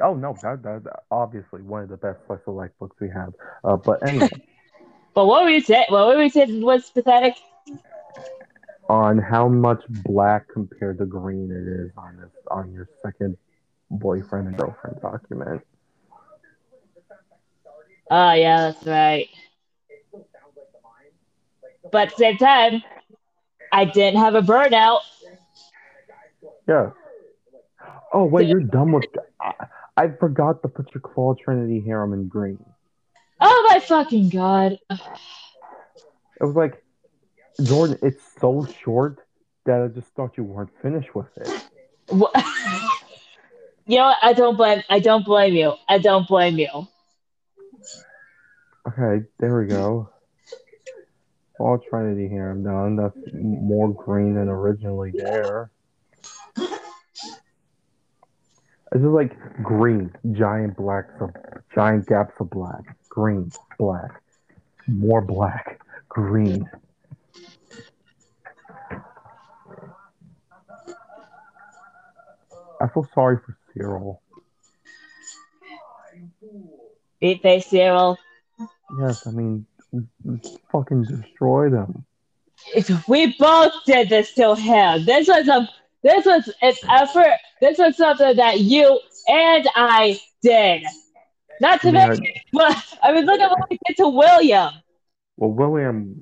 [0.02, 3.08] Oh no, that, that, that- obviously one of the best slice of life books we
[3.10, 3.32] have.
[3.64, 4.28] Uh, but anyway,
[5.14, 5.86] But what were you saying?
[5.88, 7.34] What were you saying was pathetic?
[8.88, 13.36] on how much black compared to green it is on this on your second
[13.90, 15.62] boyfriend and girlfriend document.
[18.10, 19.28] Oh yeah, that's right.
[21.92, 22.82] But at the same time,
[23.72, 25.00] I didn't have a burnout.
[26.66, 26.90] Yeah.
[28.12, 29.04] Oh wait, you're done with.
[30.00, 32.64] I, forgot to put your claw trinity harem in green.
[33.40, 34.78] Oh my fucking god.
[34.90, 36.82] It was like,
[37.62, 39.18] Jordan, it's so short
[39.66, 41.64] that I just thought you weren't finished with it.
[42.10, 42.30] Wha-
[43.86, 44.16] you know what?
[44.22, 44.82] I don't blame.
[44.88, 45.74] I don't blame you.
[45.86, 46.88] I don't blame you.
[48.88, 50.08] Okay, there we go.
[51.58, 52.50] All Trinity here.
[52.50, 52.96] I'm done.
[52.96, 55.70] That's more green than originally there.
[58.92, 61.30] It's just like green, giant blacks of
[61.74, 64.20] giant gaps of black, green, black,
[64.88, 66.68] more black, green.
[72.80, 74.22] I feel sorry for Cyril.
[77.20, 78.18] Beat face Cyril.
[78.98, 79.66] Yes, I mean,
[80.72, 82.04] fucking destroy them.
[82.74, 85.04] It's- We both did this to him.
[85.04, 85.68] This was a
[86.02, 87.34] this was an effort.
[87.60, 88.98] This was something that you
[89.28, 90.82] and I did.
[91.60, 92.08] Not to Yeah.
[92.08, 94.70] mention, well, I mean, look at what we did to William.
[95.36, 96.20] Well, William,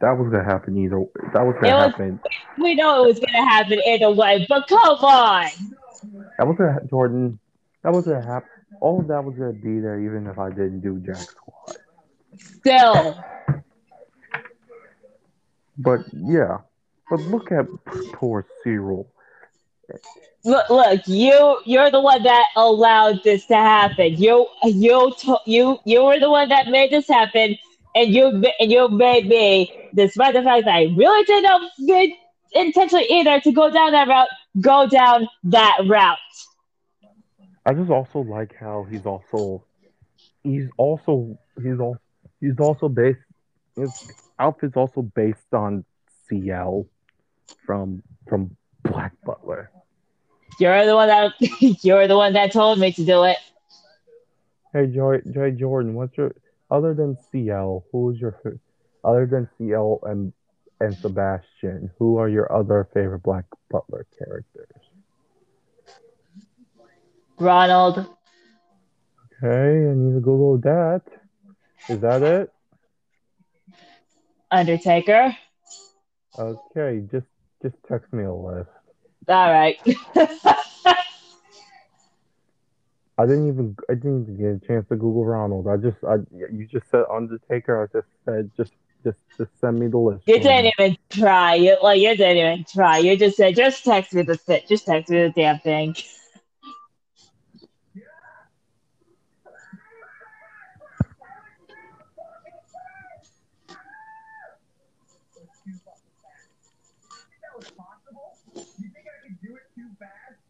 [0.00, 1.04] that was gonna happen either.
[1.32, 2.20] That was gonna was- happen.
[2.58, 5.48] We know it was gonna happen either way, but come on.
[6.38, 7.38] That was gonna Jordan.
[7.82, 8.48] That was gonna happen.
[8.80, 11.76] All of that was gonna be there, even if I didn't do Jack Squad.
[12.38, 13.16] Still,
[15.76, 16.58] But yeah,
[17.10, 17.66] but look at
[18.12, 19.06] poor Cyril.
[20.44, 24.14] look, look, you you're the one that allowed this to happen.
[24.16, 27.56] You you to, you you were the one that made this happen,
[27.94, 32.10] and you and you made me, despite the fact that I really didn't have good
[32.52, 34.28] intention either to go down that route,
[34.60, 36.18] go down that route.
[37.66, 39.64] I just also like how he's also
[40.42, 42.00] he's also he's also
[42.40, 43.20] he's also based
[43.76, 45.84] his outfit's also based on
[46.28, 46.86] Ciel
[47.64, 49.70] from from Black Butler.
[50.58, 51.32] You're the one that
[51.84, 53.36] you're the one that told me to do it.
[54.72, 56.34] Hey Joy Joy Jordan, what's your
[56.70, 58.40] other than Ciel, who's your
[59.04, 60.32] other than Ciel and
[60.80, 64.68] and Sebastian, who are your other favorite Black Butler characters?
[67.38, 68.06] Ronald,
[69.42, 71.02] Okay, I need to Google that.
[71.88, 72.50] Is that it?
[74.50, 75.36] Undertaker.
[76.38, 77.26] Okay, just
[77.64, 78.68] just text me a list.
[79.26, 79.78] All right.
[83.16, 85.66] I didn't even I didn't even get a chance to Google Ronald.
[85.66, 87.82] I just I you just said Undertaker.
[87.82, 90.24] I just said just just just send me the list.
[90.26, 91.54] You didn't even try.
[91.54, 92.98] You like you didn't even try.
[92.98, 94.36] You just said just text me the
[94.68, 95.94] just text me the damn thing.
[107.54, 108.34] That was possible?
[108.54, 110.42] You think I could do it too fast?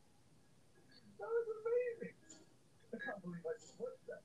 [1.20, 2.17] That was amazing.
[2.89, 4.25] I can't believe I just watched that.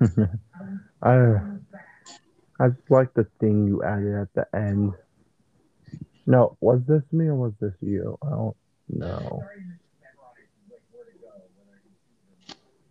[1.02, 1.36] I.
[2.60, 4.92] I like the thing you added at the end.
[6.26, 8.18] No, was this me or was this you?
[8.22, 8.56] I don't
[8.88, 9.44] know.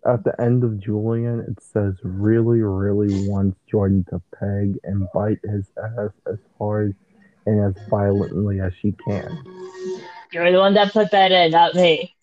[0.07, 5.39] At the end of Julian, it says really, really wants Jordan to peg and bite
[5.43, 6.95] his ass as hard
[7.45, 9.38] and as violently as she can.
[10.31, 12.15] You're the one that put that in, not me.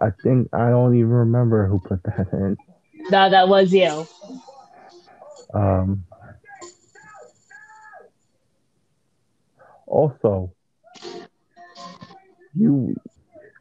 [0.00, 2.56] I think I don't even remember who put that in.
[3.10, 4.06] No, that was you.
[5.54, 6.04] Um,
[9.86, 10.52] also,
[12.54, 12.94] you,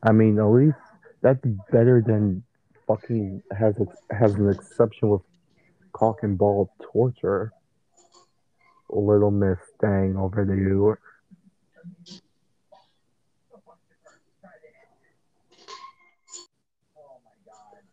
[0.04, 0.78] I mean, at least
[1.22, 2.44] that's better than
[2.88, 3.76] fucking has
[4.12, 5.22] has an exception with
[5.94, 7.52] cock and ball torture.
[8.90, 10.98] Little Miss staying over to you.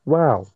[0.04, 0.46] Wow.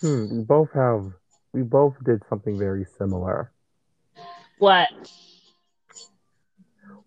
[0.00, 1.12] Hmm, we both have,
[1.52, 3.52] we both did something very similar.
[4.58, 4.88] What?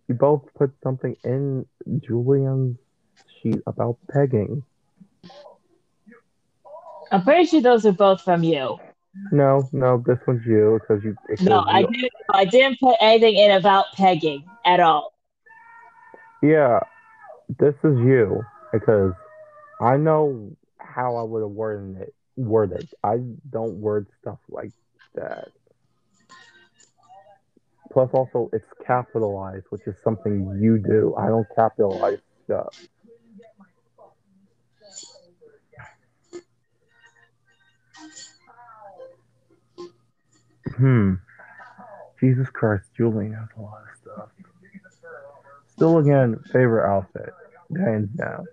[0.08, 1.66] We both put something in
[2.00, 2.78] Julian's
[3.42, 4.64] sheet about pegging.
[7.12, 8.80] I'm pretty sure those are both from you.
[9.32, 11.16] No, no, this one's you because you.
[11.42, 12.12] No, I you- didn't.
[12.34, 15.14] I didn't put anything in about pegging at all.
[16.42, 16.80] Yeah,
[17.60, 19.14] this is you because
[19.82, 22.14] I know how I would have worded it.
[22.38, 22.88] Worded.
[23.04, 23.18] I
[23.50, 24.72] don't word stuff like
[25.16, 25.50] that.
[27.92, 31.14] Plus, also, it's capitalized, which is something you do.
[31.18, 32.88] I don't capitalize stuff.
[40.78, 41.16] Hmm.
[42.20, 44.30] Jesus Christ, Julian has a lot of stuff.
[45.76, 47.34] Still, again, favorite outfit,
[47.76, 48.46] hands down.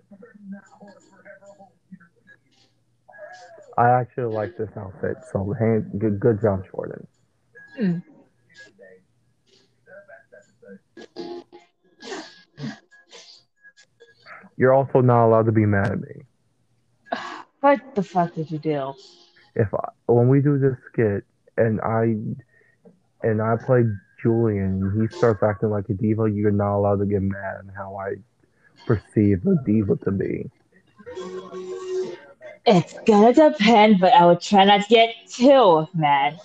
[3.79, 7.07] I actually like this outfit, so hand, good, good job, Jordan.
[7.79, 8.03] Mm.
[14.57, 16.25] You're also not allowed to be mad at me.
[17.61, 18.93] What the fuck did you do?
[19.55, 21.23] If I, when we do this skit
[21.55, 22.15] and I
[23.25, 23.83] and I play
[24.21, 27.75] Julian and he starts acting like a diva, you're not allowed to get mad at
[27.77, 28.15] how I
[28.85, 30.51] perceive a diva to be.
[32.71, 36.39] It's gonna depend, but I will try not to get too mad.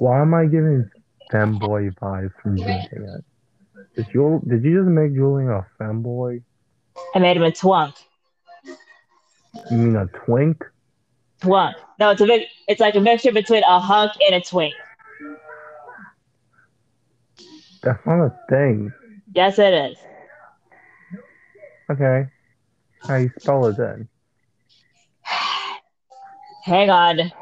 [0.00, 0.90] Why am I giving
[1.32, 3.24] femboy vibes from Julian?
[3.96, 6.42] Did you did you just make Julian a femboy?
[7.14, 7.94] I made him a twunk.
[9.70, 10.62] You mean a twink?
[11.40, 11.74] Twunk.
[11.98, 12.46] No, it's a big.
[12.68, 14.74] It's like a mixture between a hunk and a twink.
[17.82, 18.92] That's not a thing.
[19.34, 19.98] Yes, it is.
[21.90, 22.26] Okay.
[23.06, 24.08] How you spell it then?
[26.64, 27.32] Hang on.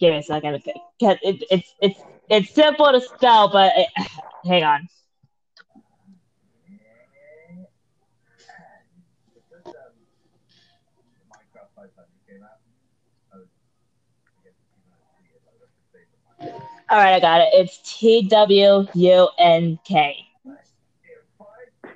[0.00, 0.54] Give me a second.
[0.54, 0.64] It,
[1.00, 3.88] it, it's it's it's simple to spell, but it,
[4.44, 4.88] hang on.
[16.90, 17.48] All right, I got it.
[17.52, 20.27] It's T W U N K.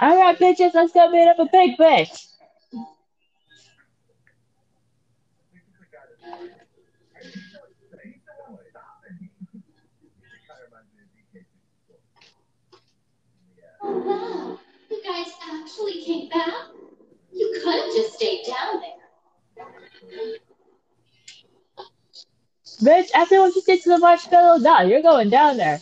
[0.00, 2.26] All right, bitches, let's go meet up a big bitch.
[13.82, 14.58] Oh wow,
[14.90, 16.52] you guys actually came back?
[17.32, 18.90] You could have just stayed down there.
[22.82, 25.80] Bitch, after what you did to the marshmallow, nah, you're going down there.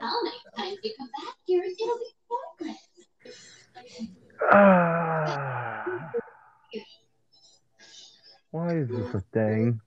[0.00, 2.10] How many times you come back here, it'll be
[2.58, 2.78] progress.
[4.52, 6.10] Ah.
[8.50, 9.80] Why is this a thing?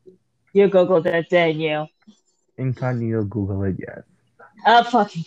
[0.54, 1.88] You googled it, didn't you?
[2.58, 4.02] Incognito Google it, yes.
[4.66, 5.24] Oh, fucking.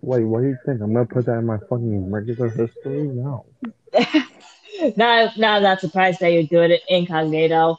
[0.00, 0.82] Wait, what do you think?
[0.82, 3.04] I'm gonna put that in my fucking regular history?
[3.04, 3.46] No.
[4.96, 7.78] now, now I'm not surprised that you're doing it incognito.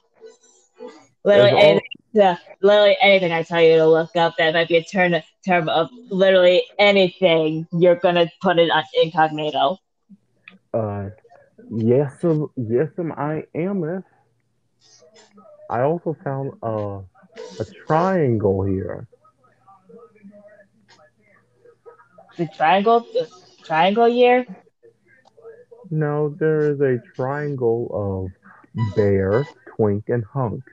[1.24, 1.82] Literally
[2.16, 4.77] There's al- anything, yeah, literally anything I tell you to look up that might be
[4.77, 9.77] a term term of literally anything, you're gonna put it on incognito.
[10.74, 11.10] Uh,
[11.72, 13.84] yes, um, yes, um, I am.
[13.84, 14.03] If
[15.69, 17.02] I also found uh,
[17.60, 19.08] a triangle here.
[22.38, 23.30] The triangle, the
[23.64, 24.45] triangle year.
[25.92, 28.32] No, there is a triangle
[28.76, 29.45] of bear,
[29.76, 30.64] twink, and hunk.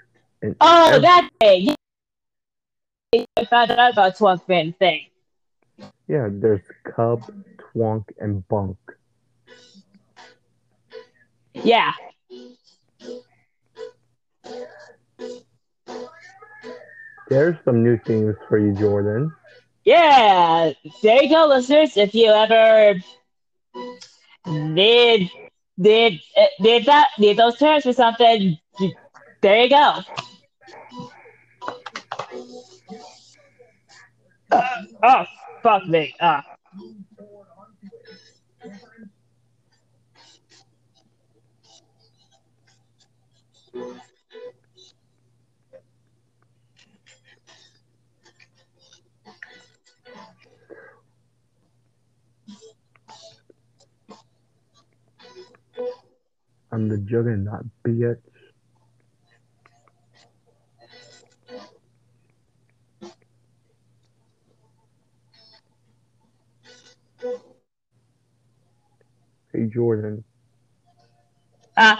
[0.43, 1.75] And Oh, ev- that thing.
[3.13, 3.25] Yeah.
[3.37, 5.07] I found out about Twunk Fin thing.
[6.09, 7.23] yeah, there's cub,
[7.75, 8.77] Twonk, and bunk.
[11.55, 11.93] Yeah.
[17.29, 19.33] There's some new things for you, Jordan.
[19.85, 20.73] Yeah,
[21.03, 21.97] there you go, listeners.
[21.97, 22.95] If you ever
[24.47, 25.31] need
[25.77, 28.59] need uh, need that need those terms for something,
[29.41, 30.01] there you go.
[34.53, 34.63] Uh,
[35.05, 35.27] oh,
[35.63, 36.15] fuck me.
[36.21, 36.43] Uh,
[56.73, 58.19] I'm the juggernaut, bitch.
[69.53, 70.25] Hey, Jordan.
[71.77, 71.97] uh,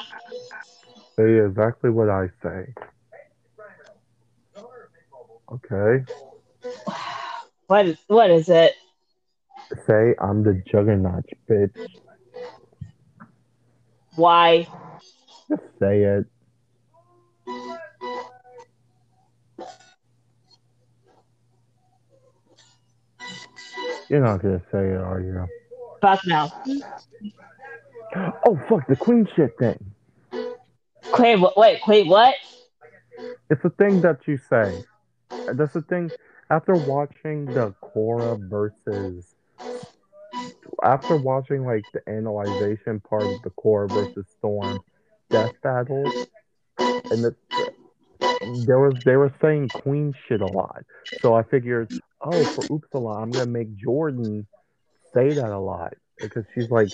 [1.19, 2.73] Say exactly what I say.
[5.53, 6.05] Okay.
[7.67, 8.73] what is what is it?
[9.87, 11.75] Say I'm the juggernaut, bitch.
[14.17, 14.67] Why?
[15.51, 16.25] Just say it.
[24.09, 25.62] You're not gonna say it, are you?
[26.03, 26.51] Fuck no.
[28.45, 29.79] Oh fuck the queen shit thing.
[31.13, 32.35] Queen, wh- wait, wait, what?
[33.49, 34.83] It's a thing that you say.
[35.55, 36.11] That's the thing.
[36.51, 39.35] After watching the Korra versus
[40.83, 44.83] after watching like the analyzation part of the core versus storm
[45.31, 46.05] death battle,
[46.79, 47.35] and the,
[48.67, 50.83] there was they were saying queen shit a lot.
[51.23, 51.89] So I figured,
[52.21, 54.47] oh, for Uppsala, I'm gonna make Jordan
[55.15, 56.89] say that a lot because she's like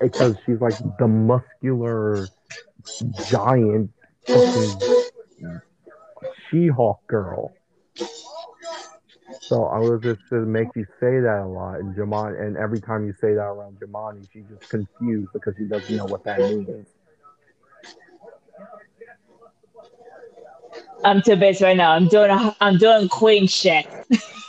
[0.00, 2.28] because she's like the muscular
[3.30, 3.90] giant
[6.50, 7.52] She-Hulk girl.
[9.48, 12.80] So I was just to make you say that a lot, and Jamani, and every
[12.80, 16.38] time you say that around Jamani, she's just confused because she doesn't know what that
[16.38, 16.86] means.
[21.04, 21.92] I'm too busy right now.
[21.92, 23.86] I'm doing I'm doing queen shit.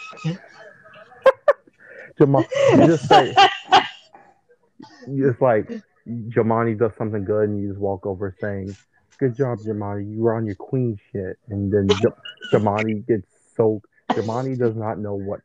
[2.20, 3.34] You just say,
[5.08, 5.70] it's like
[6.08, 8.76] Jamani does something good, and you just walk over saying,
[9.20, 10.12] "Good job, Jamani.
[10.12, 13.82] You were on your queen shit," and then J- Jamani gets so
[14.16, 15.40] Jamani does not know what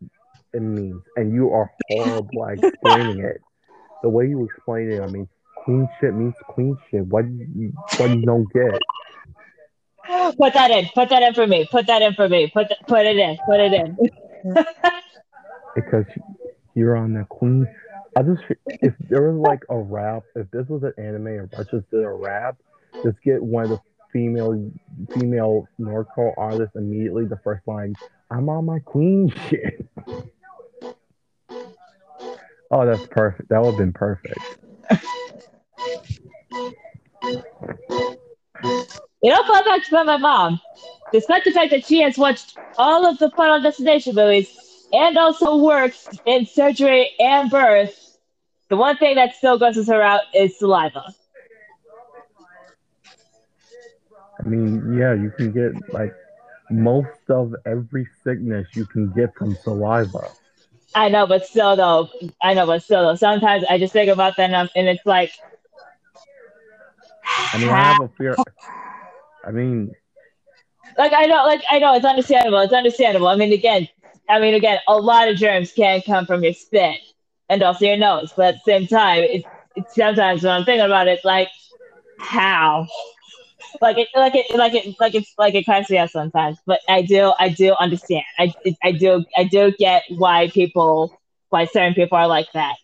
[0.52, 3.40] it means, and you are horrible at explaining it.
[4.02, 5.28] The way you explain it, I mean,
[5.64, 7.06] queen shit means queen shit.
[7.06, 8.80] What you, what you don't get?
[10.38, 10.88] Put that in.
[10.94, 11.68] Put that in for me.
[11.70, 12.50] Put that in for me.
[12.52, 13.36] Put th- put it in.
[13.46, 13.98] Put it in.
[15.74, 16.04] because
[16.74, 17.66] you're on the queen.
[18.16, 21.90] I just if there was like a rap, if this was an anime I just
[21.90, 22.56] did a rap,
[23.02, 23.80] just get one of the
[24.12, 24.70] female
[25.14, 27.26] female Norco artists immediately.
[27.26, 27.94] The first line,
[28.30, 29.88] "I'm on my queen shit."
[32.70, 33.48] Oh, that's perfect.
[33.48, 34.38] That would have been perfect.
[39.22, 40.60] You know, fun fact about my mom.
[41.12, 45.56] Despite the fact that she has watched all of the Final Destination movies and also
[45.56, 48.18] works in surgery and birth,
[48.68, 51.14] the one thing that still grosses her out is saliva.
[54.40, 56.14] I mean, yeah, you can get like
[56.70, 60.30] most of every sickness you can get from saliva.
[60.94, 62.08] I know, but still though,
[62.42, 65.32] I know, but still though, sometimes I just think about that and, and it's like,
[67.24, 68.36] I mean, I have a fear.
[69.44, 69.92] I mean,
[70.96, 72.58] like I know, like I know, it's understandable.
[72.60, 73.28] It's understandable.
[73.28, 73.88] I mean, again,
[74.28, 76.98] I mean, again, a lot of germs can come from your spit
[77.48, 81.08] and also your nose, but at the same time, it's, sometimes when I'm thinking about
[81.08, 81.48] it, like
[82.18, 82.86] how,
[83.80, 86.58] like it, like it, like it, like it's like it cracks me out sometimes.
[86.66, 88.24] But I do, I do understand.
[88.38, 91.18] I, I do, I do get why people,
[91.50, 92.76] why certain people are like that.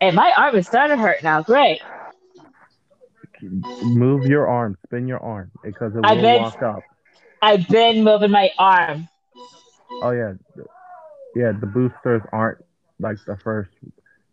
[0.00, 1.42] And my arm is starting to hurt now.
[1.42, 1.82] Great.
[3.42, 6.82] Move your arm, spin your arm because it I've will been- lock up.
[7.42, 9.08] I've been moving my arm.
[10.02, 10.34] Oh yeah,
[11.34, 11.52] yeah.
[11.52, 12.58] The boosters aren't
[12.98, 13.70] like the first.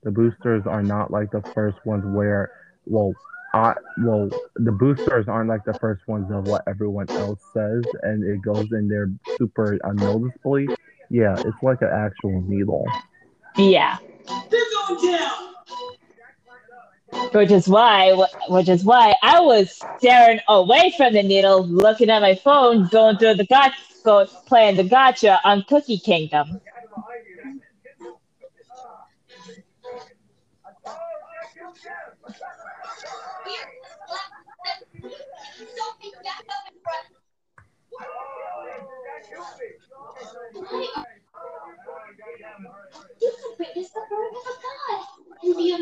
[0.04, 2.52] The boosters are not like the first ones where,
[2.86, 3.14] well,
[3.54, 8.24] I well, the boosters aren't like the first ones of what everyone else says, and
[8.24, 10.68] it goes in there super unnoticeably.
[11.10, 12.86] Yeah, it's like an actual needle.
[13.56, 13.98] Yeah.
[14.52, 15.54] They're going down.
[17.34, 18.14] Which is why
[18.50, 23.18] which is why I was staring away from the needle, looking at my phone, going
[23.18, 23.74] through the gacha,
[24.04, 26.62] go, playing the gacha on Cookie Kingdom.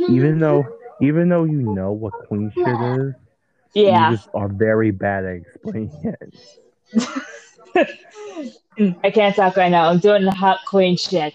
[0.09, 0.65] Even though,
[1.01, 3.13] even though you know what queen shit is,
[3.73, 6.15] Yeah, you just are very bad at explaining
[7.75, 7.89] it.
[9.03, 9.89] I can't talk right now.
[9.89, 11.33] I'm doing the hot queen shit.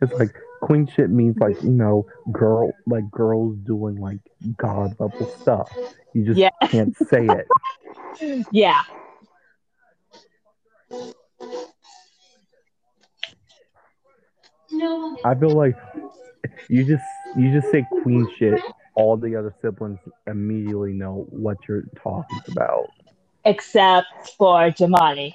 [0.00, 4.18] It's like queen shit means like you know, girl, like girls doing like
[4.56, 5.70] god level stuff.
[6.14, 6.50] You just Yeah.
[6.70, 7.46] can't say it.
[8.50, 8.80] Yeah,
[15.24, 15.76] I feel like
[16.68, 17.04] you just
[17.36, 18.60] you just say queen shit.
[18.96, 22.86] All the other siblings immediately know what you're talking about.
[23.44, 24.06] except
[24.38, 25.34] for Jamani.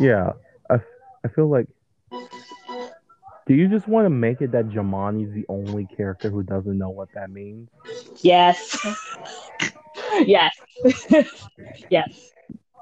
[0.00, 0.32] Yeah,
[0.70, 0.76] I,
[1.24, 1.66] I feel like.
[3.46, 6.90] Do you just want to make it that Jamani's the only character who doesn't know
[6.90, 7.68] what that means?
[8.20, 8.76] Yes.
[10.26, 10.52] yes.
[11.90, 12.32] yes.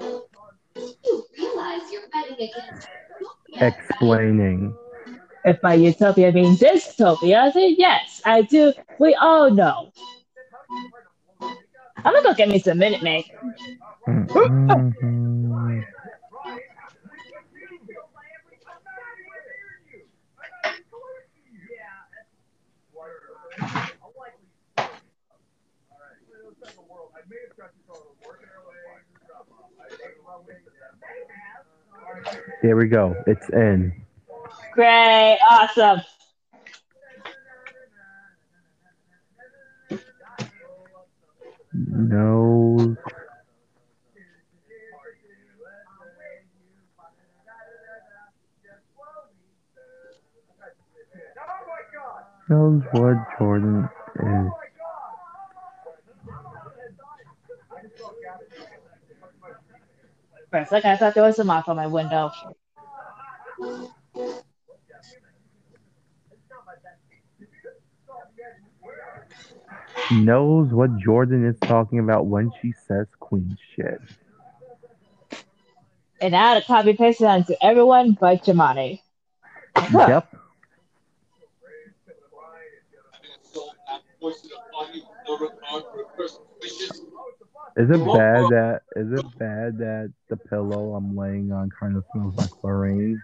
[0.00, 2.88] you realize you're fighting against
[3.56, 4.74] Explaining.
[5.44, 8.74] If by utopia means dystopia, then yes, I do.
[9.00, 9.92] We all know.
[11.96, 13.26] I'm gonna go get me some Minute Maid.
[14.08, 15.86] Mhm.
[32.62, 33.16] Here we go.
[33.26, 34.03] It's in.
[34.74, 36.00] Great, awesome.
[41.72, 42.96] No.
[52.48, 54.50] Knows what Jordan is.
[60.50, 62.32] For a second, I thought there was a moth on my window.
[70.10, 74.00] Knows what Jordan is talking about when she says queen shit.
[76.20, 79.00] And now to copy paste it onto everyone but Jamani.
[79.92, 80.34] Yep.
[87.76, 92.04] Is it bad that is it bad that the pillow I'm laying on kind of
[92.12, 93.20] smells like chlorine?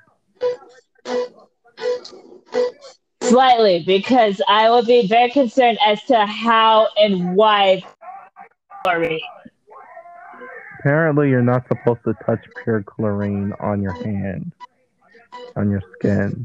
[3.31, 7.81] Slightly, because I would be very concerned as to how and why.
[8.85, 9.23] Sorry.
[10.81, 14.53] Apparently, you're not supposed to touch pure chlorine on your hand,
[15.55, 16.45] on your skin.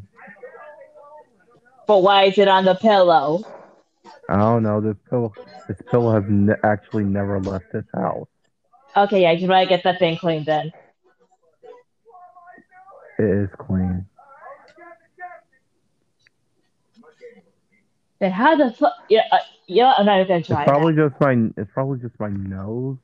[1.88, 3.44] But why is it on the pillow?
[4.30, 4.80] I don't know.
[4.80, 5.34] This pillow,
[5.68, 8.28] this pillow has ne- actually never left this house.
[8.96, 10.72] Okay, yeah, you should probably get that thing cleaned then.
[13.18, 14.06] It is clean.
[18.20, 18.94] Then how the fuck?
[19.10, 19.38] Yeah, uh,
[19.68, 20.64] yeah, I'm not even gonna It's try.
[20.66, 21.50] probably just my.
[21.58, 22.98] It's probably just my nose.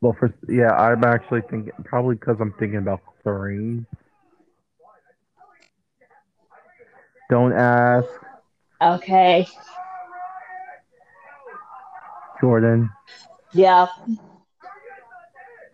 [0.00, 3.86] Well, for yeah, I'm actually thinking probably because I'm thinking about chlorine.
[7.30, 8.06] Don't ask.
[8.82, 9.46] Okay.
[12.40, 12.90] Jordan.
[13.54, 13.86] Yeah.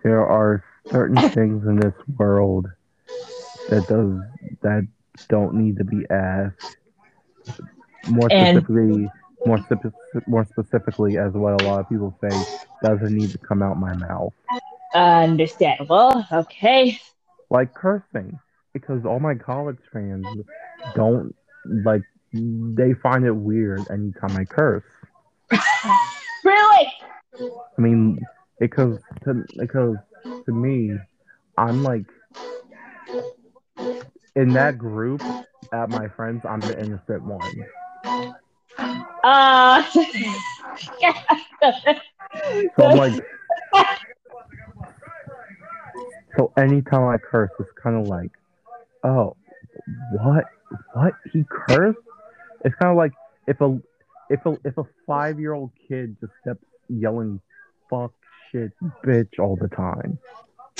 [0.04, 2.66] There are certain things in this world
[3.68, 4.20] that does
[4.62, 4.86] that
[5.28, 6.76] don't need to be asked.
[8.08, 9.08] More And- specifically,
[9.46, 13.62] more spe- more specifically, as what a lot of people say, doesn't need to come
[13.62, 14.32] out my mouth.
[14.94, 16.24] Understandable.
[16.32, 16.98] Okay.
[17.52, 18.38] like cursing
[18.72, 20.24] because all my college friends
[20.94, 21.34] don't
[21.84, 24.84] like they find it weird anytime I curse.
[26.44, 26.92] Really?
[27.76, 28.18] I mean,
[28.58, 29.96] because to, because
[30.46, 30.96] to me,
[31.58, 32.06] I'm like
[34.36, 35.22] in that group
[35.72, 37.66] at my friends, I'm the innocent one.
[39.24, 39.82] Uh.
[42.76, 43.12] So I'm like,
[46.36, 48.30] so anytime I curse, it's kind of like,
[49.02, 49.36] oh,
[50.12, 50.44] what,
[50.92, 51.98] what he cursed?
[52.64, 53.12] It's kind of like
[53.48, 53.80] if a
[54.30, 57.40] if a if a five year old kid just kept yelling
[57.90, 58.12] fuck
[58.50, 58.70] shit
[59.04, 60.18] bitch all the time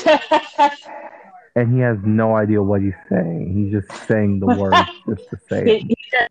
[1.57, 4.77] and he has no idea what he's saying he's just saying the words
[5.09, 6.31] just to say it he just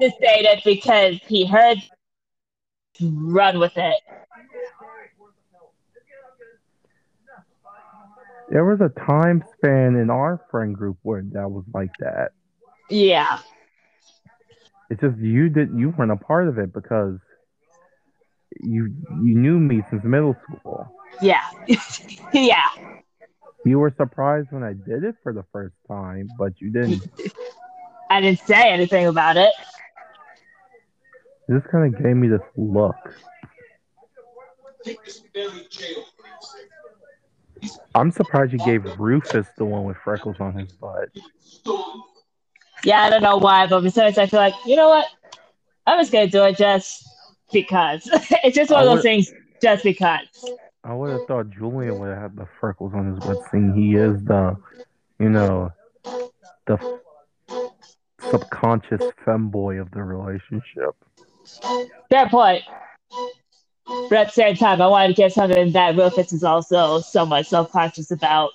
[0.00, 1.78] just said it because he heard.
[3.00, 3.94] Run with it.
[8.50, 12.30] there was a time span in our friend group where that was like that
[12.90, 13.38] Yeah.
[14.90, 17.18] it's just you did you weren't a part of it because
[18.60, 21.44] you you knew me since middle school Yeah.
[22.32, 22.66] yeah.
[23.68, 27.02] You were surprised when i did it for the first time but you didn't
[28.10, 29.52] I didn't say anything about it.
[31.48, 32.96] This kind of gave me this look.
[34.84, 36.04] Take this man to jail.
[37.94, 41.08] I'm surprised you gave Rufus the one with freckles on his butt.
[42.84, 45.06] Yeah, I don't know why, but besides, I feel like, you know what?
[45.86, 47.04] I was gonna do it just
[47.52, 48.08] because.
[48.44, 50.26] it's just one of those things, just because.
[50.88, 53.94] I would have thought Julian would have had the freckles on his butt, seeing he
[53.94, 54.56] is the,
[55.20, 55.70] you know,
[56.66, 57.00] the
[58.30, 60.96] subconscious femboy of the relationship.
[62.08, 62.62] Fair point.
[64.08, 67.46] But at the same time, I wanted to get something that Rufus is also somewhat
[67.46, 68.52] self-conscious about,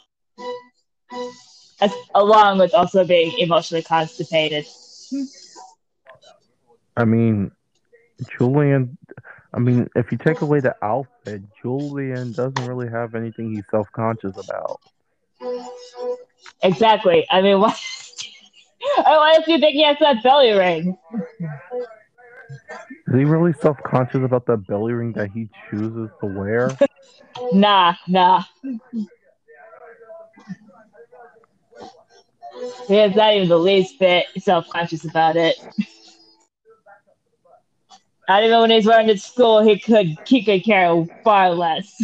[1.81, 4.65] as, along with also being emotionally constipated.
[6.97, 7.51] I mean,
[8.39, 8.97] Julian.
[9.53, 14.35] I mean, if you take away the outfit, Julian doesn't really have anything he's self-conscious
[14.37, 14.81] about.
[16.63, 17.25] Exactly.
[17.29, 17.75] I mean, why?
[18.97, 20.97] Why if you think he has that belly ring?
[23.07, 26.69] Is he really self-conscious about the belly ring that he chooses to wear?
[27.51, 28.43] Nah, nah.
[32.87, 35.55] He is not even the least bit self-conscious about it.
[38.29, 42.01] Not even when he's wearing it to school, he could he could care far less.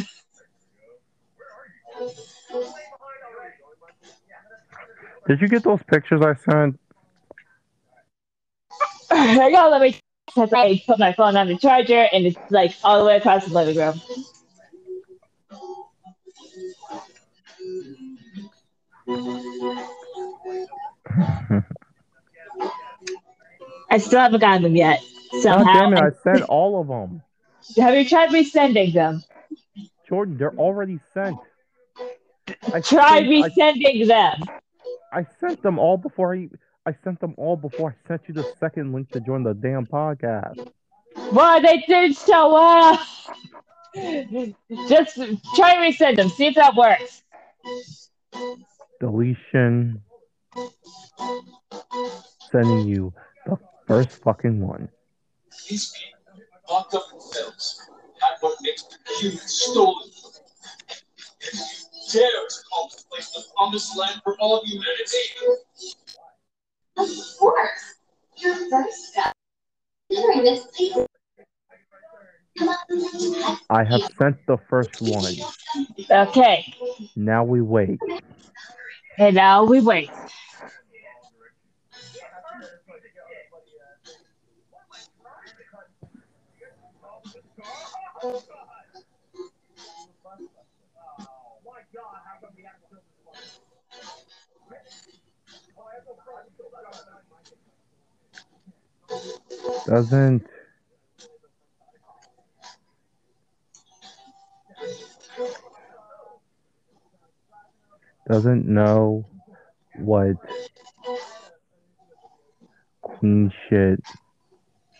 [5.27, 6.79] Did you get those pictures I sent?
[9.09, 9.97] Hang on, let me.
[10.37, 13.53] I put my phone on the charger, and it's like all the way across the
[13.53, 14.01] living room.
[23.91, 25.01] I still haven't gotten them yet.
[25.31, 25.99] God damn it!
[25.99, 27.21] I sent all of them.
[27.77, 29.23] have you tried resending them?
[30.07, 31.37] Jordan, they're already sent.
[32.73, 34.41] I Try sent, I, resending them.
[35.13, 36.49] I sent them all before I.
[36.85, 39.85] I sent them all before I sent you the second link to join the damn
[39.85, 40.71] podcast.
[41.31, 43.05] Well, they did so well.
[44.87, 45.15] Just
[45.55, 46.29] try and resend them.
[46.29, 47.23] See if that works.
[48.99, 50.01] Deletion.
[52.51, 53.13] Sending you
[53.45, 54.89] the first fucking one.
[55.67, 57.81] These people locked up in cells.
[58.19, 60.09] That's what makes the humans stolen.
[62.11, 65.17] Dare to call this the promised land for all of humanity.
[66.97, 67.07] Of
[67.37, 67.95] course.
[68.37, 69.33] Your first step.
[70.11, 71.05] Entering this place.
[73.69, 75.33] I have sent the first one.
[76.09, 76.73] Okay.
[77.15, 77.99] Now we wait.
[79.17, 80.09] And now we wait.
[99.87, 100.45] Doesn't.
[108.27, 109.25] Doesn't know
[109.95, 110.35] what
[113.01, 113.99] queen shit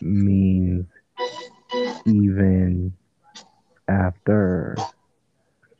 [0.00, 0.86] means
[2.06, 2.92] even
[3.88, 4.76] after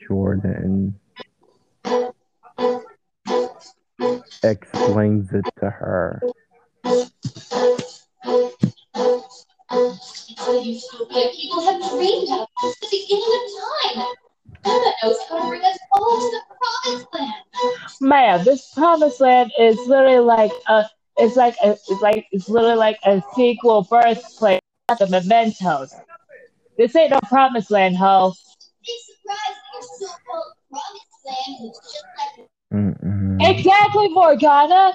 [0.07, 0.95] Jordan
[4.43, 6.23] explains it to her.
[10.53, 14.07] It's a utopia people have dreamed of since the beginning of time.
[14.65, 17.35] Emma knows how to bring us all to the promised land.
[18.01, 20.87] Man, this promised land is literally like a
[21.19, 25.95] it's like a, it's like it's literally like a sequel birthplace of the mementos.
[26.77, 28.33] This ain't no promised land, ho.
[28.85, 33.57] Be surprised that your so-called promised land is just like Mm-mm.
[33.57, 34.95] Exactly, Morgana.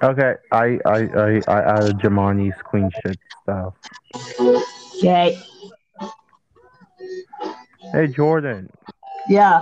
[0.00, 3.74] Okay, I I I, I added Jamani's queen shit stuff.
[4.96, 5.36] Okay.
[7.92, 8.70] Hey Jordan,
[9.28, 9.60] Yeah.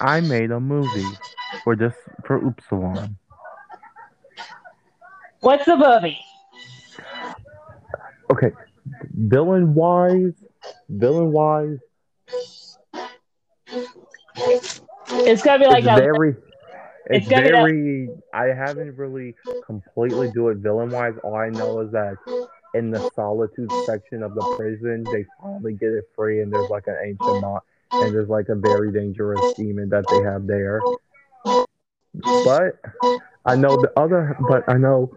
[0.00, 1.16] I made a movie
[1.64, 3.16] for this for Upsilon.
[5.40, 6.18] What's the movie?
[8.30, 8.52] Okay,
[9.12, 10.34] villain wise,
[10.88, 11.78] villain wise,
[15.12, 16.38] It's gonna be like it's very, it's
[17.06, 18.10] it's gonna be that- very.
[18.32, 19.34] I haven't really
[19.66, 21.14] completely do it villain wise.
[21.24, 22.16] All I know is that
[22.74, 26.86] in the solitude section of the prison, they finally get it free, and there's like
[26.86, 30.80] an ancient knot, and there's like a very dangerous demon that they have there.
[32.44, 32.80] But
[33.44, 35.10] I know the other, but I know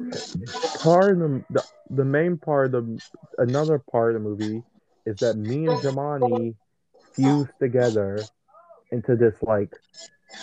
[0.79, 3.01] part of the, the the main part of the
[3.37, 4.63] another part of the movie
[5.05, 6.55] is that me and Jamani
[7.13, 8.19] fused together
[8.93, 9.71] into this like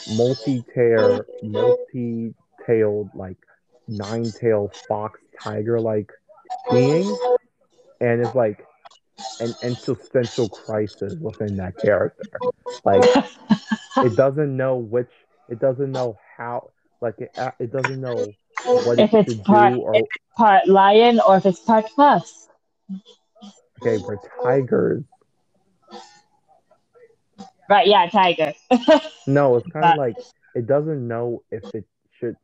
[0.07, 3.37] multi-tail, multi-tailed, like
[3.89, 6.11] nine-tailed fox tiger like
[6.71, 7.17] being,
[8.01, 8.67] and it's like
[9.41, 12.25] an existential crisis within that character.
[12.85, 13.03] Like
[14.05, 15.11] it doesn't know which,
[15.49, 16.71] it doesn't know how,
[17.01, 20.07] like it, uh, it doesn't know what it If it's should part- do or if
[20.37, 22.49] part lion or if it's part plus.
[23.81, 25.05] okay, we're tigers.
[27.71, 28.53] Right, yeah, tiger.
[29.27, 30.17] No, it's kind of like
[30.55, 31.85] it doesn't know if it
[32.19, 32.37] should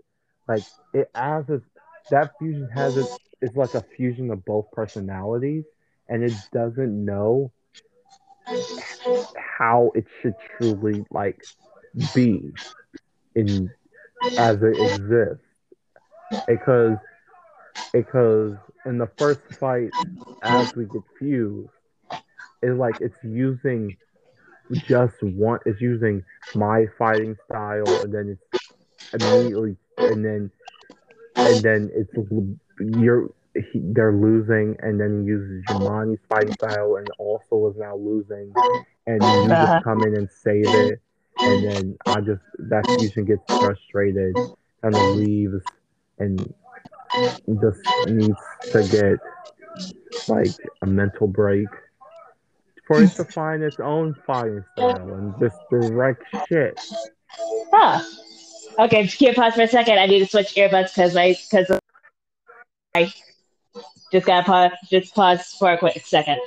[0.46, 0.62] like
[0.94, 1.64] it has its
[2.10, 3.10] that fusion has its
[3.42, 5.64] it's like a fusion of both personalities
[6.08, 7.50] and it doesn't know
[9.58, 11.48] how it should truly like
[12.14, 12.52] be
[13.34, 13.68] in
[14.38, 15.44] as it exists
[16.46, 16.96] because
[17.92, 19.90] because in the first fight
[20.42, 21.68] as we get fused
[22.62, 23.96] it like it's using
[24.88, 25.60] just one.
[25.66, 26.22] It's using
[26.54, 28.42] my fighting style, and then it's
[29.12, 30.50] immediately, and then
[31.36, 32.10] and then it's
[32.80, 33.28] you're
[33.72, 38.52] he, they're losing, and then he uses Jamani's fighting style, and also is now losing,
[39.06, 39.66] and you Uh-huh.
[39.66, 41.00] just come in and save it,
[41.40, 44.34] and then I just that fusion gets frustrated
[44.82, 45.62] and then leaves,
[46.18, 46.52] and
[47.60, 48.38] just needs
[48.72, 49.18] to get
[50.28, 51.68] like a mental break
[52.86, 56.81] for it to find its own fighting style and just direct shit.
[57.73, 58.02] Huh.
[58.78, 59.98] Okay, can you pause for a second?
[59.98, 61.78] I need to switch earbuds because I because
[62.94, 63.12] I
[64.12, 64.73] just gotta pause.
[64.90, 66.39] Just pause for a quick second.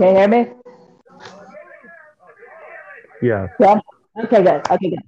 [0.00, 0.50] Can you hear me?
[3.20, 3.80] Yeah, Yeah.
[4.24, 4.62] Okay, good.
[4.70, 5.02] Okay, good.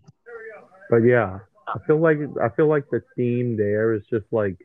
[0.90, 4.58] but yeah, I feel like I feel like the theme there is just like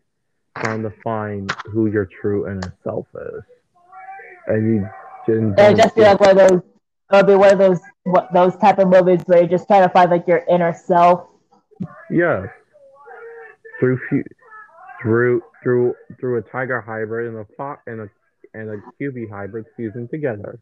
[0.57, 3.41] trying to find who your true inner self is,
[4.47, 4.89] and you
[5.25, 5.57] didn't.
[5.57, 6.61] It just be like one of those.
[7.13, 9.89] It'll be one of those what, those type of movies where you're just trying to
[9.89, 11.29] find like your inner self.
[12.11, 12.47] Yeah.
[13.79, 13.97] Through
[15.01, 18.09] through through through a tiger hybrid and a fox and a
[18.57, 20.59] and a Kyuubi hybrid fusing together.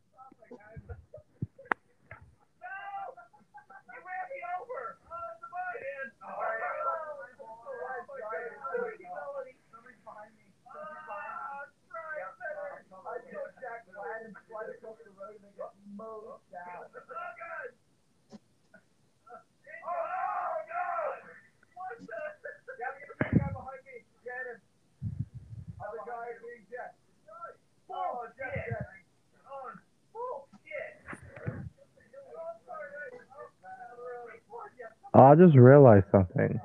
[35.17, 36.59] Oh, I just realized something.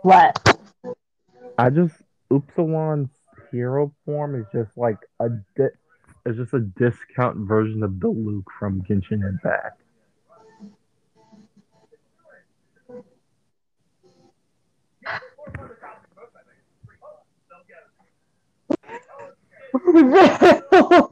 [0.00, 0.58] What?
[1.58, 1.92] I just
[2.32, 3.10] Upsilon's
[3.52, 5.76] hero form is just like a di-
[6.24, 9.82] it's just a discount version of the Luke from Genshin Impact.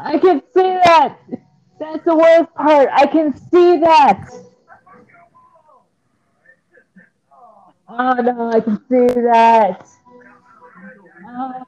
[0.00, 1.16] I can see that.
[1.80, 2.88] That's the worst part.
[2.92, 4.30] I can see that.
[7.88, 9.86] Oh no, I can see that.
[11.26, 11.64] Oh,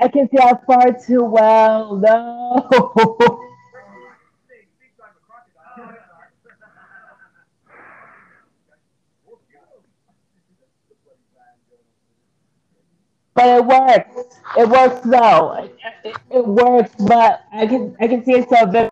[0.00, 1.96] I, can see how far too well.
[1.96, 3.40] No.
[13.34, 14.38] But it works.
[14.58, 15.52] It works though.
[15.54, 18.91] It, it, it works, but I can I can see it so vividly,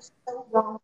[0.00, 0.80] so wrong.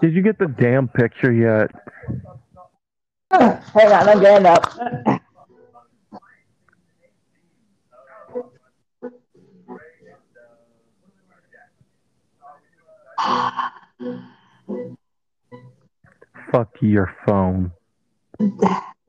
[0.00, 1.70] Did you get the damn picture yet?
[3.30, 4.64] Hang on, I'm getting up.
[16.52, 17.72] Fuck your phone.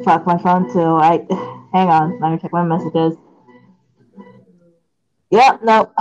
[0.04, 0.96] Fuck my phone too.
[0.96, 1.26] I
[1.74, 2.20] hang on.
[2.20, 3.18] Let me check my messages.
[5.32, 5.92] Yep, no.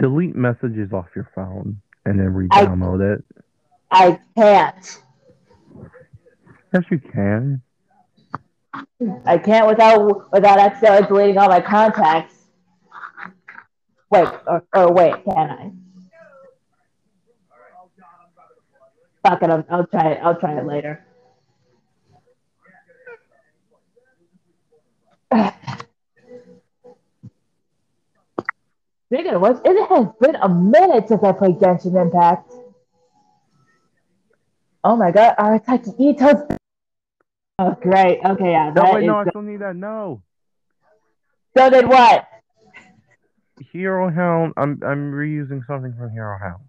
[0.00, 3.24] Delete messages off your phone and then re-download it.
[3.90, 5.02] I can't.
[6.72, 7.60] Yes, you can.
[9.26, 12.34] I can't without without accidentally deleting all my contacts.
[14.10, 15.70] Wait, or, or wait, can I?
[19.28, 20.20] Fuck it, I'll, I'll try it.
[20.22, 21.04] I'll try it later.
[29.12, 32.52] Speaking of which, it has been a minute since I played Genshin Impact.
[34.84, 36.56] Oh my god, Arataki Itto's.
[37.58, 38.20] Oh, great.
[38.24, 38.72] Okay, yeah.
[38.74, 39.74] No, wait, no, I still need that.
[39.74, 40.22] No.
[41.56, 42.24] So did what?
[43.72, 44.54] Hero Hound.
[44.56, 46.62] I'm I'm reusing something from Hero Hound.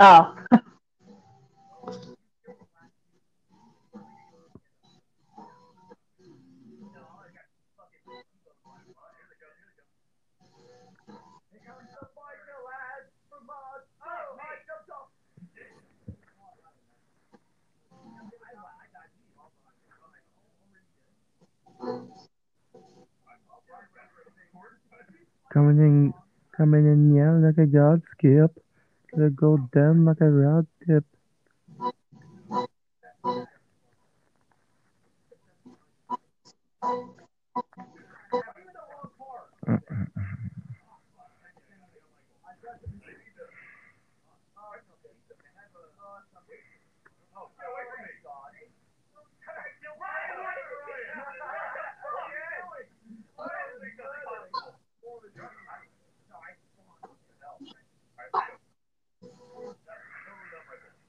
[0.00, 0.58] Oh.
[25.54, 26.14] Coming in,
[26.56, 28.52] coming in, yeah, like a god skip.
[29.14, 31.04] Gonna go down like a rod tip.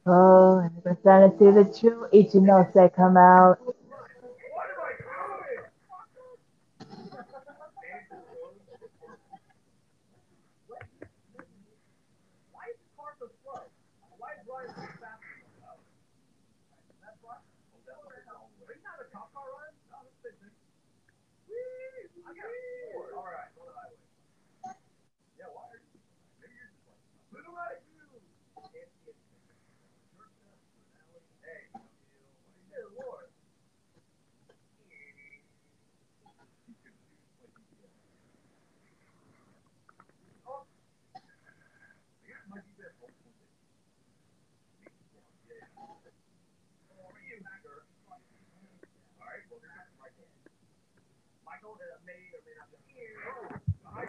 [0.06, 3.60] Oh, and we're starting to see the true Ichinose come out.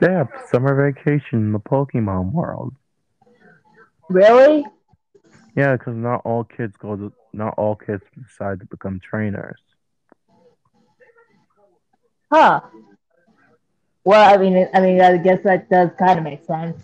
[0.01, 2.75] Yeah, summer vacation in the Pokemon world.
[4.09, 4.65] Really?
[5.57, 9.59] Yeah, because not all kids go to, not all kids decide to become trainers.
[12.31, 12.61] Huh.
[14.05, 16.77] Well, I mean, I mean, I guess that does kind of make sense.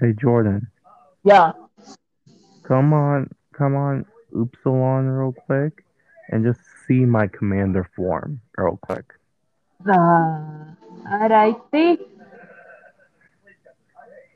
[0.00, 0.66] Hey Jordan,
[1.24, 1.52] Yeah.
[2.62, 3.28] come on,
[3.60, 5.84] come on, Upsilon real quick,
[6.30, 9.04] and just see my commander form real quick.
[9.86, 10.64] Uh,
[11.04, 12.00] alrighty.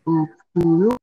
[0.06, 0.30] Oops.
[0.46, 0.98] Oh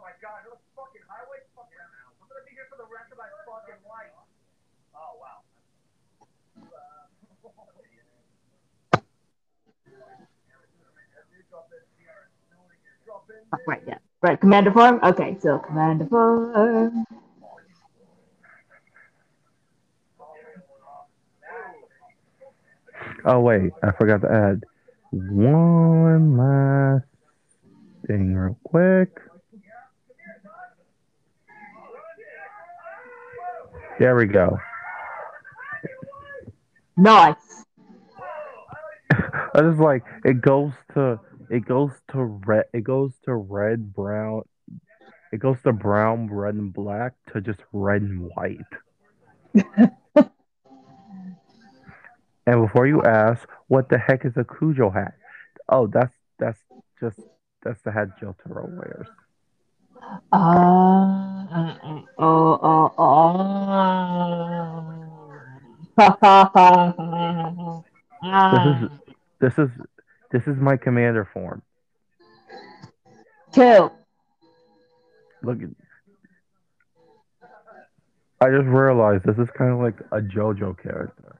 [0.00, 3.28] my god, those fucking highways fucking I'm gonna be here for the rest of my
[3.44, 4.16] fucking life.
[4.96, 5.44] Oh wow.
[13.26, 13.98] Oh, right, yeah.
[14.22, 15.00] Right, commander form?
[15.02, 17.04] Okay, so commander form.
[23.26, 24.64] Oh wait, I forgot to add
[25.10, 27.04] one last
[28.06, 29.18] thing real quick.
[33.98, 34.58] There we go.
[36.96, 37.64] Nice.
[39.10, 44.42] I just like it goes to it goes to red it goes to red brown
[45.34, 48.60] it goes to brown red and black to just red and white.
[52.46, 55.14] and before you ask, what the heck is a Kujo hat?
[55.68, 56.60] Oh, that's that's
[57.00, 57.18] just
[57.64, 59.08] that's the hat Jotaro wears.
[60.32, 62.94] Uh, uh, uh, oh, oh,
[68.22, 68.44] oh.
[68.52, 68.88] This is
[69.40, 69.70] this is
[70.34, 71.62] this is my commander form.
[73.52, 73.88] Two.
[75.44, 75.68] Look at
[78.40, 81.38] I just realized this is kind of like a JoJo character.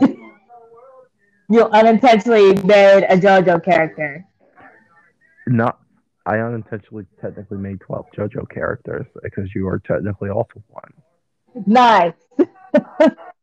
[1.50, 4.22] You unintentionally made a JoJo character.
[5.46, 5.80] Not,
[6.26, 10.92] I unintentionally technically made 12 JoJo characters because you are technically also one.
[11.66, 12.12] Nice.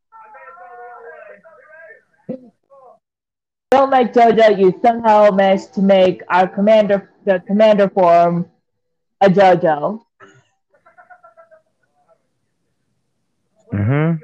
[3.76, 4.58] Don't make JoJo.
[4.58, 8.50] You somehow managed to make our commander, the commander form,
[9.20, 10.00] a JoJo.
[13.74, 14.24] Mm-hmm.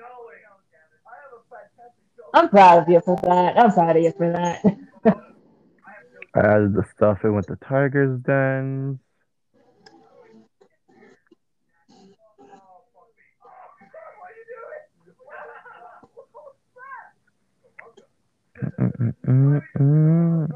[2.33, 3.59] I'm proud of you for that.
[3.59, 4.63] I'm proud of you for that.
[6.33, 8.21] I added the stuff in with the Tiger's
[18.81, 20.49] mm,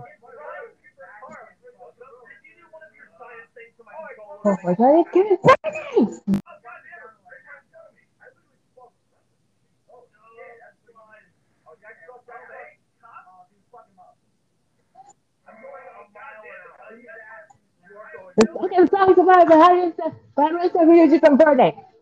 [4.45, 6.21] oh my god, it's giving seconds!
[18.39, 21.09] Okay, sorry, sorry, how do you say, how do you
[21.59, 21.94] say?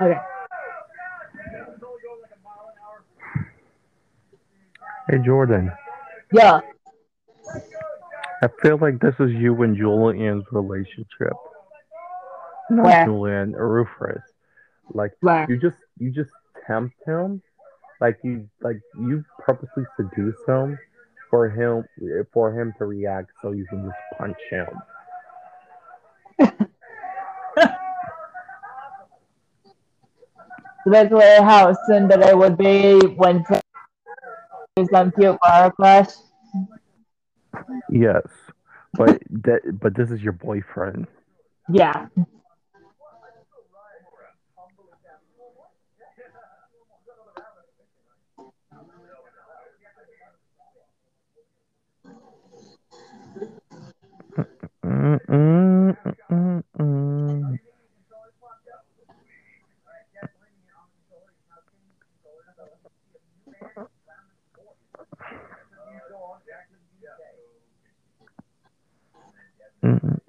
[0.00, 0.18] Okay.
[5.08, 5.72] Hey Jordan,
[6.32, 6.60] Yeah.
[8.42, 11.32] I feel like this is you and Julian's relationship.
[12.70, 13.04] Not Where?
[13.04, 14.22] Julian, Rufus.
[14.94, 15.46] Like Where?
[15.48, 16.30] you just you just
[16.66, 17.42] tempt him,
[18.00, 20.78] like you like you purposely seduce him
[21.28, 21.84] for him
[22.32, 24.68] for him to react so you can just punch him.
[30.88, 33.44] Basically how Cinderella would be when
[34.90, 36.08] some cute her crush.
[37.90, 38.22] Yes,
[38.94, 41.06] but that but this is your boyfriend.
[41.68, 42.06] Yeah.
[54.84, 55.96] Mm,
[56.78, 57.58] mm,
[69.82, 70.20] Mm-hmm.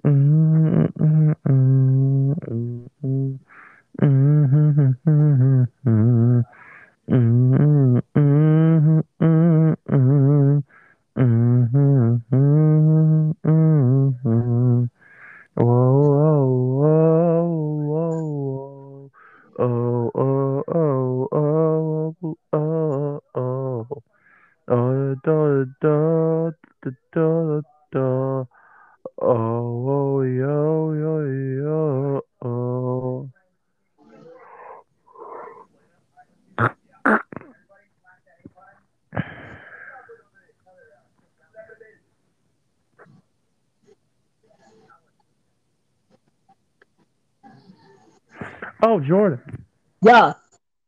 [50.02, 50.34] Yeah.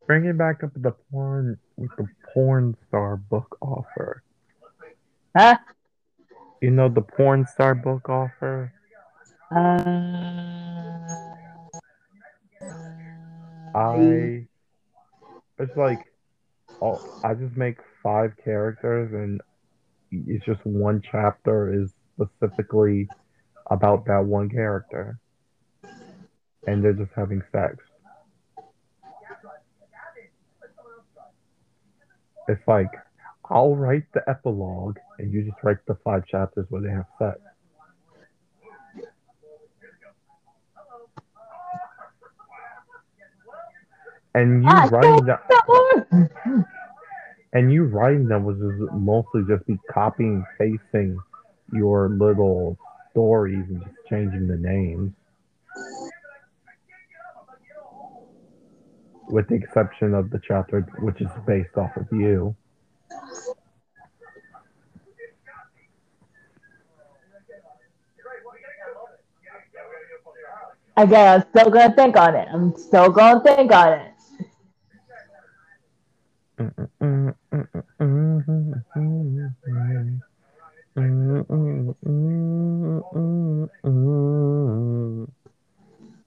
[0.07, 4.23] Bring it back up to the porn with the porn star book offer.
[5.37, 5.57] Huh?
[6.61, 8.73] You know the porn star book offer?
[9.51, 10.25] Uh,
[13.75, 14.47] I
[15.59, 16.01] it's like
[16.83, 19.41] oh I just make five characters and
[20.11, 23.09] it's just one chapter is specifically
[23.71, 25.19] about that one character.
[26.67, 27.84] And they're just having sex.
[32.55, 32.91] It's like
[33.51, 37.41] I'll write the epilogue and you just write the five chapters where they have sex.
[44.37, 46.29] And you Ah, writing that so-
[47.53, 51.19] and you writing them was just mostly just be copying and pasting
[51.73, 52.79] your little
[53.11, 55.13] stories and just changing the names.
[59.29, 62.55] with the exception of the chapter which is based off of you.
[70.97, 72.49] Again, I'm still gonna think on it.
[72.53, 74.11] I'm still gonna think on it.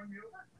[0.00, 0.59] run me over?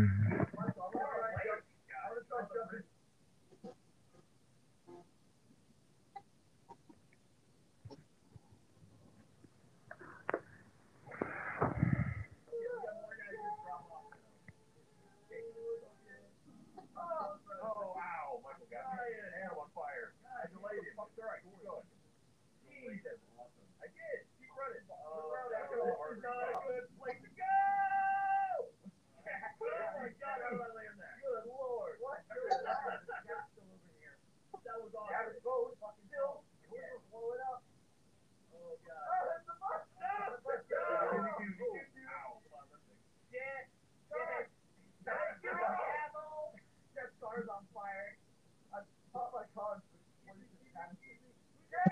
[0.00, 0.79] Mm-hmm.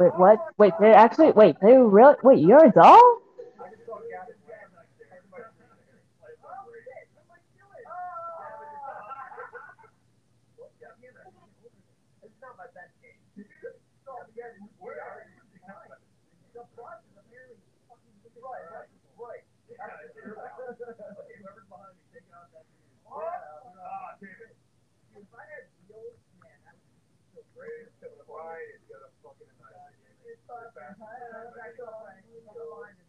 [0.00, 0.38] Wait, what?
[0.56, 1.56] Wait, they actually wait.
[1.60, 2.38] They really wait.
[2.38, 3.18] You're a doll?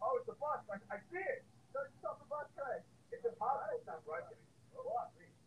[0.02, 0.62] Oh, it's a bus.
[0.70, 1.42] I, see it.
[3.10, 3.82] It's impossible.
[4.06, 4.22] Right.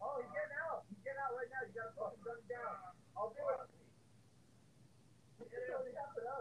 [0.03, 0.83] Oh, he's getting out.
[0.91, 1.63] He's getting out right now.
[1.71, 2.03] Got
[2.51, 2.75] down.
[3.15, 3.31] I'll.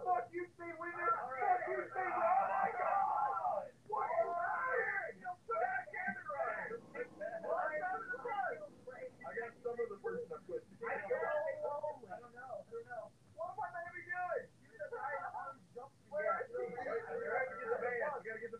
[0.05, 0.74] Fuck you, Steve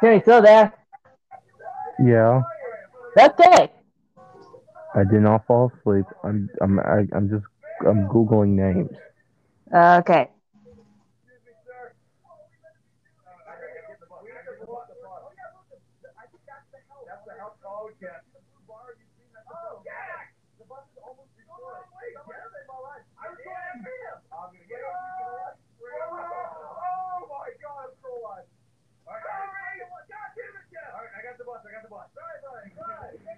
[0.00, 0.72] Timmy, still there?
[1.98, 2.42] Yeah,
[3.18, 3.70] Okay.
[4.94, 6.04] I did not fall asleep.
[6.24, 7.44] I'm I'm I, I'm just
[7.86, 8.90] I'm googling names.
[9.72, 10.28] Okay.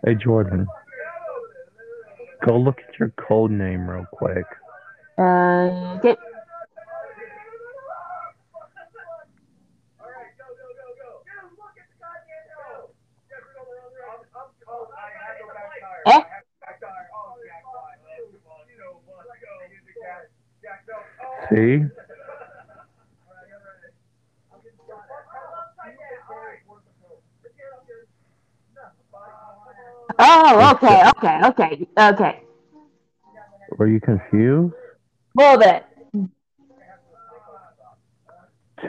[0.09, 0.67] Hey Jordan,
[2.43, 4.47] go look at your code name real quick.
[5.19, 6.17] Uh, okay.
[16.07, 16.23] Eh?
[21.51, 22.08] See?
[30.19, 32.43] Oh, okay, okay, okay, okay.
[33.77, 34.75] Were you confused?
[35.39, 35.85] A little bit.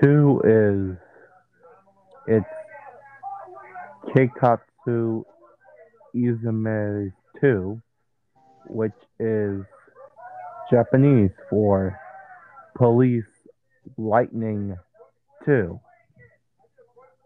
[0.01, 0.97] Two is
[2.27, 2.45] it's
[4.15, 5.23] Keikatsu
[6.15, 7.81] Izume 2,
[8.67, 9.63] which is
[10.71, 11.99] Japanese for
[12.75, 13.23] Police
[13.97, 14.77] Lightning
[15.45, 15.79] 2.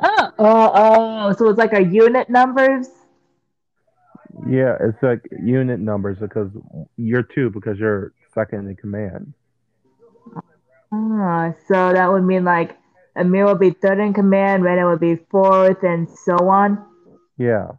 [0.05, 2.87] Oh, oh, oh, so it's like a unit numbers?
[4.49, 6.49] Yeah, it's like unit numbers because
[6.97, 9.33] you're two because you're second in command.
[10.91, 12.77] Oh, so that would mean like
[13.15, 16.83] Amir would be third in command, Renan would be fourth, and so on.
[17.37, 17.71] Yeah.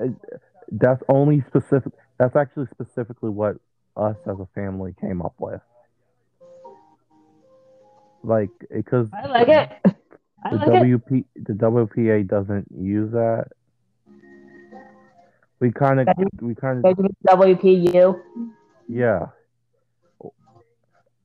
[0.00, 0.08] Uh,
[0.70, 1.92] that's only specific.
[2.18, 3.56] That's actually specifically what
[3.96, 5.60] us as a family came up with.
[8.24, 9.96] Like, because I like it.
[10.50, 11.02] The it.
[11.02, 13.46] WP the WPA doesn't use that.
[15.60, 16.08] We kind of
[16.40, 16.96] we kind of
[17.28, 18.20] WPU.
[18.88, 19.26] yeah.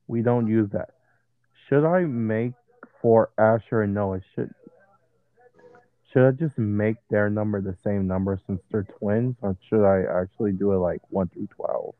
[0.06, 0.90] We don't use that.
[1.68, 2.52] Should I make
[3.02, 4.20] for Asher and Noah?
[4.34, 4.54] Should
[6.12, 10.20] should I just make their number the same number since they're twins, or should I
[10.22, 11.94] actually do it like one through twelve?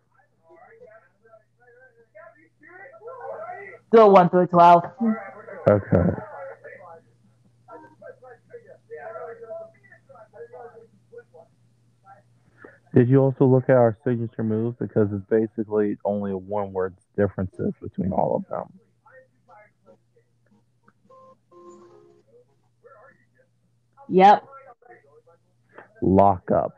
[3.88, 4.84] Still one through twelve.
[5.68, 6.10] Okay.
[12.94, 17.74] Did you also look at our signature moves because it's basically only one word differences
[17.82, 18.72] between all of them.
[24.08, 24.44] Yep.
[26.00, 26.77] Lock up.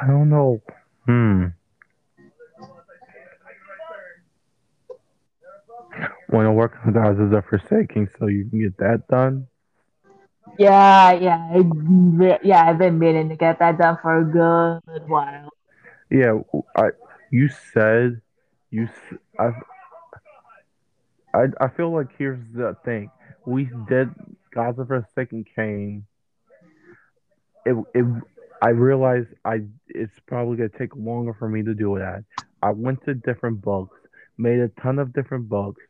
[0.00, 0.62] I don't know.
[1.06, 1.46] Hmm.
[6.28, 9.46] Want to work on Gods of the Forsaking so you can get that done?
[10.58, 12.68] Yeah, yeah, I, re- yeah.
[12.68, 15.50] I've been meaning to get that done for a good while.
[16.10, 16.40] Yeah,
[16.76, 16.90] I.
[17.30, 18.20] You said
[18.70, 18.88] you.
[21.34, 23.10] I, I feel like here's the thing.
[23.46, 24.10] We did
[24.54, 26.06] Gods of Forsaken came.
[27.64, 28.04] It it.
[28.62, 29.62] I realized I.
[29.88, 32.24] It's probably gonna take longer for me to do that.
[32.62, 33.98] I went to different books,
[34.38, 35.82] made a ton of different books,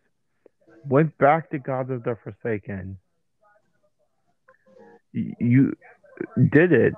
[0.89, 2.97] went back to Gods of the Forsaken.
[5.13, 5.75] You
[6.51, 6.95] did it.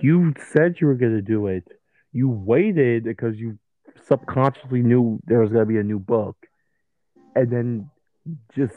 [0.00, 1.66] You said you were gonna do it.
[2.12, 3.58] You waited because you
[4.04, 6.36] subconsciously knew there was gonna be a new book,
[7.34, 7.90] and then
[8.54, 8.76] just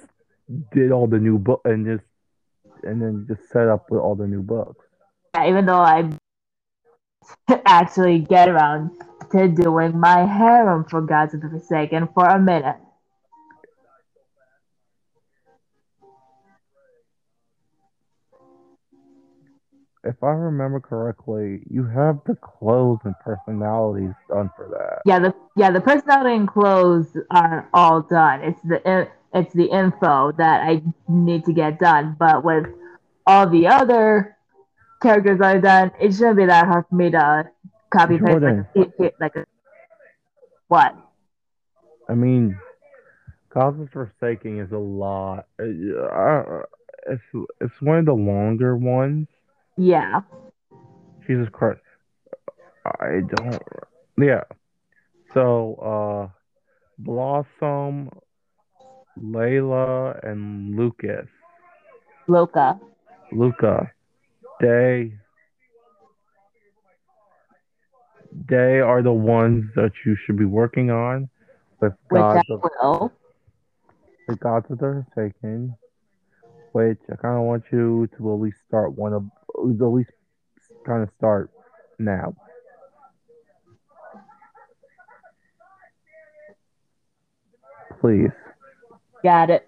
[0.71, 2.05] did all the new book and just
[2.83, 4.85] and then just set up with all the new books.
[5.35, 6.09] Yeah, even though I
[7.65, 8.91] actually get around
[9.31, 11.35] to doing my hair um, for God's
[11.67, 12.77] sake and for a minute.
[20.03, 25.01] If I remember correctly, you have the clothes and personalities done for that.
[25.05, 28.41] Yeah, the yeah the personality and clothes are all done.
[28.41, 32.15] It's the it's the info that I need to get done.
[32.17, 32.65] But with
[33.27, 34.35] all the other
[35.01, 37.49] characters I've done, it shouldn't be that hard for me to
[37.91, 38.41] copy paste
[38.97, 39.45] like, like a,
[40.67, 40.95] what?
[42.09, 42.57] I mean,
[43.49, 45.45] Cosmos Forsaking is a lot.
[45.59, 46.63] Uh, uh,
[47.07, 47.21] it's
[47.59, 49.27] it's one of the longer ones.
[49.77, 50.21] Yeah.
[51.27, 51.81] Jesus Christ.
[52.85, 53.61] I don't.
[54.17, 54.43] Yeah.
[55.33, 56.39] So, uh,
[56.97, 58.09] Blossom,
[59.19, 61.27] Layla, and Lucas.
[62.27, 62.79] Loka.
[63.31, 63.91] Luca,
[64.61, 65.11] they
[68.47, 71.29] they are the ones that you should be working on
[71.81, 73.11] with Which I Gods of will.
[74.27, 75.75] the Gods Forsaken.
[76.71, 79.25] Which I kind of want you to at least start one of
[79.57, 80.11] at least
[80.85, 81.51] kind of start
[81.99, 82.33] now.
[87.99, 88.31] Please.
[89.21, 89.67] Got it.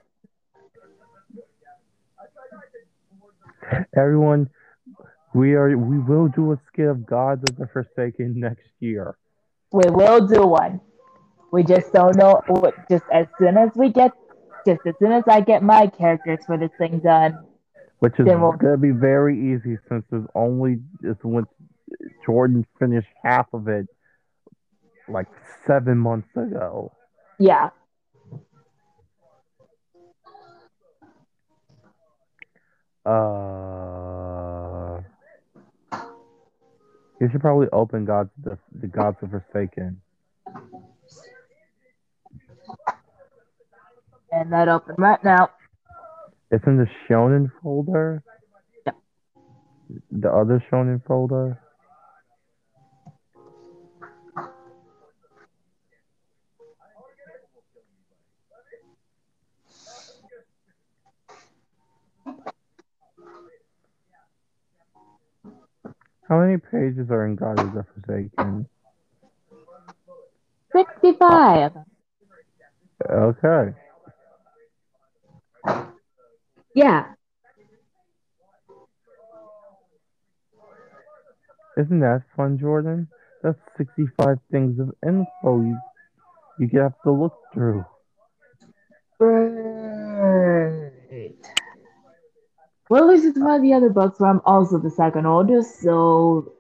[3.96, 4.50] Everyone,
[5.34, 9.18] we are we will do a skit of Gods of the Forsaken next year.
[9.72, 10.82] We will do one.
[11.52, 12.42] We just don't know.
[12.48, 14.12] what- Just as soon as we get,
[14.66, 17.46] just as soon as I get my characters for this thing done.
[18.00, 21.46] Which is we'll- gonna be very easy since there's only it's when
[22.26, 23.88] Jordan finished half of it
[25.08, 25.28] like
[25.66, 26.92] seven months ago.
[27.40, 27.70] Yeah.
[33.06, 33.83] Uh
[37.24, 40.02] you should probably open Gods the the Gods of Forsaken.
[44.30, 45.52] And that open right now.
[46.52, 48.24] It's in the Shonen folder.
[48.86, 48.96] Yep.
[50.12, 51.63] The other Shonen folder.
[66.28, 68.68] How many pages are in God of the Forsaken?
[70.76, 71.72] 65.
[73.10, 73.74] Okay.
[76.76, 77.06] Yeah.
[81.78, 83.08] Isn't that fun, Jordan?
[83.42, 85.78] That's 65 things of info you,
[86.60, 87.84] you have to look through.
[92.94, 96.54] Well, this is one of the other books where I'm also the second oldest, so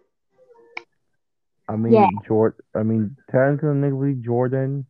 [1.69, 2.07] I mean, Yeah.
[2.27, 2.59] Jordan.
[2.73, 4.87] I mean, technically, Jordan.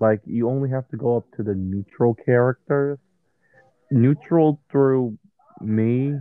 [0.00, 2.98] Like, you only have to go up to the neutral characters.
[3.92, 5.16] Neutral through
[5.60, 6.18] me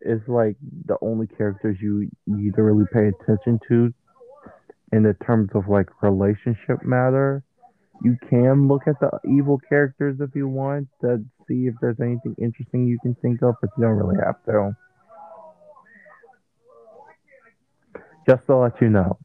[0.00, 0.56] is like
[0.86, 3.94] the only characters you to really pay attention to
[4.90, 7.44] in the terms of like relationship matter.
[8.02, 12.34] You can look at the evil characters if you want to see if there's anything
[12.38, 14.76] interesting you can think of, but you don't really have to.
[18.26, 19.18] Just to let you know.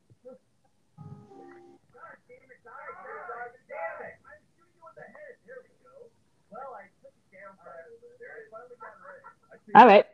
[9.75, 10.05] all right.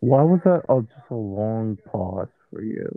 [0.00, 2.88] Why was that oh, just a long pause for you?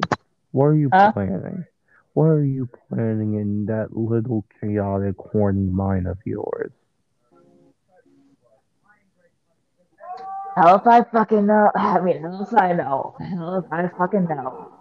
[0.52, 1.12] What are you Huh?
[1.14, 1.66] planning?
[2.14, 6.72] What are you planning in that little chaotic, horny mind of yours?
[10.56, 11.72] Hell if I fucking know.
[11.76, 13.16] I mean, hell if I know.
[13.20, 14.81] Hell if I fucking know.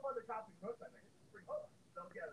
[0.00, 1.04] fun than chopping cook, I think.
[1.04, 1.60] This is pretty fun.
[1.92, 2.32] Don't get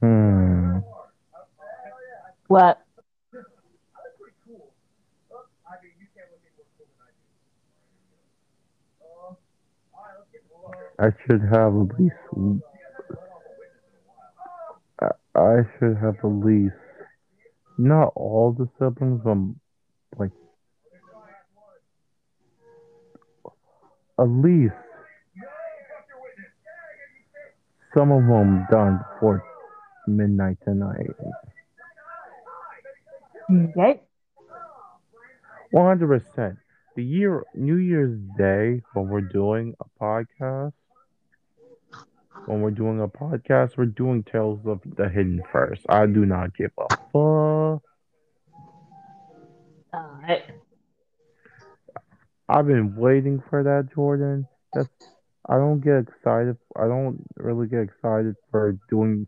[0.00, 0.78] Hmm.
[0.80, 0.84] to
[2.48, 2.78] work.
[10.98, 12.62] I should have at least.
[15.00, 16.74] I- I should have at least.
[17.78, 19.38] Not all the siblings, but
[20.18, 20.32] like.
[24.18, 24.74] At least.
[27.94, 29.42] Some of them done before
[30.16, 31.10] midnight tonight.
[33.50, 34.00] Okay.
[35.70, 36.58] One hundred percent.
[36.96, 40.72] The year New Year's Day when we're doing a podcast,
[42.46, 45.86] when we're doing a podcast, we're doing Tales of the Hidden first.
[45.88, 47.82] I do not give a fuck.
[49.94, 50.42] Alright.
[52.48, 54.46] I've been waiting for that, Jordan.
[54.74, 54.88] That's
[55.46, 56.56] I don't get excited.
[56.76, 59.26] I don't really get excited for doing.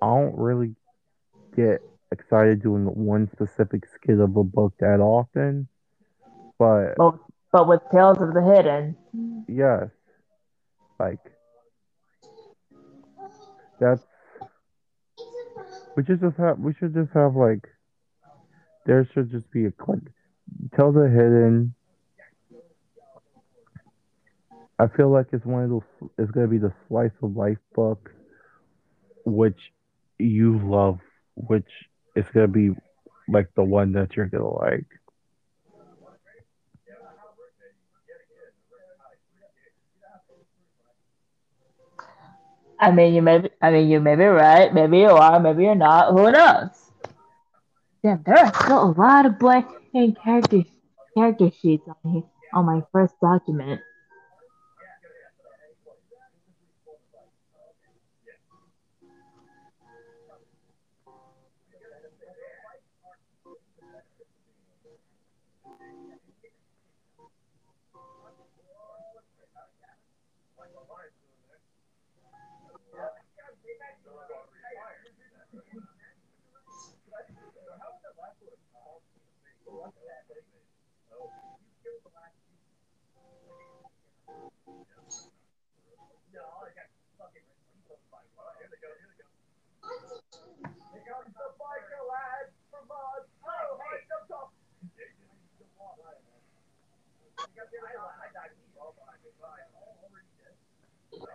[0.00, 0.74] I don't really
[1.56, 1.80] get
[2.12, 5.68] excited doing one specific skit of a book that often.
[6.58, 7.14] But But,
[7.52, 8.96] but with Tales of the Hidden.
[9.48, 9.88] yes,
[10.98, 11.18] like
[13.80, 14.02] that's
[15.96, 17.66] we should just have we should just have like
[18.86, 20.00] there should just be a like
[20.74, 21.74] tell the hidden
[24.78, 28.10] I feel like it's one of those it's gonna be the slice of life book
[29.24, 29.58] which
[30.18, 30.98] you love
[31.34, 31.68] which
[32.16, 32.70] is gonna be
[33.28, 34.86] like the one that you're gonna like
[42.80, 44.72] I mean, you may be, I mean, you may be right.
[44.72, 45.40] Maybe you are.
[45.40, 46.12] Maybe you're not.
[46.12, 46.70] Who knows?
[48.02, 49.66] Damn, there are still a lot of blank
[50.22, 50.62] character
[51.16, 52.22] character sheets on here
[52.54, 53.80] on my first document.
[101.18, 101.26] Yeah,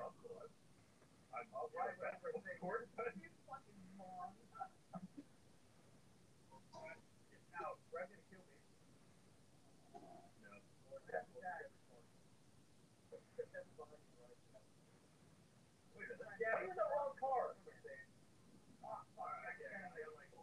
[16.39, 17.55] mm-hmm he's in the wrong car.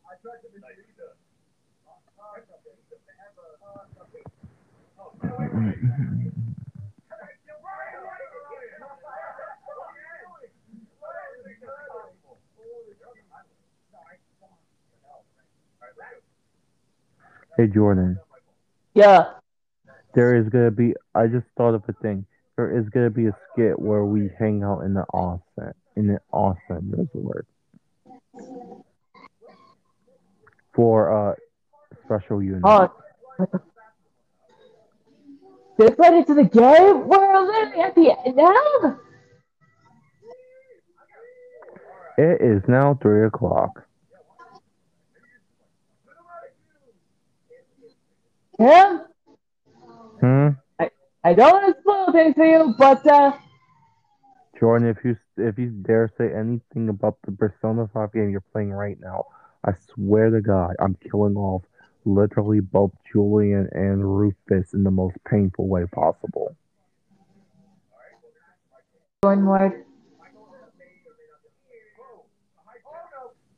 [0.04, 1.16] I tried to mislead them.
[17.56, 18.18] Hey Jordan,
[18.94, 19.34] Yeah.
[20.14, 20.94] there is gonna be.
[21.14, 22.24] I just thought of a thing.
[22.56, 26.20] There is gonna be a skit where we hang out in the Austin in the
[26.32, 27.46] Austin resort
[30.74, 31.34] for uh
[32.04, 32.62] special unit.
[32.64, 32.90] Oh.
[35.76, 37.08] This led into the game.
[37.08, 38.98] We're literally at the end now.
[42.18, 43.82] It is now three o'clock.
[48.60, 49.00] Tim,
[50.20, 50.48] Hmm.
[51.24, 53.32] I don't want to spoil things for you, but uh,
[54.58, 58.70] Jordan, if you if you dare say anything about the Persona 5 game you're playing
[58.70, 59.24] right now,
[59.64, 61.62] I swear to God, I'm killing off
[62.04, 66.54] literally both Julian and Rufus in the most painful way possible.
[69.22, 69.84] one more.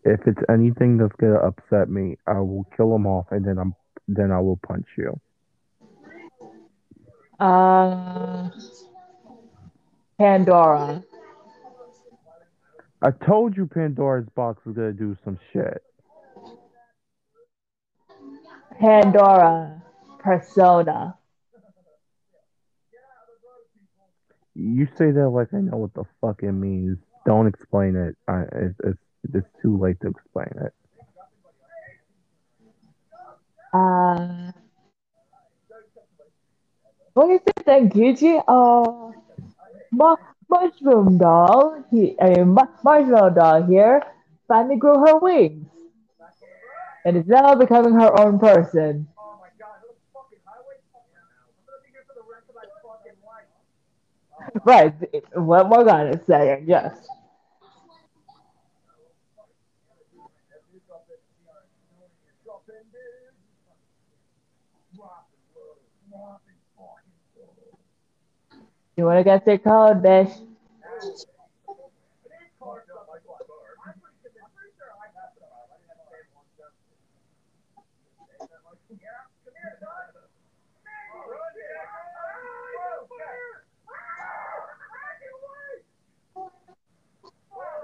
[0.05, 3.75] If it's anything that's gonna upset me, I will kill them off, and then I'm
[4.09, 5.21] then I will punch you.
[7.39, 8.51] Uh,
[10.19, 11.03] Pandora.
[13.03, 15.83] I told you Pandora's box was gonna do some shit.
[18.81, 19.83] Pandora.
[20.21, 21.17] Persona.
[24.55, 26.99] You say that like I know what the fuck it means.
[27.27, 28.17] Don't explain it.
[28.29, 28.99] I, it's, it's
[29.35, 30.73] it's too late to explain it.
[33.73, 34.53] Uh,
[37.15, 38.43] what is it then, Gucci?
[38.47, 39.13] Uh,
[39.93, 40.17] mu-
[40.51, 41.85] mushroom doll.
[41.91, 44.03] He, a mu- marshmallow doll here
[44.49, 45.67] finally grew her wings,
[47.05, 49.07] and is now becoming her own person.
[54.65, 54.95] Right.
[55.35, 57.07] What Morgan is saying, yes.
[68.97, 70.33] You wanna get your code, bitch?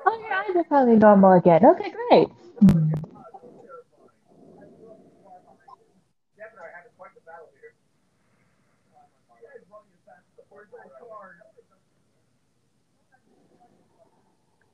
[0.06, 1.64] Oh, your eyes are finally normal again.
[1.64, 2.28] Okay, great.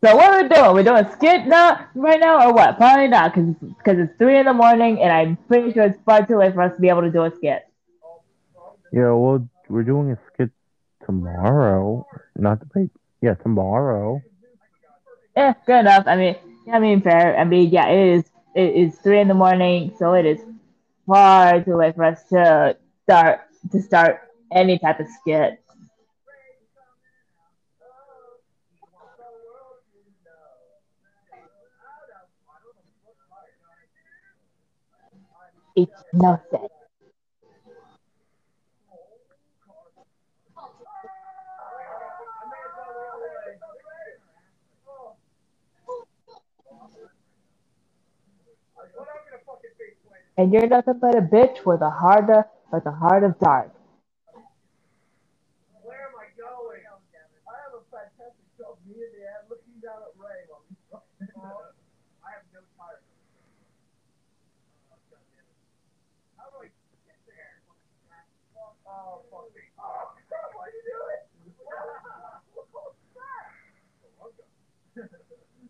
[0.04, 0.74] So what are we doing?
[0.74, 2.76] We're doing a skit now, right now, or what?
[2.76, 6.26] Probably not, because because it's three in the morning, and I'm pretty sure it's far
[6.26, 7.66] too late for us to be able to do a skit.
[8.92, 10.50] Yeah, well, we're doing a skit
[11.06, 12.06] tomorrow.
[12.36, 12.90] Not the wait.
[13.22, 14.20] Yeah, tomorrow.
[15.34, 16.04] Yeah, good enough.
[16.06, 16.36] I mean,
[16.70, 17.38] I mean, fair.
[17.38, 18.24] I mean, yeah, it is.
[18.54, 20.40] It is three in the morning, so it is
[21.06, 23.40] far too late for us to start
[23.72, 24.20] to start
[24.52, 25.63] any type of skit.
[35.76, 36.68] It's nothing.
[50.36, 53.72] And you're nothing but a bitch with a heart of, with a heart of dark.
[55.82, 56.82] Where am I going?
[56.86, 58.78] I have a fantastic job.
[58.86, 61.30] Me in the air looking down at Ray while he's fucking
[62.24, 63.02] I have no tire.
[66.38, 66.68] How do I
[67.06, 67.62] get there?
[68.86, 69.62] Oh, fuck me.
[69.78, 70.14] Oh,
[70.54, 71.22] why you do it?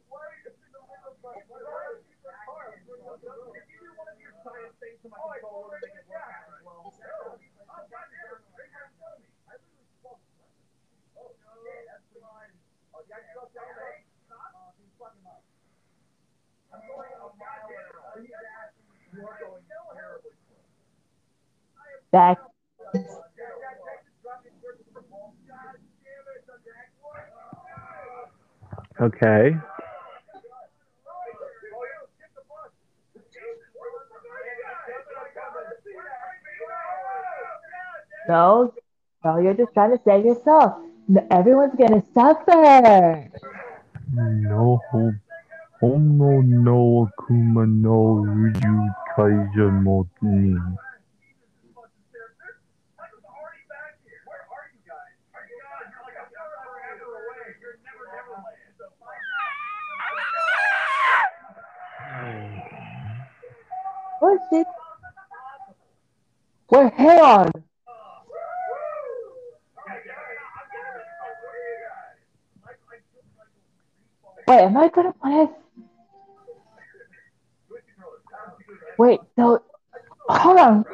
[0.08, 2.74] Why are you in the middle of my Why are you in the car?
[2.76, 6.52] If you do one of your science things to my controller, make it work out
[6.52, 6.92] as well.
[6.92, 8.40] Oh, goddamn.
[8.54, 9.28] Bring her and show me.
[9.48, 10.20] I literally spoke.
[11.16, 11.32] Oh,
[11.64, 12.52] yeah, that's fine.
[12.94, 14.04] Oh, yeah, you got that right?
[14.30, 15.42] Oh, he's fucking up.
[16.74, 18.20] I'm going a mile an hour.
[18.20, 18.98] He's asking me.
[19.14, 19.64] You are going
[19.96, 20.62] terribly slow.
[22.14, 22.38] Back.
[29.00, 29.56] Okay.
[38.28, 38.72] No,
[39.24, 40.74] no, you're just trying to save yourself.
[41.32, 43.28] Everyone's gonna suffer.
[44.12, 44.80] No.
[45.80, 50.56] Homo no Akuma no Ryu Kaija no ni.
[64.24, 64.66] What's it?
[66.70, 67.50] Wait, hang on.
[74.48, 75.48] Wait, am I gonna play?
[78.98, 79.62] Wait, so
[80.30, 80.84] hold on.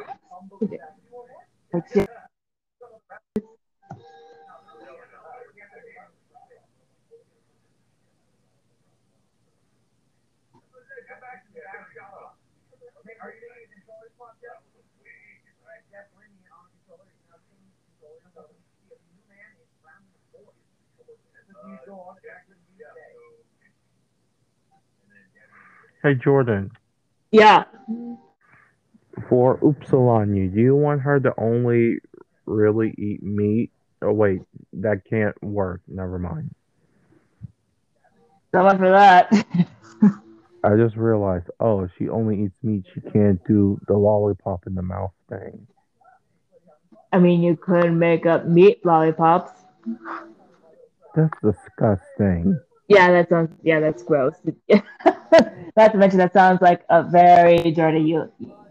[26.03, 26.71] Hey Jordan,
[27.31, 27.65] Yeah.
[29.29, 31.99] for Upsilon, do you want her to only
[32.47, 33.71] really eat meat?
[34.01, 34.41] Oh wait,
[34.73, 35.81] that can't work.
[35.87, 36.55] Never mind.
[38.53, 39.31] Much for that.
[40.63, 41.49] I just realized.
[41.59, 42.85] Oh, she only eats meat.
[42.93, 45.67] She can't do the lollipop in the mouth thing.
[47.13, 49.51] I mean, you could make up meat lollipops.
[51.15, 52.59] That's disgusting.
[52.87, 53.49] Yeah, that sounds.
[53.63, 54.35] Yeah, that's gross.
[55.77, 58.17] Not to mention, that sounds like a very dirty.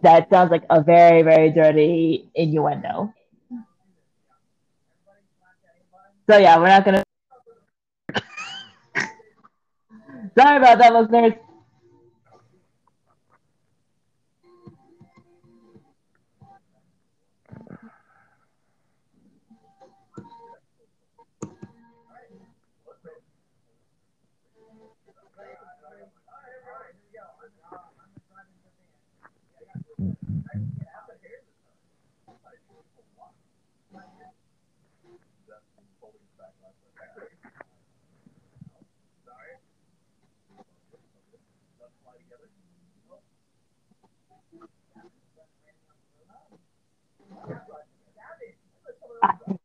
[0.03, 3.13] That sounds like a very, very dirty innuendo.
[6.29, 7.03] So yeah, we're not gonna.
[10.39, 11.33] Sorry about that, listeners.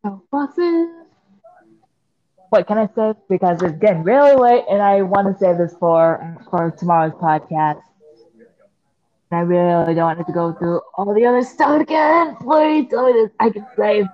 [0.05, 0.55] What
[2.67, 3.13] can I say?
[3.27, 7.81] Because it's getting really late, and I want to save this for for tomorrow's podcast.
[9.31, 12.35] And I really don't want to go through all the other stuff again.
[12.35, 13.31] Please tell me this.
[13.39, 14.05] I can save.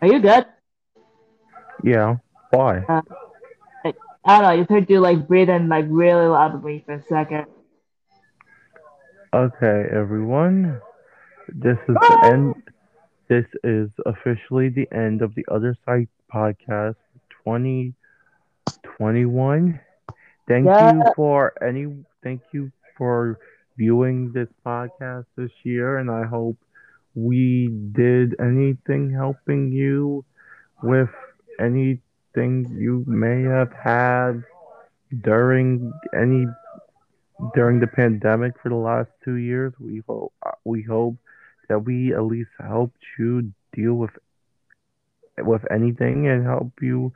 [0.00, 0.46] Are you good?
[1.82, 2.16] Yeah.
[2.50, 2.84] Why?
[2.88, 3.02] Uh,
[4.24, 4.52] I don't know.
[4.52, 7.46] You heard you like breathing like really loudly for a second.
[9.34, 10.80] Okay, everyone.
[11.48, 12.22] This is the ah!
[12.22, 12.54] end.
[13.28, 16.94] This is officially the end of the Other Side podcast
[17.44, 19.80] 2021.
[20.48, 20.80] Thank Yeah.
[20.80, 21.86] you for any.
[22.22, 23.38] Thank you for
[23.76, 26.56] viewing this podcast this year, and I hope
[27.14, 30.24] we did anything helping you
[30.82, 31.10] with
[32.34, 34.42] anything you may have had
[35.22, 36.46] during any
[37.54, 39.72] during the pandemic for the last two years.
[39.78, 40.32] We hope
[40.64, 41.16] we hope
[41.68, 44.10] that we at least helped you deal with
[45.38, 47.12] with anything and help you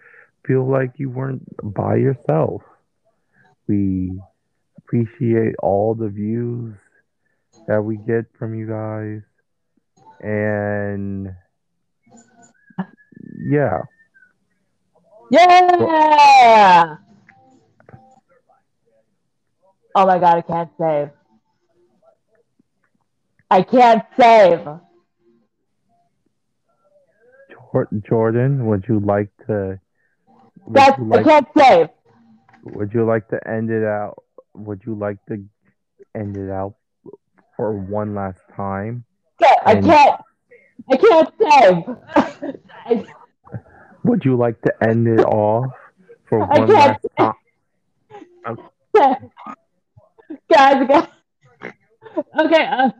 [0.47, 2.63] feel like you weren't by yourself.
[3.67, 4.21] We
[4.79, 6.75] appreciate all the views
[7.67, 9.23] that we get from you guys.
[10.21, 11.35] And
[13.47, 13.83] yeah,
[15.31, 16.97] Yeah.
[19.95, 21.11] Oh my god, I can't save.
[23.51, 24.61] I can't save.
[28.09, 29.79] Jordan, would you like to
[30.69, 31.89] That's you I like can't save.
[32.65, 34.23] would you like to end it out?
[34.55, 35.45] Would you like to
[36.15, 36.75] end it out
[37.57, 39.05] for one last time?
[39.65, 40.21] I can't.
[40.91, 41.31] I can't
[42.87, 43.05] save.
[44.09, 45.70] Would you like to end it off
[46.31, 47.37] for one last can't.
[48.47, 48.59] time?
[50.51, 51.09] guys, guys.
[52.41, 52.65] Okay.
[52.65, 52.91] Uh,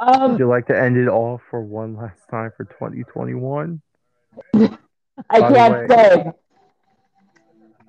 [0.00, 3.82] Would um, you like to end it off for one last time for 2021?
[4.54, 6.26] I by can't way- save.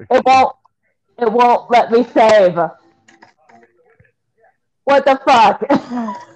[0.10, 0.56] It won't.
[1.20, 2.56] It won't let me save.
[4.86, 5.62] What the fuck?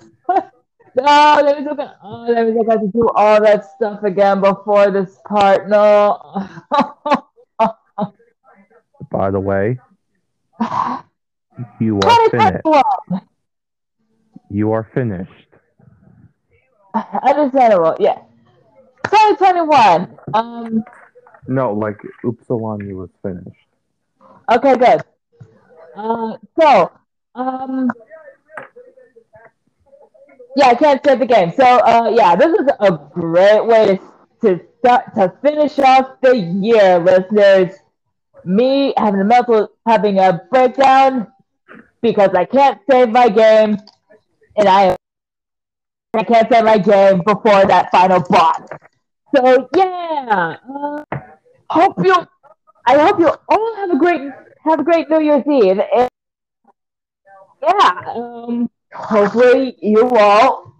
[0.99, 1.97] no, that means I got.
[2.03, 5.69] Oh, that means I got to do all that stuff again before this part.
[5.69, 6.47] No.
[9.11, 9.79] By the way,
[11.79, 12.65] you are finished.
[14.49, 15.31] You are finished.
[17.23, 17.95] Understandable.
[17.99, 18.19] Yeah.
[19.05, 20.17] 2021.
[20.33, 20.83] Um.
[21.47, 23.57] No, like Upsilon was finished.
[24.51, 25.01] Okay, good.
[25.95, 26.91] Uh, so,
[27.35, 27.89] um,
[30.59, 31.51] yeah, I can't save the game.
[31.55, 33.99] So, uh, yeah, this is a great way
[34.41, 37.75] to, to to finish off the year, listeners.
[38.45, 41.27] Me having a mental having a breakdown
[42.01, 43.77] because I can't save my game,
[44.57, 44.95] and I
[46.13, 48.61] I can't save my game before that final boss.
[49.35, 51.03] So yeah, uh,
[51.69, 52.15] hope you
[52.85, 54.21] I hope you all have a great
[54.65, 55.79] have a great New Year's Eve.
[55.95, 56.09] And
[57.61, 60.75] yeah, um, hopefully you all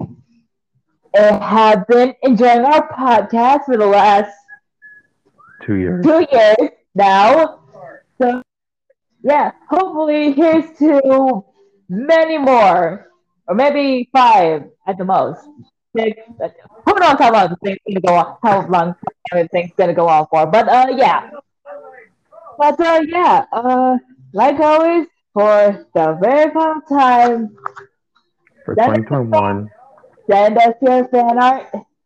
[1.18, 4.32] uh, have been enjoying our podcast for the last
[5.66, 6.06] Two years.
[6.06, 7.60] two years now.
[8.22, 8.42] So
[9.24, 11.44] yeah, hopefully here's to
[11.90, 13.08] many more,
[13.48, 15.42] or maybe five at the most.
[15.98, 16.20] Six,
[16.86, 18.96] who knows how long thing's gonna go on, how long
[19.34, 20.46] everything's gonna go on for.
[20.46, 21.32] But uh, yeah.
[22.58, 23.98] But uh, yeah, uh,
[24.34, 27.56] like always, for the very final time,
[28.70, 29.72] For That- 2021,
[30.30, 31.66] send us your fan art.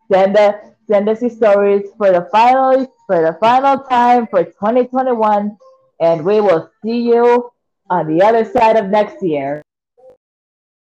[0.09, 0.55] Send us
[0.89, 5.57] send us your stories for the final for the final time for 2021,
[5.99, 7.51] and we will see you
[7.89, 9.61] on the other side of next year.